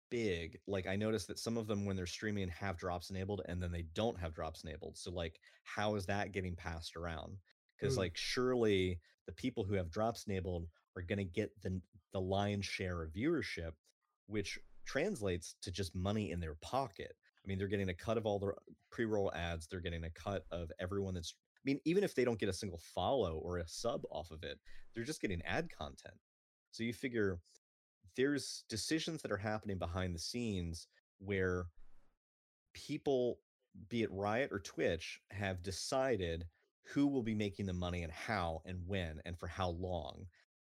big 0.09 0.57
like 0.67 0.87
i 0.87 0.95
noticed 0.95 1.27
that 1.27 1.39
some 1.39 1.57
of 1.57 1.67
them 1.67 1.85
when 1.85 1.95
they're 1.95 2.05
streaming 2.05 2.49
have 2.49 2.77
drops 2.77 3.09
enabled 3.09 3.41
and 3.47 3.61
then 3.61 3.71
they 3.71 3.83
don't 3.93 4.19
have 4.19 4.33
drops 4.33 4.63
enabled. 4.63 4.97
So 4.97 5.11
like 5.11 5.39
how 5.63 5.95
is 5.95 6.05
that 6.07 6.31
getting 6.33 6.55
passed 6.55 6.95
around? 6.95 7.37
Because 7.79 7.95
Mm. 7.95 7.99
like 7.99 8.17
surely 8.17 8.99
the 9.25 9.33
people 9.33 9.63
who 9.63 9.75
have 9.75 9.89
drops 9.91 10.25
enabled 10.27 10.67
are 10.95 11.01
going 11.01 11.17
to 11.19 11.23
get 11.23 11.51
the 11.61 11.81
the 12.13 12.21
lion's 12.21 12.65
share 12.65 13.03
of 13.03 13.11
viewership 13.11 13.71
which 14.27 14.59
translates 14.85 15.55
to 15.61 15.71
just 15.71 15.95
money 15.95 16.31
in 16.31 16.39
their 16.39 16.55
pocket. 16.61 17.13
I 17.43 17.47
mean 17.47 17.57
they're 17.57 17.67
getting 17.67 17.89
a 17.89 17.93
cut 17.93 18.17
of 18.17 18.25
all 18.25 18.39
their 18.39 18.55
pre-roll 18.91 19.31
ads 19.33 19.67
they're 19.67 19.79
getting 19.79 20.03
a 20.03 20.09
cut 20.09 20.43
of 20.51 20.69
everyone 20.81 21.13
that's 21.13 21.35
i 21.55 21.63
mean 21.63 21.79
even 21.85 22.03
if 22.03 22.13
they 22.13 22.25
don't 22.25 22.39
get 22.39 22.49
a 22.49 22.53
single 22.53 22.79
follow 22.93 23.37
or 23.37 23.59
a 23.59 23.67
sub 23.67 24.01
off 24.11 24.31
of 24.31 24.43
it 24.43 24.59
they're 24.97 25.05
just 25.05 25.21
getting 25.21 25.43
ad 25.43 25.69
content. 25.77 26.15
So 26.71 26.83
you 26.83 26.91
figure 26.91 27.39
there's 28.15 28.63
decisions 28.67 29.21
that 29.21 29.31
are 29.31 29.37
happening 29.37 29.77
behind 29.77 30.15
the 30.15 30.19
scenes 30.19 30.87
where 31.19 31.67
people 32.73 33.37
be 33.89 34.01
it 34.01 34.11
riot 34.11 34.49
or 34.51 34.59
twitch 34.59 35.19
have 35.29 35.61
decided 35.61 36.45
who 36.83 37.05
will 37.05 37.21
be 37.21 37.35
making 37.35 37.67
the 37.67 37.73
money 37.73 38.01
and 38.01 38.11
how 38.11 38.63
and 38.65 38.79
when 38.87 39.21
and 39.23 39.37
for 39.37 39.45
how 39.45 39.69
long 39.69 40.25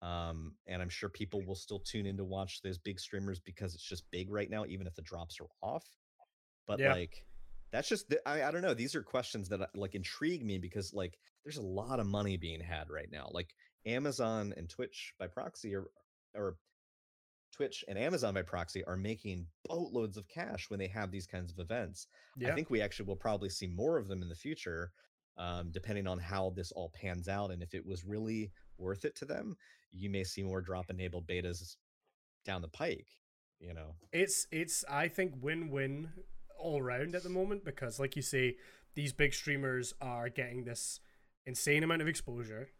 um, 0.02 0.54
and 0.66 0.80
i'm 0.80 0.88
sure 0.88 1.08
people 1.08 1.42
will 1.44 1.54
still 1.54 1.80
tune 1.80 2.06
in 2.06 2.16
to 2.16 2.24
watch 2.24 2.60
those 2.62 2.78
big 2.78 2.98
streamers 2.98 3.38
because 3.40 3.74
it's 3.74 3.88
just 3.88 4.10
big 4.10 4.30
right 4.30 4.50
now 4.50 4.64
even 4.66 4.86
if 4.86 4.94
the 4.94 5.02
drops 5.02 5.38
are 5.40 5.48
off 5.62 5.84
but 6.66 6.78
Yeah. 6.80 6.92
like 6.94 7.24
that's 7.72 7.88
just 7.88 8.08
the, 8.08 8.20
I, 8.28 8.42
I 8.48 8.50
don't 8.50 8.62
know 8.62 8.74
these 8.74 8.94
are 8.94 9.02
questions 9.02 9.48
that 9.50 9.60
uh, 9.60 9.66
like 9.74 9.94
intrigue 9.94 10.44
me 10.44 10.58
because 10.58 10.92
like 10.92 11.18
there's 11.44 11.58
a 11.58 11.62
lot 11.62 12.00
of 12.00 12.06
money 12.06 12.36
being 12.36 12.60
had 12.60 12.90
right 12.90 13.08
now 13.10 13.28
like 13.32 13.54
amazon 13.86 14.52
and 14.56 14.68
twitch 14.68 15.14
by 15.18 15.26
proxy 15.26 15.74
are 15.74 15.86
or 16.34 16.56
twitch 17.52 17.84
and 17.88 17.98
amazon 17.98 18.32
by 18.34 18.42
proxy 18.42 18.84
are 18.84 18.96
making 18.96 19.46
boatloads 19.64 20.16
of 20.16 20.28
cash 20.28 20.70
when 20.70 20.78
they 20.78 20.86
have 20.86 21.10
these 21.10 21.26
kinds 21.26 21.50
of 21.52 21.58
events 21.58 22.06
Yeah. 22.36 22.52
I 22.52 22.54
think 22.54 22.70
we 22.70 22.80
actually 22.80 23.06
will 23.06 23.16
probably 23.16 23.48
see 23.50 23.66
more 23.66 23.98
of 23.98 24.08
them 24.08 24.22
in 24.22 24.28
the 24.28 24.34
future, 24.34 24.92
um, 25.36 25.70
depending 25.72 26.06
on 26.06 26.18
how 26.18 26.50
this 26.50 26.72
all 26.72 26.90
pans 26.94 27.28
out. 27.28 27.50
And 27.50 27.62
if 27.62 27.74
it 27.74 27.84
was 27.84 28.04
really 28.04 28.52
worth 28.78 29.04
it 29.04 29.14
to 29.16 29.24
them, 29.24 29.56
you 29.92 30.10
may 30.10 30.24
see 30.24 30.42
more 30.42 30.60
drop 30.60 30.90
enabled 30.90 31.26
betas 31.26 31.76
down 32.44 32.62
the 32.62 32.68
pike. 32.68 33.08
You 33.58 33.74
know, 33.74 33.94
it's 34.12 34.46
it's 34.50 34.84
I 34.90 35.08
think 35.08 35.34
win 35.40 35.70
win 35.70 36.10
all 36.58 36.82
round 36.82 37.14
at 37.14 37.22
the 37.22 37.28
moment 37.28 37.64
because 37.64 38.00
like 38.00 38.16
you 38.16 38.22
say, 38.22 38.56
these 38.94 39.12
big 39.12 39.34
streamers 39.34 39.94
are 40.00 40.28
getting 40.28 40.64
this 40.64 41.00
insane 41.46 41.82
amount 41.82 42.02
of 42.02 42.08
exposure. 42.08 42.70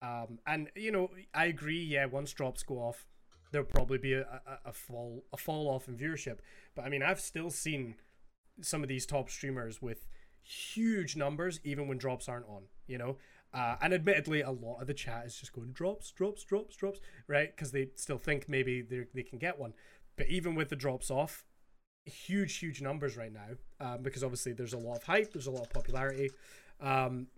Um, 0.00 0.38
and 0.46 0.68
you 0.76 0.92
know, 0.92 1.10
I 1.34 1.46
agree. 1.46 1.82
Yeah, 1.82 2.06
once 2.06 2.32
drops 2.32 2.62
go 2.62 2.76
off, 2.76 3.06
there'll 3.50 3.66
probably 3.66 3.98
be 3.98 4.12
a, 4.12 4.22
a, 4.22 4.68
a 4.68 4.72
fall 4.72 5.24
a 5.32 5.36
fall 5.36 5.68
off 5.68 5.88
in 5.88 5.96
viewership. 5.96 6.38
But 6.76 6.84
I 6.84 6.88
mean, 6.88 7.02
I've 7.02 7.20
still 7.20 7.50
seen 7.50 7.96
some 8.60 8.82
of 8.82 8.88
these 8.88 9.06
top 9.06 9.30
streamers 9.30 9.82
with 9.82 10.08
huge 10.42 11.16
numbers, 11.16 11.60
even 11.64 11.88
when 11.88 11.98
drops 11.98 12.28
aren't 12.28 12.46
on. 12.46 12.64
You 12.86 12.98
know, 12.98 13.16
uh, 13.54 13.76
and 13.80 13.94
admittedly, 13.94 14.42
a 14.42 14.50
lot 14.50 14.80
of 14.80 14.86
the 14.86 14.94
chat 14.94 15.24
is 15.24 15.36
just 15.36 15.52
going 15.52 15.72
drops, 15.72 16.10
drops, 16.10 16.44
drops, 16.44 16.76
drops, 16.76 17.00
right? 17.26 17.54
Because 17.54 17.72
they 17.72 17.88
still 17.96 18.18
think 18.18 18.48
maybe 18.48 18.82
they 18.82 19.22
can 19.22 19.38
get 19.38 19.58
one. 19.58 19.72
But 20.16 20.28
even 20.28 20.54
with 20.54 20.68
the 20.68 20.76
drops 20.76 21.10
off, 21.10 21.44
huge, 22.04 22.56
huge 22.56 22.82
numbers 22.82 23.16
right 23.16 23.32
now, 23.32 23.56
um, 23.80 24.02
because 24.02 24.22
obviously 24.22 24.52
there's 24.52 24.74
a 24.74 24.78
lot 24.78 24.96
of 24.96 25.04
hype, 25.04 25.32
there's 25.32 25.46
a 25.46 25.50
lot 25.50 25.62
of 25.62 25.70
popularity. 25.70 26.30
Um, 26.80 27.28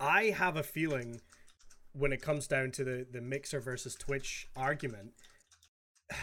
I 0.00 0.24
have 0.24 0.56
a 0.56 0.62
feeling 0.62 1.20
when 1.92 2.12
it 2.12 2.22
comes 2.22 2.46
down 2.46 2.70
to 2.72 2.84
the 2.84 3.06
the 3.10 3.20
Mixer 3.20 3.60
versus 3.60 3.94
Twitch 3.94 4.48
argument. 4.56 5.12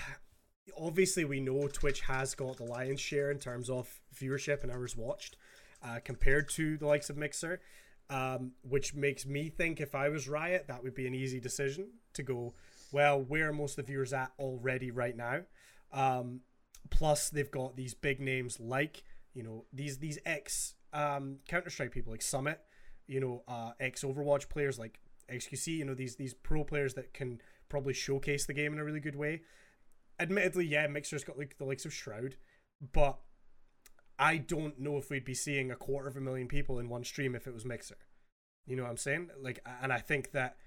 Obviously, 0.80 1.24
we 1.26 1.39
know 1.39 1.68
Twitch 1.68 2.01
has 2.01 2.36
got 2.36 2.58
the 2.58 2.64
lion's 2.66 2.99
share 2.99 3.32
in 3.32 3.39
terms 3.39 3.70
of 3.70 4.01
viewership 4.16 4.64
and 4.64 4.72
hours 4.72 4.95
watched, 4.97 5.38
uh, 5.82 5.99
compared 6.03 6.49
to 6.49 6.78
the 6.78 6.86
likes 6.86 7.10
of 7.10 7.18
Mixer, 7.18 7.62
um, 8.10 8.51
which 8.62 8.93
makes 8.93 9.26
me 9.26 9.49
think 9.49 9.82
if 9.82 9.95
I 9.95 10.10
was 10.10 10.28
Riot, 10.28 10.66
that 10.68 10.84
would 10.84 10.95
be 10.95 11.08
an 11.08 11.14
easy 11.14 11.39
decision 11.39 11.89
to 12.14 12.24
go. 12.24 12.53
Well, 12.91 13.22
where 13.22 13.49
are 13.49 13.53
most 13.53 13.78
of 13.78 13.86
the 13.86 13.91
viewers 13.91 14.14
at 14.14 14.32
already 14.39 14.91
right 14.91 15.16
now? 15.16 15.41
Um, 15.91 16.41
plus, 16.89 17.30
they've 17.30 17.51
got 17.51 17.76
these 17.76 17.93
big 17.93 18.20
names 18.20 18.60
like 18.60 19.03
you 19.34 19.43
know 19.43 19.66
these 19.74 19.97
these 19.97 20.20
ex 20.26 20.76
um, 20.93 21.38
Counter 21.47 21.70
Strike 21.70 21.91
people 21.91 22.12
like 22.12 22.22
Summit, 22.22 22.60
you 23.08 23.20
know, 23.20 23.43
uh, 23.47 23.72
ex 23.80 24.03
Overwatch 24.03 24.49
players 24.49 24.80
like 24.80 24.99
XQC. 25.32 25.68
You 25.68 25.86
know 25.86 25.93
these 25.93 26.16
these 26.16 26.34
pro 26.34 26.64
players 26.64 26.93
that 26.93 27.14
can 27.14 27.41
probably 27.70 27.93
showcase 27.93 28.45
the 28.45 28.53
game 28.53 28.74
in 28.74 28.80
a 28.80 28.84
really 28.84 28.99
good 28.99 29.16
way. 29.16 29.41
Admittedly, 30.20 30.66
yeah, 30.66 30.88
Mixer's 30.88 31.24
got 31.24 31.38
like 31.38 31.58
the 31.58 31.66
likes 31.66 31.86
of 31.86 31.93
Shroud, 31.93 32.38
but 32.93 33.20
I 34.20 34.38
don't 34.38 34.80
know 34.80 34.97
if 34.97 35.09
we'd 35.09 35.26
be 35.26 35.34
seeing 35.34 35.72
a 35.72 35.76
quarter 35.76 36.07
of 36.07 36.18
a 36.18 36.22
million 36.22 36.47
people 36.47 36.80
in 36.80 36.89
one 36.89 37.03
stream 37.03 37.36
if 37.36 37.47
it 37.47 37.53
was 37.53 37.65
Mixer. 37.65 37.97
You 38.65 38.76
know 38.76 38.84
what 38.84 38.89
I'm 38.89 38.97
saying? 38.97 39.30
Like, 39.39 39.65
and 39.82 39.93
I 39.93 39.99
think 39.99 40.32
that 40.32 40.57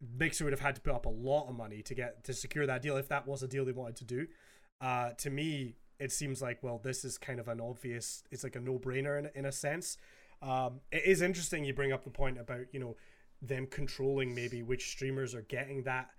Mixer 0.00 0.44
would 0.44 0.52
have 0.52 0.60
had 0.60 0.74
to 0.76 0.80
put 0.80 0.94
up 0.94 1.06
a 1.06 1.10
lot 1.10 1.48
of 1.48 1.56
money 1.56 1.82
to 1.82 1.94
get 1.94 2.24
to 2.24 2.34
secure 2.34 2.66
that 2.66 2.82
deal 2.82 2.96
if 2.96 3.08
that 3.08 3.26
was 3.26 3.42
a 3.42 3.48
deal 3.48 3.64
they 3.64 3.72
wanted 3.72 3.96
to 3.96 4.04
do. 4.04 4.26
Uh, 4.80 5.10
to 5.18 5.30
me, 5.30 5.76
it 5.98 6.12
seems 6.12 6.40
like 6.40 6.62
well, 6.62 6.80
this 6.82 7.04
is 7.04 7.18
kind 7.18 7.40
of 7.40 7.48
an 7.48 7.60
obvious. 7.60 8.22
It's 8.30 8.44
like 8.44 8.56
a 8.56 8.60
no-brainer 8.60 9.18
in 9.18 9.30
in 9.34 9.44
a 9.44 9.52
sense. 9.52 9.96
Um, 10.42 10.80
it 10.90 11.04
is 11.04 11.20
interesting 11.20 11.64
you 11.64 11.74
bring 11.74 11.92
up 11.92 12.04
the 12.04 12.10
point 12.10 12.38
about 12.38 12.72
you 12.72 12.80
know 12.80 12.96
them 13.42 13.66
controlling 13.66 14.34
maybe 14.34 14.62
which 14.62 14.90
streamers 14.90 15.34
are 15.34 15.42
getting 15.42 15.82
that 15.84 16.10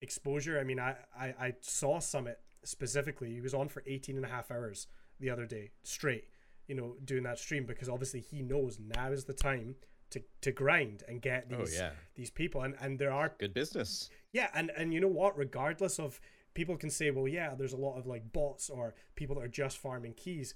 exposure. 0.00 0.58
I 0.58 0.64
mean, 0.64 0.78
I, 0.78 0.96
I, 1.18 1.26
I 1.40 1.54
saw 1.60 1.98
Summit 1.98 2.38
specifically. 2.64 3.34
He 3.34 3.40
was 3.40 3.54
on 3.54 3.68
for 3.68 3.82
18 3.86 4.16
and 4.16 4.24
a 4.24 4.28
half 4.28 4.50
hours 4.50 4.86
the 5.20 5.30
other 5.30 5.46
day 5.46 5.70
straight, 5.82 6.24
you 6.66 6.74
know, 6.74 6.96
doing 7.04 7.22
that 7.24 7.38
stream 7.38 7.64
because 7.66 7.88
obviously 7.88 8.20
he 8.20 8.42
knows 8.42 8.78
now 8.78 9.10
is 9.10 9.24
the 9.24 9.32
time 9.32 9.74
to, 10.10 10.22
to 10.40 10.52
grind 10.52 11.02
and 11.08 11.20
get 11.20 11.46
Oh 11.52 11.58
these 11.58 11.76
yeah, 11.76 11.90
these 12.14 12.30
people. 12.30 12.62
And, 12.62 12.74
and 12.80 12.98
there 12.98 13.12
are 13.12 13.32
good 13.38 13.54
business. 13.54 14.10
yeah, 14.32 14.48
and 14.54 14.70
and 14.76 14.92
you 14.94 15.00
know 15.00 15.08
what? 15.08 15.36
Regardless 15.36 15.98
of 15.98 16.20
people 16.54 16.76
can 16.76 16.90
say, 16.90 17.10
well, 17.10 17.28
yeah, 17.28 17.54
there's 17.54 17.74
a 17.74 17.76
lot 17.76 17.98
of 17.98 18.06
like 18.06 18.32
bots 18.32 18.70
or 18.70 18.94
people 19.16 19.36
that 19.36 19.44
are 19.44 19.48
just 19.48 19.78
farming 19.78 20.14
keys, 20.14 20.54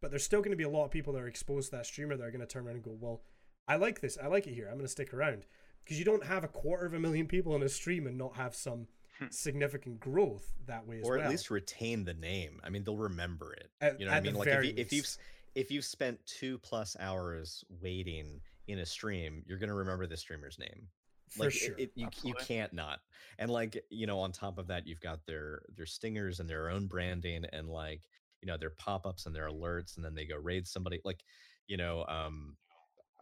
but 0.00 0.10
there's 0.10 0.24
still 0.24 0.40
going 0.40 0.50
to 0.50 0.56
be 0.56 0.64
a 0.64 0.68
lot 0.68 0.84
of 0.84 0.90
people 0.90 1.12
that 1.12 1.22
are 1.22 1.28
exposed 1.28 1.70
to 1.70 1.76
that 1.76 1.86
streamer 1.86 2.16
that 2.16 2.24
are 2.24 2.30
going 2.30 2.40
to 2.40 2.46
turn 2.46 2.66
around 2.66 2.76
and 2.76 2.84
go, 2.84 2.96
well, 2.98 3.22
I 3.68 3.76
like 3.76 4.00
this, 4.00 4.18
I 4.22 4.26
like 4.26 4.46
it 4.46 4.54
here, 4.54 4.66
I'm 4.66 4.74
going 4.74 4.86
to 4.86 4.88
stick 4.88 5.14
around. 5.14 5.46
Because 5.84 5.98
you 5.98 6.04
don't 6.04 6.24
have 6.24 6.44
a 6.44 6.48
quarter 6.48 6.86
of 6.86 6.94
a 6.94 6.98
million 6.98 7.26
people 7.26 7.54
in 7.54 7.62
a 7.62 7.68
stream 7.68 8.06
and 8.06 8.16
not 8.16 8.36
have 8.36 8.54
some 8.54 8.86
significant 9.32 10.00
growth 10.00 10.52
that 10.66 10.86
way 10.86 10.98
as 11.00 11.04
or 11.04 11.16
well. 11.16 11.24
at 11.24 11.30
least 11.30 11.50
retain 11.50 12.04
the 12.04 12.14
name. 12.14 12.60
I 12.64 12.70
mean, 12.70 12.84
they'll 12.84 12.96
remember 12.96 13.52
it. 13.54 13.70
At- 13.80 13.98
you 13.98 14.06
know 14.06 14.12
what 14.12 14.16
I 14.16 14.20
the 14.20 14.26
mean? 14.26 14.34
Like 14.36 14.48
if, 14.48 14.52
very 14.52 14.66
you, 14.68 14.74
if 14.76 14.92
you've 14.92 15.16
if 15.54 15.70
you've 15.70 15.84
spent 15.84 16.18
two 16.26 16.58
plus 16.58 16.96
hours 16.98 17.64
waiting 17.82 18.40
in 18.66 18.80
a 18.80 18.86
stream, 18.86 19.42
you're 19.46 19.58
gonna 19.58 19.74
remember 19.74 20.06
the 20.06 20.16
streamer's 20.16 20.58
name. 20.58 20.88
for 21.30 21.44
like 21.44 21.52
sure. 21.52 21.74
it, 21.78 21.82
it, 21.82 21.92
you, 21.94 22.08
you 22.22 22.34
can't 22.34 22.72
not. 22.72 23.00
And 23.38 23.50
like 23.50 23.82
you 23.90 24.06
know, 24.06 24.20
on 24.20 24.32
top 24.32 24.58
of 24.58 24.66
that, 24.68 24.86
you've 24.86 25.00
got 25.00 25.20
their 25.26 25.62
their 25.76 25.86
stingers 25.86 26.40
and 26.40 26.48
their 26.48 26.70
own 26.70 26.86
branding 26.86 27.44
and 27.52 27.68
like 27.68 28.02
you 28.42 28.46
know 28.46 28.56
their 28.56 28.70
pop 28.70 29.06
ups 29.06 29.26
and 29.26 29.34
their 29.34 29.48
alerts, 29.48 29.96
and 29.96 30.04
then 30.04 30.14
they 30.14 30.24
go 30.24 30.36
raid 30.36 30.66
somebody. 30.66 31.00
Like 31.04 31.24
you 31.66 31.76
know, 31.76 32.04
um, 32.08 32.56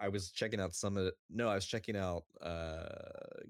I 0.03 0.09
was 0.09 0.33
checking 0.33 0.61
out 0.61 0.75
some 0.75 0.97
of 0.97 1.13
no, 1.31 1.49
I 1.49 1.55
was 1.55 1.65
checking 1.67 1.97
out 1.97 2.25
uh 2.43 2.83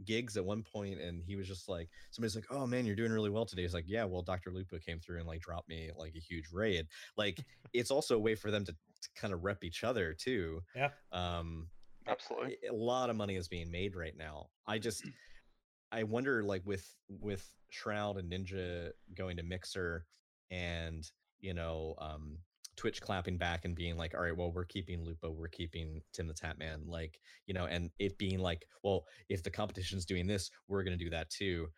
gigs 0.05 0.36
at 0.36 0.44
one 0.44 0.62
point 0.62 1.00
and 1.00 1.22
he 1.24 1.34
was 1.34 1.48
just 1.48 1.68
like 1.68 1.88
somebody's 2.11 2.36
like, 2.36 2.44
Oh 2.50 2.66
man, 2.66 2.84
you're 2.84 2.94
doing 2.96 3.11
really 3.12 3.30
well 3.30 3.46
today. 3.46 3.62
He's 3.62 3.72
like, 3.74 3.86
Yeah, 3.88 4.05
well 4.05 4.22
Dr. 4.22 4.50
Lupo 4.50 4.78
came 4.78 5.00
through 5.00 5.18
and 5.18 5.26
like 5.26 5.40
dropped 5.40 5.68
me 5.68 5.90
like 5.96 6.14
a 6.14 6.20
huge 6.20 6.46
raid. 6.53 6.86
Like 7.16 7.38
it's 7.72 7.90
also 7.90 8.16
a 8.16 8.20
way 8.20 8.34
for 8.34 8.50
them 8.50 8.64
to, 8.66 8.72
to 8.72 9.09
kind 9.16 9.32
of 9.32 9.42
rep 9.44 9.64
each 9.64 9.82
other 9.82 10.14
too. 10.14 10.61
Yeah. 10.76 10.90
Um 11.11 11.68
Absolutely. 12.07 12.59
a- 12.68 12.72
a 12.72 12.74
lot 12.74 13.09
of 13.11 13.16
money 13.16 13.36
is 13.36 13.48
being 13.48 13.70
made 13.70 13.96
right 13.96 14.16
now. 14.16 14.48
I 14.66 14.78
just 14.78 15.05
I 15.92 16.03
wonder 16.03 16.42
like 16.42 16.62
with 16.66 16.86
with 17.09 17.48
Shroud 17.70 18.18
and 18.18 18.30
Ninja 18.30 18.90
going 19.16 19.38
to 19.38 19.42
Mixer 19.42 20.05
and 20.50 21.03
you 21.40 21.55
know 21.55 21.94
um 21.98 22.38
Twitch 22.83 23.01
clapping 23.01 23.39
back 23.39 23.64
and 23.64 23.76
being 23.76 23.97
like, 23.97 24.12
all 24.12 24.22
right, 24.22 24.37
well, 24.37 24.51
we're 24.51 24.64
keeping 24.64 25.05
Lupo, 25.05 25.30
we're 25.30 25.47
keeping 25.47 26.03
Tim 26.12 26.26
the 26.26 26.35
Tatman, 26.35 26.80
like, 26.85 27.20
you 27.47 27.55
know, 27.55 27.66
and 27.66 27.91
it 28.01 28.18
being 28.18 28.41
like, 28.41 28.66
well, 28.83 29.05
if 29.28 29.41
the 29.45 29.51
competition's 29.51 30.05
doing 30.05 30.26
this, 30.26 30.51
we're 30.66 30.83
going 30.83 30.99
to 30.99 31.05
do 31.05 31.09
that 31.11 31.30
too. 31.30 31.68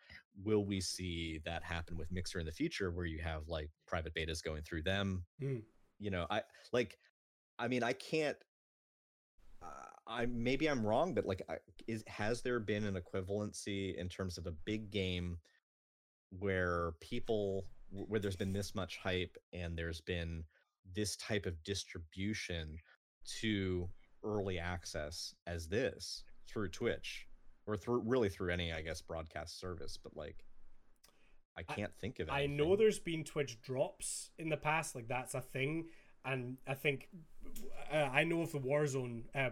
Will 0.43 0.65
we 0.65 0.81
see 0.81 1.41
that 1.45 1.61
happen 1.61 1.95
with 1.95 2.11
Mixer 2.11 2.39
in 2.39 2.45
the 2.47 2.51
future 2.51 2.89
where 2.89 3.05
you 3.05 3.21
have 3.21 3.43
like 3.47 3.69
private 3.85 4.15
betas 4.15 4.43
going 4.43 4.63
through 4.63 4.81
them? 4.81 5.23
Mm. 5.39 5.61
You 5.99 6.09
know, 6.09 6.25
I 6.31 6.41
like, 6.73 6.97
I 7.59 7.67
mean, 7.67 7.83
I 7.83 7.93
can't, 7.93 8.37
uh, 9.61 9.67
I 10.07 10.25
maybe 10.25 10.67
I'm 10.67 10.83
wrong, 10.83 11.13
but 11.13 11.27
like, 11.27 11.43
is 11.87 12.03
has 12.07 12.41
there 12.41 12.59
been 12.59 12.83
an 12.83 12.99
equivalency 12.99 13.93
in 13.95 14.09
terms 14.09 14.39
of 14.39 14.47
a 14.47 14.53
big 14.65 14.89
game 14.89 15.37
where 16.39 16.93
people 16.99 17.67
where 17.91 18.19
there's 18.19 18.35
been 18.35 18.53
this 18.53 18.73
much 18.73 18.97
hype 18.97 19.37
and 19.53 19.77
there's 19.77 20.01
been 20.01 20.43
this 20.93 21.15
type 21.15 21.45
of 21.45 21.61
distribution 21.63 22.77
to 23.41 23.89
early 24.23 24.59
access 24.59 25.33
as 25.47 25.67
this 25.67 26.23
through 26.47 26.69
Twitch 26.69 27.27
or 27.67 27.75
through 27.75 28.01
really 28.05 28.29
through 28.29 28.51
any 28.51 28.71
I 28.71 28.81
guess 28.81 29.01
broadcast 29.01 29.59
service 29.59 29.97
but 30.01 30.15
like 30.15 30.45
I 31.57 31.61
I- 31.67 31.73
can't 31.73 31.95
think 31.95 32.19
of 32.19 32.27
it. 32.27 32.31
I 32.31 32.45
know 32.47 32.75
there's 32.75 32.99
been 32.99 33.23
Twitch 33.23 33.61
drops 33.61 34.29
in 34.37 34.49
the 34.49 34.57
past, 34.57 34.93
like 34.95 35.07
that's 35.07 35.33
a 35.35 35.41
thing, 35.41 35.85
and 36.25 36.57
I 36.67 36.73
think 36.73 37.07
uh, 37.91 37.95
I 37.95 38.23
know 38.25 38.41
of 38.41 38.51
the 38.51 38.59
Warzone, 38.59 39.23
uh, 39.33 39.51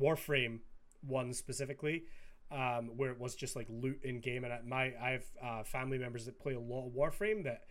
Warframe 0.00 0.60
one 1.06 1.32
specifically, 1.32 2.04
um, 2.50 2.90
where 2.96 3.10
it 3.10 3.18
was 3.18 3.34
just 3.34 3.56
like 3.56 3.66
loot 3.68 3.98
in 4.04 4.20
game, 4.20 4.44
and 4.44 4.52
I, 4.52 4.60
my 4.64 4.92
I 5.00 5.10
have 5.10 5.24
uh, 5.42 5.62
family 5.64 5.98
members 5.98 6.26
that 6.26 6.38
play 6.38 6.54
a 6.54 6.60
lot 6.60 6.86
of 6.86 6.92
Warframe 6.92 7.44
that 7.44 7.62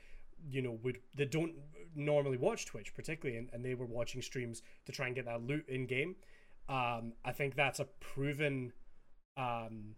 you 0.49 0.61
know 0.61 0.77
would 0.83 0.99
they 1.15 1.25
don't 1.25 1.53
normally 1.95 2.37
watch 2.37 2.65
Twitch 2.65 2.93
particularly, 2.93 3.37
and, 3.37 3.49
and 3.53 3.63
they 3.63 3.73
were 3.73 3.85
watching 3.85 4.21
streams 4.21 4.61
to 4.85 4.91
try 4.91 5.07
and 5.07 5.15
get 5.15 5.25
that 5.25 5.41
loot 5.43 5.67
in 5.67 5.85
game. 5.85 6.15
Um, 6.69 7.13
I 7.25 7.31
think 7.33 7.55
that's 7.55 7.79
a 7.79 7.85
proven 7.99 8.71
um, 9.35 9.95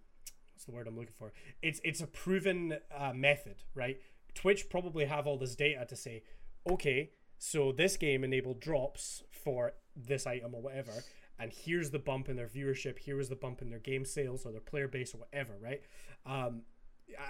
what's 0.56 0.66
the 0.66 0.72
word 0.72 0.88
I'm 0.88 0.98
looking 0.98 1.14
for? 1.18 1.34
It's 1.62 1.82
it's 1.84 2.02
a 2.02 2.08
proven 2.08 2.78
uh, 2.98 3.14
method, 3.14 3.64
right? 3.74 4.00
Twitch 4.34 4.70
probably 4.70 5.06
have 5.06 5.28
all 5.28 5.38
this 5.38 5.56
data 5.56 5.86
to 5.86 5.96
say, 5.96 6.24
okay, 6.70 7.12
so 7.38 7.72
this 7.72 7.98
game 7.98 8.24
enabled 8.24 8.62
drops 8.62 9.24
for 9.32 9.74
this 9.96 10.26
item 10.26 10.56
or 10.56 10.62
whatever, 10.62 10.92
and 11.40 11.52
here's 11.52 11.92
the 11.92 12.00
bump 12.00 12.30
in 12.30 12.36
their 12.36 12.48
viewership, 12.48 13.00
here 13.00 13.20
is 13.20 13.30
the 13.30 13.36
bump 13.36 13.62
in 13.62 13.70
their 13.70 13.80
game 13.80 14.06
sales 14.06 14.46
or 14.46 14.52
their 14.52 14.62
player 14.62 14.88
base 14.88 15.14
or 15.14 15.20
whatever, 15.20 15.54
right? 15.62 15.82
Um, 16.26 16.64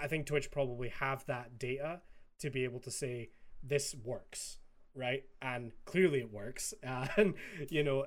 I 0.00 0.06
think 0.06 0.26
Twitch 0.26 0.50
probably 0.50 0.88
have 0.88 1.24
that 1.26 1.58
data 1.58 2.00
to 2.38 2.50
be 2.50 2.64
able 2.64 2.80
to 2.80 2.90
say 2.90 3.30
this 3.62 3.94
works, 4.04 4.58
right? 4.94 5.24
And 5.42 5.72
clearly 5.84 6.20
it 6.20 6.32
works, 6.32 6.74
and 6.82 7.34
you 7.68 7.82
know 7.82 8.06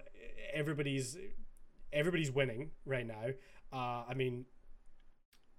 everybody's 0.54 1.18
everybody's 1.92 2.32
winning 2.32 2.72
right 2.86 3.06
now. 3.06 3.30
Uh, 3.72 4.04
I 4.10 4.14
mean, 4.16 4.46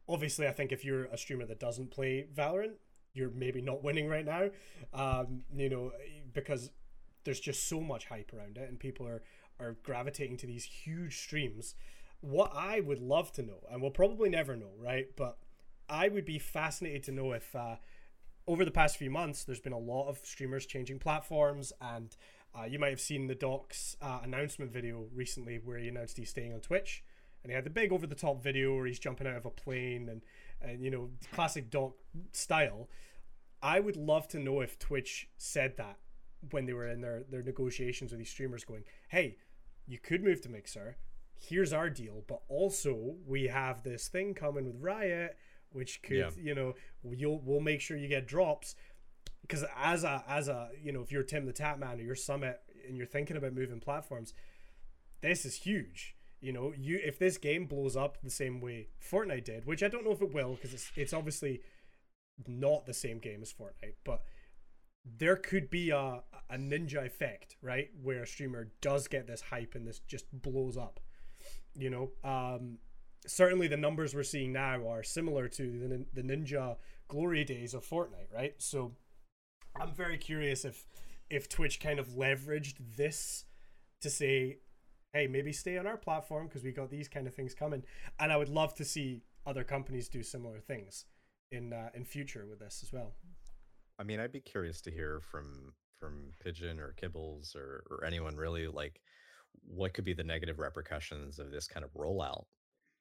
obviously, 0.08 0.46
I 0.46 0.52
think 0.52 0.72
if 0.72 0.84
you're 0.84 1.04
a 1.06 1.16
streamer 1.18 1.46
that 1.46 1.60
doesn't 1.60 1.90
play 1.90 2.26
Valorant, 2.34 2.74
you're 3.14 3.30
maybe 3.30 3.60
not 3.60 3.82
winning 3.82 4.08
right 4.08 4.24
now. 4.24 4.48
Um, 4.92 5.42
you 5.54 5.68
know, 5.68 5.92
because 6.32 6.70
there's 7.24 7.40
just 7.40 7.68
so 7.68 7.80
much 7.80 8.06
hype 8.06 8.32
around 8.32 8.56
it, 8.58 8.68
and 8.68 8.78
people 8.78 9.06
are 9.06 9.22
are 9.58 9.76
gravitating 9.82 10.36
to 10.38 10.46
these 10.46 10.64
huge 10.64 11.18
streams. 11.18 11.74
What 12.20 12.52
I 12.54 12.80
would 12.80 13.00
love 13.00 13.32
to 13.32 13.42
know, 13.42 13.60
and 13.70 13.80
we'll 13.80 13.90
probably 13.90 14.28
never 14.28 14.56
know, 14.56 14.72
right? 14.78 15.06
But 15.16 15.38
I 15.88 16.08
would 16.08 16.24
be 16.24 16.38
fascinated 16.38 17.02
to 17.04 17.12
know 17.12 17.32
if 17.32 17.54
uh, 17.54 17.76
over 18.50 18.64
the 18.64 18.70
past 18.72 18.96
few 18.96 19.10
months, 19.10 19.44
there's 19.44 19.60
been 19.60 19.72
a 19.72 19.78
lot 19.78 20.08
of 20.08 20.18
streamers 20.24 20.66
changing 20.66 20.98
platforms, 20.98 21.72
and 21.80 22.16
uh, 22.58 22.64
you 22.64 22.80
might 22.80 22.90
have 22.90 23.00
seen 23.00 23.28
the 23.28 23.34
Doc's 23.34 23.96
uh, 24.02 24.18
announcement 24.24 24.72
video 24.72 25.06
recently 25.14 25.60
where 25.64 25.78
he 25.78 25.86
announced 25.86 26.16
he's 26.16 26.30
staying 26.30 26.52
on 26.52 26.58
Twitch, 26.58 27.04
and 27.44 27.52
he 27.52 27.54
had 27.54 27.64
the 27.64 27.70
big 27.70 27.92
over 27.92 28.08
the 28.08 28.16
top 28.16 28.42
video 28.42 28.74
where 28.74 28.86
he's 28.86 28.98
jumping 28.98 29.28
out 29.28 29.36
of 29.36 29.46
a 29.46 29.50
plane 29.50 30.08
and 30.08 30.22
and 30.60 30.84
you 30.84 30.90
know 30.90 31.10
classic 31.32 31.70
Doc 31.70 31.92
style. 32.32 32.88
I 33.62 33.78
would 33.78 33.96
love 33.96 34.26
to 34.28 34.40
know 34.40 34.62
if 34.62 34.80
Twitch 34.80 35.28
said 35.36 35.76
that 35.76 35.98
when 36.50 36.66
they 36.66 36.72
were 36.72 36.88
in 36.88 37.02
their 37.02 37.22
their 37.30 37.44
negotiations 37.44 38.10
with 38.10 38.18
these 38.18 38.30
streamers, 38.30 38.64
going, 38.64 38.82
"Hey, 39.10 39.36
you 39.86 39.98
could 39.98 40.24
move 40.24 40.40
to 40.40 40.48
Mixer. 40.48 40.96
Here's 41.38 41.72
our 41.72 41.88
deal, 41.88 42.24
but 42.26 42.42
also 42.48 43.14
we 43.24 43.44
have 43.44 43.84
this 43.84 44.08
thing 44.08 44.34
coming 44.34 44.66
with 44.66 44.82
Riot, 44.82 45.36
which 45.72 46.02
could, 46.02 46.16
Yeah. 46.16 46.30
you 46.36 46.54
know, 46.54 46.74
you'll 47.04 47.40
we'll 47.40 47.60
make 47.60 47.80
sure 47.80 47.96
you 47.96 48.08
get 48.08 48.26
drops." 48.26 48.74
Because 49.42 49.64
as 49.76 50.04
a 50.04 50.24
as 50.28 50.48
a 50.48 50.70
you 50.82 50.92
know, 50.92 51.02
if 51.02 51.10
you're 51.10 51.22
Tim 51.22 51.46
the 51.46 51.52
Tatman 51.52 51.98
or 51.98 52.02
you're 52.02 52.14
Summit 52.14 52.60
and 52.86 52.96
you're 52.96 53.06
thinking 53.06 53.36
about 53.36 53.52
moving 53.52 53.80
platforms, 53.80 54.32
this 55.20 55.44
is 55.44 55.56
huge. 55.56 56.16
You 56.40 56.52
know, 56.52 56.72
you 56.76 56.98
if 57.02 57.18
this 57.18 57.36
game 57.36 57.66
blows 57.66 57.96
up 57.96 58.18
the 58.22 58.30
same 58.30 58.60
way 58.60 58.88
Fortnite 59.02 59.44
did, 59.44 59.66
which 59.66 59.82
I 59.82 59.88
don't 59.88 60.04
know 60.04 60.12
if 60.12 60.22
it 60.22 60.32
will, 60.32 60.54
because 60.54 60.72
it's 60.72 60.90
it's 60.96 61.12
obviously 61.12 61.60
not 62.46 62.86
the 62.86 62.94
same 62.94 63.18
game 63.18 63.42
as 63.42 63.52
Fortnite, 63.52 63.96
but 64.04 64.22
there 65.04 65.36
could 65.36 65.68
be 65.70 65.90
a 65.90 66.22
a 66.48 66.56
ninja 66.56 67.04
effect, 67.04 67.56
right, 67.62 67.90
where 68.02 68.22
a 68.22 68.26
streamer 68.26 68.70
does 68.80 69.08
get 69.08 69.26
this 69.26 69.40
hype 69.40 69.74
and 69.74 69.86
this 69.86 69.98
just 70.00 70.26
blows 70.32 70.76
up. 70.76 71.00
You 71.74 71.90
know, 71.90 72.10
um, 72.24 72.78
certainly 73.26 73.68
the 73.68 73.76
numbers 73.76 74.14
we're 74.14 74.22
seeing 74.22 74.52
now 74.52 74.88
are 74.88 75.02
similar 75.02 75.48
to 75.48 76.06
the 76.14 76.20
the 76.20 76.22
ninja 76.22 76.76
glory 77.08 77.44
days 77.44 77.74
of 77.74 77.84
Fortnite, 77.84 78.32
right? 78.34 78.54
So 78.58 78.92
I'm 79.78 79.92
very 79.92 80.18
curious 80.18 80.64
if 80.64 80.84
if 81.28 81.48
Twitch 81.48 81.80
kind 81.80 81.98
of 81.98 82.08
leveraged 82.08 82.96
this 82.96 83.44
to 84.00 84.10
say, 84.10 84.58
hey, 85.12 85.26
maybe 85.26 85.52
stay 85.52 85.78
on 85.78 85.86
our 85.86 85.96
platform 85.96 86.46
because 86.46 86.64
we 86.64 86.72
got 86.72 86.90
these 86.90 87.08
kind 87.08 87.26
of 87.26 87.34
things 87.34 87.54
coming, 87.54 87.82
and 88.18 88.32
I 88.32 88.36
would 88.36 88.48
love 88.48 88.74
to 88.76 88.84
see 88.84 89.22
other 89.46 89.64
companies 89.64 90.08
do 90.08 90.22
similar 90.22 90.58
things 90.58 91.04
in 91.52 91.72
uh, 91.72 91.90
in 91.94 92.04
future 92.04 92.46
with 92.48 92.60
this 92.60 92.80
as 92.82 92.92
well. 92.92 93.14
I 93.98 94.02
mean, 94.02 94.20
I'd 94.20 94.32
be 94.32 94.40
curious 94.40 94.80
to 94.82 94.90
hear 94.90 95.20
from 95.20 95.74
from 95.98 96.30
Pigeon 96.42 96.80
or 96.80 96.94
Kibbles 97.00 97.54
or 97.54 97.84
or 97.90 98.04
anyone 98.04 98.36
really 98.36 98.66
like 98.66 99.00
what 99.66 99.92
could 99.94 100.04
be 100.04 100.14
the 100.14 100.24
negative 100.24 100.58
repercussions 100.58 101.38
of 101.38 101.50
this 101.50 101.66
kind 101.66 101.84
of 101.84 101.92
rollout. 101.94 102.44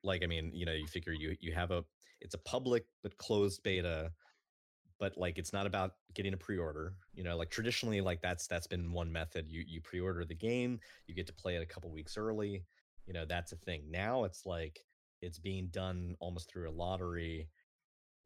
Like, 0.03 0.23
I 0.23 0.27
mean, 0.27 0.51
you 0.53 0.65
know, 0.65 0.73
you 0.73 0.87
figure 0.87 1.13
you 1.13 1.35
you 1.39 1.53
have 1.53 1.71
a 1.71 1.83
it's 2.21 2.35
a 2.35 2.39
public 2.39 2.85
but 3.03 3.17
closed 3.17 3.63
beta, 3.63 4.11
but 4.99 5.17
like 5.17 5.37
it's 5.37 5.53
not 5.53 5.65
about 5.65 5.93
getting 6.13 6.33
a 6.33 6.37
pre-order. 6.37 6.93
You 7.13 7.23
know, 7.23 7.37
like 7.37 7.49
traditionally, 7.49 8.01
like 8.01 8.21
that's 8.21 8.47
that's 8.47 8.67
been 8.67 8.91
one 8.91 9.11
method. 9.11 9.47
You 9.47 9.63
you 9.67 9.81
pre-order 9.81 10.25
the 10.25 10.35
game, 10.35 10.79
you 11.07 11.15
get 11.15 11.27
to 11.27 11.33
play 11.33 11.55
it 11.55 11.61
a 11.61 11.65
couple 11.65 11.91
weeks 11.91 12.17
early. 12.17 12.63
You 13.05 13.13
know, 13.13 13.25
that's 13.25 13.51
a 13.51 13.57
thing. 13.57 13.83
Now 13.89 14.23
it's 14.23 14.45
like 14.45 14.79
it's 15.21 15.39
being 15.39 15.67
done 15.67 16.15
almost 16.19 16.49
through 16.49 16.69
a 16.69 16.71
lottery 16.71 17.49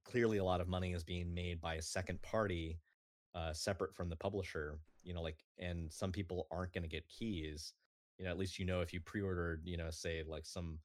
clearly 0.03 0.37
a 0.37 0.43
lot 0.43 0.61
of 0.61 0.67
money 0.67 0.93
is 0.93 1.03
being 1.03 1.33
made 1.33 1.61
by 1.61 1.75
a 1.75 1.81
second 1.81 2.21
party 2.21 2.79
uh, 3.35 3.53
separate 3.53 3.95
from 3.95 4.09
the 4.09 4.15
publisher 4.15 4.79
you 5.03 5.13
know 5.13 5.21
like 5.21 5.37
and 5.59 5.91
some 5.91 6.11
people 6.11 6.47
aren't 6.51 6.73
going 6.73 6.83
to 6.83 6.89
get 6.89 7.07
keys 7.07 7.73
you 8.17 8.25
know 8.25 8.31
at 8.31 8.37
least 8.37 8.59
you 8.59 8.65
know 8.65 8.81
if 8.81 8.93
you 8.93 8.99
pre-ordered 8.99 9.61
you 9.65 9.77
know 9.77 9.89
say 9.89 10.23
like 10.27 10.45
some 10.45 10.77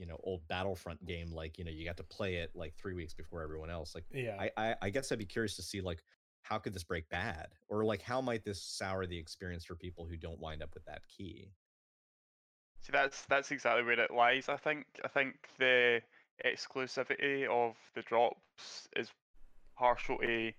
you 0.00 0.06
know 0.06 0.18
old 0.24 0.40
battlefront 0.48 1.04
game 1.04 1.30
like 1.30 1.58
you 1.58 1.64
know 1.64 1.70
you 1.70 1.84
got 1.84 1.98
to 1.98 2.02
play 2.02 2.36
it 2.36 2.50
like 2.54 2.74
three 2.74 2.94
weeks 2.94 3.12
before 3.12 3.42
everyone 3.42 3.68
else 3.68 3.94
like 3.94 4.04
Yeah, 4.12 4.36
I, 4.40 4.50
I 4.56 4.74
i 4.82 4.90
guess 4.90 5.12
i'd 5.12 5.18
be 5.18 5.26
curious 5.26 5.56
to 5.56 5.62
see 5.62 5.82
like 5.82 6.02
how 6.42 6.58
could 6.58 6.72
this 6.72 6.84
break 6.84 7.08
bad 7.10 7.48
or 7.68 7.84
like 7.84 8.00
how 8.00 8.22
might 8.22 8.42
this 8.42 8.62
sour 8.62 9.04
the 9.04 9.18
experience 9.18 9.64
for 9.64 9.74
people 9.74 10.06
who 10.06 10.16
don't 10.16 10.40
wind 10.40 10.62
up 10.62 10.72
with 10.74 10.84
that 10.86 11.02
key 11.06 11.50
See, 12.82 12.92
that's 12.92 13.26
that's 13.26 13.50
exactly 13.50 13.82
where 13.82 14.00
it 14.00 14.10
lies. 14.10 14.48
I 14.48 14.56
think. 14.56 14.86
I 15.04 15.08
think 15.08 15.34
the 15.58 16.00
exclusivity 16.44 17.46
of 17.46 17.76
the 17.94 18.00
drops 18.02 18.88
is 18.96 19.10
partial 19.76 20.16
to 20.16 20.52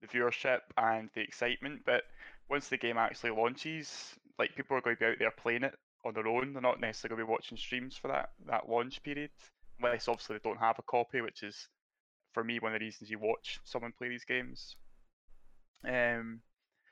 the 0.00 0.06
viewership 0.08 0.60
and 0.76 1.10
the 1.14 1.20
excitement. 1.20 1.82
But 1.86 2.02
once 2.48 2.68
the 2.68 2.76
game 2.76 2.98
actually 2.98 3.30
launches, 3.30 4.16
like 4.36 4.56
people 4.56 4.76
are 4.76 4.80
going 4.80 4.96
to 4.96 5.00
be 5.00 5.06
out 5.06 5.18
there 5.20 5.30
playing 5.30 5.62
it 5.62 5.78
on 6.04 6.14
their 6.14 6.26
own. 6.26 6.52
They're 6.52 6.62
not 6.62 6.80
necessarily 6.80 7.16
going 7.16 7.26
to 7.26 7.30
be 7.30 7.32
watching 7.32 7.58
streams 7.58 7.96
for 7.96 8.08
that 8.08 8.30
that 8.46 8.68
launch 8.68 9.02
period, 9.02 9.30
unless 9.80 10.08
obviously 10.08 10.36
they 10.36 10.48
don't 10.48 10.58
have 10.58 10.78
a 10.78 10.82
copy, 10.82 11.20
which 11.20 11.42
is 11.42 11.68
for 12.32 12.44
me 12.44 12.58
one 12.58 12.72
of 12.72 12.80
the 12.80 12.84
reasons 12.84 13.10
you 13.10 13.18
watch 13.18 13.60
someone 13.64 13.92
play 13.96 14.08
these 14.08 14.24
games. 14.24 14.76
Um, 15.86 16.40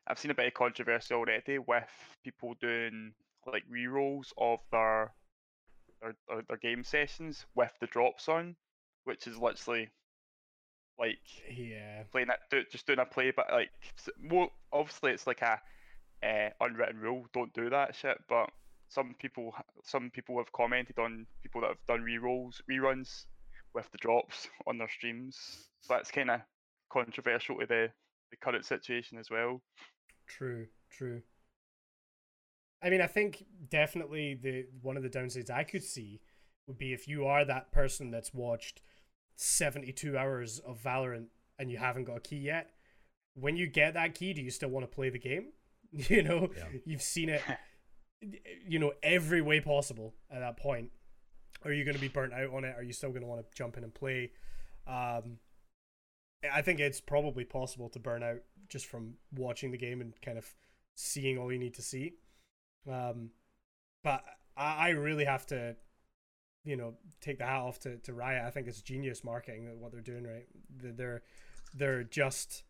I've 0.07 0.19
seen 0.19 0.31
a 0.31 0.35
bit 0.35 0.47
of 0.47 0.55
controversy 0.55 1.15
already 1.15 1.59
with 1.59 1.85
people 2.25 2.55
doing 2.61 3.13
like 3.47 3.65
rerolls 3.71 4.33
of 4.37 4.61
their 4.73 5.13
their, 6.01 6.15
their 6.29 6.43
their 6.49 6.57
game 6.59 6.85
sessions 6.85 7.47
with 7.55 7.73
the 7.81 7.87
drops 7.87 8.29
on, 8.29 8.57
which 9.05 9.27
is 9.27 9.37
literally 9.37 9.91
like 10.99 11.19
yeah, 11.55 12.03
playing 12.11 12.29
that, 12.29 12.41
do, 12.51 12.63
just 12.71 12.87
doing 12.87 12.99
a 12.99 13.05
play, 13.05 13.33
but 13.35 13.47
like 13.53 13.71
more 14.21 14.51
obviously 14.73 15.13
it's 15.13 15.27
like 15.27 15.43
a 15.43 15.61
uh, 16.23 16.51
unwritten 16.61 16.99
rule. 16.99 17.27
Don't 17.33 17.53
do 17.53 17.71
that 17.71 17.95
shit. 17.95 18.19
But 18.29 18.51
some 18.89 19.15
people, 19.19 19.55
some 19.85 20.11
people 20.11 20.39
have 20.39 20.53
commented 20.53 20.99
on 20.99 21.27
people 21.43 21.61
that 21.63 21.69
have 21.69 21.87
done 21.87 22.03
rerolls, 22.05 22.61
reruns 22.71 23.27
with 23.75 23.91
the 23.93 23.99
drops 23.99 24.49
on 24.67 24.79
their 24.79 24.89
streams. 24.89 25.37
So 25.81 25.95
that's 25.95 26.11
kind 26.11 26.31
of 26.31 26.41
controversial 26.91 27.59
to 27.61 27.67
the 27.67 27.89
the 28.31 28.37
current 28.37 28.65
situation 28.67 29.19
as 29.19 29.31
well. 29.31 29.63
true, 30.27 30.69
true. 30.91 31.23
I 32.83 32.91
mean, 32.91 33.01
I 33.01 33.07
think 33.07 33.45
definitely 33.71 34.35
the 34.35 34.67
one 34.83 34.97
of 34.97 35.03
the 35.03 35.09
downsides 35.09 35.51
I 35.51 35.65
could 35.65 35.83
see 35.83 36.21
would 36.67 36.79
be 36.79 36.93
if 36.93 37.09
you 37.09 37.27
are 37.27 37.45
that 37.45 37.73
person 37.73 38.11
that's 38.11 38.33
watched 38.35 38.81
72 39.37 40.17
hours 40.17 40.59
of 40.61 40.81
Valorant 40.83 41.27
and 41.59 41.71
you 41.71 41.79
haven't 41.79 42.05
got 42.05 42.19
a 42.19 42.21
key 42.21 42.37
yet. 42.37 42.71
When 43.35 43.57
you 43.57 43.67
get 43.67 43.95
that 43.95 44.15
key, 44.15 44.33
do 44.33 44.43
you 44.43 44.51
still 44.51 44.69
want 44.69 44.85
to 44.85 44.95
play 44.95 45.11
the 45.11 45.19
game? 45.19 45.49
You 45.91 46.23
know, 46.23 46.51
Yeah. 46.55 46.65
you've 46.85 47.01
seen 47.01 47.31
it, 47.31 47.43
you 48.67 48.79
know, 48.79 48.93
every 49.03 49.41
way 49.43 49.61
possible 49.61 50.15
at 50.31 50.41
that 50.41 50.57
point. 50.57 50.91
Are 51.65 51.73
you 51.73 51.85
going 51.85 51.97
to 51.97 52.01
be 52.01 52.09
burnt 52.09 52.33
out 52.33 52.53
on 52.55 52.65
it? 52.65 52.75
Are 52.77 52.83
you 52.83 52.93
still 52.93 53.11
going 53.11 53.23
to 53.23 53.29
want 53.29 53.41
to 53.41 53.47
jump 53.57 53.77
in 53.77 53.85
and 53.85 53.93
play? 53.93 54.31
Um, 54.87 55.39
I 56.53 56.63
think 56.63 56.79
it's 56.81 57.01
probably 57.01 57.45
possible 57.45 57.89
to 57.91 57.99
burn 57.99 58.23
out 58.23 58.39
just 58.69 58.87
from 58.87 59.15
watching 59.37 59.71
the 59.73 59.79
game 59.79 60.01
and 60.01 60.13
kind 60.23 60.39
of 60.39 60.47
seeing 60.95 61.37
all 61.37 61.53
you 61.53 61.59
need 61.59 61.75
to 61.75 61.83
see. 61.83 62.15
Um, 62.91 63.31
but 64.05 64.25
I, 64.57 64.89
I 64.89 64.89
really 64.91 65.25
have 65.25 65.47
to, 65.47 65.77
you 66.65 66.77
know, 66.77 66.95
take 67.21 67.39
the 67.39 67.45
hat 67.47 67.61
off 67.61 67.81
to, 67.81 67.97
to 67.99 68.13
Riot. 68.13 68.45
I 68.47 68.51
think 68.51 68.69
it's 68.69 68.83
genius 68.83 69.25
marketing 69.25 69.69
what 69.81 69.93
they're 69.93 70.01
doing. 70.01 70.25
Right, 70.25 70.47
They're- 70.77 70.93
they're 70.93 71.23
they're 71.75 72.03
just 72.05 72.63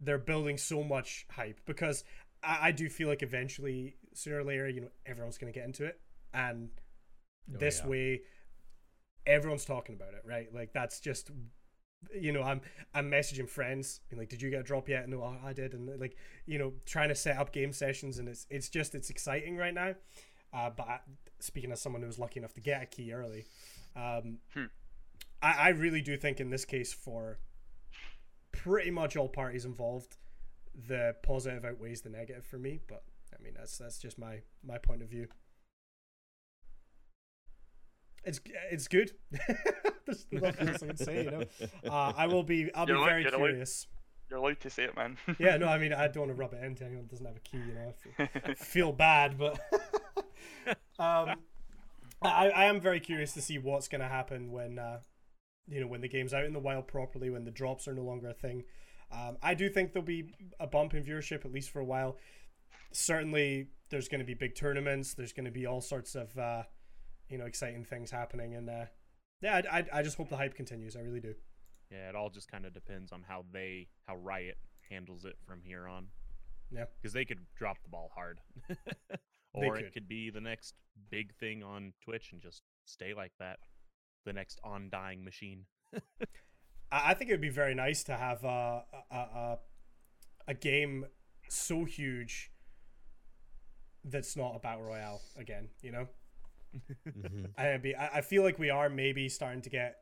they're 0.00 0.18
building 0.18 0.56
so 0.56 0.84
much 0.84 1.26
hype 1.30 1.60
because 1.66 2.04
I, 2.44 2.68
I 2.68 2.72
do 2.72 2.88
feel 2.88 3.08
like 3.08 3.22
eventually 3.22 3.96
sooner 4.14 4.38
or 4.38 4.44
later, 4.44 4.68
you 4.68 4.80
know, 4.82 4.88
everyone's 5.06 5.38
gonna 5.38 5.52
get 5.52 5.64
into 5.64 5.84
it, 5.84 6.00
and 6.32 6.70
Oh, 7.54 7.58
this 7.58 7.76
yeah. 7.76 7.88
way, 7.88 8.22
everyone's 9.26 9.64
talking 9.64 9.94
about 9.94 10.14
it, 10.14 10.22
right? 10.24 10.52
Like 10.54 10.72
that's 10.72 11.00
just 11.00 11.30
you 12.14 12.32
know, 12.32 12.42
I'm 12.42 12.60
I'm 12.94 13.10
messaging 13.10 13.48
friends, 13.48 14.00
being 14.10 14.20
like, 14.20 14.28
"Did 14.28 14.42
you 14.42 14.50
get 14.50 14.60
a 14.60 14.64
drop 14.64 14.88
yet?" 14.88 15.08
No, 15.08 15.22
"Oh, 15.22 15.38
I 15.44 15.52
did, 15.52 15.74
and 15.74 15.98
like, 16.00 16.16
you 16.46 16.58
know, 16.58 16.74
trying 16.86 17.08
to 17.08 17.14
set 17.14 17.38
up 17.38 17.52
game 17.52 17.72
sessions, 17.72 18.18
and 18.18 18.28
it's 18.28 18.46
it's 18.50 18.68
just 18.68 18.94
it's 18.94 19.10
exciting 19.10 19.56
right 19.56 19.74
now. 19.74 19.94
Uh, 20.52 20.70
but 20.70 20.88
I, 20.88 21.00
speaking 21.40 21.72
as 21.72 21.80
someone 21.80 22.02
who 22.02 22.06
was 22.08 22.18
lucky 22.18 22.40
enough 22.40 22.54
to 22.54 22.60
get 22.60 22.82
a 22.82 22.86
key 22.86 23.12
early, 23.12 23.46
um, 23.96 24.38
Hmm. 24.52 24.66
I 25.42 25.52
I 25.52 25.68
really 25.70 26.02
do 26.02 26.16
think 26.16 26.40
in 26.40 26.50
this 26.50 26.64
case 26.64 26.92
for 26.92 27.38
pretty 28.52 28.90
much 28.90 29.16
all 29.16 29.28
parties 29.28 29.64
involved, 29.64 30.16
the 30.88 31.14
positive 31.22 31.64
outweighs 31.64 32.02
the 32.02 32.10
negative 32.10 32.44
for 32.44 32.58
me. 32.58 32.80
But 32.88 33.02
I 33.38 33.42
mean, 33.42 33.54
that's 33.56 33.78
that's 33.78 33.98
just 33.98 34.18
my 34.18 34.40
my 34.64 34.78
point 34.78 35.02
of 35.02 35.08
view. 35.08 35.28
It's 38.24 38.40
it's 38.70 38.88
good. 38.88 39.12
There's 40.06 40.26
nothing 40.32 40.68
else 40.68 40.82
I 40.82 40.86
can 40.86 40.96
say, 40.96 41.24
you 41.24 41.30
know. 41.30 41.42
Uh, 41.90 42.12
I 42.16 42.26
will 42.26 42.42
be. 42.42 42.70
I'll 42.74 42.86
be 42.86 42.90
You're 42.92 42.98
allowed- 42.98 43.08
very 43.08 43.22
you're 43.22 43.30
curious. 43.32 43.86
You're 44.30 44.38
allowed 44.38 44.60
to 44.60 44.70
say 44.70 44.84
it, 44.84 44.96
man. 44.96 45.18
Yeah, 45.38 45.58
no, 45.58 45.66
I 45.68 45.76
mean, 45.78 45.92
I 45.92 46.08
don't 46.08 46.26
want 46.26 46.30
to 46.30 46.34
rub 46.34 46.54
it 46.54 46.64
into 46.64 46.82
anyone 46.84 47.04
that 47.04 47.10
doesn't 47.10 47.26
have 47.26 47.36
a 47.36 47.40
key, 47.40 47.58
you 47.58 47.74
know. 47.74 47.94
I 48.18 48.26
feel, 48.26 48.54
feel 48.56 48.92
bad, 48.92 49.36
but 49.36 49.58
um, 50.98 51.36
I, 52.22 52.48
I 52.48 52.64
am 52.64 52.80
very 52.80 53.00
curious 53.00 53.34
to 53.34 53.42
see 53.42 53.58
what's 53.58 53.86
going 53.86 54.00
to 54.00 54.08
happen 54.08 54.50
when, 54.50 54.78
uh, 54.78 55.00
you 55.68 55.78
know, 55.78 55.86
when 55.86 56.00
the 56.00 56.08
game's 56.08 56.32
out 56.32 56.44
in 56.46 56.54
the 56.54 56.58
wild 56.58 56.88
properly, 56.88 57.28
when 57.28 57.44
the 57.44 57.50
drops 57.50 57.86
are 57.86 57.92
no 57.92 58.02
longer 58.02 58.30
a 58.30 58.32
thing. 58.34 58.64
Um, 59.14 59.36
I 59.42 59.54
do 59.54 59.68
think 59.68 59.92
there'll 59.92 60.04
be 60.04 60.34
a 60.58 60.66
bump 60.66 60.94
in 60.94 61.04
viewership 61.04 61.44
at 61.44 61.52
least 61.52 61.70
for 61.70 61.80
a 61.80 61.84
while. 61.84 62.16
Certainly, 62.92 63.68
there's 63.90 64.08
going 64.08 64.20
to 64.20 64.24
be 64.24 64.34
big 64.34 64.54
tournaments. 64.54 65.14
There's 65.14 65.32
going 65.32 65.44
to 65.44 65.52
be 65.52 65.66
all 65.66 65.80
sorts 65.80 66.14
of, 66.14 66.36
uh, 66.36 66.64
you 67.28 67.38
know, 67.38 67.44
exciting 67.46 67.84
things 67.84 68.10
happening, 68.10 68.54
and 68.54 68.68
uh, 68.68 68.84
yeah, 69.40 69.62
I, 69.70 69.78
I, 69.78 69.84
I 69.94 70.02
just 70.02 70.16
hope 70.16 70.28
the 70.28 70.36
hype 70.36 70.54
continues. 70.54 70.96
I 70.96 71.00
really 71.00 71.20
do. 71.20 71.34
Yeah, 71.90 72.08
it 72.08 72.16
all 72.16 72.30
just 72.30 72.50
kind 72.50 72.64
of 72.66 72.74
depends 72.74 73.12
on 73.12 73.24
how 73.26 73.44
they, 73.52 73.88
how 74.06 74.16
Riot 74.16 74.58
handles 74.90 75.24
it 75.24 75.36
from 75.46 75.60
here 75.62 75.86
on. 75.86 76.06
Yeah. 76.70 76.86
Because 77.00 77.12
they 77.12 77.24
could 77.24 77.40
drop 77.56 77.76
the 77.82 77.90
ball 77.90 78.10
hard. 78.14 78.40
Or 79.54 79.76
could. 79.76 79.84
it 79.84 79.94
could 79.94 80.08
be 80.08 80.30
the 80.30 80.40
next 80.40 80.74
big 81.10 81.32
thing 81.36 81.62
on 81.62 81.92
Twitch 82.02 82.32
and 82.32 82.42
just 82.42 82.62
stay 82.86 83.14
like 83.14 83.30
that. 83.38 83.60
The 84.26 84.32
next 84.32 84.58
on 84.64 84.88
dying 84.90 85.24
machine. 85.24 85.66
I 87.10 87.14
think 87.14 87.30
it 87.30 87.34
would 87.34 87.40
be 87.40 87.48
very 87.50 87.74
nice 87.74 88.04
to 88.04 88.16
have 88.16 88.44
a 88.44 88.84
a, 89.10 89.16
a, 89.16 89.58
a 90.48 90.54
game 90.54 91.06
so 91.48 91.84
huge 91.84 92.52
that's 94.04 94.36
not 94.36 94.54
a 94.54 94.58
battle 94.58 94.84
royale 94.84 95.22
again. 95.36 95.68
You 95.82 95.92
know, 95.92 96.08
Mhm. 97.16 97.50
I 97.56 97.76
be 97.78 97.94
I 97.94 98.18
I 98.18 98.20
feel 98.20 98.42
like 98.42 98.58
we 98.58 98.70
are 98.70 98.88
maybe 98.88 99.28
starting 99.28 99.62
to 99.62 99.70
get 99.70 99.96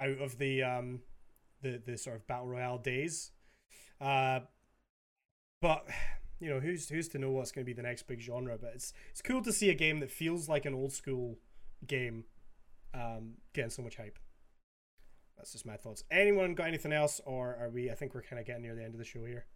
out 0.00 0.18
of 0.20 0.38
the 0.38 0.62
um 0.62 1.00
the 1.62 1.82
the 1.84 1.98
sort 1.98 2.16
of 2.16 2.26
battle 2.26 2.48
royale 2.48 2.78
days, 2.78 3.32
uh, 4.00 4.40
but 5.60 5.86
you 6.40 6.48
know 6.50 6.60
who's 6.60 6.88
who's 6.88 7.08
to 7.08 7.18
know 7.18 7.30
what's 7.30 7.52
going 7.52 7.64
to 7.64 7.66
be 7.66 7.72
the 7.72 7.82
next 7.82 8.04
big 8.04 8.20
genre? 8.20 8.58
But 8.60 8.72
it's 8.74 8.92
it's 9.10 9.22
cool 9.22 9.42
to 9.42 9.52
see 9.52 9.70
a 9.70 9.74
game 9.74 10.00
that 10.00 10.10
feels 10.10 10.48
like 10.48 10.64
an 10.66 10.74
old 10.74 10.92
school 10.92 11.38
game 11.86 12.24
um 12.94 13.34
getting 13.54 13.70
so 13.70 13.82
much 13.82 13.96
hype. 13.96 14.18
That's 15.46 15.52
just 15.52 15.64
my 15.64 15.76
thoughts. 15.76 16.02
Anyone 16.10 16.56
got 16.56 16.66
anything 16.66 16.92
else, 16.92 17.20
or 17.24 17.56
are 17.60 17.70
we? 17.70 17.88
I 17.88 17.94
think 17.94 18.16
we're 18.16 18.22
kind 18.22 18.40
of 18.40 18.46
getting 18.46 18.62
near 18.62 18.74
the 18.74 18.82
end 18.82 18.94
of 18.94 18.98
the 18.98 19.04
show 19.04 19.24
here. 19.24 19.46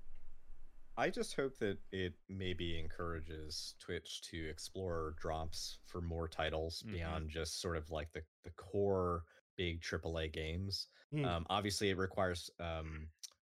I 0.97 1.11
just 1.11 1.35
hope 1.35 1.59
that 1.59 1.79
it 1.91 2.15
maybe 2.29 2.79
encourages 2.79 3.75
Twitch 3.81 4.23
to 4.31 4.49
explore 4.49 5.17
drops 5.21 5.79
for 5.87 6.01
more 6.01 6.29
titles 6.29 6.85
Mhm. 6.87 6.93
beyond 6.93 7.29
just 7.31 7.61
sort 7.61 7.77
of 7.77 7.91
like 7.91 8.13
the 8.13 8.23
the 8.45 8.51
core 8.51 9.25
big 9.57 9.81
AAA 9.83 10.29
games. 10.29 10.87
Hmm. 11.11 11.25
Um, 11.25 11.47
obviously, 11.51 11.91
it 11.91 11.97
requires 11.99 12.49
um, 12.61 13.09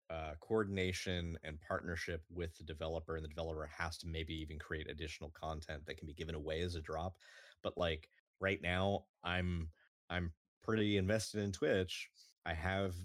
uh, 0.09 0.35
coordination 0.39 1.37
and 1.43 1.59
partnership 1.59 2.23
with 2.29 2.55
the 2.55 2.63
developer, 2.63 3.17
and 3.17 3.25
the 3.25 3.27
developer 3.27 3.65
has 3.65 3.97
to 3.97 4.07
maybe 4.07 4.33
even 4.35 4.57
create 4.57 4.89
additional 4.89 5.31
content 5.31 5.85
that 5.87 5.95
can 5.97 6.07
be 6.07 6.13
given 6.13 6.35
away 6.35 6.61
as 6.61 6.75
a 6.75 6.81
drop. 6.81 7.17
But 7.63 7.77
like 7.77 8.09
right 8.39 8.61
now, 8.61 9.07
I'm 9.25 9.73
I'm 10.09 10.31
pretty 10.61 10.95
invested 10.95 11.41
in 11.41 11.51
Twitch. 11.51 12.09
I 12.45 12.53
have 12.53 12.95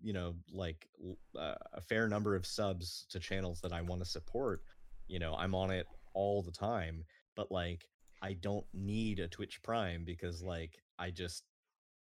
you 0.00 0.12
know 0.12 0.34
like 0.52 0.88
uh, 1.36 1.54
a 1.72 1.80
fair 1.80 2.08
number 2.08 2.36
of 2.36 2.46
subs 2.46 3.06
to 3.10 3.18
channels 3.18 3.60
that 3.62 3.72
I 3.72 3.82
want 3.82 4.02
to 4.02 4.08
support. 4.08 4.62
You 5.08 5.18
know, 5.18 5.34
I'm 5.34 5.54
on 5.54 5.70
it 5.70 5.86
all 6.14 6.42
the 6.42 6.52
time, 6.52 7.04
but 7.36 7.50
like 7.50 7.88
I 8.22 8.34
don't 8.34 8.66
need 8.74 9.20
a 9.20 9.28
Twitch 9.28 9.62
Prime 9.62 10.04
because 10.04 10.42
like 10.42 10.78
I 10.98 11.10
just 11.10 11.44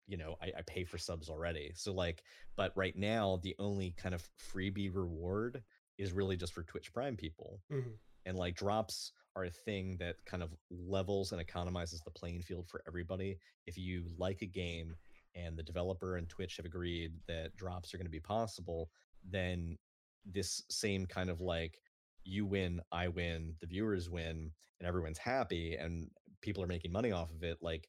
you 0.06 0.16
know 0.16 0.36
I, 0.42 0.52
I 0.58 0.62
pay 0.66 0.84
for 0.84 0.98
subs 0.98 1.28
already. 1.28 1.72
So 1.74 1.92
like, 1.92 2.22
but 2.56 2.72
right 2.76 2.96
now 2.96 3.40
the 3.42 3.54
only 3.58 3.94
kind 3.96 4.14
of 4.14 4.28
freebie 4.52 4.94
reward 4.94 5.62
is 5.98 6.12
really 6.12 6.36
just 6.36 6.52
for 6.52 6.62
Twitch 6.62 6.92
Prime 6.92 7.16
people, 7.16 7.60
Mhm. 7.72 7.92
and 8.26 8.36
like 8.36 8.56
drops 8.56 9.12
are 9.34 9.44
a 9.44 9.50
thing 9.50 9.96
that 9.98 10.16
kind 10.24 10.42
of 10.42 10.50
levels 10.70 11.32
and 11.32 11.40
economizes 11.46 12.02
the 12.04 12.10
playing 12.10 12.40
field 12.42 12.66
for 12.68 12.82
everybody. 12.86 13.38
If 13.66 13.76
you 13.76 14.04
like 14.18 14.40
a 14.42 14.46
game 14.46 14.96
and 15.36 15.56
the 15.56 15.62
developer 15.62 16.16
and 16.16 16.28
Twitch 16.28 16.56
have 16.56 16.66
agreed 16.66 17.12
that 17.28 17.56
drops 17.56 17.92
are 17.92 17.98
going 17.98 18.06
to 18.06 18.10
be 18.10 18.20
possible, 18.20 18.90
then 19.28 19.76
this 20.24 20.62
same 20.70 21.06
kind 21.06 21.30
of 21.30 21.40
like 21.40 21.80
you 22.24 22.44
win, 22.44 22.80
I 22.90 23.08
win, 23.08 23.54
the 23.60 23.66
viewers 23.66 24.10
win, 24.10 24.50
and 24.80 24.88
everyone's 24.88 25.18
happy 25.18 25.76
and 25.76 26.10
people 26.40 26.62
are 26.62 26.68
making 26.68 26.92
money 26.92 27.12
off 27.12 27.30
of 27.30 27.42
it. 27.42 27.58
Like 27.60 27.88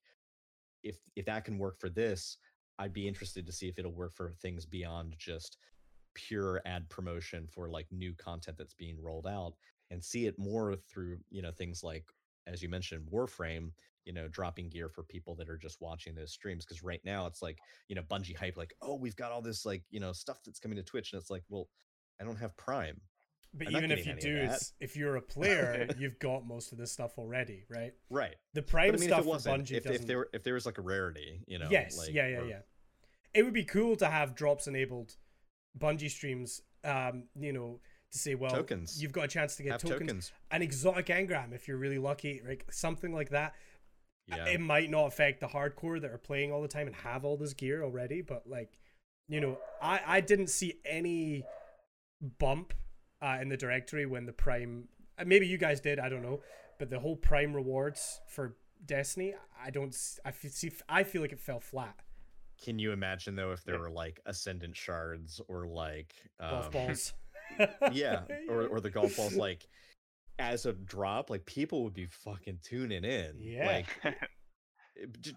if 0.83 0.97
if 1.15 1.25
that 1.25 1.45
can 1.45 1.57
work 1.57 1.79
for 1.79 1.89
this, 1.89 2.37
I'd 2.79 2.93
be 2.93 3.07
interested 3.07 3.45
to 3.45 3.51
see 3.51 3.67
if 3.67 3.79
it'll 3.79 3.91
work 3.93 4.15
for 4.15 4.33
things 4.41 4.65
beyond 4.65 5.15
just 5.17 5.57
pure 6.13 6.61
ad 6.65 6.89
promotion 6.89 7.47
for 7.47 7.69
like 7.69 7.87
new 7.91 8.13
content 8.15 8.57
that's 8.57 8.73
being 8.73 9.01
rolled 9.01 9.27
out 9.27 9.53
and 9.91 10.03
see 10.03 10.25
it 10.25 10.37
more 10.37 10.75
through, 10.89 11.17
you 11.29 11.41
know, 11.41 11.51
things 11.51 11.83
like 11.83 12.05
as 12.45 12.61
you 12.61 12.69
mentioned 12.69 13.07
Warframe, 13.11 13.71
you 14.07 14.13
know, 14.13 14.27
dropping 14.29 14.69
gear 14.69 14.87
for 14.87 15.03
people 15.03 15.35
that 15.35 15.49
are 15.49 15.57
just 15.57 15.81
watching 15.81 16.15
those 16.15 16.31
streams 16.31 16.65
because 16.65 16.81
right 16.81 17.01
now 17.03 17.27
it's 17.27 17.41
like, 17.41 17.59
you 17.89 17.95
know, 17.95 18.01
Bungie 18.01 18.35
hype 18.35 18.55
like, 18.55 18.73
"Oh, 18.81 18.95
we've 18.95 19.17
got 19.17 19.31
all 19.33 19.41
this 19.41 19.65
like, 19.65 19.83
you 19.91 19.99
know, 19.99 20.13
stuff 20.13 20.37
that's 20.45 20.59
coming 20.59 20.77
to 20.77 20.83
Twitch." 20.83 21.11
And 21.11 21.21
it's 21.21 21.29
like, 21.29 21.43
"Well, 21.49 21.67
I 22.19 22.23
don't 22.23 22.37
have 22.37 22.55
Prime." 22.55 23.01
But 23.53 23.67
I'm 23.67 23.75
even 23.75 23.91
if 23.91 24.05
you 24.05 24.15
do, 24.15 24.37
it's, 24.37 24.73
if 24.79 24.95
you're 24.95 25.17
a 25.17 25.21
player, 25.21 25.87
you've 25.97 26.19
got 26.19 26.45
most 26.45 26.71
of 26.71 26.77
this 26.77 26.91
stuff 26.91 27.17
already, 27.17 27.65
right? 27.69 27.93
Right. 28.09 28.35
The 28.53 28.61
Prime 28.61 28.93
I 28.93 28.97
mean, 28.97 29.09
stuff 29.09 29.25
for 29.25 29.35
Bungie 29.35 29.73
if, 29.73 29.83
doesn't. 29.83 30.01
if 30.01 30.07
there 30.07 30.27
if 30.33 30.43
there 30.43 30.53
was 30.53 30.65
like 30.65 30.77
a 30.77 30.81
rarity, 30.81 31.41
you 31.47 31.59
know, 31.59 31.67
yes, 31.69 31.97
like, 31.97 32.13
yeah, 32.13 32.27
yeah, 32.27 32.37
or- 32.37 32.47
yeah. 32.47 32.59
It 33.33 33.43
would 33.43 33.53
be 33.53 33.65
cool 33.65 33.95
to 33.97 34.07
have 34.07 34.35
drops 34.35 34.67
enabled, 34.67 35.15
Bungie 35.77 36.09
streams. 36.09 36.61
Um, 36.83 37.25
you 37.35 37.51
know, 37.51 37.81
to 38.11 38.17
say, 38.17 38.35
well, 38.35 38.51
Tokens. 38.51 39.01
you've 39.01 39.11
got 39.11 39.25
a 39.25 39.27
chance 39.27 39.55
to 39.57 39.63
get 39.63 39.79
tokens. 39.79 39.99
tokens. 39.99 40.31
an 40.51 40.61
exotic 40.61 41.07
engram 41.07 41.53
if 41.53 41.67
you're 41.67 41.77
really 41.77 41.97
lucky, 41.97 42.41
like 42.47 42.65
something 42.71 43.13
like 43.13 43.29
that. 43.29 43.53
Yeah. 44.27 44.45
It 44.47 44.59
might 44.59 44.89
not 44.89 45.05
affect 45.07 45.39
the 45.39 45.47
hardcore 45.47 46.01
that 46.01 46.11
are 46.11 46.17
playing 46.17 46.51
all 46.51 46.61
the 46.61 46.67
time 46.67 46.87
and 46.87 46.95
have 46.97 47.23
all 47.23 47.37
this 47.37 47.53
gear 47.53 47.83
already, 47.83 48.21
but 48.21 48.43
like, 48.47 48.77
you 49.29 49.39
know, 49.39 49.57
I 49.81 50.01
I 50.05 50.21
didn't 50.21 50.47
see 50.47 50.79
any 50.85 51.43
bump 52.39 52.73
uh, 53.21 53.37
in 53.41 53.49
the 53.49 53.57
directory 53.57 54.05
when 54.05 54.25
the 54.25 54.33
Prime. 54.33 54.87
uh, 55.17 55.23
Maybe 55.25 55.47
you 55.47 55.57
guys 55.57 55.79
did, 55.79 55.99
I 55.99 56.09
don't 56.09 56.21
know, 56.21 56.41
but 56.79 56.89
the 56.89 56.99
whole 56.99 57.15
Prime 57.15 57.53
rewards 57.53 58.21
for 58.27 58.57
Destiny, 58.85 59.33
I 59.63 59.71
don't. 59.71 59.95
I 60.23 60.31
feel, 60.31 60.51
see. 60.51 60.71
I 60.87 61.03
feel 61.03 61.21
like 61.21 61.31
it 61.31 61.39
fell 61.39 61.59
flat. 61.59 61.95
Can 62.63 62.77
you 62.79 62.91
imagine 62.91 63.35
though 63.35 63.51
if 63.51 63.63
there 63.63 63.75
Yeah. 63.75 63.81
were 63.81 63.89
like 63.91 64.19
ascendant 64.25 64.75
shards 64.75 65.41
or 65.47 65.65
like 65.67 66.13
Golf 66.39 66.65
um, 66.67 66.71
balls. 66.71 67.13
yeah, 67.91 68.21
or 68.49 68.67
or 68.67 68.79
the 68.81 68.89
golf 68.89 69.15
balls 69.15 69.35
like 69.35 69.67
as 70.39 70.65
a 70.65 70.73
drop, 70.73 71.29
like 71.29 71.45
people 71.45 71.83
would 71.83 71.93
be 71.93 72.05
fucking 72.07 72.59
tuning 72.63 73.03
in. 73.03 73.35
Yeah. 73.39 73.65
Like 74.05 74.17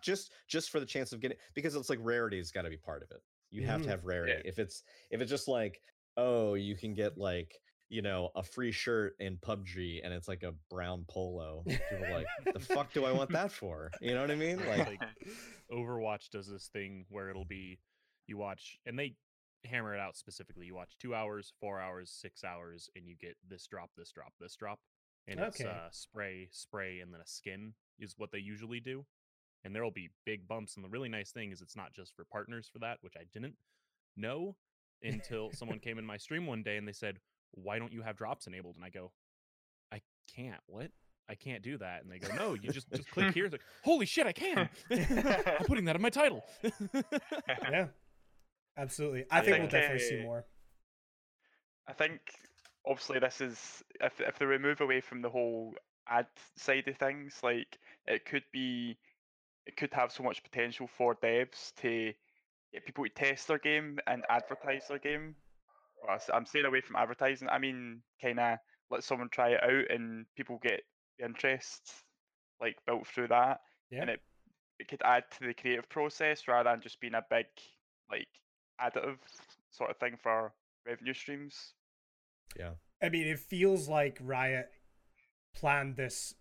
just 0.02 0.32
just 0.48 0.70
for 0.70 0.80
the 0.80 0.86
chance 0.86 1.12
of 1.12 1.20
getting 1.20 1.36
because 1.54 1.74
it's 1.74 1.90
like 1.90 1.98
rarity's 2.02 2.50
got 2.50 2.62
to 2.62 2.70
be 2.70 2.76
part 2.78 3.02
of 3.02 3.10
it. 3.10 3.22
You 3.50 3.66
have 3.66 3.80
Mhm. 3.80 3.84
to 3.84 3.90
have 3.90 4.04
rarity. 4.04 4.32
Yeah. 4.44 4.48
If 4.50 4.58
it's 4.58 4.82
if 5.10 5.20
it's 5.20 5.30
just 5.30 5.48
like 5.48 5.80
oh 6.16 6.54
you 6.54 6.76
can 6.76 6.94
get 6.94 7.18
like 7.18 7.60
you 7.88 8.02
know 8.02 8.30
a 8.36 8.42
free 8.42 8.72
shirt 8.72 9.14
in 9.20 9.36
PUBG 9.38 10.00
and 10.04 10.14
it's 10.14 10.28
like 10.28 10.42
a 10.44 10.52
brown 10.70 11.04
polo, 11.08 11.62
people 11.66 12.04
are 12.04 12.10
like 12.12 12.26
the 12.54 12.60
fuck 12.60 12.92
do 12.92 13.04
I 13.04 13.12
want 13.12 13.30
that 13.32 13.52
for? 13.52 13.90
You 14.00 14.14
know 14.14 14.20
what 14.22 14.30
I 14.30 14.36
mean? 14.36 14.58
Like 14.66 14.86
like 14.86 15.02
Overwatch 15.72 16.30
does 16.30 16.48
this 16.48 16.68
thing 16.72 17.04
where 17.10 17.28
it'll 17.28 17.44
be 17.44 17.78
you 18.26 18.38
watch 18.38 18.78
and 18.86 18.98
they 18.98 19.14
hammer 19.64 19.94
it 19.94 20.00
out 20.00 20.16
specifically. 20.16 20.66
You 20.66 20.74
watch 20.74 20.96
two 20.98 21.14
hours, 21.14 21.52
four 21.60 21.80
hours, 21.80 22.10
six 22.10 22.44
hours, 22.44 22.88
and 22.96 23.06
you 23.06 23.14
get 23.20 23.36
this 23.48 23.66
drop, 23.66 23.90
this 23.96 24.10
drop, 24.10 24.32
this 24.40 24.56
drop. 24.56 24.78
And 25.28 25.38
it's 25.40 25.60
Okay. 25.60 25.68
uh, 25.70 25.88
spray, 25.92 26.48
spray, 26.50 27.00
and 27.00 27.12
then 27.12 27.20
a 27.20 27.26
skin 27.26 27.74
is 27.98 28.14
what 28.16 28.32
they 28.32 28.38
usually 28.38 28.80
do. 28.80 29.04
And 29.64 29.74
there 29.74 29.84
will 29.84 29.90
be 29.90 30.08
big 30.24 30.48
bumps. 30.48 30.76
And 30.76 30.84
the 30.84 30.88
really 30.88 31.08
nice 31.10 31.30
thing 31.30 31.52
is 31.52 31.60
it's 31.60 31.76
not 31.76 31.92
just 31.92 32.16
for 32.16 32.24
partners 32.24 32.68
for 32.72 32.78
that, 32.78 32.98
which 33.02 33.14
I 33.18 33.24
didn't 33.32 33.56
know 34.16 34.56
until 35.02 35.50
someone 35.52 35.78
came 35.80 35.98
in 35.98 36.06
my 36.06 36.16
stream 36.16 36.46
one 36.46 36.62
day 36.62 36.76
and 36.78 36.88
they 36.88 36.92
said, 36.92 37.18
Why 37.52 37.78
don't 37.78 37.92
you 37.92 38.02
have 38.02 38.16
drops 38.16 38.46
enabled? 38.46 38.76
And 38.76 38.84
I 38.84 38.88
go, 38.88 39.12
I 39.92 40.00
can't. 40.34 40.60
What? 40.66 40.90
I 41.28 41.34
can't 41.36 41.62
do 41.62 41.76
that. 41.78 42.02
And 42.02 42.10
they 42.10 42.18
go, 42.18 42.34
No, 42.34 42.54
you 42.54 42.70
just 42.72 42.90
just 42.90 43.10
click 43.10 43.32
here. 43.34 43.44
It's 43.44 43.52
like, 43.52 43.60
Holy 43.84 44.06
shit, 44.06 44.26
I 44.26 44.32
can. 44.32 44.68
I'm 44.90 45.64
putting 45.66 45.84
that 45.84 45.94
in 45.94 46.02
my 46.02 46.10
title. 46.10 46.42
yeah, 47.70 47.88
absolutely. 48.80 49.24
I 49.30 49.38
I 49.38 49.40
think 49.42 49.50
we'll 49.58 49.68
think, 49.68 49.72
definitely 49.72 49.98
see 50.04 50.20
uh, 50.20 50.24
more. 50.24 50.44
I 51.88 51.92
think 51.92 52.20
obviously 52.86 53.18
this 53.18 53.40
is 53.40 53.82
if 54.00 54.20
if 54.20 54.38
they 54.38 54.46
remove 54.46 54.80
away 54.80 55.00
from 55.00 55.22
the 55.22 55.30
whole 55.30 55.74
ad 56.08 56.26
side 56.56 56.88
of 56.88 56.96
things, 56.96 57.38
like 57.42 57.78
it 58.06 58.24
could 58.24 58.44
be 58.52 58.96
it 59.66 59.76
could 59.76 59.92
have 59.92 60.12
so 60.12 60.22
much 60.22 60.42
potential 60.42 60.88
for 60.96 61.14
devs 61.16 61.74
to 61.76 62.12
get 62.72 62.86
people 62.86 63.04
to 63.04 63.10
test 63.10 63.48
their 63.48 63.58
game 63.58 63.98
and 64.06 64.24
advertise 64.28 64.88
their 64.88 64.98
game. 64.98 65.34
Well, 66.02 66.18
I'm 66.32 66.46
staying 66.46 66.64
away 66.64 66.80
from 66.80 66.96
advertising. 66.96 67.48
I 67.48 67.58
mean, 67.58 68.02
kind 68.22 68.40
of 68.40 68.58
let 68.90 69.04
someone 69.04 69.28
try 69.30 69.50
it 69.50 69.62
out 69.62 69.90
and 69.90 70.24
people 70.36 70.58
get 70.62 70.80
the 71.18 71.26
interest 71.26 71.92
like 72.60 72.76
built 72.86 73.06
through 73.06 73.28
that, 73.28 73.60
Yeah. 73.90 74.02
and 74.02 74.10
it 74.10 74.20
it 74.78 74.88
could 74.88 75.02
add 75.04 75.24
to 75.32 75.46
the 75.46 75.54
creative 75.54 75.88
process 75.90 76.48
rather 76.48 76.70
than 76.70 76.80
just 76.80 77.00
being 77.00 77.14
a 77.14 77.24
big 77.28 77.46
like 78.10 78.28
additive 78.82 79.18
sort 79.70 79.90
of 79.90 79.96
thing 79.98 80.16
for 80.22 80.52
revenue 80.86 81.14
streams. 81.14 81.74
yeah. 82.58 82.72
I 83.02 83.08
mean, 83.08 83.26
it 83.26 83.38
feels 83.38 83.88
like 83.88 84.18
Riot 84.20 84.70
planned 85.54 85.96
this 85.96 86.34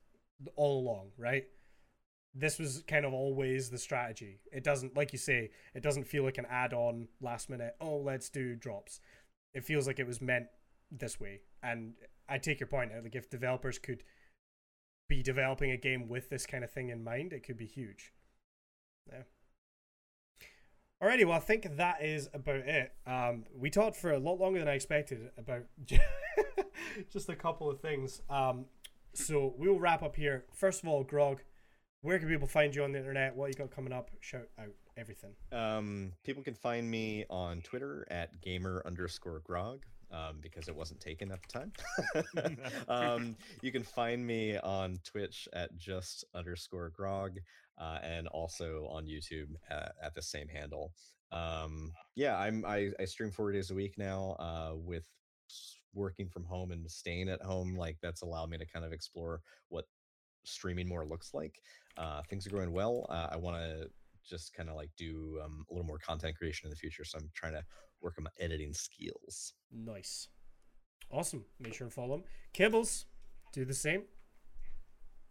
all 0.55 0.81
along, 0.81 1.11
right? 1.17 1.45
This 2.35 2.59
was 2.59 2.83
kind 2.87 3.05
of 3.05 3.13
always 3.13 3.69
the 3.69 3.77
strategy. 3.77 4.39
It 4.51 4.63
doesn't, 4.63 4.95
like 4.95 5.13
you 5.13 5.19
say, 5.19 5.51
it 5.73 5.81
doesn't 5.81 6.05
feel 6.05 6.23
like 6.23 6.37
an 6.37 6.45
add-on 6.49 7.07
last 7.21 7.49
minute. 7.49 7.75
Oh, 7.79 7.97
let's 7.97 8.29
do 8.29 8.55
drops. 8.55 8.99
It 9.53 9.63
feels 9.63 9.87
like 9.87 9.99
it 9.99 10.07
was 10.07 10.21
meant 10.21 10.47
this 10.91 11.19
way. 11.19 11.41
And 11.63 11.93
I 12.27 12.37
take 12.37 12.59
your 12.59 12.67
point. 12.67 12.91
Uh, 12.91 13.01
like 13.03 13.15
if 13.15 13.29
developers 13.29 13.79
could 13.79 14.03
be 15.07 15.23
developing 15.23 15.71
a 15.71 15.77
game 15.77 16.07
with 16.07 16.29
this 16.29 16.45
kind 16.45 16.63
of 16.63 16.71
thing 16.71 16.89
in 16.89 17.03
mind, 17.03 17.33
it 17.33 17.45
could 17.45 17.57
be 17.57 17.65
huge. 17.65 18.13
Yeah. 19.11 19.23
Alrighty, 21.01 21.23
well, 21.25 21.37
I 21.37 21.39
think 21.39 21.77
that 21.77 22.03
is 22.03 22.29
about 22.33 22.57
it. 22.57 22.91
Um, 23.07 23.45
we 23.57 23.69
talked 23.69 23.95
for 23.95 24.11
a 24.11 24.19
lot 24.19 24.37
longer 24.37 24.59
than 24.59 24.67
I 24.67 24.73
expected 24.73 25.31
about 25.37 25.63
just 27.09 27.29
a 27.29 27.35
couple 27.37 27.69
of 27.69 27.79
things. 27.79 28.21
Um, 28.29 28.65
so 29.13 29.53
we'll 29.57 29.79
wrap 29.79 30.03
up 30.03 30.17
here. 30.17 30.43
First 30.53 30.83
of 30.83 30.89
all, 30.89 31.05
Grog, 31.05 31.39
where 32.01 32.19
can 32.19 32.27
people 32.27 32.49
find 32.49 32.75
you 32.75 32.83
on 32.83 32.91
the 32.91 32.99
internet? 32.99 33.33
What 33.33 33.47
you 33.47 33.53
got 33.53 33.71
coming 33.71 33.93
up? 33.93 34.11
Shout 34.19 34.49
out 34.59 34.73
everything. 34.97 35.31
Um, 35.53 36.11
people 36.25 36.43
can 36.43 36.53
find 36.53 36.91
me 36.91 37.25
on 37.29 37.61
Twitter 37.61 38.05
at 38.11 38.41
gamer 38.41 38.83
underscore 38.85 39.39
grog. 39.39 39.85
Um, 40.11 40.39
because 40.41 40.67
it 40.67 40.75
wasn't 40.75 40.99
taken 40.99 41.31
at 41.31 41.39
the 41.43 41.59
time. 41.59 42.57
um, 42.87 43.35
you 43.61 43.71
can 43.71 43.83
find 43.83 44.25
me 44.25 44.57
on 44.57 44.97
Twitch 45.03 45.47
at 45.53 45.77
just 45.77 46.25
underscore 46.33 46.89
grog, 46.89 47.37
uh, 47.77 47.99
and 48.01 48.27
also 48.27 48.87
on 48.91 49.05
YouTube 49.05 49.49
uh, 49.69 49.89
at 50.03 50.15
the 50.15 50.21
same 50.21 50.47
handle. 50.47 50.93
Um, 51.31 51.93
yeah, 52.15 52.37
I'm 52.39 52.65
I, 52.65 52.89
I 52.99 53.05
stream 53.05 53.29
four 53.31 53.51
days 53.51 53.69
a 53.69 53.75
week 53.75 53.99
now. 53.99 54.35
Uh, 54.39 54.75
with 54.75 55.05
working 55.93 56.27
from 56.27 56.45
home 56.45 56.71
and 56.71 56.89
staying 56.89 57.29
at 57.29 57.41
home, 57.41 57.75
like 57.75 57.97
that's 58.01 58.21
allowed 58.21 58.49
me 58.49 58.57
to 58.57 58.65
kind 58.65 58.85
of 58.85 58.93
explore 58.93 59.41
what 59.69 59.85
streaming 60.43 60.87
more 60.87 61.05
looks 61.05 61.33
like. 61.33 61.61
Uh, 61.97 62.21
things 62.29 62.45
are 62.47 62.51
going 62.51 62.71
well. 62.71 63.05
Uh, 63.09 63.27
I 63.31 63.37
want 63.37 63.57
to 63.57 63.89
just 64.27 64.53
kind 64.53 64.69
of 64.69 64.75
like 64.75 64.89
do 64.97 65.39
um, 65.43 65.65
a 65.69 65.73
little 65.73 65.87
more 65.87 65.97
content 65.97 66.37
creation 66.37 66.67
in 66.67 66.69
the 66.69 66.75
future. 66.75 67.03
So 67.03 67.17
I'm 67.17 67.29
trying 67.33 67.53
to 67.53 67.63
work 68.01 68.15
on 68.17 68.25
my 68.25 68.29
editing 68.39 68.73
skills. 68.73 69.53
Nice. 69.71 70.27
Awesome. 71.11 71.45
Make 71.59 71.73
sure 71.73 71.85
and 71.85 71.93
follow 71.93 72.15
him. 72.15 72.23
Kibbles, 72.53 73.05
do 73.53 73.65
the 73.65 73.73
same. 73.73 74.03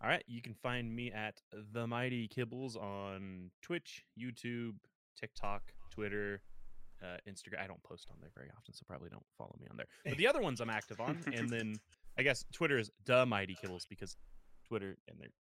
All 0.03 0.09
right, 0.09 0.23
you 0.29 0.41
can 0.41 0.55
find 0.55 0.95
me 0.95 1.11
at 1.11 1.41
the 1.73 1.87
Mighty 1.87 2.29
Kibbles 2.29 2.77
on 2.77 3.51
Twitch, 3.63 4.05
YouTube, 4.19 4.75
TikTok, 5.19 5.73
Twitter, 5.91 6.41
uh, 7.03 7.17
Instagram. 7.29 7.63
I 7.65 7.67
don't 7.67 7.83
post 7.83 8.07
on 8.11 8.17
there 8.21 8.31
very 8.35 8.49
often, 8.57 8.75
so 8.75 8.85
probably 8.87 9.09
don't 9.09 9.27
follow 9.37 9.57
me 9.61 9.67
on 9.71 9.77
there. 9.77 9.87
But 10.05 10.17
the 10.17 10.29
other 10.29 10.41
ones 10.41 10.61
I'm 10.61 10.71
active 10.71 11.01
on, 11.01 11.19
and 11.35 11.49
then 11.51 11.75
I 12.17 12.23
guess 12.23 12.45
Twitter 12.53 12.79
is 12.79 12.93
the 13.07 13.27
Mighty 13.27 13.57
Kibbles 13.57 13.89
because 13.89 14.17
Twitter 14.69 14.97
and 15.09 15.19
their 15.19 15.31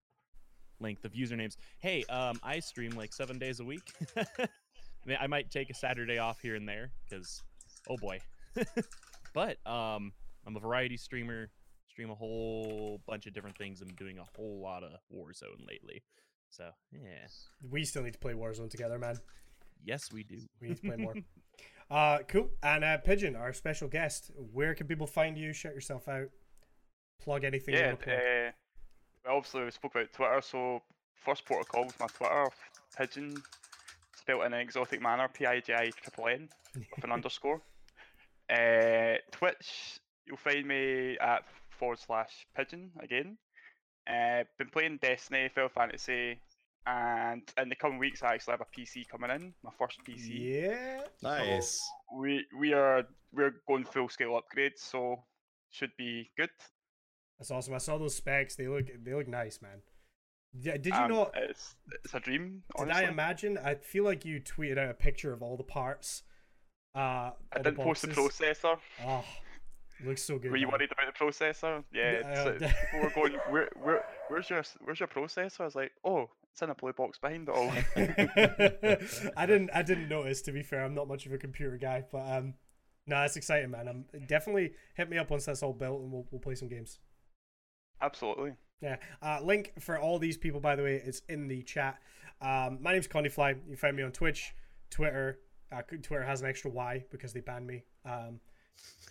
length 0.80 1.05
of 1.05 1.12
usernames. 1.12 1.56
Hey, 1.78 2.05
um, 2.05 2.40
I 2.42 2.59
stream 2.60 2.92
like 2.92 3.12
seven 3.12 3.38
days 3.38 3.60
a 3.60 3.64
week. 3.64 3.92
I 5.09 5.10
mean, 5.10 5.18
I 5.22 5.26
might 5.26 5.51
take 5.51 5.70
a 5.70 5.74
Saturday 5.74 6.18
off 6.18 6.39
here 6.43 6.55
and 6.55 6.68
there 6.68 6.90
because, 7.09 7.43
oh 7.89 7.97
boy. 7.97 8.18
but 9.32 9.56
um, 9.66 10.12
I'm 10.47 10.55
a 10.55 10.60
variety 10.60 10.98
streamer 10.98 11.48
stream 11.89 12.10
a 12.10 12.14
whole 12.14 13.01
bunch 13.06 13.26
of 13.26 13.32
different 13.32 13.56
things. 13.56 13.80
I'm 13.80 13.89
doing 13.94 14.18
a 14.18 14.24
whole 14.36 14.60
lot 14.62 14.82
of 14.85 14.90
Warzone 15.10 15.66
lately. 15.66 16.02
So 16.51 16.68
yeah, 16.93 17.26
We 17.70 17.85
still 17.86 18.02
need 18.02 18.12
to 18.12 18.18
play 18.18 18.35
Warzone 18.35 18.68
together, 18.68 18.98
man. 18.98 19.18
yes 19.82 20.12
we 20.12 20.24
do. 20.24 20.36
We 20.60 20.68
need 20.68 20.76
to 20.82 20.86
play 20.89 20.97
more. 20.97 21.14
uh, 21.90 22.18
cool. 22.28 22.51
And 22.62 22.85
uh, 22.85 22.98
Pigeon, 22.98 23.35
our 23.35 23.55
special 23.55 23.89
guest, 23.89 24.30
where 24.52 24.74
can 24.74 24.86
people 24.89 25.06
find 25.06 25.39
you? 25.39 25.55
Shout 25.55 25.72
yourself 25.74 26.06
out. 26.06 26.28
Plug 27.22 27.44
anything 27.44 27.74
you 27.74 27.80
Yeah, 27.80 27.86
want 27.89 28.01
to 28.01 28.05
plug. 28.05 28.18
uh, 28.18 28.51
well, 29.24 29.36
obviously 29.39 29.64
we 29.64 29.70
spoke 29.70 29.94
about 29.94 30.12
Twitter, 30.12 30.40
so 30.43 30.82
first 31.14 31.47
port 31.47 31.62
of 31.62 31.68
call 31.68 31.85
was 31.85 31.94
my 31.98 32.06
Twitter, 32.09 32.44
Pigeon, 32.97 33.35
spelled 34.28 34.44
in 34.44 34.52
an 34.52 34.60
exotic 34.60 35.00
manner, 35.00 35.28
P-I-J-I 35.28 35.90
triple 36.02 36.28
N, 36.28 36.48
with 36.74 37.05
an 37.05 37.12
underscore. 37.18 37.62
Uh, 38.50 39.16
Twitch, 39.30 40.00
you'll 40.26 40.36
find 40.36 40.66
me 40.66 41.16
at 41.18 41.44
forward 41.70 41.98
slash 41.98 42.46
Pigeon 42.55 42.90
again. 43.00 43.38
Uh, 44.06 44.44
been 44.59 44.68
playing 44.68 44.98
Destiny, 45.00 45.48
Final 45.55 45.70
Fantasy, 45.70 46.40
and 46.86 47.42
in 47.59 47.68
the 47.68 47.74
coming 47.74 47.98
weeks 47.98 48.22
I 48.22 48.34
actually 48.34 48.52
have 48.52 48.62
a 48.62 48.80
PC 48.80 49.09
coming 49.09 49.30
in, 49.30 49.55
my 49.62 49.70
first 49.78 49.98
PC. 50.06 50.62
Yeah. 50.62 51.00
Nice. 51.22 51.80
We 52.14 52.44
we 52.59 52.72
are 52.72 53.05
we're 53.32 53.62
going 53.66 53.84
full 53.84 54.09
scale 54.09 54.40
upgrades, 54.40 54.78
so 54.78 55.24
should 55.70 55.92
be 55.98 56.30
good. 56.36 56.50
That's 57.38 57.50
awesome. 57.50 57.74
I 57.74 57.78
saw 57.78 57.98
those 57.98 58.16
specs. 58.16 58.56
They 58.56 58.68
look 58.68 58.86
they 59.05 59.12
look 59.12 59.28
nice, 59.28 59.60
man. 59.60 59.82
Yeah, 60.52 60.76
did 60.76 60.86
you 60.94 61.00
Um, 61.00 61.10
know? 61.10 61.30
It's 61.34 61.76
it's 62.04 62.14
a 62.14 62.20
dream. 62.20 62.62
Did 62.78 62.90
I 62.90 63.02
imagine? 63.04 63.58
I 63.58 63.74
feel 63.76 64.04
like 64.04 64.24
you 64.24 64.40
tweeted 64.40 64.78
out 64.78 64.90
a 64.90 64.94
picture 64.94 65.32
of 65.32 65.42
all 65.42 65.56
the 65.56 65.62
parts. 65.64 66.22
Uh, 66.94 67.30
I 67.52 67.62
didn't 67.62 67.76
post 67.76 68.02
the 68.02 68.08
processor. 68.08 68.78
Oh, 69.04 69.24
looks 70.04 70.22
so 70.22 70.38
good. 70.38 70.50
Were 70.50 70.56
you 70.56 70.66
man. 70.66 70.72
worried 70.72 70.90
about 70.92 71.06
the 71.12 71.24
processor? 71.24 71.84
Yeah. 71.92 72.20
Yeah, 72.22 72.44
so 72.44 72.50
uh, 72.50 72.52
people 72.58 73.00
were 73.02 73.10
going, 73.10 73.32
where, 73.50 73.68
where, 73.80 74.04
where's 74.28 74.48
your, 74.50 74.62
where's 74.80 74.98
your 74.98 75.08
processor? 75.08 75.60
I 75.60 75.64
was 75.64 75.74
like, 75.74 75.92
oh, 76.04 76.30
it's 76.50 76.62
in 76.62 76.70
a 76.70 76.74
blue 76.74 76.92
box 76.92 77.18
behind 77.18 77.48
it 77.48 77.54
all. 77.54 77.70
I 79.36 79.46
didn't. 79.46 79.70
I 79.74 79.82
didn't 79.82 80.08
notice. 80.08 80.42
To 80.42 80.52
be 80.52 80.62
fair, 80.62 80.84
I'm 80.84 80.94
not 80.94 81.06
much 81.08 81.26
of 81.26 81.32
a 81.32 81.38
computer 81.38 81.76
guy, 81.76 82.04
but 82.10 82.20
um, 82.28 82.54
no, 83.06 83.20
that's 83.20 83.36
exciting, 83.36 83.70
man. 83.70 83.86
I'm 83.86 84.26
definitely 84.26 84.72
hit 84.96 85.08
me 85.08 85.18
up 85.18 85.30
once 85.30 85.44
that's 85.44 85.62
all 85.62 85.72
built, 85.74 86.00
and 86.00 86.10
we'll 86.10 86.26
we'll 86.32 86.40
play 86.40 86.54
some 86.56 86.68
games. 86.68 86.98
Absolutely. 88.00 88.52
Yeah. 88.80 88.96
Uh, 89.22 89.40
link 89.42 89.72
for 89.80 89.98
all 89.98 90.18
these 90.18 90.36
people, 90.36 90.60
by 90.60 90.76
the 90.76 90.82
way, 90.82 90.96
is 90.96 91.22
in 91.28 91.48
the 91.48 91.62
chat. 91.62 91.98
Um, 92.40 92.78
my 92.80 92.92
name's 92.92 93.09
Condiefly. 93.09 93.59
You 93.68 93.76
find 93.76 93.96
me 93.96 94.02
on 94.02 94.12
Twitch, 94.12 94.55
Twitter. 94.90 95.40
Uh, 95.72 95.82
Twitter 95.82 96.22
has 96.22 96.40
an 96.40 96.48
extra 96.48 96.70
Y 96.70 97.05
because 97.10 97.32
they 97.32 97.40
banned 97.40 97.66
me. 97.66 97.84
Um, 98.05 98.40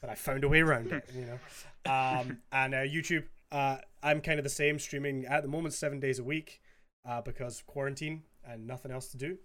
but 0.02 0.10
I 0.10 0.16
found 0.16 0.44
a 0.44 0.48
way 0.48 0.62
around 0.62 0.92
it, 0.92 1.10
you 1.14 1.26
know. 1.26 1.92
Um, 1.92 2.40
and 2.52 2.74
uh, 2.74 2.78
YouTube. 2.80 3.26
Uh, 3.52 3.78
I'm 4.04 4.22
kind 4.22 4.40
of 4.40 4.44
the 4.44 4.50
same, 4.50 4.80
streaming 4.80 5.26
at 5.26 5.42
the 5.42 5.50
moment 5.50 5.74
seven 5.74 6.00
days 6.00 6.20
a 6.20 6.24
week 6.24 6.62
uh, 7.08 7.22
because 7.22 7.60
of 7.60 7.68
quarantine 7.68 8.24
and 8.46 8.68
nothing 8.68 8.92
else 8.92 9.08
to 9.10 9.18
do. 9.18 9.38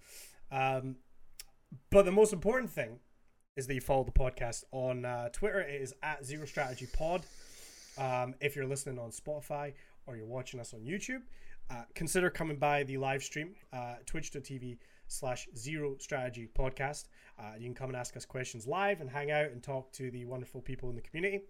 Um, 0.51 0.97
but 1.91 2.05
the 2.05 2.13
most 2.13 2.33
important 2.33 2.71
thing 2.71 2.99
is 3.57 3.67
that 3.67 3.75
you 3.75 3.81
follow 3.81 4.05
the 4.05 4.13
podcast 4.13 4.65
on 4.73 5.05
uh, 5.05 5.29
Twitter. 5.31 5.61
It 5.61 5.81
is 5.81 5.95
at 6.03 6.25
Zero 6.25 6.47
Strategy 6.47 6.87
Pod. 6.93 7.23
Um, 7.99 8.35
if 8.41 8.57
you're 8.57 8.67
listening 8.67 8.99
on 8.99 9.11
Spotify 9.11 9.75
or 10.07 10.17
you're 10.17 10.27
watching 10.27 10.61
us 10.61 10.75
on 10.75 10.81
YouTube, 10.81 11.23
uh, 11.71 11.85
consider 11.95 12.31
coming 12.31 12.57
by 12.57 12.83
the 12.85 12.97
live 12.97 13.23
stream, 13.23 13.55
uh, 13.73 13.95
twitch.tv 14.07 14.79
slash 15.07 15.49
zero 15.57 15.97
strategy 15.99 16.49
podcast. 16.59 17.09
Uh, 17.39 17.53
you 17.59 17.65
can 17.65 17.75
come 17.75 17.89
and 17.91 17.97
ask 17.97 18.17
us 18.17 18.25
questions 18.25 18.67
live 18.67 19.01
and 19.01 19.11
hang 19.11 19.31
out 19.31 19.47
and 19.47 19.63
talk 19.63 19.93
to 19.93 20.11
the 20.11 20.25
wonderful 20.25 20.61
people 20.61 20.91
in 20.91 20.97
the 20.97 21.03
community. 21.03 21.43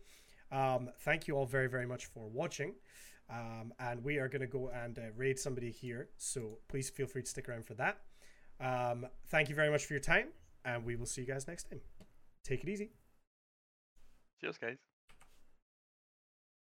Um, 0.51 0.91
thank 1.01 1.27
you 1.27 1.37
all 1.37 1.47
very, 1.47 1.69
very 1.69 1.87
much 1.87 2.07
for 2.07 2.29
watching. 2.29 2.75
Um, 3.31 3.73
and 3.79 4.05
we 4.05 4.19
are 4.19 4.29
going 4.29 4.43
to 4.43 4.47
go 4.47 4.71
and 4.75 4.99
uh, 4.99 5.03
raid 5.17 5.39
somebody 5.39 5.71
here. 5.71 6.09
So 6.19 6.59
please 6.69 6.91
feel 6.91 7.07
free 7.07 7.23
to 7.23 7.29
stick 7.29 7.49
around 7.49 7.65
for 7.65 7.75
that. 7.75 7.99
Um, 8.61 9.07
thank 9.29 9.49
you 9.49 9.55
very 9.55 9.71
much 9.71 9.87
for 9.87 9.95
your 9.95 10.01
time. 10.01 10.29
And 10.65 10.85
we 10.85 10.97
will 10.97 11.07
see 11.07 11.23
you 11.23 11.27
guys 11.27 11.49
next 11.49 11.71
time. 11.71 11.81
Take 12.45 12.63
it 12.63 12.69
easy. 12.69 12.91
Cheers, 14.41 14.59
guys. 14.59 14.92